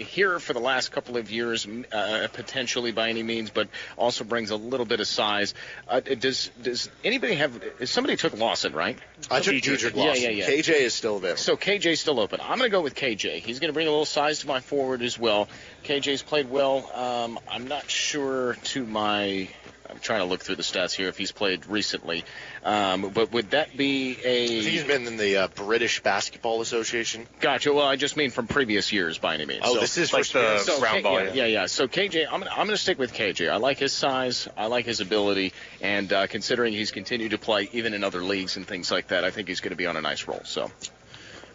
Here 0.04 0.40
for 0.40 0.54
the 0.54 0.60
last 0.60 0.92
couple 0.92 1.18
of 1.18 1.32
years, 1.32 1.68
uh, 1.92 2.28
potentially 2.34 2.92
by 2.92 3.10
any 3.10 3.24
means, 3.24 3.50
but 3.50 3.68
also 3.98 4.24
brings 4.24 4.50
a 4.52 4.56
little 4.56 4.86
bit 4.86 5.00
of 5.00 5.08
size. 5.08 5.54
Uh, 5.88 6.00
does 6.00 6.50
does 6.62 6.90
anybody 7.04 7.36
have? 7.36 7.62
Somebody 7.86 8.16
took 8.18 8.38
Lawson, 8.38 8.74
right? 8.74 8.98
I 9.30 9.40
took 9.40 9.54
Dedric 9.56 9.96
Yeah, 9.96 10.04
Lawson. 10.04 10.24
yeah, 10.24 10.30
yeah. 10.30 10.50
KJ 10.50 10.70
is 10.82 10.94
still 10.94 11.20
there. 11.20 11.38
So 11.38 11.56
KJ's 11.56 12.00
still 12.00 12.20
open. 12.20 12.40
I'm 12.42 12.58
going 12.58 12.70
to 12.70 12.70
go 12.70 12.82
with 12.82 12.96
KJ. 12.96 13.40
He's 13.40 13.60
going 13.60 13.70
to 13.70 13.74
bring 13.74 13.88
a 13.88 13.92
little 13.92 14.06
size 14.06 14.40
to 14.40 14.48
my 14.48 14.60
forward 14.60 15.02
as 15.02 15.18
well. 15.20 15.48
KJ's 15.84 16.22
played 16.24 16.50
well. 16.50 16.90
Um, 16.94 17.40
I'm 17.50 17.68
not 17.68 17.90
sure 17.90 18.56
to 18.66 18.86
my. 18.86 19.50
I'm 19.90 20.00
trying 20.00 20.20
to 20.20 20.26
look 20.26 20.42
through 20.42 20.56
the 20.56 20.64
stats 20.64 20.94
here 20.94 21.10
if 21.10 21.18
he's 21.18 21.34
played 21.34 21.66
recently. 21.68 22.24
Um, 22.64 23.12
but 23.14 23.34
would 23.34 23.52
that 23.52 23.76
be 23.76 24.18
a. 24.24 24.48
He's 24.48 24.86
been 24.86 25.06
in 25.06 25.18
the 25.18 25.36
uh, 25.36 25.48
British 25.50 26.02
Basketball 26.02 26.62
Association. 26.62 27.28
Gotcha. 27.42 27.74
Well, 27.74 27.86
I 27.86 27.98
just 27.98 28.16
mean 28.16 28.32
from 28.32 28.48
previous 28.48 28.94
years 28.94 29.18
by 29.18 29.34
any 29.34 29.46
means. 29.46 29.64
Oh, 29.66 29.74
So- 29.74 29.80
this 29.82 29.98
is 29.98 30.14
like 30.14 30.26
first 30.26 30.34
the- 30.34 30.60
so 30.60 30.82
round 30.82 30.98
K- 30.98 31.02
ball, 31.04 31.22
yeah, 31.24 31.34
yeah, 31.34 31.46
yeah. 31.46 31.66
So 31.66 31.90
KJ, 31.90 32.26
I'm 32.32 32.40
gonna, 32.40 32.52
I'm 32.52 32.68
gonna 32.68 32.78
stick 32.78 33.00
with 33.00 33.14
KJ. 33.14 33.52
I 33.52 33.58
like 33.58 33.80
his 33.80 33.92
size. 33.92 34.48
I 34.56 34.68
like 34.68 34.86
his 34.86 35.02
ability, 35.02 35.52
and 35.82 36.12
uh, 36.14 36.28
considering 36.28 36.72
he's 36.72 36.92
continued 36.92 37.32
to 37.32 37.38
play 37.38 37.68
even 37.74 37.94
in 37.94 38.06
other 38.06 38.24
leagues 38.24 38.56
and 38.56 38.66
things 38.66 38.92
like 38.92 39.08
that, 39.10 39.26
I 39.26 39.32
think 39.32 39.50
he's 39.50 39.60
going 39.60 39.72
to 39.72 39.76
be 39.78 39.88
on 39.88 39.98
a 39.98 40.02
nice 40.02 40.26
roll. 40.26 40.42
So 40.46 40.72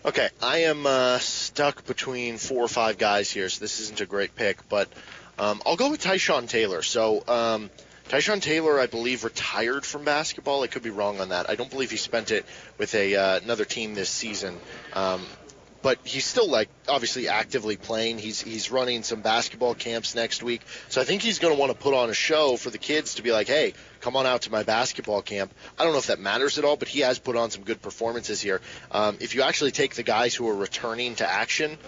Okay, 0.06 0.28
I 0.40 0.58
am 0.58 0.86
uh, 0.86 1.18
stuck 1.18 1.84
between 1.84 2.38
four 2.38 2.62
or 2.62 2.68
five 2.68 2.96
guys 2.96 3.28
here, 3.28 3.48
so 3.48 3.58
this 3.58 3.80
isn't 3.80 4.00
a 4.00 4.06
great 4.06 4.36
pick, 4.36 4.68
but 4.68 4.88
um, 5.36 5.60
I'll 5.66 5.74
go 5.74 5.90
with 5.90 6.00
Tyshawn 6.00 6.48
Taylor. 6.48 6.82
So 6.82 7.24
um, 7.26 7.70
Tyshawn 8.08 8.40
Taylor, 8.40 8.78
I 8.78 8.86
believe, 8.86 9.24
retired 9.24 9.84
from 9.84 10.04
basketball. 10.04 10.62
I 10.62 10.68
could 10.68 10.84
be 10.84 10.90
wrong 10.90 11.20
on 11.20 11.30
that. 11.30 11.50
I 11.50 11.56
don't 11.56 11.68
believe 11.68 11.90
he 11.90 11.96
spent 11.96 12.30
it 12.30 12.46
with 12.78 12.94
a 12.94 13.16
uh, 13.16 13.40
another 13.40 13.64
team 13.64 13.94
this 13.94 14.08
season. 14.08 14.60
Um, 14.92 15.26
but 15.86 16.00
he's 16.02 16.24
still 16.24 16.50
like 16.50 16.68
obviously 16.88 17.28
actively 17.28 17.76
playing. 17.76 18.18
He's 18.18 18.42
he's 18.42 18.72
running 18.72 19.04
some 19.04 19.20
basketball 19.20 19.76
camps 19.76 20.16
next 20.16 20.42
week, 20.42 20.62
so 20.88 21.00
I 21.00 21.04
think 21.04 21.22
he's 21.22 21.38
going 21.38 21.54
to 21.54 21.60
want 21.60 21.70
to 21.70 21.78
put 21.78 21.94
on 21.94 22.10
a 22.10 22.12
show 22.12 22.56
for 22.56 22.70
the 22.70 22.78
kids 22.78 23.14
to 23.14 23.22
be 23.22 23.30
like, 23.30 23.46
hey, 23.46 23.72
come 24.00 24.16
on 24.16 24.26
out 24.26 24.42
to 24.42 24.50
my 24.50 24.64
basketball 24.64 25.22
camp. 25.22 25.54
I 25.78 25.84
don't 25.84 25.92
know 25.92 26.00
if 26.00 26.08
that 26.08 26.18
matters 26.18 26.58
at 26.58 26.64
all, 26.64 26.76
but 26.76 26.88
he 26.88 27.02
has 27.02 27.20
put 27.20 27.36
on 27.36 27.52
some 27.52 27.62
good 27.62 27.80
performances 27.80 28.40
here. 28.40 28.60
Um, 28.90 29.18
if 29.20 29.36
you 29.36 29.42
actually 29.42 29.70
take 29.70 29.94
the 29.94 30.02
guys 30.02 30.34
who 30.34 30.48
are 30.48 30.56
returning 30.56 31.14
to 31.16 31.30
action. 31.30 31.78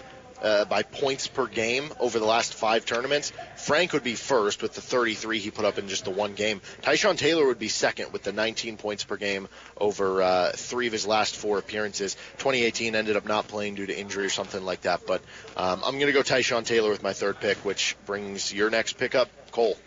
Uh, 0.41 0.63
by 0.63 0.83
points 0.83 1.27
per 1.27 1.47
game 1.47 1.91
over 1.99 2.17
the 2.17 2.25
last 2.25 2.53
five 2.53 2.85
tournaments. 2.85 3.33
Frank 3.57 3.91
would 3.91 4.03
be 4.03 4.15
first 4.15 4.61
with 4.61 4.73
the 4.73 4.79
33 4.79 5.39
he 5.39 5.51
put 5.51 5.65
up 5.65 5.77
in 5.77 5.89
just 5.89 6.05
the 6.05 6.11
one 6.11 6.33
game. 6.33 6.61
Tyshawn 6.81 7.17
Taylor 7.17 7.45
would 7.47 7.59
be 7.59 7.67
second 7.67 8.13
with 8.13 8.23
the 8.23 8.31
19 8.31 8.77
points 8.77 9.03
per 9.03 9.17
game 9.17 9.49
over 9.75 10.21
uh, 10.21 10.51
three 10.55 10.87
of 10.87 10.93
his 10.93 11.05
last 11.05 11.35
four 11.35 11.57
appearances. 11.57 12.15
2018 12.37 12.95
ended 12.95 13.17
up 13.17 13.25
not 13.25 13.49
playing 13.49 13.75
due 13.75 13.85
to 13.85 13.97
injury 13.97 14.25
or 14.25 14.29
something 14.29 14.63
like 14.63 14.81
that. 14.81 15.05
But 15.05 15.21
um, 15.57 15.81
I'm 15.85 15.95
going 15.95 16.07
to 16.07 16.13
go 16.13 16.21
Tyshawn 16.21 16.65
Taylor 16.65 16.89
with 16.89 17.03
my 17.03 17.11
third 17.11 17.41
pick, 17.41 17.57
which 17.65 17.97
brings 18.05 18.53
your 18.53 18.69
next 18.69 18.93
pickup, 18.93 19.29
Cole. 19.51 19.77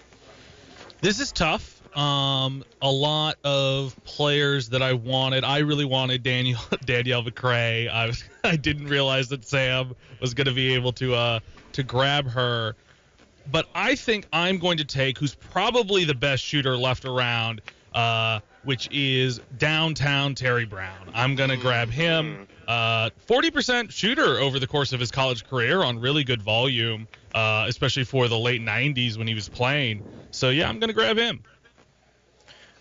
This 1.01 1.19
is 1.19 1.33
tough. 1.33 1.72
Um, 1.95 2.65
a 2.81 2.91
lot 2.91 3.37
of 3.45 3.95
players 4.05 4.71
that 4.71 4.83
I 4.83 4.95
wanted. 4.95 5.45
I 5.45 5.59
really 5.59 5.85
wanted 5.85 6.23
Daniel 6.23 6.61
Danielle 6.85 7.23
McCray. 7.23 7.91
I 7.91 8.07
was 8.07 8.25
I 8.45 8.57
didn't 8.57 8.87
realize 8.87 9.29
that 9.29 9.45
Sam 9.45 9.95
was 10.21 10.35
going 10.35 10.47
to 10.47 10.55
be 10.55 10.75
able 10.75 10.93
to 10.95 11.15
uh 11.15 11.41
to 11.73 11.83
grab 11.83 12.27
her. 12.29 12.77
But 13.51 13.67
I 13.75 13.97
think 13.97 14.27
I'm 14.33 14.59
going 14.59 14.79
to 14.79 14.85
take 14.85 15.19
who's 15.19 15.35
probably 15.35 16.05
the 16.05 16.15
best 16.15 16.43
shooter 16.45 16.77
left 16.77 17.05
around, 17.05 17.61
uh, 17.95 18.41
which 18.63 18.89
is 18.93 19.41
downtown 19.59 20.35
Terry 20.35 20.65
Brown. 20.65 21.11
I'm 21.13 21.35
going 21.35 21.51
to 21.51 21.57
grab 21.57 21.89
him. 21.89 22.47
Uh, 22.69 23.11
40% 23.29 23.91
shooter 23.91 24.39
over 24.39 24.61
the 24.61 24.67
course 24.69 24.93
of 24.93 25.01
his 25.01 25.11
college 25.11 25.45
career 25.45 25.83
on 25.83 25.99
really 25.99 26.23
good 26.23 26.41
volume, 26.41 27.09
uh, 27.35 27.67
especially 27.69 28.05
for 28.05 28.29
the 28.29 28.39
late 28.39 28.63
90s 28.63 29.19
when 29.19 29.27
he 29.27 29.35
was 29.35 29.49
playing. 29.49 30.05
So 30.31 30.51
yeah, 30.51 30.69
I'm 30.69 30.79
going 30.79 30.89
to 30.89 30.95
grab 30.95 31.19
him. 31.19 31.43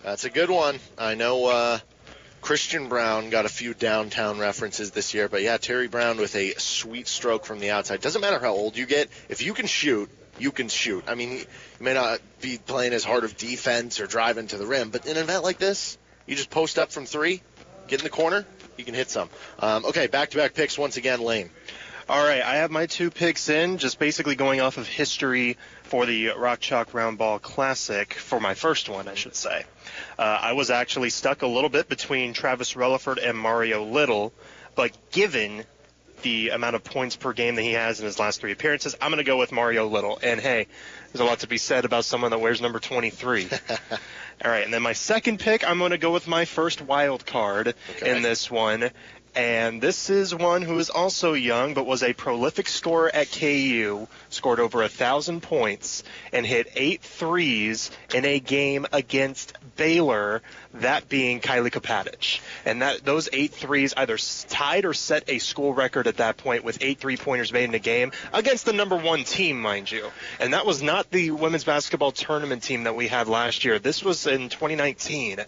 That's 0.03 0.25
a 0.25 0.31
good 0.31 0.49
one. 0.49 0.79
I 0.97 1.13
know 1.13 1.45
uh, 1.45 1.79
Christian 2.41 2.89
Braun 2.89 3.29
got 3.29 3.45
a 3.45 3.49
few 3.49 3.75
downtown 3.75 4.39
references 4.39 4.91
this 4.91 5.13
year, 5.13 5.29
but 5.29 5.43
yeah, 5.43 5.57
Terry 5.57 5.87
Brown 5.87 6.17
with 6.17 6.35
a 6.35 6.53
sweet 6.57 7.07
stroke 7.07 7.45
from 7.45 7.59
the 7.59 7.69
outside. 7.69 8.01
Doesn't 8.01 8.21
matter 8.21 8.39
how 8.39 8.51
old 8.51 8.77
you 8.77 8.87
get, 8.87 9.09
if 9.29 9.43
you 9.43 9.53
can 9.53 9.67
shoot, 9.67 10.09
you 10.39 10.51
can 10.51 10.69
shoot. 10.69 11.03
I 11.07 11.13
mean, 11.13 11.31
you 11.33 11.45
may 11.79 11.93
not 11.93 12.19
be 12.41 12.57
playing 12.57 12.93
as 12.93 13.03
hard 13.03 13.23
of 13.23 13.37
defense 13.37 13.99
or 13.99 14.07
driving 14.07 14.47
to 14.47 14.57
the 14.57 14.65
rim, 14.65 14.89
but 14.89 15.05
in 15.05 15.17
an 15.17 15.23
event 15.23 15.43
like 15.43 15.59
this, 15.59 15.99
you 16.25 16.35
just 16.35 16.49
post 16.49 16.79
up 16.79 16.91
from 16.91 17.05
three, 17.05 17.43
get 17.87 17.99
in 17.99 18.03
the 18.03 18.09
corner, 18.09 18.43
you 18.77 18.85
can 18.85 18.95
hit 18.95 19.11
some. 19.11 19.29
Um, 19.59 19.85
okay, 19.85 20.07
back-to-back 20.07 20.55
picks 20.55 20.79
once 20.79 20.97
again, 20.97 21.21
Lane. 21.21 21.51
All 22.11 22.21
right, 22.21 22.41
I 22.41 22.55
have 22.55 22.71
my 22.71 22.87
two 22.87 23.09
picks 23.09 23.47
in, 23.47 23.77
just 23.77 23.97
basically 23.97 24.35
going 24.35 24.59
off 24.59 24.77
of 24.77 24.85
history 24.85 25.55
for 25.83 26.05
the 26.05 26.31
Rock 26.37 26.59
Chalk 26.59 26.91
Roundball 26.91 27.41
Classic 27.41 28.13
for 28.13 28.37
my 28.41 28.53
first 28.53 28.89
one, 28.89 29.07
I 29.07 29.15
should 29.15 29.33
say. 29.33 29.63
Uh, 30.19 30.21
I 30.21 30.51
was 30.51 30.69
actually 30.71 31.09
stuck 31.09 31.41
a 31.41 31.47
little 31.47 31.69
bit 31.69 31.87
between 31.87 32.33
Travis 32.33 32.73
Releford 32.73 33.17
and 33.25 33.37
Mario 33.37 33.85
Little, 33.85 34.33
but 34.75 34.91
given 35.11 35.63
the 36.21 36.49
amount 36.49 36.75
of 36.75 36.83
points 36.83 37.15
per 37.15 37.31
game 37.31 37.55
that 37.55 37.61
he 37.61 37.71
has 37.71 38.01
in 38.01 38.05
his 38.05 38.19
last 38.19 38.41
three 38.41 38.51
appearances, 38.51 38.93
I'm 39.01 39.09
going 39.11 39.19
to 39.19 39.23
go 39.23 39.37
with 39.37 39.53
Mario 39.53 39.87
Little. 39.87 40.19
And 40.21 40.41
hey, 40.41 40.67
there's 41.13 41.21
a 41.21 41.25
lot 41.25 41.39
to 41.39 41.47
be 41.47 41.57
said 41.57 41.85
about 41.85 42.03
someone 42.03 42.31
that 42.31 42.41
wears 42.41 42.59
number 42.59 42.79
23. 42.79 43.47
All 44.43 44.51
right, 44.51 44.65
and 44.65 44.73
then 44.73 44.81
my 44.81 44.93
second 44.93 45.39
pick, 45.39 45.65
I'm 45.65 45.77
going 45.77 45.91
to 45.91 45.97
go 45.97 46.11
with 46.11 46.27
my 46.27 46.43
first 46.43 46.81
wild 46.81 47.25
card 47.25 47.73
Okay. 47.91 48.15
in 48.17 48.21
this 48.21 48.51
one. 48.51 48.89
And 49.33 49.81
this 49.81 50.09
is 50.09 50.35
one 50.35 50.61
who 50.61 50.77
is 50.79 50.89
also 50.89 51.33
young, 51.33 51.73
but 51.73 51.85
was 51.85 52.03
a 52.03 52.11
prolific 52.11 52.67
scorer 52.67 53.09
at 53.13 53.31
KU, 53.31 54.07
scored 54.29 54.59
over 54.59 54.83
a 54.83 54.89
thousand 54.89 55.41
points, 55.41 56.03
and 56.33 56.45
hit 56.45 56.69
eight 56.75 57.01
threes 57.01 57.91
in 58.13 58.25
a 58.25 58.39
game 58.39 58.85
against 58.91 59.53
Baylor. 59.77 60.41
That 60.75 61.07
being 61.07 61.39
Kylee 61.39 61.71
Kopatich, 61.71 62.41
and 62.65 62.81
that 62.81 63.05
those 63.05 63.29
eight 63.31 63.53
threes 63.53 63.93
either 63.95 64.17
tied 64.49 64.85
or 64.85 64.93
set 64.93 65.23
a 65.27 65.39
school 65.39 65.73
record 65.73 66.07
at 66.07 66.17
that 66.17 66.37
point 66.37 66.63
with 66.63 66.77
eight 66.81 66.99
three 66.99 67.17
pointers 67.17 67.53
made 67.53 67.65
in 67.65 67.75
a 67.75 67.79
game 67.79 68.11
against 68.33 68.65
the 68.65 68.73
number 68.73 68.97
one 68.97 69.23
team, 69.23 69.61
mind 69.61 69.91
you. 69.91 70.09
And 70.39 70.53
that 70.53 70.65
was 70.65 70.81
not 70.81 71.09
the 71.09 71.31
women's 71.31 71.63
basketball 71.63 72.11
tournament 72.11 72.63
team 72.63 72.83
that 72.83 72.95
we 72.95 73.07
had 73.07 73.27
last 73.27 73.63
year. 73.63 73.79
This 73.79 74.03
was 74.03 74.27
in 74.27 74.49
2019, 74.49 75.39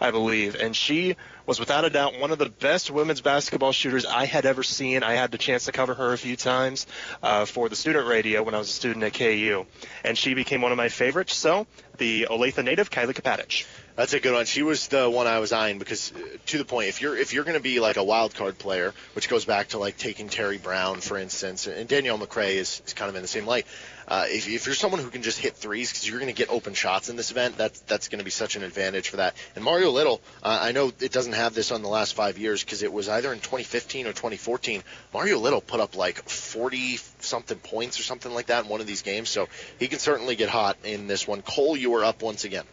I 0.00 0.10
believe, 0.10 0.56
and 0.56 0.74
she 0.74 1.16
was 1.46 1.60
without 1.60 1.84
a 1.84 1.90
doubt 1.90 2.18
one 2.18 2.30
of 2.30 2.38
the 2.38 2.48
best 2.48 2.90
women's 2.90 3.20
basketball 3.20 3.72
shooters 3.72 4.04
I 4.04 4.26
had 4.26 4.46
ever 4.46 4.62
seen. 4.62 5.02
I 5.02 5.14
had 5.14 5.30
the 5.30 5.38
chance 5.38 5.66
to 5.66 5.72
cover 5.72 5.94
her 5.94 6.12
a 6.12 6.18
few 6.18 6.36
times 6.36 6.86
uh, 7.22 7.44
for 7.44 7.68
the 7.68 7.76
student 7.76 8.06
radio 8.06 8.42
when 8.42 8.54
I 8.54 8.58
was 8.58 8.68
a 8.68 8.72
student 8.72 9.04
at 9.04 9.14
KU, 9.14 9.66
and 10.04 10.16
she 10.16 10.34
became 10.34 10.62
one 10.62 10.72
of 10.72 10.78
my 10.78 10.88
favorites. 10.88 11.34
So 11.34 11.66
the 11.98 12.28
Olathe 12.30 12.62
native, 12.64 12.90
Kylee 12.90 13.14
Kopatich. 13.14 13.64
That's 13.94 14.14
a 14.14 14.20
good 14.20 14.32
one. 14.32 14.46
She 14.46 14.62
was 14.62 14.88
the 14.88 15.10
one 15.10 15.26
I 15.26 15.38
was 15.38 15.52
eyeing 15.52 15.78
because, 15.78 16.12
uh, 16.12 16.18
to 16.46 16.58
the 16.58 16.64
point, 16.64 16.88
if 16.88 17.02
you're 17.02 17.14
if 17.14 17.34
you're 17.34 17.44
going 17.44 17.58
to 17.58 17.62
be 17.62 17.78
like 17.78 17.98
a 17.98 18.04
wild 18.04 18.34
card 18.34 18.58
player, 18.58 18.94
which 19.14 19.28
goes 19.28 19.44
back 19.44 19.68
to 19.68 19.78
like 19.78 19.98
taking 19.98 20.30
Terry 20.30 20.56
Brown, 20.56 21.02
for 21.02 21.18
instance, 21.18 21.66
and 21.66 21.86
Danielle 21.88 22.18
McCray 22.18 22.54
is, 22.54 22.80
is 22.86 22.94
kind 22.94 23.10
of 23.10 23.16
in 23.16 23.22
the 23.22 23.28
same 23.28 23.44
light. 23.44 23.66
Uh, 24.08 24.24
if, 24.28 24.48
if 24.48 24.64
you're 24.64 24.74
someone 24.74 24.98
who 24.98 25.10
can 25.10 25.22
just 25.22 25.38
hit 25.38 25.56
threes 25.56 25.90
because 25.90 26.08
you're 26.08 26.18
going 26.18 26.32
to 26.32 26.36
get 26.36 26.48
open 26.48 26.72
shots 26.72 27.10
in 27.10 27.16
this 27.16 27.30
event, 27.30 27.58
that's 27.58 27.80
that's 27.80 28.08
going 28.08 28.18
to 28.18 28.24
be 28.24 28.30
such 28.30 28.56
an 28.56 28.62
advantage 28.62 29.10
for 29.10 29.18
that. 29.18 29.36
And 29.56 29.62
Mario 29.62 29.90
Little, 29.90 30.22
uh, 30.42 30.58
I 30.62 30.72
know 30.72 30.90
it 30.98 31.12
doesn't 31.12 31.34
have 31.34 31.52
this 31.52 31.70
on 31.70 31.82
the 31.82 31.88
last 31.88 32.14
five 32.14 32.38
years 32.38 32.64
because 32.64 32.82
it 32.82 32.92
was 32.92 33.10
either 33.10 33.30
in 33.30 33.40
2015 33.40 34.06
or 34.06 34.12
2014. 34.12 34.82
Mario 35.12 35.38
Little 35.38 35.60
put 35.60 35.80
up 35.80 35.96
like 35.96 36.26
40 36.26 36.98
something 37.20 37.58
points 37.58 38.00
or 38.00 38.04
something 38.04 38.32
like 38.32 38.46
that 38.46 38.64
in 38.64 38.70
one 38.70 38.80
of 38.80 38.86
these 38.86 39.02
games, 39.02 39.28
so 39.28 39.50
he 39.78 39.88
can 39.88 39.98
certainly 39.98 40.34
get 40.34 40.48
hot 40.48 40.78
in 40.82 41.08
this 41.08 41.28
one. 41.28 41.42
Cole, 41.42 41.76
you 41.76 41.94
are 41.96 42.04
up 42.04 42.22
once 42.22 42.44
again. 42.44 42.64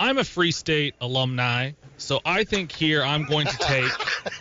I'm 0.00 0.18
a 0.18 0.24
Free 0.24 0.52
State 0.52 0.94
alumni, 1.00 1.72
so 1.96 2.20
I 2.24 2.44
think 2.44 2.72
here 2.72 3.02
I'm 3.02 3.24
going 3.24 3.46
to 3.46 3.58
take. 3.58 3.90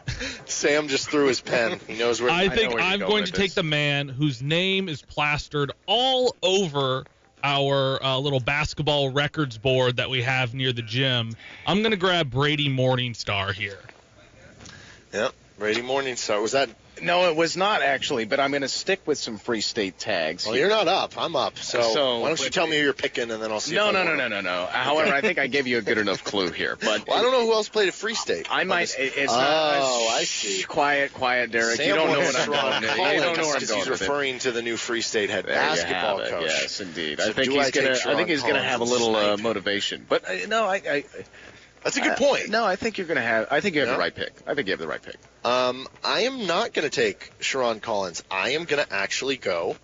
Sam 0.45 0.87
just 0.87 1.09
threw 1.09 1.27
his 1.27 1.41
pen. 1.41 1.79
He 1.87 1.97
knows 1.97 2.21
where. 2.21 2.31
I 2.31 2.49
think 2.49 2.73
I'm 2.79 2.99
going 2.99 3.09
going 3.09 3.25
to 3.25 3.31
take 3.31 3.47
this. 3.47 3.55
the 3.55 3.63
man 3.63 4.07
whose 4.07 4.41
name 4.41 4.89
is 4.89 5.01
plastered 5.01 5.71
all 5.85 6.35
over 6.41 7.05
our 7.43 8.03
uh, 8.03 8.17
little 8.17 8.39
basketball 8.39 9.09
records 9.09 9.57
board 9.57 9.97
that 9.97 10.09
we 10.09 10.21
have 10.23 10.53
near 10.53 10.73
the 10.73 10.81
gym. 10.81 11.31
I'm 11.65 11.79
going 11.79 11.91
to 11.91 11.97
grab 11.97 12.31
Brady 12.31 12.69
Morningstar 12.69 13.53
here. 13.53 13.79
Yep. 15.13 15.33
Brady 15.57 15.81
Morningstar. 15.81 16.41
Was 16.41 16.51
that? 16.51 16.69
No, 17.01 17.29
it 17.29 17.35
was 17.35 17.55
not 17.55 17.83
actually, 17.83 18.25
but 18.25 18.39
I'm 18.39 18.49
going 18.51 18.63
to 18.63 18.67
stick 18.67 19.01
with 19.05 19.17
some 19.19 19.37
Free 19.37 19.61
State 19.61 19.99
tags. 19.99 20.47
Well, 20.47 20.55
you're 20.55 20.69
not 20.69 20.87
up. 20.87 21.13
I'm 21.17 21.35
up. 21.35 21.57
So, 21.57 21.81
So- 21.81 22.19
why 22.19 22.29
don't 22.29 22.43
you 22.43 22.49
tell 22.49 22.65
me 22.65 22.77
who 22.77 22.83
you're 22.83 22.93
picking, 22.93 23.29
and 23.29 23.41
then 23.41 23.51
I'll 23.51 23.59
see. 23.59 23.75
No, 23.75 23.91
no, 23.91 24.03
no, 24.03 24.15
no, 24.15 24.27
no, 24.27 24.41
no. 24.41 24.65
However, 24.65 25.13
I 25.13 25.21
think 25.21 25.37
I 25.37 25.47
gave 25.47 25.67
you 25.67 25.77
a 25.77 25.81
good 25.81 25.99
enough 25.99 26.23
clue 26.23 26.51
here. 26.51 26.75
But 26.75 27.07
Well, 27.07 27.17
I 27.17 27.21
don't 27.21 27.31
know 27.31 27.45
who 27.45 27.53
else 27.53 27.69
played 27.69 27.87
at 27.87 27.93
Free 27.93 28.15
State. 28.15 28.47
I 28.49 28.63
might. 28.63 28.95
It's 28.97 29.31
oh, 29.31 29.35
not. 29.35 30.15
I 30.17 30.23
see. 30.23 30.63
Quiet, 30.63 31.13
quiet, 31.13 31.51
Derek. 31.51 31.77
Sam 31.77 31.87
you 31.87 31.95
don't 31.95 32.11
know 32.11 32.19
what 32.19 32.35
I'm 32.35 32.49
Ron 32.49 32.81
doing. 32.81 32.93
You 32.93 32.97
don't 33.21 33.37
know 33.37 33.47
what 33.47 33.61
I'm 33.61 33.67
doing. 33.67 33.79
he's 33.79 33.89
referring 33.89 34.39
to 34.39 34.51
the 34.51 34.61
new 34.61 34.77
Free 34.77 35.01
State 35.01 35.29
head 35.29 35.45
There 35.45 35.53
basketball 35.53 36.19
coach. 36.19 36.41
Yes, 36.45 36.79
indeed. 36.81 37.19
So 37.19 37.29
I 37.29 37.33
think 37.33 37.51
he's 37.51 37.71
gonna. 37.71 37.91
I 37.91 38.15
think 38.15 38.29
he's 38.29 38.43
gonna 38.43 38.63
have 38.63 38.81
a 38.81 38.85
little 38.85 39.15
uh, 39.15 39.37
motivation. 39.37 40.05
But 40.07 40.27
uh, 40.27 40.47
no, 40.47 40.65
I. 40.65 40.75
I 40.75 41.05
That's 41.83 41.97
a 41.97 42.01
good 42.01 42.13
uh, 42.13 42.17
point. 42.17 42.49
No, 42.49 42.65
I 42.65 42.75
think 42.75 42.97
you're 42.97 43.07
gonna 43.07 43.21
have. 43.21 43.47
I 43.51 43.61
think 43.61 43.75
you 43.75 43.81
have 43.81 43.89
Yeah? 43.89 43.93
the 43.93 43.99
right 43.99 44.15
pick. 44.15 44.33
I 44.47 44.55
think 44.55 44.67
you 44.67 44.71
have 44.73 44.79
the 44.79 44.87
right 44.87 45.01
pick. 45.01 45.17
Um, 45.47 45.87
I 46.03 46.23
am 46.23 46.45
not 46.45 46.73
going 46.73 46.89
to 46.89 46.93
take 46.93 47.31
Sherron 47.39 47.81
Collins. 47.81 48.21
I 48.29 48.49
am 48.49 48.65
going 48.65 48.85
to 48.85 48.93
actually 48.93 49.37
go 49.37 49.77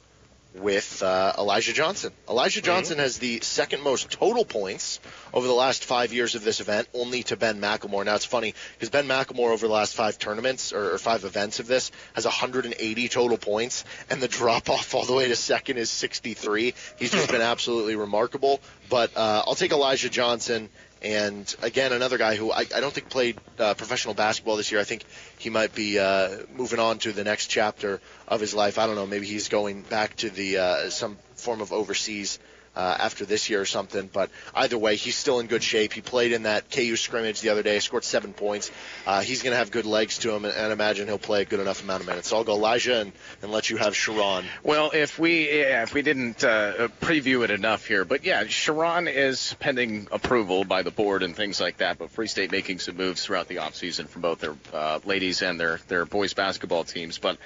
with 0.55 1.01
uh, 1.01 1.32
Elijah 1.38 1.72
Johnson. 1.72 2.11
Elijah 2.30 2.59
Mm-hmm. 2.59 2.66
Johnson 2.66 2.97
has 2.99 3.18
the 3.18 3.39
second 3.39 3.82
most 3.82 4.11
total 4.11 4.43
points 4.43 4.99
over 5.34 5.47
the 5.47 5.53
last 5.53 5.86
five 5.86 6.11
years 6.11 6.36
of 6.36 6.43
this 6.43 6.59
event, 6.59 6.89
only 6.93 7.24
to 7.24 7.38
Ben 7.38 7.61
McLemore. 7.61 8.03
Now 8.03 8.16
it's 8.16 8.26
funny 8.26 8.55
because 8.74 8.89
Ben 8.89 9.07
McLemore 9.07 9.53
over 9.53 9.66
the 9.66 9.74
last 9.74 9.95
five 9.95 10.20
tournaments 10.20 10.74
or, 10.74 10.95
or 10.95 10.97
five 10.97 11.24
events 11.24 11.61
of 11.61 11.68
this 11.68 11.91
has 12.14 12.26
180 12.26 13.07
total 13.07 13.38
points, 13.38 13.86
and 14.09 14.22
the 14.22 14.28
drop 14.28 14.70
off 14.70 14.93
all 14.93 15.05
the 15.05 15.14
way 15.14 15.30
to 15.30 15.36
second 15.38 15.78
is 15.78 15.89
63. 15.89 16.74
He's 16.99 17.11
just 17.11 17.32
been 17.32 17.41
absolutely 17.41 17.95
remarkable. 17.95 18.59
But 18.89 19.16
uh, 19.16 19.43
I'll 19.47 19.55
take 19.55 19.72
Elijah 19.72 20.09
Johnson. 20.09 20.68
And 21.03 21.53
again, 21.61 21.91
another 21.91 22.17
guy 22.17 22.35
who 22.35 22.51
I, 22.51 22.59
I 22.59 22.79
don't 22.79 22.93
think 22.93 23.09
played 23.09 23.37
uh, 23.59 23.73
professional 23.73 24.13
basketball 24.13 24.55
this 24.55 24.71
year. 24.71 24.79
I 24.79 24.85
think 24.85 25.03
he 25.37 25.49
might 25.49 25.75
be 25.75 25.99
uh, 25.99 26.37
moving 26.55 26.79
on 26.79 26.99
to 26.99 27.11
the 27.11 27.25
next 27.25 27.47
chapter 27.47 27.99
of 28.27 28.39
his 28.39 28.53
life. 28.53 28.79
I 28.79 28.87
don't 28.87 28.95
know. 28.95 29.05
Maybe 29.05 29.25
he's 29.25 29.49
going 29.49 29.81
back 29.81 30.15
to 30.17 30.29
the 30.29 30.57
uh, 30.57 30.89
some 30.89 31.17
form 31.35 31.59
of 31.59 31.73
overseas 31.73 32.39
uh, 32.76 32.97
after 32.99 33.26
this 33.26 33.49
year 33.49 33.61
or 33.61 33.65
something. 33.65 34.09
But 34.11 34.30
either 34.53 34.78
way, 34.78 34.95
he's 34.95 35.15
still 35.15 35.39
in 35.39 35.47
good 35.47 35.63
shape. 35.63 35.93
He 35.93 36.01
played 36.01 36.32
in 36.32 36.43
that 36.43 36.71
KU 36.71 36.95
scrimmage 36.95 37.41
the 37.41 37.49
other 37.49 37.63
day, 37.63 37.80
scored 37.80 38.03
seven 38.03 38.34
points. 38.34 38.71
Uh, 39.05 39.21
he's 39.21 39.43
going 39.43 39.51
to 39.51 39.57
have 39.57 39.71
good 39.71 39.86
legs 39.86 40.19
to 40.19 40.32
him, 40.32 40.45
and, 40.45 40.53
and 40.53 40.71
imagine 40.71 41.07
he'll 41.07 41.17
play 41.17 41.41
a 41.41 41.45
good 41.45 41.59
enough 41.59 41.84
amount 41.84 42.01
of 42.01 42.07
minutes. 42.07 42.30
So 42.30 42.38
I'll 42.38 42.43
go 42.43 42.55
Elijah 42.55 43.01
and, 43.01 43.11
and 43.41 43.51
let 43.51 43.69
you 43.69 43.78
have 43.78 43.93
Sherron. 43.93 44.45
Well, 44.63 44.91
if 44.93 45.19
we 45.19 45.59
yeah, 45.59 45.84
if 45.84 45.93
we 45.93 46.01
didn't 46.01 46.43
uh, 46.43 46.88
preview 47.01 47.43
it 47.43 47.51
enough 47.51 47.86
here, 47.86 48.05
but 48.05 48.26
yeah, 48.26 48.43
Sherron 48.45 49.13
is 49.13 49.55
pending 49.59 50.07
approval 50.11 50.63
by 50.63 50.84
the 50.84 50.91
board 50.91 51.24
and 51.24 51.36
things 51.36 51.59
like 51.59 51.78
that. 51.78 51.97
But 51.97 52.11
Free 52.11 52.28
State 52.28 52.51
making 52.51 52.80
some 52.80 52.97
moves 52.97 53.24
throughout 53.24 53.47
the 53.47 53.57
offseason 53.57 54.07
for 54.07 54.19
both 54.19 54.39
their 54.39 54.56
uh, 54.73 54.99
ladies 55.06 55.41
and 55.41 55.60
their 55.60 55.80
their 55.88 56.06
boys 56.06 56.34
basketball 56.34 56.84
teams. 56.84 57.18
But 57.18 57.38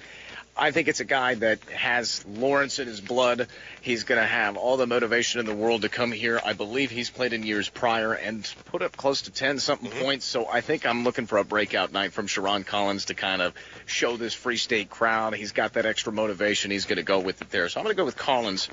I 0.58 0.72
think 0.72 0.88
it's 0.88 1.00
a 1.00 1.06
guy 1.06 1.36
that 1.36 1.64
has 1.70 2.26
Lawrence 2.26 2.80
in 2.80 2.88
his 2.88 3.00
blood. 3.00 3.48
He's 3.82 4.04
going 4.04 4.20
to 4.20 4.28
have 4.28 4.58
all 4.58 4.78
the 4.78 4.88
motivation 4.88 5.40
in 5.40 5.46
the 5.46 5.56
world 5.56 5.84
to 5.84 5.90
come 5.90 6.12
here. 6.12 6.40
I 6.44 6.54
believe 6.54 6.90
he's 6.90 7.10
played 7.10 7.34
in 7.34 7.44
years 7.44 7.70
prior 7.70 8.14
and 8.14 8.52
put 8.66 8.82
up 8.82 8.98
close 8.98 9.24
to 9.24 9.32
10 9.32 9.60
something 9.60 9.90
mm-hmm. 9.90 10.02
points. 10.02 10.26
So 10.26 10.48
I 10.48 10.62
think 10.62 10.86
I'm 10.86 11.04
looking 11.04 11.28
for 11.28 11.38
a 11.38 11.44
breakout 11.44 11.92
night 11.92 12.14
from 12.14 12.28
Sherron 12.28 12.66
Collins 12.66 13.06
to 13.06 13.14
kind 13.14 13.42
of 13.42 13.54
show 13.86 14.18
this 14.18 14.34
Free 14.34 14.58
State 14.58 14.90
crowd. 14.90 15.36
He's 15.36 15.52
got 15.52 15.74
that 15.74 15.86
extra 15.86 16.12
motivation. 16.12 16.72
He's 16.72 16.86
going 16.86 16.98
to 16.98 17.04
go 17.04 17.20
with 17.20 17.42
it 17.42 17.50
there. 17.52 17.70
So 17.70 17.80
I'm 17.80 17.84
going 17.84 17.96
to 17.96 18.02
go 18.02 18.06
with 18.06 18.18
Collins. 18.18 18.70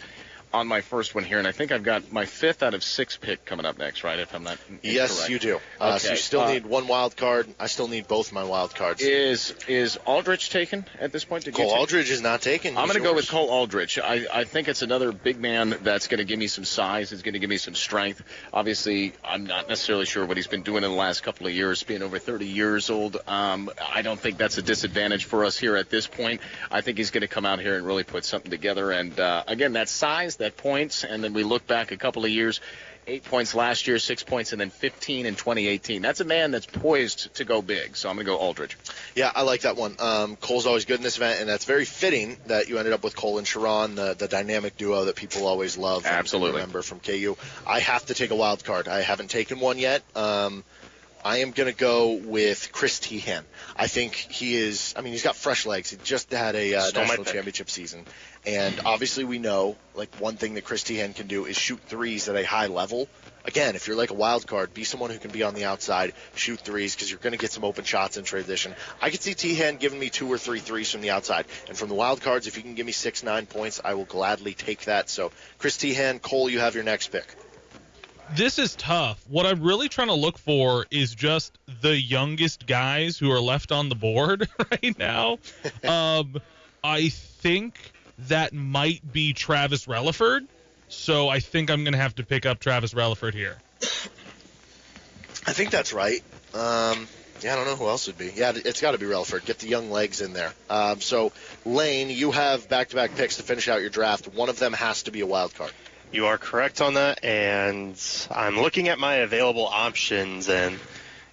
On 0.55 0.69
my 0.69 0.83
first 0.83 1.17
one 1.17 1.25
here, 1.25 1.39
and 1.39 1.49
I 1.49 1.53
think 1.53 1.73
I've 1.73 1.83
got 1.83 2.13
my 2.13 2.27
fifth 2.27 2.63
out 2.63 2.75
of 2.75 2.85
six 2.85 3.17
pick 3.17 3.45
coming 3.45 3.67
up 3.67 3.77
next, 3.77 4.05
right? 4.05 4.19
If 4.21 4.33
I'm 4.35 4.45
not 4.45 4.57
incorrect. 4.69 4.85
Yes, 4.85 5.29
you 5.29 5.41
do. 5.41 5.61
Uh, 5.81 5.99
So 5.99 6.11
you 6.13 6.17
still 6.17 6.43
Uh, 6.43 6.53
need 6.53 6.65
one 6.65 6.87
wild 6.87 7.17
card. 7.17 7.53
I 7.59 7.67
still 7.67 7.89
need 7.89 8.07
both 8.07 8.33
my 8.33 8.45
wild 8.45 8.73
cards. 8.75 9.03
Is 9.03 9.53
is 9.67 9.97
Aldrich 10.07 10.51
taken 10.51 10.85
at 11.01 11.11
this 11.11 11.25
point? 11.25 11.45
Did 11.45 11.55
Cole 11.55 11.71
Aldrich 11.73 12.09
is 12.09 12.21
not 12.23 12.41
taken. 12.41 12.79
I'm 12.79 12.87
going 12.87 12.99
to 12.99 13.03
go 13.03 13.15
with. 13.15 13.29
Cole 13.29 13.49
Aldrich. 13.51 13.99
I, 13.99 14.27
I 14.33 14.45
think 14.45 14.69
it's 14.69 14.83
another 14.83 15.11
big 15.11 15.41
man 15.41 15.77
that's 15.83 16.07
going 16.07 16.19
to 16.19 16.25
give 16.25 16.39
me 16.39 16.47
some 16.47 16.65
size. 16.65 17.11
It's 17.13 17.23
going 17.23 17.33
to 17.33 17.41
give 17.41 17.51
me 17.51 17.57
some 17.59 17.75
strength. 17.75 18.23
Obviously, 18.53 19.13
I'm 19.25 19.47
not 19.47 19.69
necessarily 19.69 20.05
sure 20.07 20.25
what 20.25 20.37
he's 20.37 20.47
been 20.47 20.63
doing 20.63 20.85
in 20.85 20.91
the 20.91 20.97
last 20.97 21.23
couple 21.25 21.49
of 21.49 21.53
years, 21.53 21.83
being 21.83 22.03
over 22.03 22.21
30 22.21 22.47
years 22.47 22.91
old. 22.91 23.17
Um, 23.27 23.71
I 23.93 24.03
don't 24.03 24.21
think 24.21 24.39
that's 24.39 24.57
a 24.59 24.63
disadvantage 24.63 25.25
for 25.25 25.45
us 25.45 25.59
here 25.59 25.75
at 25.75 25.91
this 25.91 26.07
point. 26.07 26.41
I 26.71 26.81
think 26.81 26.99
he's 26.99 27.11
going 27.11 27.23
to 27.23 27.29
come 27.29 27.45
out 27.45 27.59
here 27.59 27.77
and 27.77 27.85
really 27.85 28.05
put 28.05 28.25
something 28.25 28.53
together. 28.53 28.93
And 28.93 29.19
uh, 29.19 29.43
again, 29.49 29.73
that 29.73 29.89
size, 29.89 30.37
that 30.37 30.44
points, 30.51 31.05
and 31.05 31.23
then 31.23 31.33
we 31.33 31.43
look 31.43 31.67
back 31.67 31.93
a 31.93 31.97
couple 31.97 32.25
of 32.25 32.31
years. 32.31 32.61
Eight 33.07 33.25
points 33.25 33.55
last 33.55 33.87
year, 33.87 33.99
six 33.99 34.23
points, 34.23 34.53
and 34.53 34.61
then 34.61 34.71
15 34.71 35.27
in 35.27 35.35
2018. 35.35 36.01
That's 36.01 36.21
a 36.21 36.25
man 36.25 36.53
that's 36.53 36.65
poised 36.65 37.35
to 37.35 37.45
go 37.45 37.61
big. 37.61 37.97
So 37.97 38.09
I'm 38.09 38.17
going 38.17 38.25
to 38.25 38.33
go 38.33 38.39
Aldrich. 38.39 38.79
Yeah, 39.15 39.31
I 39.35 39.43
like 39.43 39.63
that 39.63 39.77
one. 39.77 39.97
Um, 39.99 40.37
Cole's 40.37 40.67
always 40.67 40.87
good 40.87 40.97
in 40.97 41.03
this 41.03 41.19
event, 41.19 41.41
and 41.41 41.49
that's 41.49 41.67
very 41.67 41.85
fitting 41.85 42.39
that 42.47 42.71
you 42.71 42.79
ended 42.79 42.95
up 42.95 43.05
with 43.05 43.15
Cole 43.15 43.37
and 43.37 43.47
Sherron, 43.47 43.95
the, 43.95 44.15
the 44.15 44.27
dynamic 44.27 44.79
duo 44.79 45.05
that 45.05 45.17
people 45.17 45.47
always 45.47 45.77
love. 45.77 46.07
and 46.07 46.15
Absolutely. 46.15 46.53
Remember 46.61 46.81
from 46.81 47.01
KU. 47.01 47.37
I 47.67 47.81
have 47.81 48.07
to 48.07 48.15
take 48.15 48.31
a 48.31 48.37
wild 48.37 48.65
card. 48.65 48.89
I 48.89 49.03
haven't 49.03 49.29
taken 49.29 49.61
one 49.61 49.79
yet. 49.79 50.03
Um, 50.17 50.65
I 51.25 51.39
am 51.39 51.53
going 51.53 51.73
to 51.73 51.79
go 51.79 52.13
with 52.13 52.69
Chris 52.71 53.01
Teahan. 53.01 53.45
I 53.75 53.87
think 53.87 54.15
he 54.15 54.57
is. 54.57 54.93
I 54.95 55.01
mean, 55.01 55.15
he's 55.15 55.23
got 55.23 55.37
fresh 55.37 55.65
legs. 55.65 55.91
He 55.91 55.97
just 56.05 56.31
had 56.31 56.55
a 56.55 56.75
uh, 56.75 56.91
national 56.95 57.25
championship 57.25 57.71
season, 57.71 58.05
and 58.47 58.81
obviously 58.85 59.25
we 59.25 59.39
know 59.39 59.77
like 59.95 60.15
one 60.17 60.37
thing 60.37 60.55
that 60.55 60.65
Chris 60.65 60.83
Teahan 60.83 61.15
can 61.15 61.27
do 61.27 61.47
is 61.47 61.57
shoot 61.57 61.81
threes 61.87 62.29
at 62.29 62.37
a 62.37 62.45
high 62.45 62.67
level. 62.67 63.09
Again, 63.47 63.77
if 63.77 63.87
you're 63.87 63.97
like 63.97 64.11
a 64.11 64.15
wild 64.15 64.47
card, 64.47 64.73
be 64.73 64.85
someone 64.85 65.11
who 65.11 65.19
can 65.19 65.31
be 65.31 65.43
on 65.43 65.55
the 65.55 65.65
outside, 65.67 66.15
shoot 66.35 66.61
threes, 66.61 66.95
because 66.95 67.11
you're 67.11 67.21
going 67.21 67.33
to 67.33 67.39
get 67.39 67.53
some 67.53 67.63
open 67.63 67.85
shots 67.85 68.17
in 68.17 68.25
transition. 68.25 68.75
I 69.03 69.11
could 69.11 69.23
see 69.23 69.35
Teahan 69.35 69.79
giving 69.79 69.99
me 69.99 70.09
two 70.09 70.33
or 70.33 70.39
three 70.39 70.61
threes 70.61 70.91
from 70.91 71.03
the 71.03 71.11
outside, 71.11 71.45
and 71.69 71.77
from 71.77 71.91
the 71.91 71.95
wild 71.95 72.23
cards, 72.23 72.47
if 72.47 72.57
you 72.57 72.63
can 72.63 72.75
give 72.75 72.87
me 72.87 72.93
six, 72.93 73.23
nine 73.23 73.45
points, 73.45 73.83
I 73.85 73.95
will 73.95 74.07
gladly 74.07 74.55
take 74.55 74.87
that. 74.87 75.11
So, 75.11 75.31
Chris 75.59 75.77
Teahan, 75.77 76.23
Cole, 76.23 76.49
you 76.49 76.61
have 76.61 76.75
your 76.75 76.85
next 76.85 77.09
pick. 77.09 77.27
this 78.35 78.59
is 78.59 78.75
tough. 78.77 79.23
What 79.29 79.45
I'm 79.45 79.63
really 79.63 79.91
trying 79.91 80.09
to 80.09 80.15
look 80.15 80.39
for 80.39 80.87
is 80.91 81.15
just 81.15 81.59
the 81.83 81.95
youngest 81.95 82.67
guys 82.67 83.19
who 83.19 83.31
are 83.31 83.41
left 83.41 83.73
on 83.73 83.91
the 83.91 83.95
board 83.95 84.49
right 84.71 84.99
now. 84.99 85.39
um, 85.85 86.41
I 86.83 87.11
think 87.11 87.75
that 88.19 88.53
might 88.53 89.01
be 89.13 89.33
Travis 89.33 89.87
Releford. 89.87 90.41
So 90.89 91.29
I 91.29 91.41
think 91.41 91.71
I'm 91.71 91.85
going 91.85 91.95
to 91.95 91.99
have 91.99 92.15
to 92.17 92.25
pick 92.25 92.47
up 92.47 92.61
Travis 92.61 92.95
Releford 92.95 93.35
here. 93.35 93.57
I 95.47 95.53
think 95.53 95.71
that's 95.71 95.93
right. 95.93 96.23
Um, 96.55 97.09
yeah, 97.43 97.53
I 97.53 97.57
don't 97.57 97.67
know 97.67 97.77
who 97.77 97.89
else 97.89 98.07
would 98.07 98.17
be. 98.17 98.33
Yeah, 98.35 98.53
it's 98.55 98.81
got 98.81 98.93
to 98.93 98.99
be 98.99 99.07
Releford. 99.07 99.45
Get 99.45 99.59
the 99.59 99.67
young 99.67 99.91
legs 99.91 100.21
in 100.21 100.33
there. 100.33 100.53
Um, 100.71 101.01
so, 101.01 101.33
Lane, 101.67 102.11
you 102.11 102.31
have 102.31 102.69
back-to-back 102.69 103.17
picks 103.17 103.37
to 103.37 103.43
finish 103.43 103.69
out 103.69 103.81
your 103.81 103.91
draft. 103.91 104.29
One 104.29 104.49
of 104.49 104.59
them 104.59 104.73
has 104.73 105.03
to 105.05 105.11
be 105.11 105.21
a 105.21 105.27
wild 105.27 105.55
card. 105.55 105.73
You 106.13 106.27
are 106.27 106.39
correct 106.39 106.81
on 106.81 106.95
that, 106.95 107.25
and 107.25 108.01
I'm 108.31 108.57
looking 108.57 108.89
at 108.89 109.01
my 109.01 109.17
available 109.17 109.67
options, 109.67 110.49
and 110.49 110.79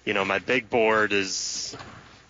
you 0.04 0.12
know 0.12 0.24
my 0.24 0.40
big 0.40 0.68
board 0.68 1.12
is, 1.12 1.76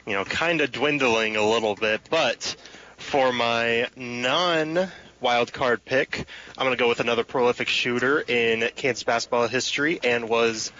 you 0.06 0.12
know, 0.12 0.24
kind 0.26 0.60
of 0.60 0.70
dwindling 0.70 1.36
a 1.36 1.44
little 1.44 1.74
bit. 1.74 2.02
But 2.10 2.54
for 3.02 3.32
my 3.32 3.88
non 3.96 4.88
wild 5.20 5.52
card 5.52 5.84
pick, 5.84 6.26
I'm 6.56 6.66
going 6.66 6.76
to 6.76 6.82
go 6.82 6.88
with 6.88 7.00
another 7.00 7.24
prolific 7.24 7.68
shooter 7.68 8.20
in 8.20 8.68
Kansas 8.76 9.02
basketball 9.02 9.48
history, 9.48 10.00
and 10.02 10.28
was 10.28 10.72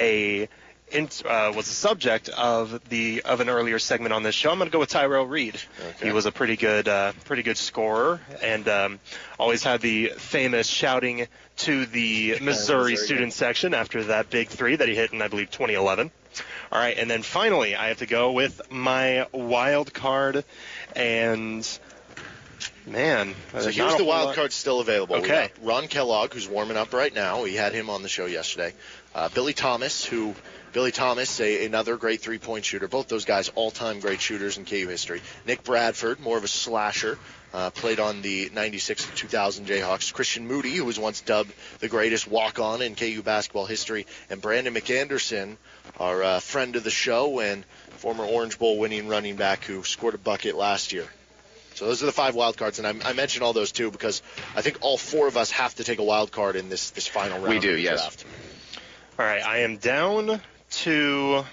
a 0.00 0.48
in, 0.90 1.08
uh, 1.24 1.52
was 1.54 1.66
the 1.66 1.74
subject 1.74 2.28
of 2.28 2.80
the 2.88 3.22
of 3.22 3.40
an 3.40 3.48
earlier 3.48 3.78
segment 3.78 4.12
on 4.12 4.22
this 4.22 4.34
show. 4.34 4.50
I'm 4.50 4.58
going 4.58 4.70
to 4.70 4.72
go 4.72 4.78
with 4.78 4.90
Tyrel 4.90 5.26
Reed. 5.26 5.60
He 6.02 6.12
was 6.12 6.26
a 6.26 6.32
pretty 6.32 6.56
good 6.56 6.88
uh, 6.88 7.12
pretty 7.24 7.42
good 7.42 7.56
scorer 7.56 8.20
and 8.42 8.68
um, 8.68 9.00
always 9.38 9.62
had 9.62 9.80
the 9.80 10.12
famous 10.16 10.66
shouting 10.66 11.26
to 11.58 11.86
the 11.86 12.30
Missouri 12.40 12.92
Missouri, 12.92 12.96
student 12.96 13.32
section 13.32 13.74
after 13.74 14.04
that 14.04 14.30
big 14.30 14.48
three 14.48 14.76
that 14.76 14.88
he 14.88 14.94
hit 14.94 15.12
in 15.12 15.22
I 15.22 15.28
believe 15.28 15.50
2011. 15.50 16.10
All 16.72 16.78
right, 16.78 16.96
and 16.98 17.08
then 17.10 17.22
finally 17.22 17.76
I 17.76 17.88
have 17.88 17.98
to 17.98 18.06
go 18.06 18.32
with 18.32 18.70
my 18.70 19.26
wild 19.32 19.94
card 19.94 20.44
and 20.94 21.66
man, 22.86 23.34
So 23.52 23.70
here's 23.70 23.96
the 23.96 24.04
wild 24.04 24.26
lot- 24.26 24.34
card 24.34 24.52
still 24.52 24.80
available. 24.80 25.16
Okay. 25.16 25.50
Ron 25.62 25.88
Kellogg, 25.88 26.32
who's 26.32 26.48
warming 26.48 26.76
up 26.76 26.92
right 26.92 27.14
now. 27.14 27.42
We 27.42 27.54
had 27.54 27.72
him 27.72 27.90
on 27.90 28.02
the 28.02 28.08
show 28.08 28.26
yesterday. 28.26 28.74
Uh, 29.14 29.28
Billy 29.28 29.52
Thomas, 29.52 30.04
who 30.04 30.34
Billy 30.72 30.92
Thomas, 30.92 31.40
a, 31.40 31.64
another 31.64 31.96
great 31.96 32.20
three-point 32.20 32.64
shooter. 32.64 32.86
Both 32.86 33.08
those 33.08 33.24
guys, 33.24 33.48
all-time 33.54 34.00
great 34.00 34.20
shooters 34.20 34.58
in 34.58 34.64
KU 34.66 34.88
history. 34.88 35.22
Nick 35.46 35.64
Bradford, 35.64 36.20
more 36.20 36.36
of 36.36 36.44
a 36.44 36.48
slasher. 36.48 37.18
Uh, 37.54 37.70
played 37.70 38.00
on 38.00 38.20
the 38.20 38.50
96 38.52 39.06
2000 39.14 39.66
Jayhawks. 39.66 40.12
Christian 40.12 40.46
Moody, 40.46 40.74
who 40.74 40.84
was 40.84 40.98
once 40.98 41.22
dubbed 41.22 41.52
the 41.78 41.88
greatest 41.88 42.28
walk-on 42.28 42.82
in 42.82 42.94
KU 42.94 43.22
basketball 43.22 43.64
history, 43.64 44.04
and 44.28 44.42
Brandon 44.42 44.74
McAnderson, 44.74 45.56
our 45.98 46.22
uh, 46.22 46.40
friend 46.40 46.76
of 46.76 46.84
the 46.84 46.90
show 46.90 47.40
and 47.40 47.64
former 47.96 48.24
Orange 48.24 48.58
Bowl 48.58 48.78
winning 48.78 49.08
running 49.08 49.36
back 49.36 49.64
who 49.64 49.84
scored 49.84 50.14
a 50.14 50.18
bucket 50.18 50.54
last 50.56 50.92
year. 50.92 51.06
So 51.74 51.86
those 51.86 52.02
are 52.02 52.06
the 52.06 52.12
five 52.12 52.34
wild 52.34 52.56
cards, 52.56 52.78
and 52.78 52.86
I, 52.86 53.10
I 53.10 53.12
mentioned 53.12 53.42
all 53.42 53.52
those 53.52 53.70
too 53.70 53.90
because 53.90 54.22
I 54.54 54.62
think 54.62 54.78
all 54.80 54.96
four 54.96 55.28
of 55.28 55.36
us 55.36 55.50
have 55.50 55.74
to 55.74 55.84
take 55.84 55.98
a 55.98 56.02
wild 56.02 56.32
card 56.32 56.56
in 56.56 56.68
this 56.68 56.90
this 56.90 57.06
final 57.06 57.38
round. 57.38 57.50
We 57.50 57.58
do, 57.58 57.76
yes. 57.76 58.00
Draft. 58.00 58.24
All 59.18 59.26
right, 59.26 59.42
I 59.42 59.58
am 59.58 59.76
down 59.76 60.40
to 60.70 61.44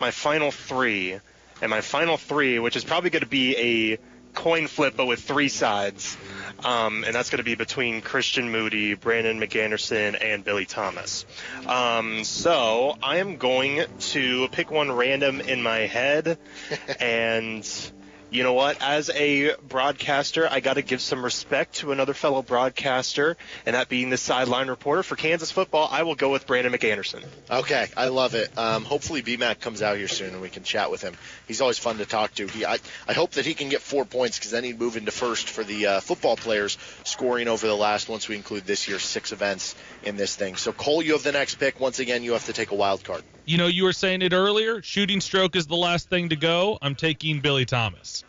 my 0.00 0.10
final 0.10 0.50
three, 0.50 1.18
and 1.62 1.70
my 1.70 1.80
final 1.80 2.16
three, 2.16 2.58
which 2.58 2.74
is 2.74 2.82
probably 2.82 3.10
going 3.10 3.22
to 3.22 3.28
be 3.28 3.56
a 3.56 3.98
coin 4.34 4.66
flip, 4.66 4.94
but 4.96 5.06
with 5.06 5.20
three 5.20 5.48
sides, 5.48 6.16
um, 6.64 7.04
and 7.04 7.14
that's 7.14 7.30
going 7.30 7.38
to 7.38 7.44
be 7.44 7.54
between 7.54 8.00
Christian 8.00 8.50
Moody, 8.50 8.94
Brandon 8.94 9.40
McAnderson, 9.40 10.16
and 10.20 10.44
Billy 10.44 10.66
Thomas. 10.66 11.24
Um, 11.66 12.24
so 12.24 12.96
I 13.02 13.18
am 13.18 13.36
going 13.36 13.84
to 13.98 14.48
pick 14.48 14.70
one 14.70 14.92
random 14.92 15.40
in 15.40 15.62
my 15.62 15.80
head, 15.80 16.38
and 17.00 17.92
you 18.34 18.42
know 18.42 18.52
what? 18.52 18.82
As 18.82 19.10
a 19.10 19.54
broadcaster, 19.68 20.48
I 20.50 20.58
got 20.58 20.74
to 20.74 20.82
give 20.82 21.00
some 21.00 21.24
respect 21.24 21.76
to 21.76 21.92
another 21.92 22.14
fellow 22.14 22.42
broadcaster, 22.42 23.36
and 23.64 23.76
that 23.76 23.88
being 23.88 24.10
the 24.10 24.16
sideline 24.16 24.66
reporter 24.66 25.04
for 25.04 25.14
Kansas 25.14 25.52
football. 25.52 25.88
I 25.88 26.02
will 26.02 26.16
go 26.16 26.32
with 26.32 26.44
Brandon 26.44 26.72
McAnderson. 26.72 27.24
Okay, 27.48 27.86
I 27.96 28.08
love 28.08 28.34
it. 28.34 28.50
Um, 28.58 28.84
hopefully, 28.84 29.22
BMAC 29.22 29.60
comes 29.60 29.82
out 29.82 29.98
here 29.98 30.08
soon 30.08 30.30
and 30.30 30.40
we 30.42 30.50
can 30.50 30.64
chat 30.64 30.90
with 30.90 31.00
him. 31.00 31.14
He's 31.46 31.60
always 31.60 31.78
fun 31.78 31.98
to 31.98 32.06
talk 32.06 32.34
to. 32.34 32.48
He, 32.48 32.66
I, 32.66 32.78
I 33.06 33.12
hope 33.12 33.30
that 33.32 33.46
he 33.46 33.54
can 33.54 33.68
get 33.68 33.80
four 33.80 34.04
points 34.04 34.36
because 34.36 34.50
then 34.50 34.64
he'd 34.64 34.80
move 34.80 34.96
into 34.96 35.12
first 35.12 35.48
for 35.48 35.62
the 35.62 35.86
uh, 35.86 36.00
football 36.00 36.36
players 36.36 36.76
scoring 37.04 37.46
over 37.46 37.68
the 37.68 37.76
last. 37.76 38.08
Once 38.08 38.26
we 38.26 38.34
include 38.34 38.64
this 38.64 38.88
year's 38.88 39.04
six 39.04 39.30
events 39.30 39.76
in 40.02 40.16
this 40.16 40.34
thing. 40.34 40.56
So 40.56 40.72
Cole, 40.72 41.02
you 41.02 41.12
have 41.12 41.22
the 41.22 41.30
next 41.30 41.54
pick. 41.56 41.78
Once 41.78 42.00
again, 42.00 42.24
you 42.24 42.32
have 42.32 42.46
to 42.46 42.52
take 42.52 42.72
a 42.72 42.74
wild 42.74 43.04
card. 43.04 43.22
You 43.46 43.58
know, 43.58 43.66
you 43.66 43.84
were 43.84 43.92
saying 43.92 44.22
it 44.22 44.32
earlier. 44.32 44.80
Shooting 44.80 45.20
stroke 45.20 45.54
is 45.54 45.66
the 45.66 45.76
last 45.76 46.08
thing 46.08 46.30
to 46.30 46.36
go. 46.36 46.78
I'm 46.80 46.94
taking 46.94 47.40
Billy 47.40 47.66
Thomas. 47.66 48.23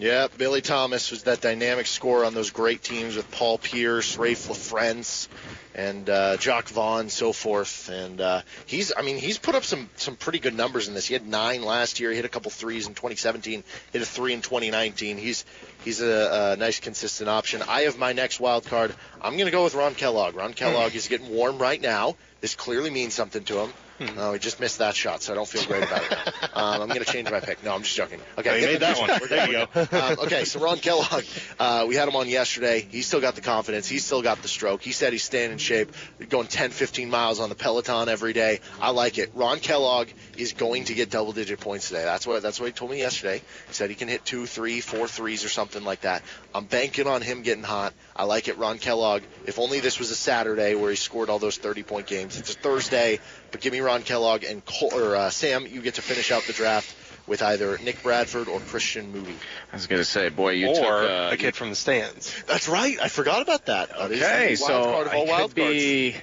Yeah, 0.00 0.28
Billy 0.38 0.62
Thomas 0.62 1.10
was 1.10 1.24
that 1.24 1.42
dynamic 1.42 1.86
scorer 1.86 2.24
on 2.24 2.32
those 2.32 2.48
great 2.48 2.82
teams 2.82 3.16
with 3.16 3.30
Paul 3.30 3.58
Pierce, 3.58 4.16
Raef 4.16 4.48
LaFrentz, 4.48 5.28
and 5.74 6.08
uh, 6.08 6.38
Jacque 6.38 6.70
Vaughn, 6.70 7.10
so 7.10 7.34
forth. 7.34 7.90
And 7.90 8.18
uh, 8.18 8.40
he's, 8.64 8.94
I 8.96 9.02
mean, 9.02 9.18
he's 9.18 9.36
put 9.36 9.54
up 9.54 9.62
some 9.62 9.90
some 9.96 10.16
pretty 10.16 10.38
good 10.38 10.54
numbers 10.54 10.88
in 10.88 10.94
this. 10.94 11.06
He 11.06 11.12
had 11.12 11.28
nine 11.28 11.62
last 11.62 12.00
year, 12.00 12.10
He 12.10 12.16
hit 12.16 12.24
a 12.24 12.30
couple 12.30 12.50
threes 12.50 12.86
in 12.86 12.94
2017, 12.94 13.62
hit 13.92 14.00
a 14.00 14.06
three 14.06 14.32
in 14.32 14.40
2019. 14.40 15.18
He's 15.18 15.44
he's 15.84 16.00
a, 16.00 16.54
a 16.54 16.56
nice 16.56 16.80
consistent 16.80 17.28
option. 17.28 17.60
I 17.68 17.82
have 17.82 17.98
my 17.98 18.14
next 18.14 18.40
wild 18.40 18.64
card. 18.64 18.94
I'm 19.20 19.34
going 19.34 19.44
to 19.46 19.50
go 19.50 19.64
with 19.64 19.74
Ron 19.74 19.94
Kellogg. 19.94 20.34
Ron 20.34 20.54
Kellogg 20.54 20.94
is 20.94 21.08
getting 21.08 21.28
warm 21.28 21.58
right 21.58 21.80
now. 21.80 22.16
This 22.40 22.54
clearly 22.54 22.88
means 22.88 23.12
something 23.12 23.44
to 23.44 23.58
him. 23.58 23.72
Oh, 24.16 24.32
he 24.32 24.38
just 24.38 24.60
missed 24.60 24.78
that 24.78 24.94
shot, 24.94 25.22
so 25.22 25.32
I 25.32 25.36
don't 25.36 25.48
feel 25.48 25.64
great 25.64 25.82
about 25.82 26.02
it. 26.02 26.18
Um, 26.60 26.82
I'm 26.82 26.88
going 26.88 27.00
to 27.00 27.10
change 27.10 27.30
my 27.30 27.40
pick. 27.40 27.62
No, 27.64 27.74
I'm 27.74 27.82
just 27.82 27.96
joking. 27.96 28.20
Okay, 28.36 28.50
Oh, 28.50 28.54
you 28.56 28.66
made 28.66 28.80
that 28.80 28.98
one. 28.98 29.08
There 29.28 29.46
you 29.50 29.66
good. 29.72 29.92
Um, 30.00 30.18
okay, 30.26 30.44
so 30.44 30.60
Ron 30.60 30.76
Kellogg, 30.78 31.24
uh, 31.58 31.86
we 31.88 31.94
had 31.94 32.06
him 32.08 32.16
on 32.16 32.28
yesterday. 32.28 32.86
He's 32.90 33.06
still 33.06 33.20
got 33.20 33.34
the 33.34 33.40
confidence. 33.40 33.88
He's 33.88 34.04
still 34.04 34.20
got 34.20 34.42
the 34.42 34.48
stroke. 34.48 34.82
He 34.82 34.92
said 34.92 35.12
he's 35.12 35.22
staying 35.22 35.52
in 35.52 35.58
shape, 35.58 35.92
going 36.28 36.48
10, 36.48 36.70
15 36.70 37.08
miles 37.08 37.40
on 37.40 37.48
the 37.48 37.54
Peloton 37.54 38.08
every 38.10 38.32
day. 38.34 38.60
I 38.80 38.90
like 38.90 39.16
it. 39.18 39.30
Ron 39.34 39.58
Kellogg 39.60 40.08
is 40.36 40.52
going 40.52 40.84
to 40.86 40.94
get 40.94 41.10
double-digit 41.10 41.60
points 41.60 41.88
today. 41.88 42.02
That's 42.04 42.26
what 42.26 42.42
that's 42.42 42.58
what 42.60 42.66
he 42.66 42.72
told 42.72 42.90
me 42.90 42.98
yesterday. 42.98 43.38
He 43.68 43.72
said 43.72 43.88
he 43.88 43.96
can 43.96 44.08
hit 44.08 44.24
two, 44.24 44.44
three, 44.44 44.80
four 44.80 45.06
threes 45.08 45.44
or 45.44 45.48
something 45.48 45.84
like 45.84 46.02
that. 46.02 46.22
I'm 46.54 46.64
banking 46.66 47.06
on 47.06 47.22
him 47.22 47.42
getting 47.42 47.64
hot. 47.64 47.94
I 48.14 48.24
like 48.24 48.48
it, 48.48 48.58
Ron 48.58 48.78
Kellogg. 48.78 49.22
If 49.46 49.58
only 49.58 49.80
this 49.80 49.98
was 49.98 50.10
a 50.10 50.16
Saturday 50.16 50.74
where 50.74 50.90
he 50.90 50.96
scored 50.96 51.30
all 51.30 51.38
those 51.38 51.58
30-point 51.58 52.06
games. 52.06 52.38
It's 52.38 52.54
a 52.54 52.58
Thursday, 52.58 53.20
but 53.50 53.60
give 53.60 53.72
me 53.72 53.80
Ron 53.80 54.02
Kellogg 54.02 54.44
and 54.44 54.64
Cole, 54.64 54.90
or 54.94 55.16
uh, 55.16 55.30
Sam. 55.30 55.66
You 55.66 55.80
get 55.82 55.94
to 55.94 56.02
finish 56.02 56.30
out 56.32 56.42
the 56.44 56.52
draft 56.52 56.94
with 57.26 57.42
either 57.42 57.78
Nick 57.78 58.02
Bradford 58.02 58.48
or 58.48 58.60
Christian 58.60 59.12
Moody. 59.12 59.36
I 59.72 59.76
was 59.76 59.86
going 59.86 60.00
to 60.00 60.04
say, 60.04 60.28
boy, 60.30 60.50
you 60.52 60.68
or 60.68 60.74
took 60.74 61.10
uh, 61.10 61.28
a 61.32 61.36
kid 61.36 61.54
from 61.54 61.70
the 61.70 61.76
stands. 61.76 62.42
That's 62.44 62.68
right. 62.68 62.98
I 63.00 63.08
forgot 63.08 63.42
about 63.42 63.66
that. 63.66 63.90
That 63.90 64.10
is 64.12 64.22
Okay, 64.22 64.54
the 64.56 64.62
wild 64.62 64.84
so 64.84 64.92
card 64.92 65.06
of 65.06 65.14
all 65.14 65.26
I 65.26 65.30
wild 65.30 65.54
could 65.54 65.62
cards. 65.62 65.74
be. 65.78 66.16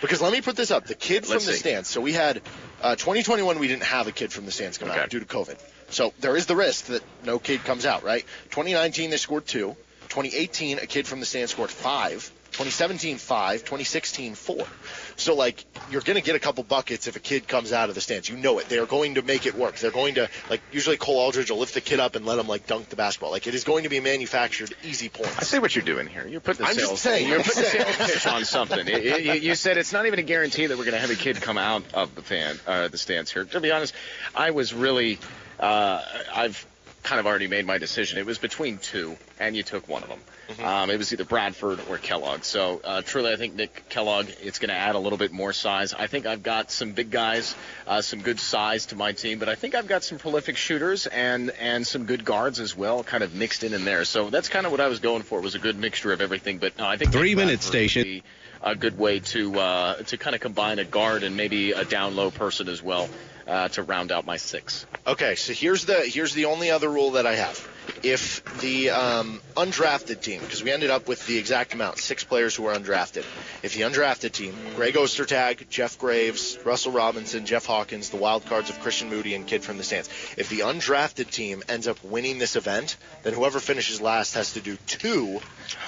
Because 0.00 0.20
let 0.20 0.32
me 0.32 0.40
put 0.40 0.56
this 0.56 0.70
up: 0.70 0.86
the 0.86 0.94
kid 0.94 1.24
from 1.24 1.34
Let's 1.34 1.46
the 1.46 1.52
see. 1.52 1.58
stands. 1.60 1.88
So 1.88 2.00
we 2.00 2.12
had 2.12 2.42
uh, 2.82 2.96
2021. 2.96 3.58
We 3.58 3.68
didn't 3.68 3.84
have 3.84 4.06
a 4.06 4.12
kid 4.12 4.32
from 4.32 4.46
the 4.46 4.52
stands 4.52 4.78
come 4.78 4.90
Okay. 4.90 5.00
out 5.00 5.10
due 5.10 5.20
to 5.20 5.26
COVID. 5.26 5.58
So 5.90 6.12
there 6.20 6.36
is 6.36 6.46
the 6.46 6.56
risk 6.56 6.86
that 6.86 7.02
no 7.24 7.38
kid 7.38 7.64
comes 7.64 7.86
out. 7.86 8.02
Right? 8.04 8.24
2019 8.50 9.10
they 9.10 9.16
scored 9.16 9.46
two. 9.46 9.76
2018 10.08 10.78
a 10.78 10.86
kid 10.86 11.06
from 11.06 11.20
the 11.20 11.26
stands 11.26 11.52
scored 11.52 11.70
five. 11.70 12.30
2017 12.52 13.18
five. 13.18 13.60
2016 13.60 14.34
four. 14.34 14.66
So 15.16 15.34
like 15.34 15.64
you're 15.90 16.00
going 16.00 16.16
to 16.18 16.22
get 16.22 16.36
a 16.36 16.38
couple 16.38 16.64
buckets 16.64 17.06
if 17.06 17.16
a 17.16 17.20
kid 17.20 17.46
comes 17.48 17.72
out 17.72 17.88
of 17.88 17.94
the 17.94 18.00
stands. 18.00 18.28
You 18.28 18.36
know 18.36 18.58
it. 18.58 18.68
They 18.68 18.78
are 18.78 18.86
going 18.86 19.14
to 19.14 19.22
make 19.22 19.46
it 19.46 19.54
work. 19.54 19.76
They're 19.76 19.90
going 19.90 20.14
to 20.16 20.28
like 20.48 20.60
usually 20.72 20.96
Cole 20.96 21.18
Aldrich 21.18 21.50
will 21.50 21.58
lift 21.58 21.74
the 21.74 21.80
kid 21.80 22.00
up 22.00 22.16
and 22.16 22.26
let 22.26 22.38
him 22.38 22.46
like 22.48 22.66
dunk 22.66 22.88
the 22.88 22.96
basketball. 22.96 23.30
Like 23.30 23.46
it 23.46 23.54
is 23.54 23.64
going 23.64 23.84
to 23.84 23.88
be 23.88 24.00
manufactured 24.00 24.72
easy 24.84 25.08
points. 25.08 25.38
I 25.38 25.42
see 25.42 25.58
what 25.58 25.74
you're 25.76 25.84
doing 25.84 26.06
here. 26.06 26.26
You're 26.26 26.40
putting 26.40 26.62
the 26.64 26.70
I'm 26.70 26.74
just 26.76 26.86
sales. 26.88 27.00
saying, 27.00 27.28
You're 27.28 27.42
putting 27.42 27.62
the 27.62 27.68
saying. 27.68 27.92
sales 27.94 28.10
pitch 28.12 28.26
on 28.26 28.44
something. 28.44 28.86
You- 28.86 28.96
you, 29.16 29.32
you 29.34 29.54
said 29.54 29.76
it's 29.78 29.92
not 29.92 30.06
even 30.06 30.18
a 30.18 30.22
guarantee 30.22 30.66
that 30.66 30.76
we're 30.76 30.84
going 30.84 30.94
to 30.94 31.00
have 31.00 31.10
a 31.10 31.14
kid 31.16 31.40
come 31.40 31.58
out 31.58 31.82
of 31.94 32.14
the 32.14 32.22
fan, 32.22 32.58
uh, 32.66 32.88
the 32.88 32.98
stands 32.98 33.30
here. 33.32 33.44
To 33.44 33.60
be 33.60 33.70
honest, 33.70 33.94
I 34.34 34.50
was 34.50 34.72
really, 34.74 35.18
uh, 35.58 36.02
I've 36.34 36.66
kind 37.02 37.18
of 37.18 37.26
already 37.26 37.46
made 37.48 37.66
my 37.66 37.78
decision. 37.78 38.18
It 38.18 38.26
was 38.26 38.38
between 38.38 38.78
two, 38.78 39.16
and 39.38 39.56
you 39.56 39.62
took 39.62 39.88
one 39.88 40.02
of 40.02 40.08
them. 40.08 40.18
Mm-hmm. 40.50 40.64
Um, 40.64 40.90
it 40.90 40.98
was 40.98 41.12
either 41.12 41.24
Bradford 41.24 41.80
or 41.88 41.96
Kellogg. 41.96 42.44
So 42.44 42.80
uh, 42.82 43.02
truly, 43.02 43.32
I 43.32 43.36
think 43.36 43.54
Nick 43.54 43.88
Kellogg. 43.88 44.28
It's 44.42 44.58
going 44.58 44.68
to 44.70 44.74
add 44.74 44.94
a 44.94 44.98
little 44.98 45.18
bit 45.18 45.32
more 45.32 45.52
size. 45.52 45.94
I 45.94 46.08
think 46.08 46.26
I've 46.26 46.42
got 46.42 46.70
some 46.70 46.92
big 46.92 47.10
guys, 47.10 47.54
uh, 47.86 48.02
some 48.02 48.20
good 48.20 48.40
size 48.40 48.86
to 48.86 48.96
my 48.96 49.12
team, 49.12 49.38
but 49.38 49.48
I 49.48 49.54
think 49.54 49.74
I've 49.74 49.86
got 49.86 50.02
some 50.02 50.18
prolific 50.18 50.56
shooters 50.56 51.06
and 51.06 51.50
and 51.60 51.86
some 51.86 52.04
good 52.04 52.24
guards 52.24 52.60
as 52.60 52.76
well, 52.76 53.04
kind 53.04 53.22
of 53.22 53.34
mixed 53.34 53.64
in 53.64 53.72
in 53.72 53.84
there. 53.84 54.04
So 54.04 54.28
that's 54.30 54.48
kind 54.48 54.66
of 54.66 54.72
what 54.72 54.80
I 54.80 54.88
was 54.88 55.00
going 55.00 55.22
for. 55.22 55.38
It 55.38 55.42
was 55.42 55.54
a 55.54 55.60
good 55.60 55.78
mixture 55.78 56.12
of 56.12 56.20
everything. 56.20 56.58
But 56.58 56.78
no, 56.78 56.86
I 56.86 56.96
think 56.96 57.12
Three 57.12 57.34
Nick 57.34 57.36
minute 57.36 57.62
station. 57.62 58.00
would 58.00 58.06
be 58.06 58.22
A 58.62 58.74
good 58.74 58.98
way 58.98 59.20
to 59.20 59.58
uh, 59.58 59.94
to 60.02 60.16
kind 60.18 60.34
of 60.34 60.42
combine 60.42 60.78
a 60.78 60.84
guard 60.84 61.22
and 61.22 61.36
maybe 61.36 61.72
a 61.72 61.84
down 61.84 62.14
low 62.16 62.30
person 62.30 62.68
as 62.68 62.82
well 62.82 63.08
uh, 63.50 63.68
to 63.68 63.82
round 63.82 64.12
out 64.12 64.24
my 64.24 64.36
six. 64.38 64.86
Okay, 65.06 65.34
so 65.34 65.52
here's 65.52 65.84
the 65.84 65.96
here's 66.06 66.32
the 66.34 66.44
only 66.46 66.70
other 66.70 66.88
rule 66.88 67.10
that 67.12 67.26
I 67.26 67.34
have. 67.34 67.68
If 68.04 68.44
the 68.60 68.90
um, 68.90 69.40
undrafted 69.56 70.20
team, 70.20 70.40
because 70.40 70.62
we 70.62 70.70
ended 70.70 70.90
up 70.90 71.08
with 71.08 71.26
the 71.26 71.36
exact 71.36 71.74
amount, 71.74 71.98
six 71.98 72.22
players 72.22 72.54
who 72.54 72.62
were 72.62 72.72
undrafted. 72.72 73.24
If 73.64 73.74
the 73.74 73.80
undrafted 73.82 74.30
team, 74.32 74.54
Greg 74.76 74.94
Ostertag, 74.94 75.68
Jeff 75.68 75.98
Graves, 75.98 76.56
Russell 76.64 76.92
Robinson, 76.92 77.44
Jeff 77.46 77.66
Hawkins, 77.66 78.10
the 78.10 78.16
wild 78.16 78.46
cards 78.46 78.70
of 78.70 78.78
Christian 78.80 79.10
Moody 79.10 79.34
and 79.34 79.44
Kid 79.46 79.64
from 79.64 79.76
the 79.76 79.82
Stands. 79.82 80.08
If 80.38 80.48
the 80.48 80.60
undrafted 80.60 81.30
team 81.30 81.64
ends 81.68 81.88
up 81.88 82.02
winning 82.04 82.38
this 82.38 82.54
event, 82.54 82.96
then 83.24 83.34
whoever 83.34 83.58
finishes 83.58 84.00
last 84.00 84.34
has 84.34 84.52
to 84.54 84.60
do 84.60 84.76
two 84.86 85.40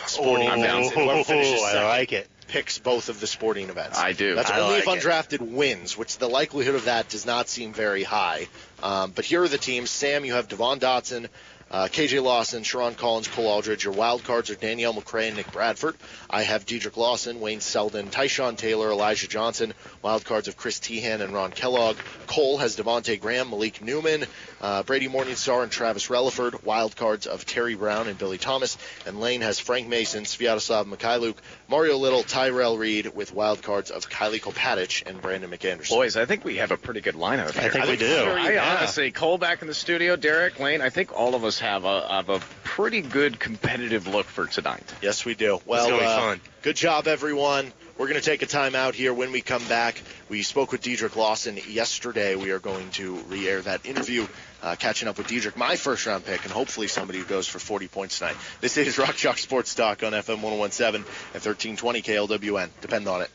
sporting 0.06 0.48
Oh, 0.50 0.54
events. 0.54 0.90
and 0.90 1.00
whoever 1.04 1.22
finishes 1.24 1.62
I 1.64 1.84
like 1.86 2.12
it. 2.12 2.28
Picks 2.52 2.78
both 2.78 3.08
of 3.08 3.18
the 3.18 3.26
sporting 3.26 3.70
events. 3.70 3.98
I 3.98 4.12
do. 4.12 4.34
That's 4.34 4.50
I 4.50 4.60
only 4.60 4.74
like 4.74 4.86
if 4.86 4.88
it. 4.88 5.02
undrafted 5.02 5.40
wins, 5.40 5.96
which 5.96 6.18
the 6.18 6.28
likelihood 6.28 6.74
of 6.74 6.84
that 6.84 7.08
does 7.08 7.24
not 7.24 7.48
seem 7.48 7.72
very 7.72 8.02
high. 8.02 8.46
Um, 8.82 9.10
but 9.14 9.24
here 9.24 9.42
are 9.42 9.48
the 9.48 9.56
teams. 9.56 9.88
Sam, 9.88 10.26
you 10.26 10.34
have 10.34 10.48
Devon 10.48 10.78
Dotson, 10.78 11.28
uh, 11.72 11.88
KJ 11.90 12.22
Lawson, 12.22 12.64
Sherron 12.64 12.94
Collins, 12.98 13.28
Cole 13.28 13.46
Aldrich. 13.46 13.84
Your 13.84 13.94
wild 13.94 14.24
cards 14.24 14.50
are 14.50 14.54
Danielle 14.54 14.92
McCray 14.92 15.28
and 15.28 15.36
Nick 15.36 15.50
Bradford. 15.52 15.96
I 16.28 16.42
have 16.42 16.66
Dedric 16.66 16.98
Lawson, 16.98 17.40
Wayne 17.40 17.62
Selden, 17.62 18.10
Tyshawn 18.10 18.58
Taylor, 18.58 18.90
Elijah 18.90 19.26
Johnson. 19.26 19.72
Wild 20.02 20.26
cards 20.26 20.48
of 20.48 20.58
Chris 20.58 20.78
Teahan 20.80 21.22
and 21.22 21.32
Ron 21.32 21.50
Kellogg. 21.50 21.96
Cole 22.26 22.58
has 22.58 22.76
Devonte 22.76 23.18
Graham, 23.18 23.48
Malik 23.48 23.80
Newman, 23.80 24.26
uh, 24.60 24.82
Brady 24.82 25.08
Morningstar, 25.08 25.62
and 25.62 25.72
Travis 25.72 26.08
Releford. 26.08 26.62
Wild 26.62 26.94
cards 26.94 27.26
of 27.26 27.46
Terry 27.46 27.74
Brown 27.74 28.06
and 28.06 28.18
Billy 28.18 28.36
Thomas. 28.36 28.76
And 29.06 29.18
Lane 29.18 29.40
has 29.40 29.58
Frank 29.58 29.88
Mason, 29.88 30.24
Sviatoslav 30.24 30.84
Mykhailiuk, 30.84 31.36
Mario 31.72 31.96
Little, 31.96 32.22
Tyrel 32.22 32.76
Reed, 32.76 33.12
with 33.14 33.32
wild 33.32 33.62
cards 33.62 33.90
of 33.90 34.10
Kylee 34.10 34.42
Kopatich 34.42 35.04
and 35.06 35.22
Brandon 35.22 35.50
McAnderson. 35.50 35.88
Boys, 35.88 36.18
I 36.18 36.26
think 36.26 36.44
we 36.44 36.56
have 36.56 36.70
a 36.70 36.76
pretty 36.76 37.00
good 37.00 37.14
lineup 37.14 37.52
here. 37.52 37.62
I 37.64 37.68
think 37.70 37.86
we 37.86 37.96
do. 37.96 38.14
I 38.14 38.52
Yeah. 38.52 38.76
honestly, 38.76 39.10
Cole 39.10 39.38
back 39.38 39.62
in 39.62 39.68
the 39.68 39.74
studio, 39.74 40.16
Derek 40.16 40.60
Lane. 40.60 40.82
I 40.82 40.90
think 40.90 41.18
all 41.18 41.34
of 41.34 41.46
us 41.46 41.60
have 41.60 41.86
a 41.86 42.06
have 42.08 42.28
a 42.28 42.40
pretty 42.62 43.00
good 43.00 43.40
competitive 43.40 44.06
look 44.06 44.26
for 44.26 44.46
tonight. 44.46 44.84
Yes, 45.00 45.24
we 45.24 45.34
do. 45.34 45.62
Well, 45.64 45.88
gonna 45.88 45.98
be 45.98 46.04
uh, 46.04 46.20
fun. 46.20 46.40
good 46.60 46.76
job, 46.76 47.08
everyone. 47.08 47.72
We're 48.02 48.08
going 48.08 48.20
to 48.20 48.28
take 48.28 48.42
a 48.42 48.46
time 48.46 48.74
out 48.74 48.96
here. 48.96 49.14
When 49.14 49.30
we 49.30 49.42
come 49.42 49.64
back, 49.68 50.02
we 50.28 50.42
spoke 50.42 50.72
with 50.72 50.82
Dedric 50.82 51.14
Lawson 51.14 51.56
yesterday. 51.68 52.34
We 52.34 52.50
are 52.50 52.58
going 52.58 52.90
to 52.92 53.14
re-air 53.28 53.62
that 53.62 53.86
interview, 53.86 54.26
uh, 54.60 54.74
catching 54.76 55.06
up 55.06 55.18
with 55.18 55.28
Dedric, 55.28 55.54
my 55.56 55.76
first-round 55.76 56.24
pick, 56.24 56.42
and 56.42 56.52
hopefully 56.52 56.88
somebody 56.88 57.20
who 57.20 57.24
goes 57.24 57.46
for 57.46 57.60
40 57.60 57.86
points 57.86 58.18
tonight. 58.18 58.34
This 58.60 58.76
is 58.76 58.98
Rock 58.98 59.14
Chalk 59.14 59.38
Sports 59.38 59.76
Talk 59.76 60.02
on 60.02 60.14
FM 60.14 60.42
1017 60.42 60.96
and 60.96 61.44
1320 61.44 62.02
KLWN. 62.02 62.70
Depend 62.80 63.06
on 63.06 63.22
it. 63.22 63.30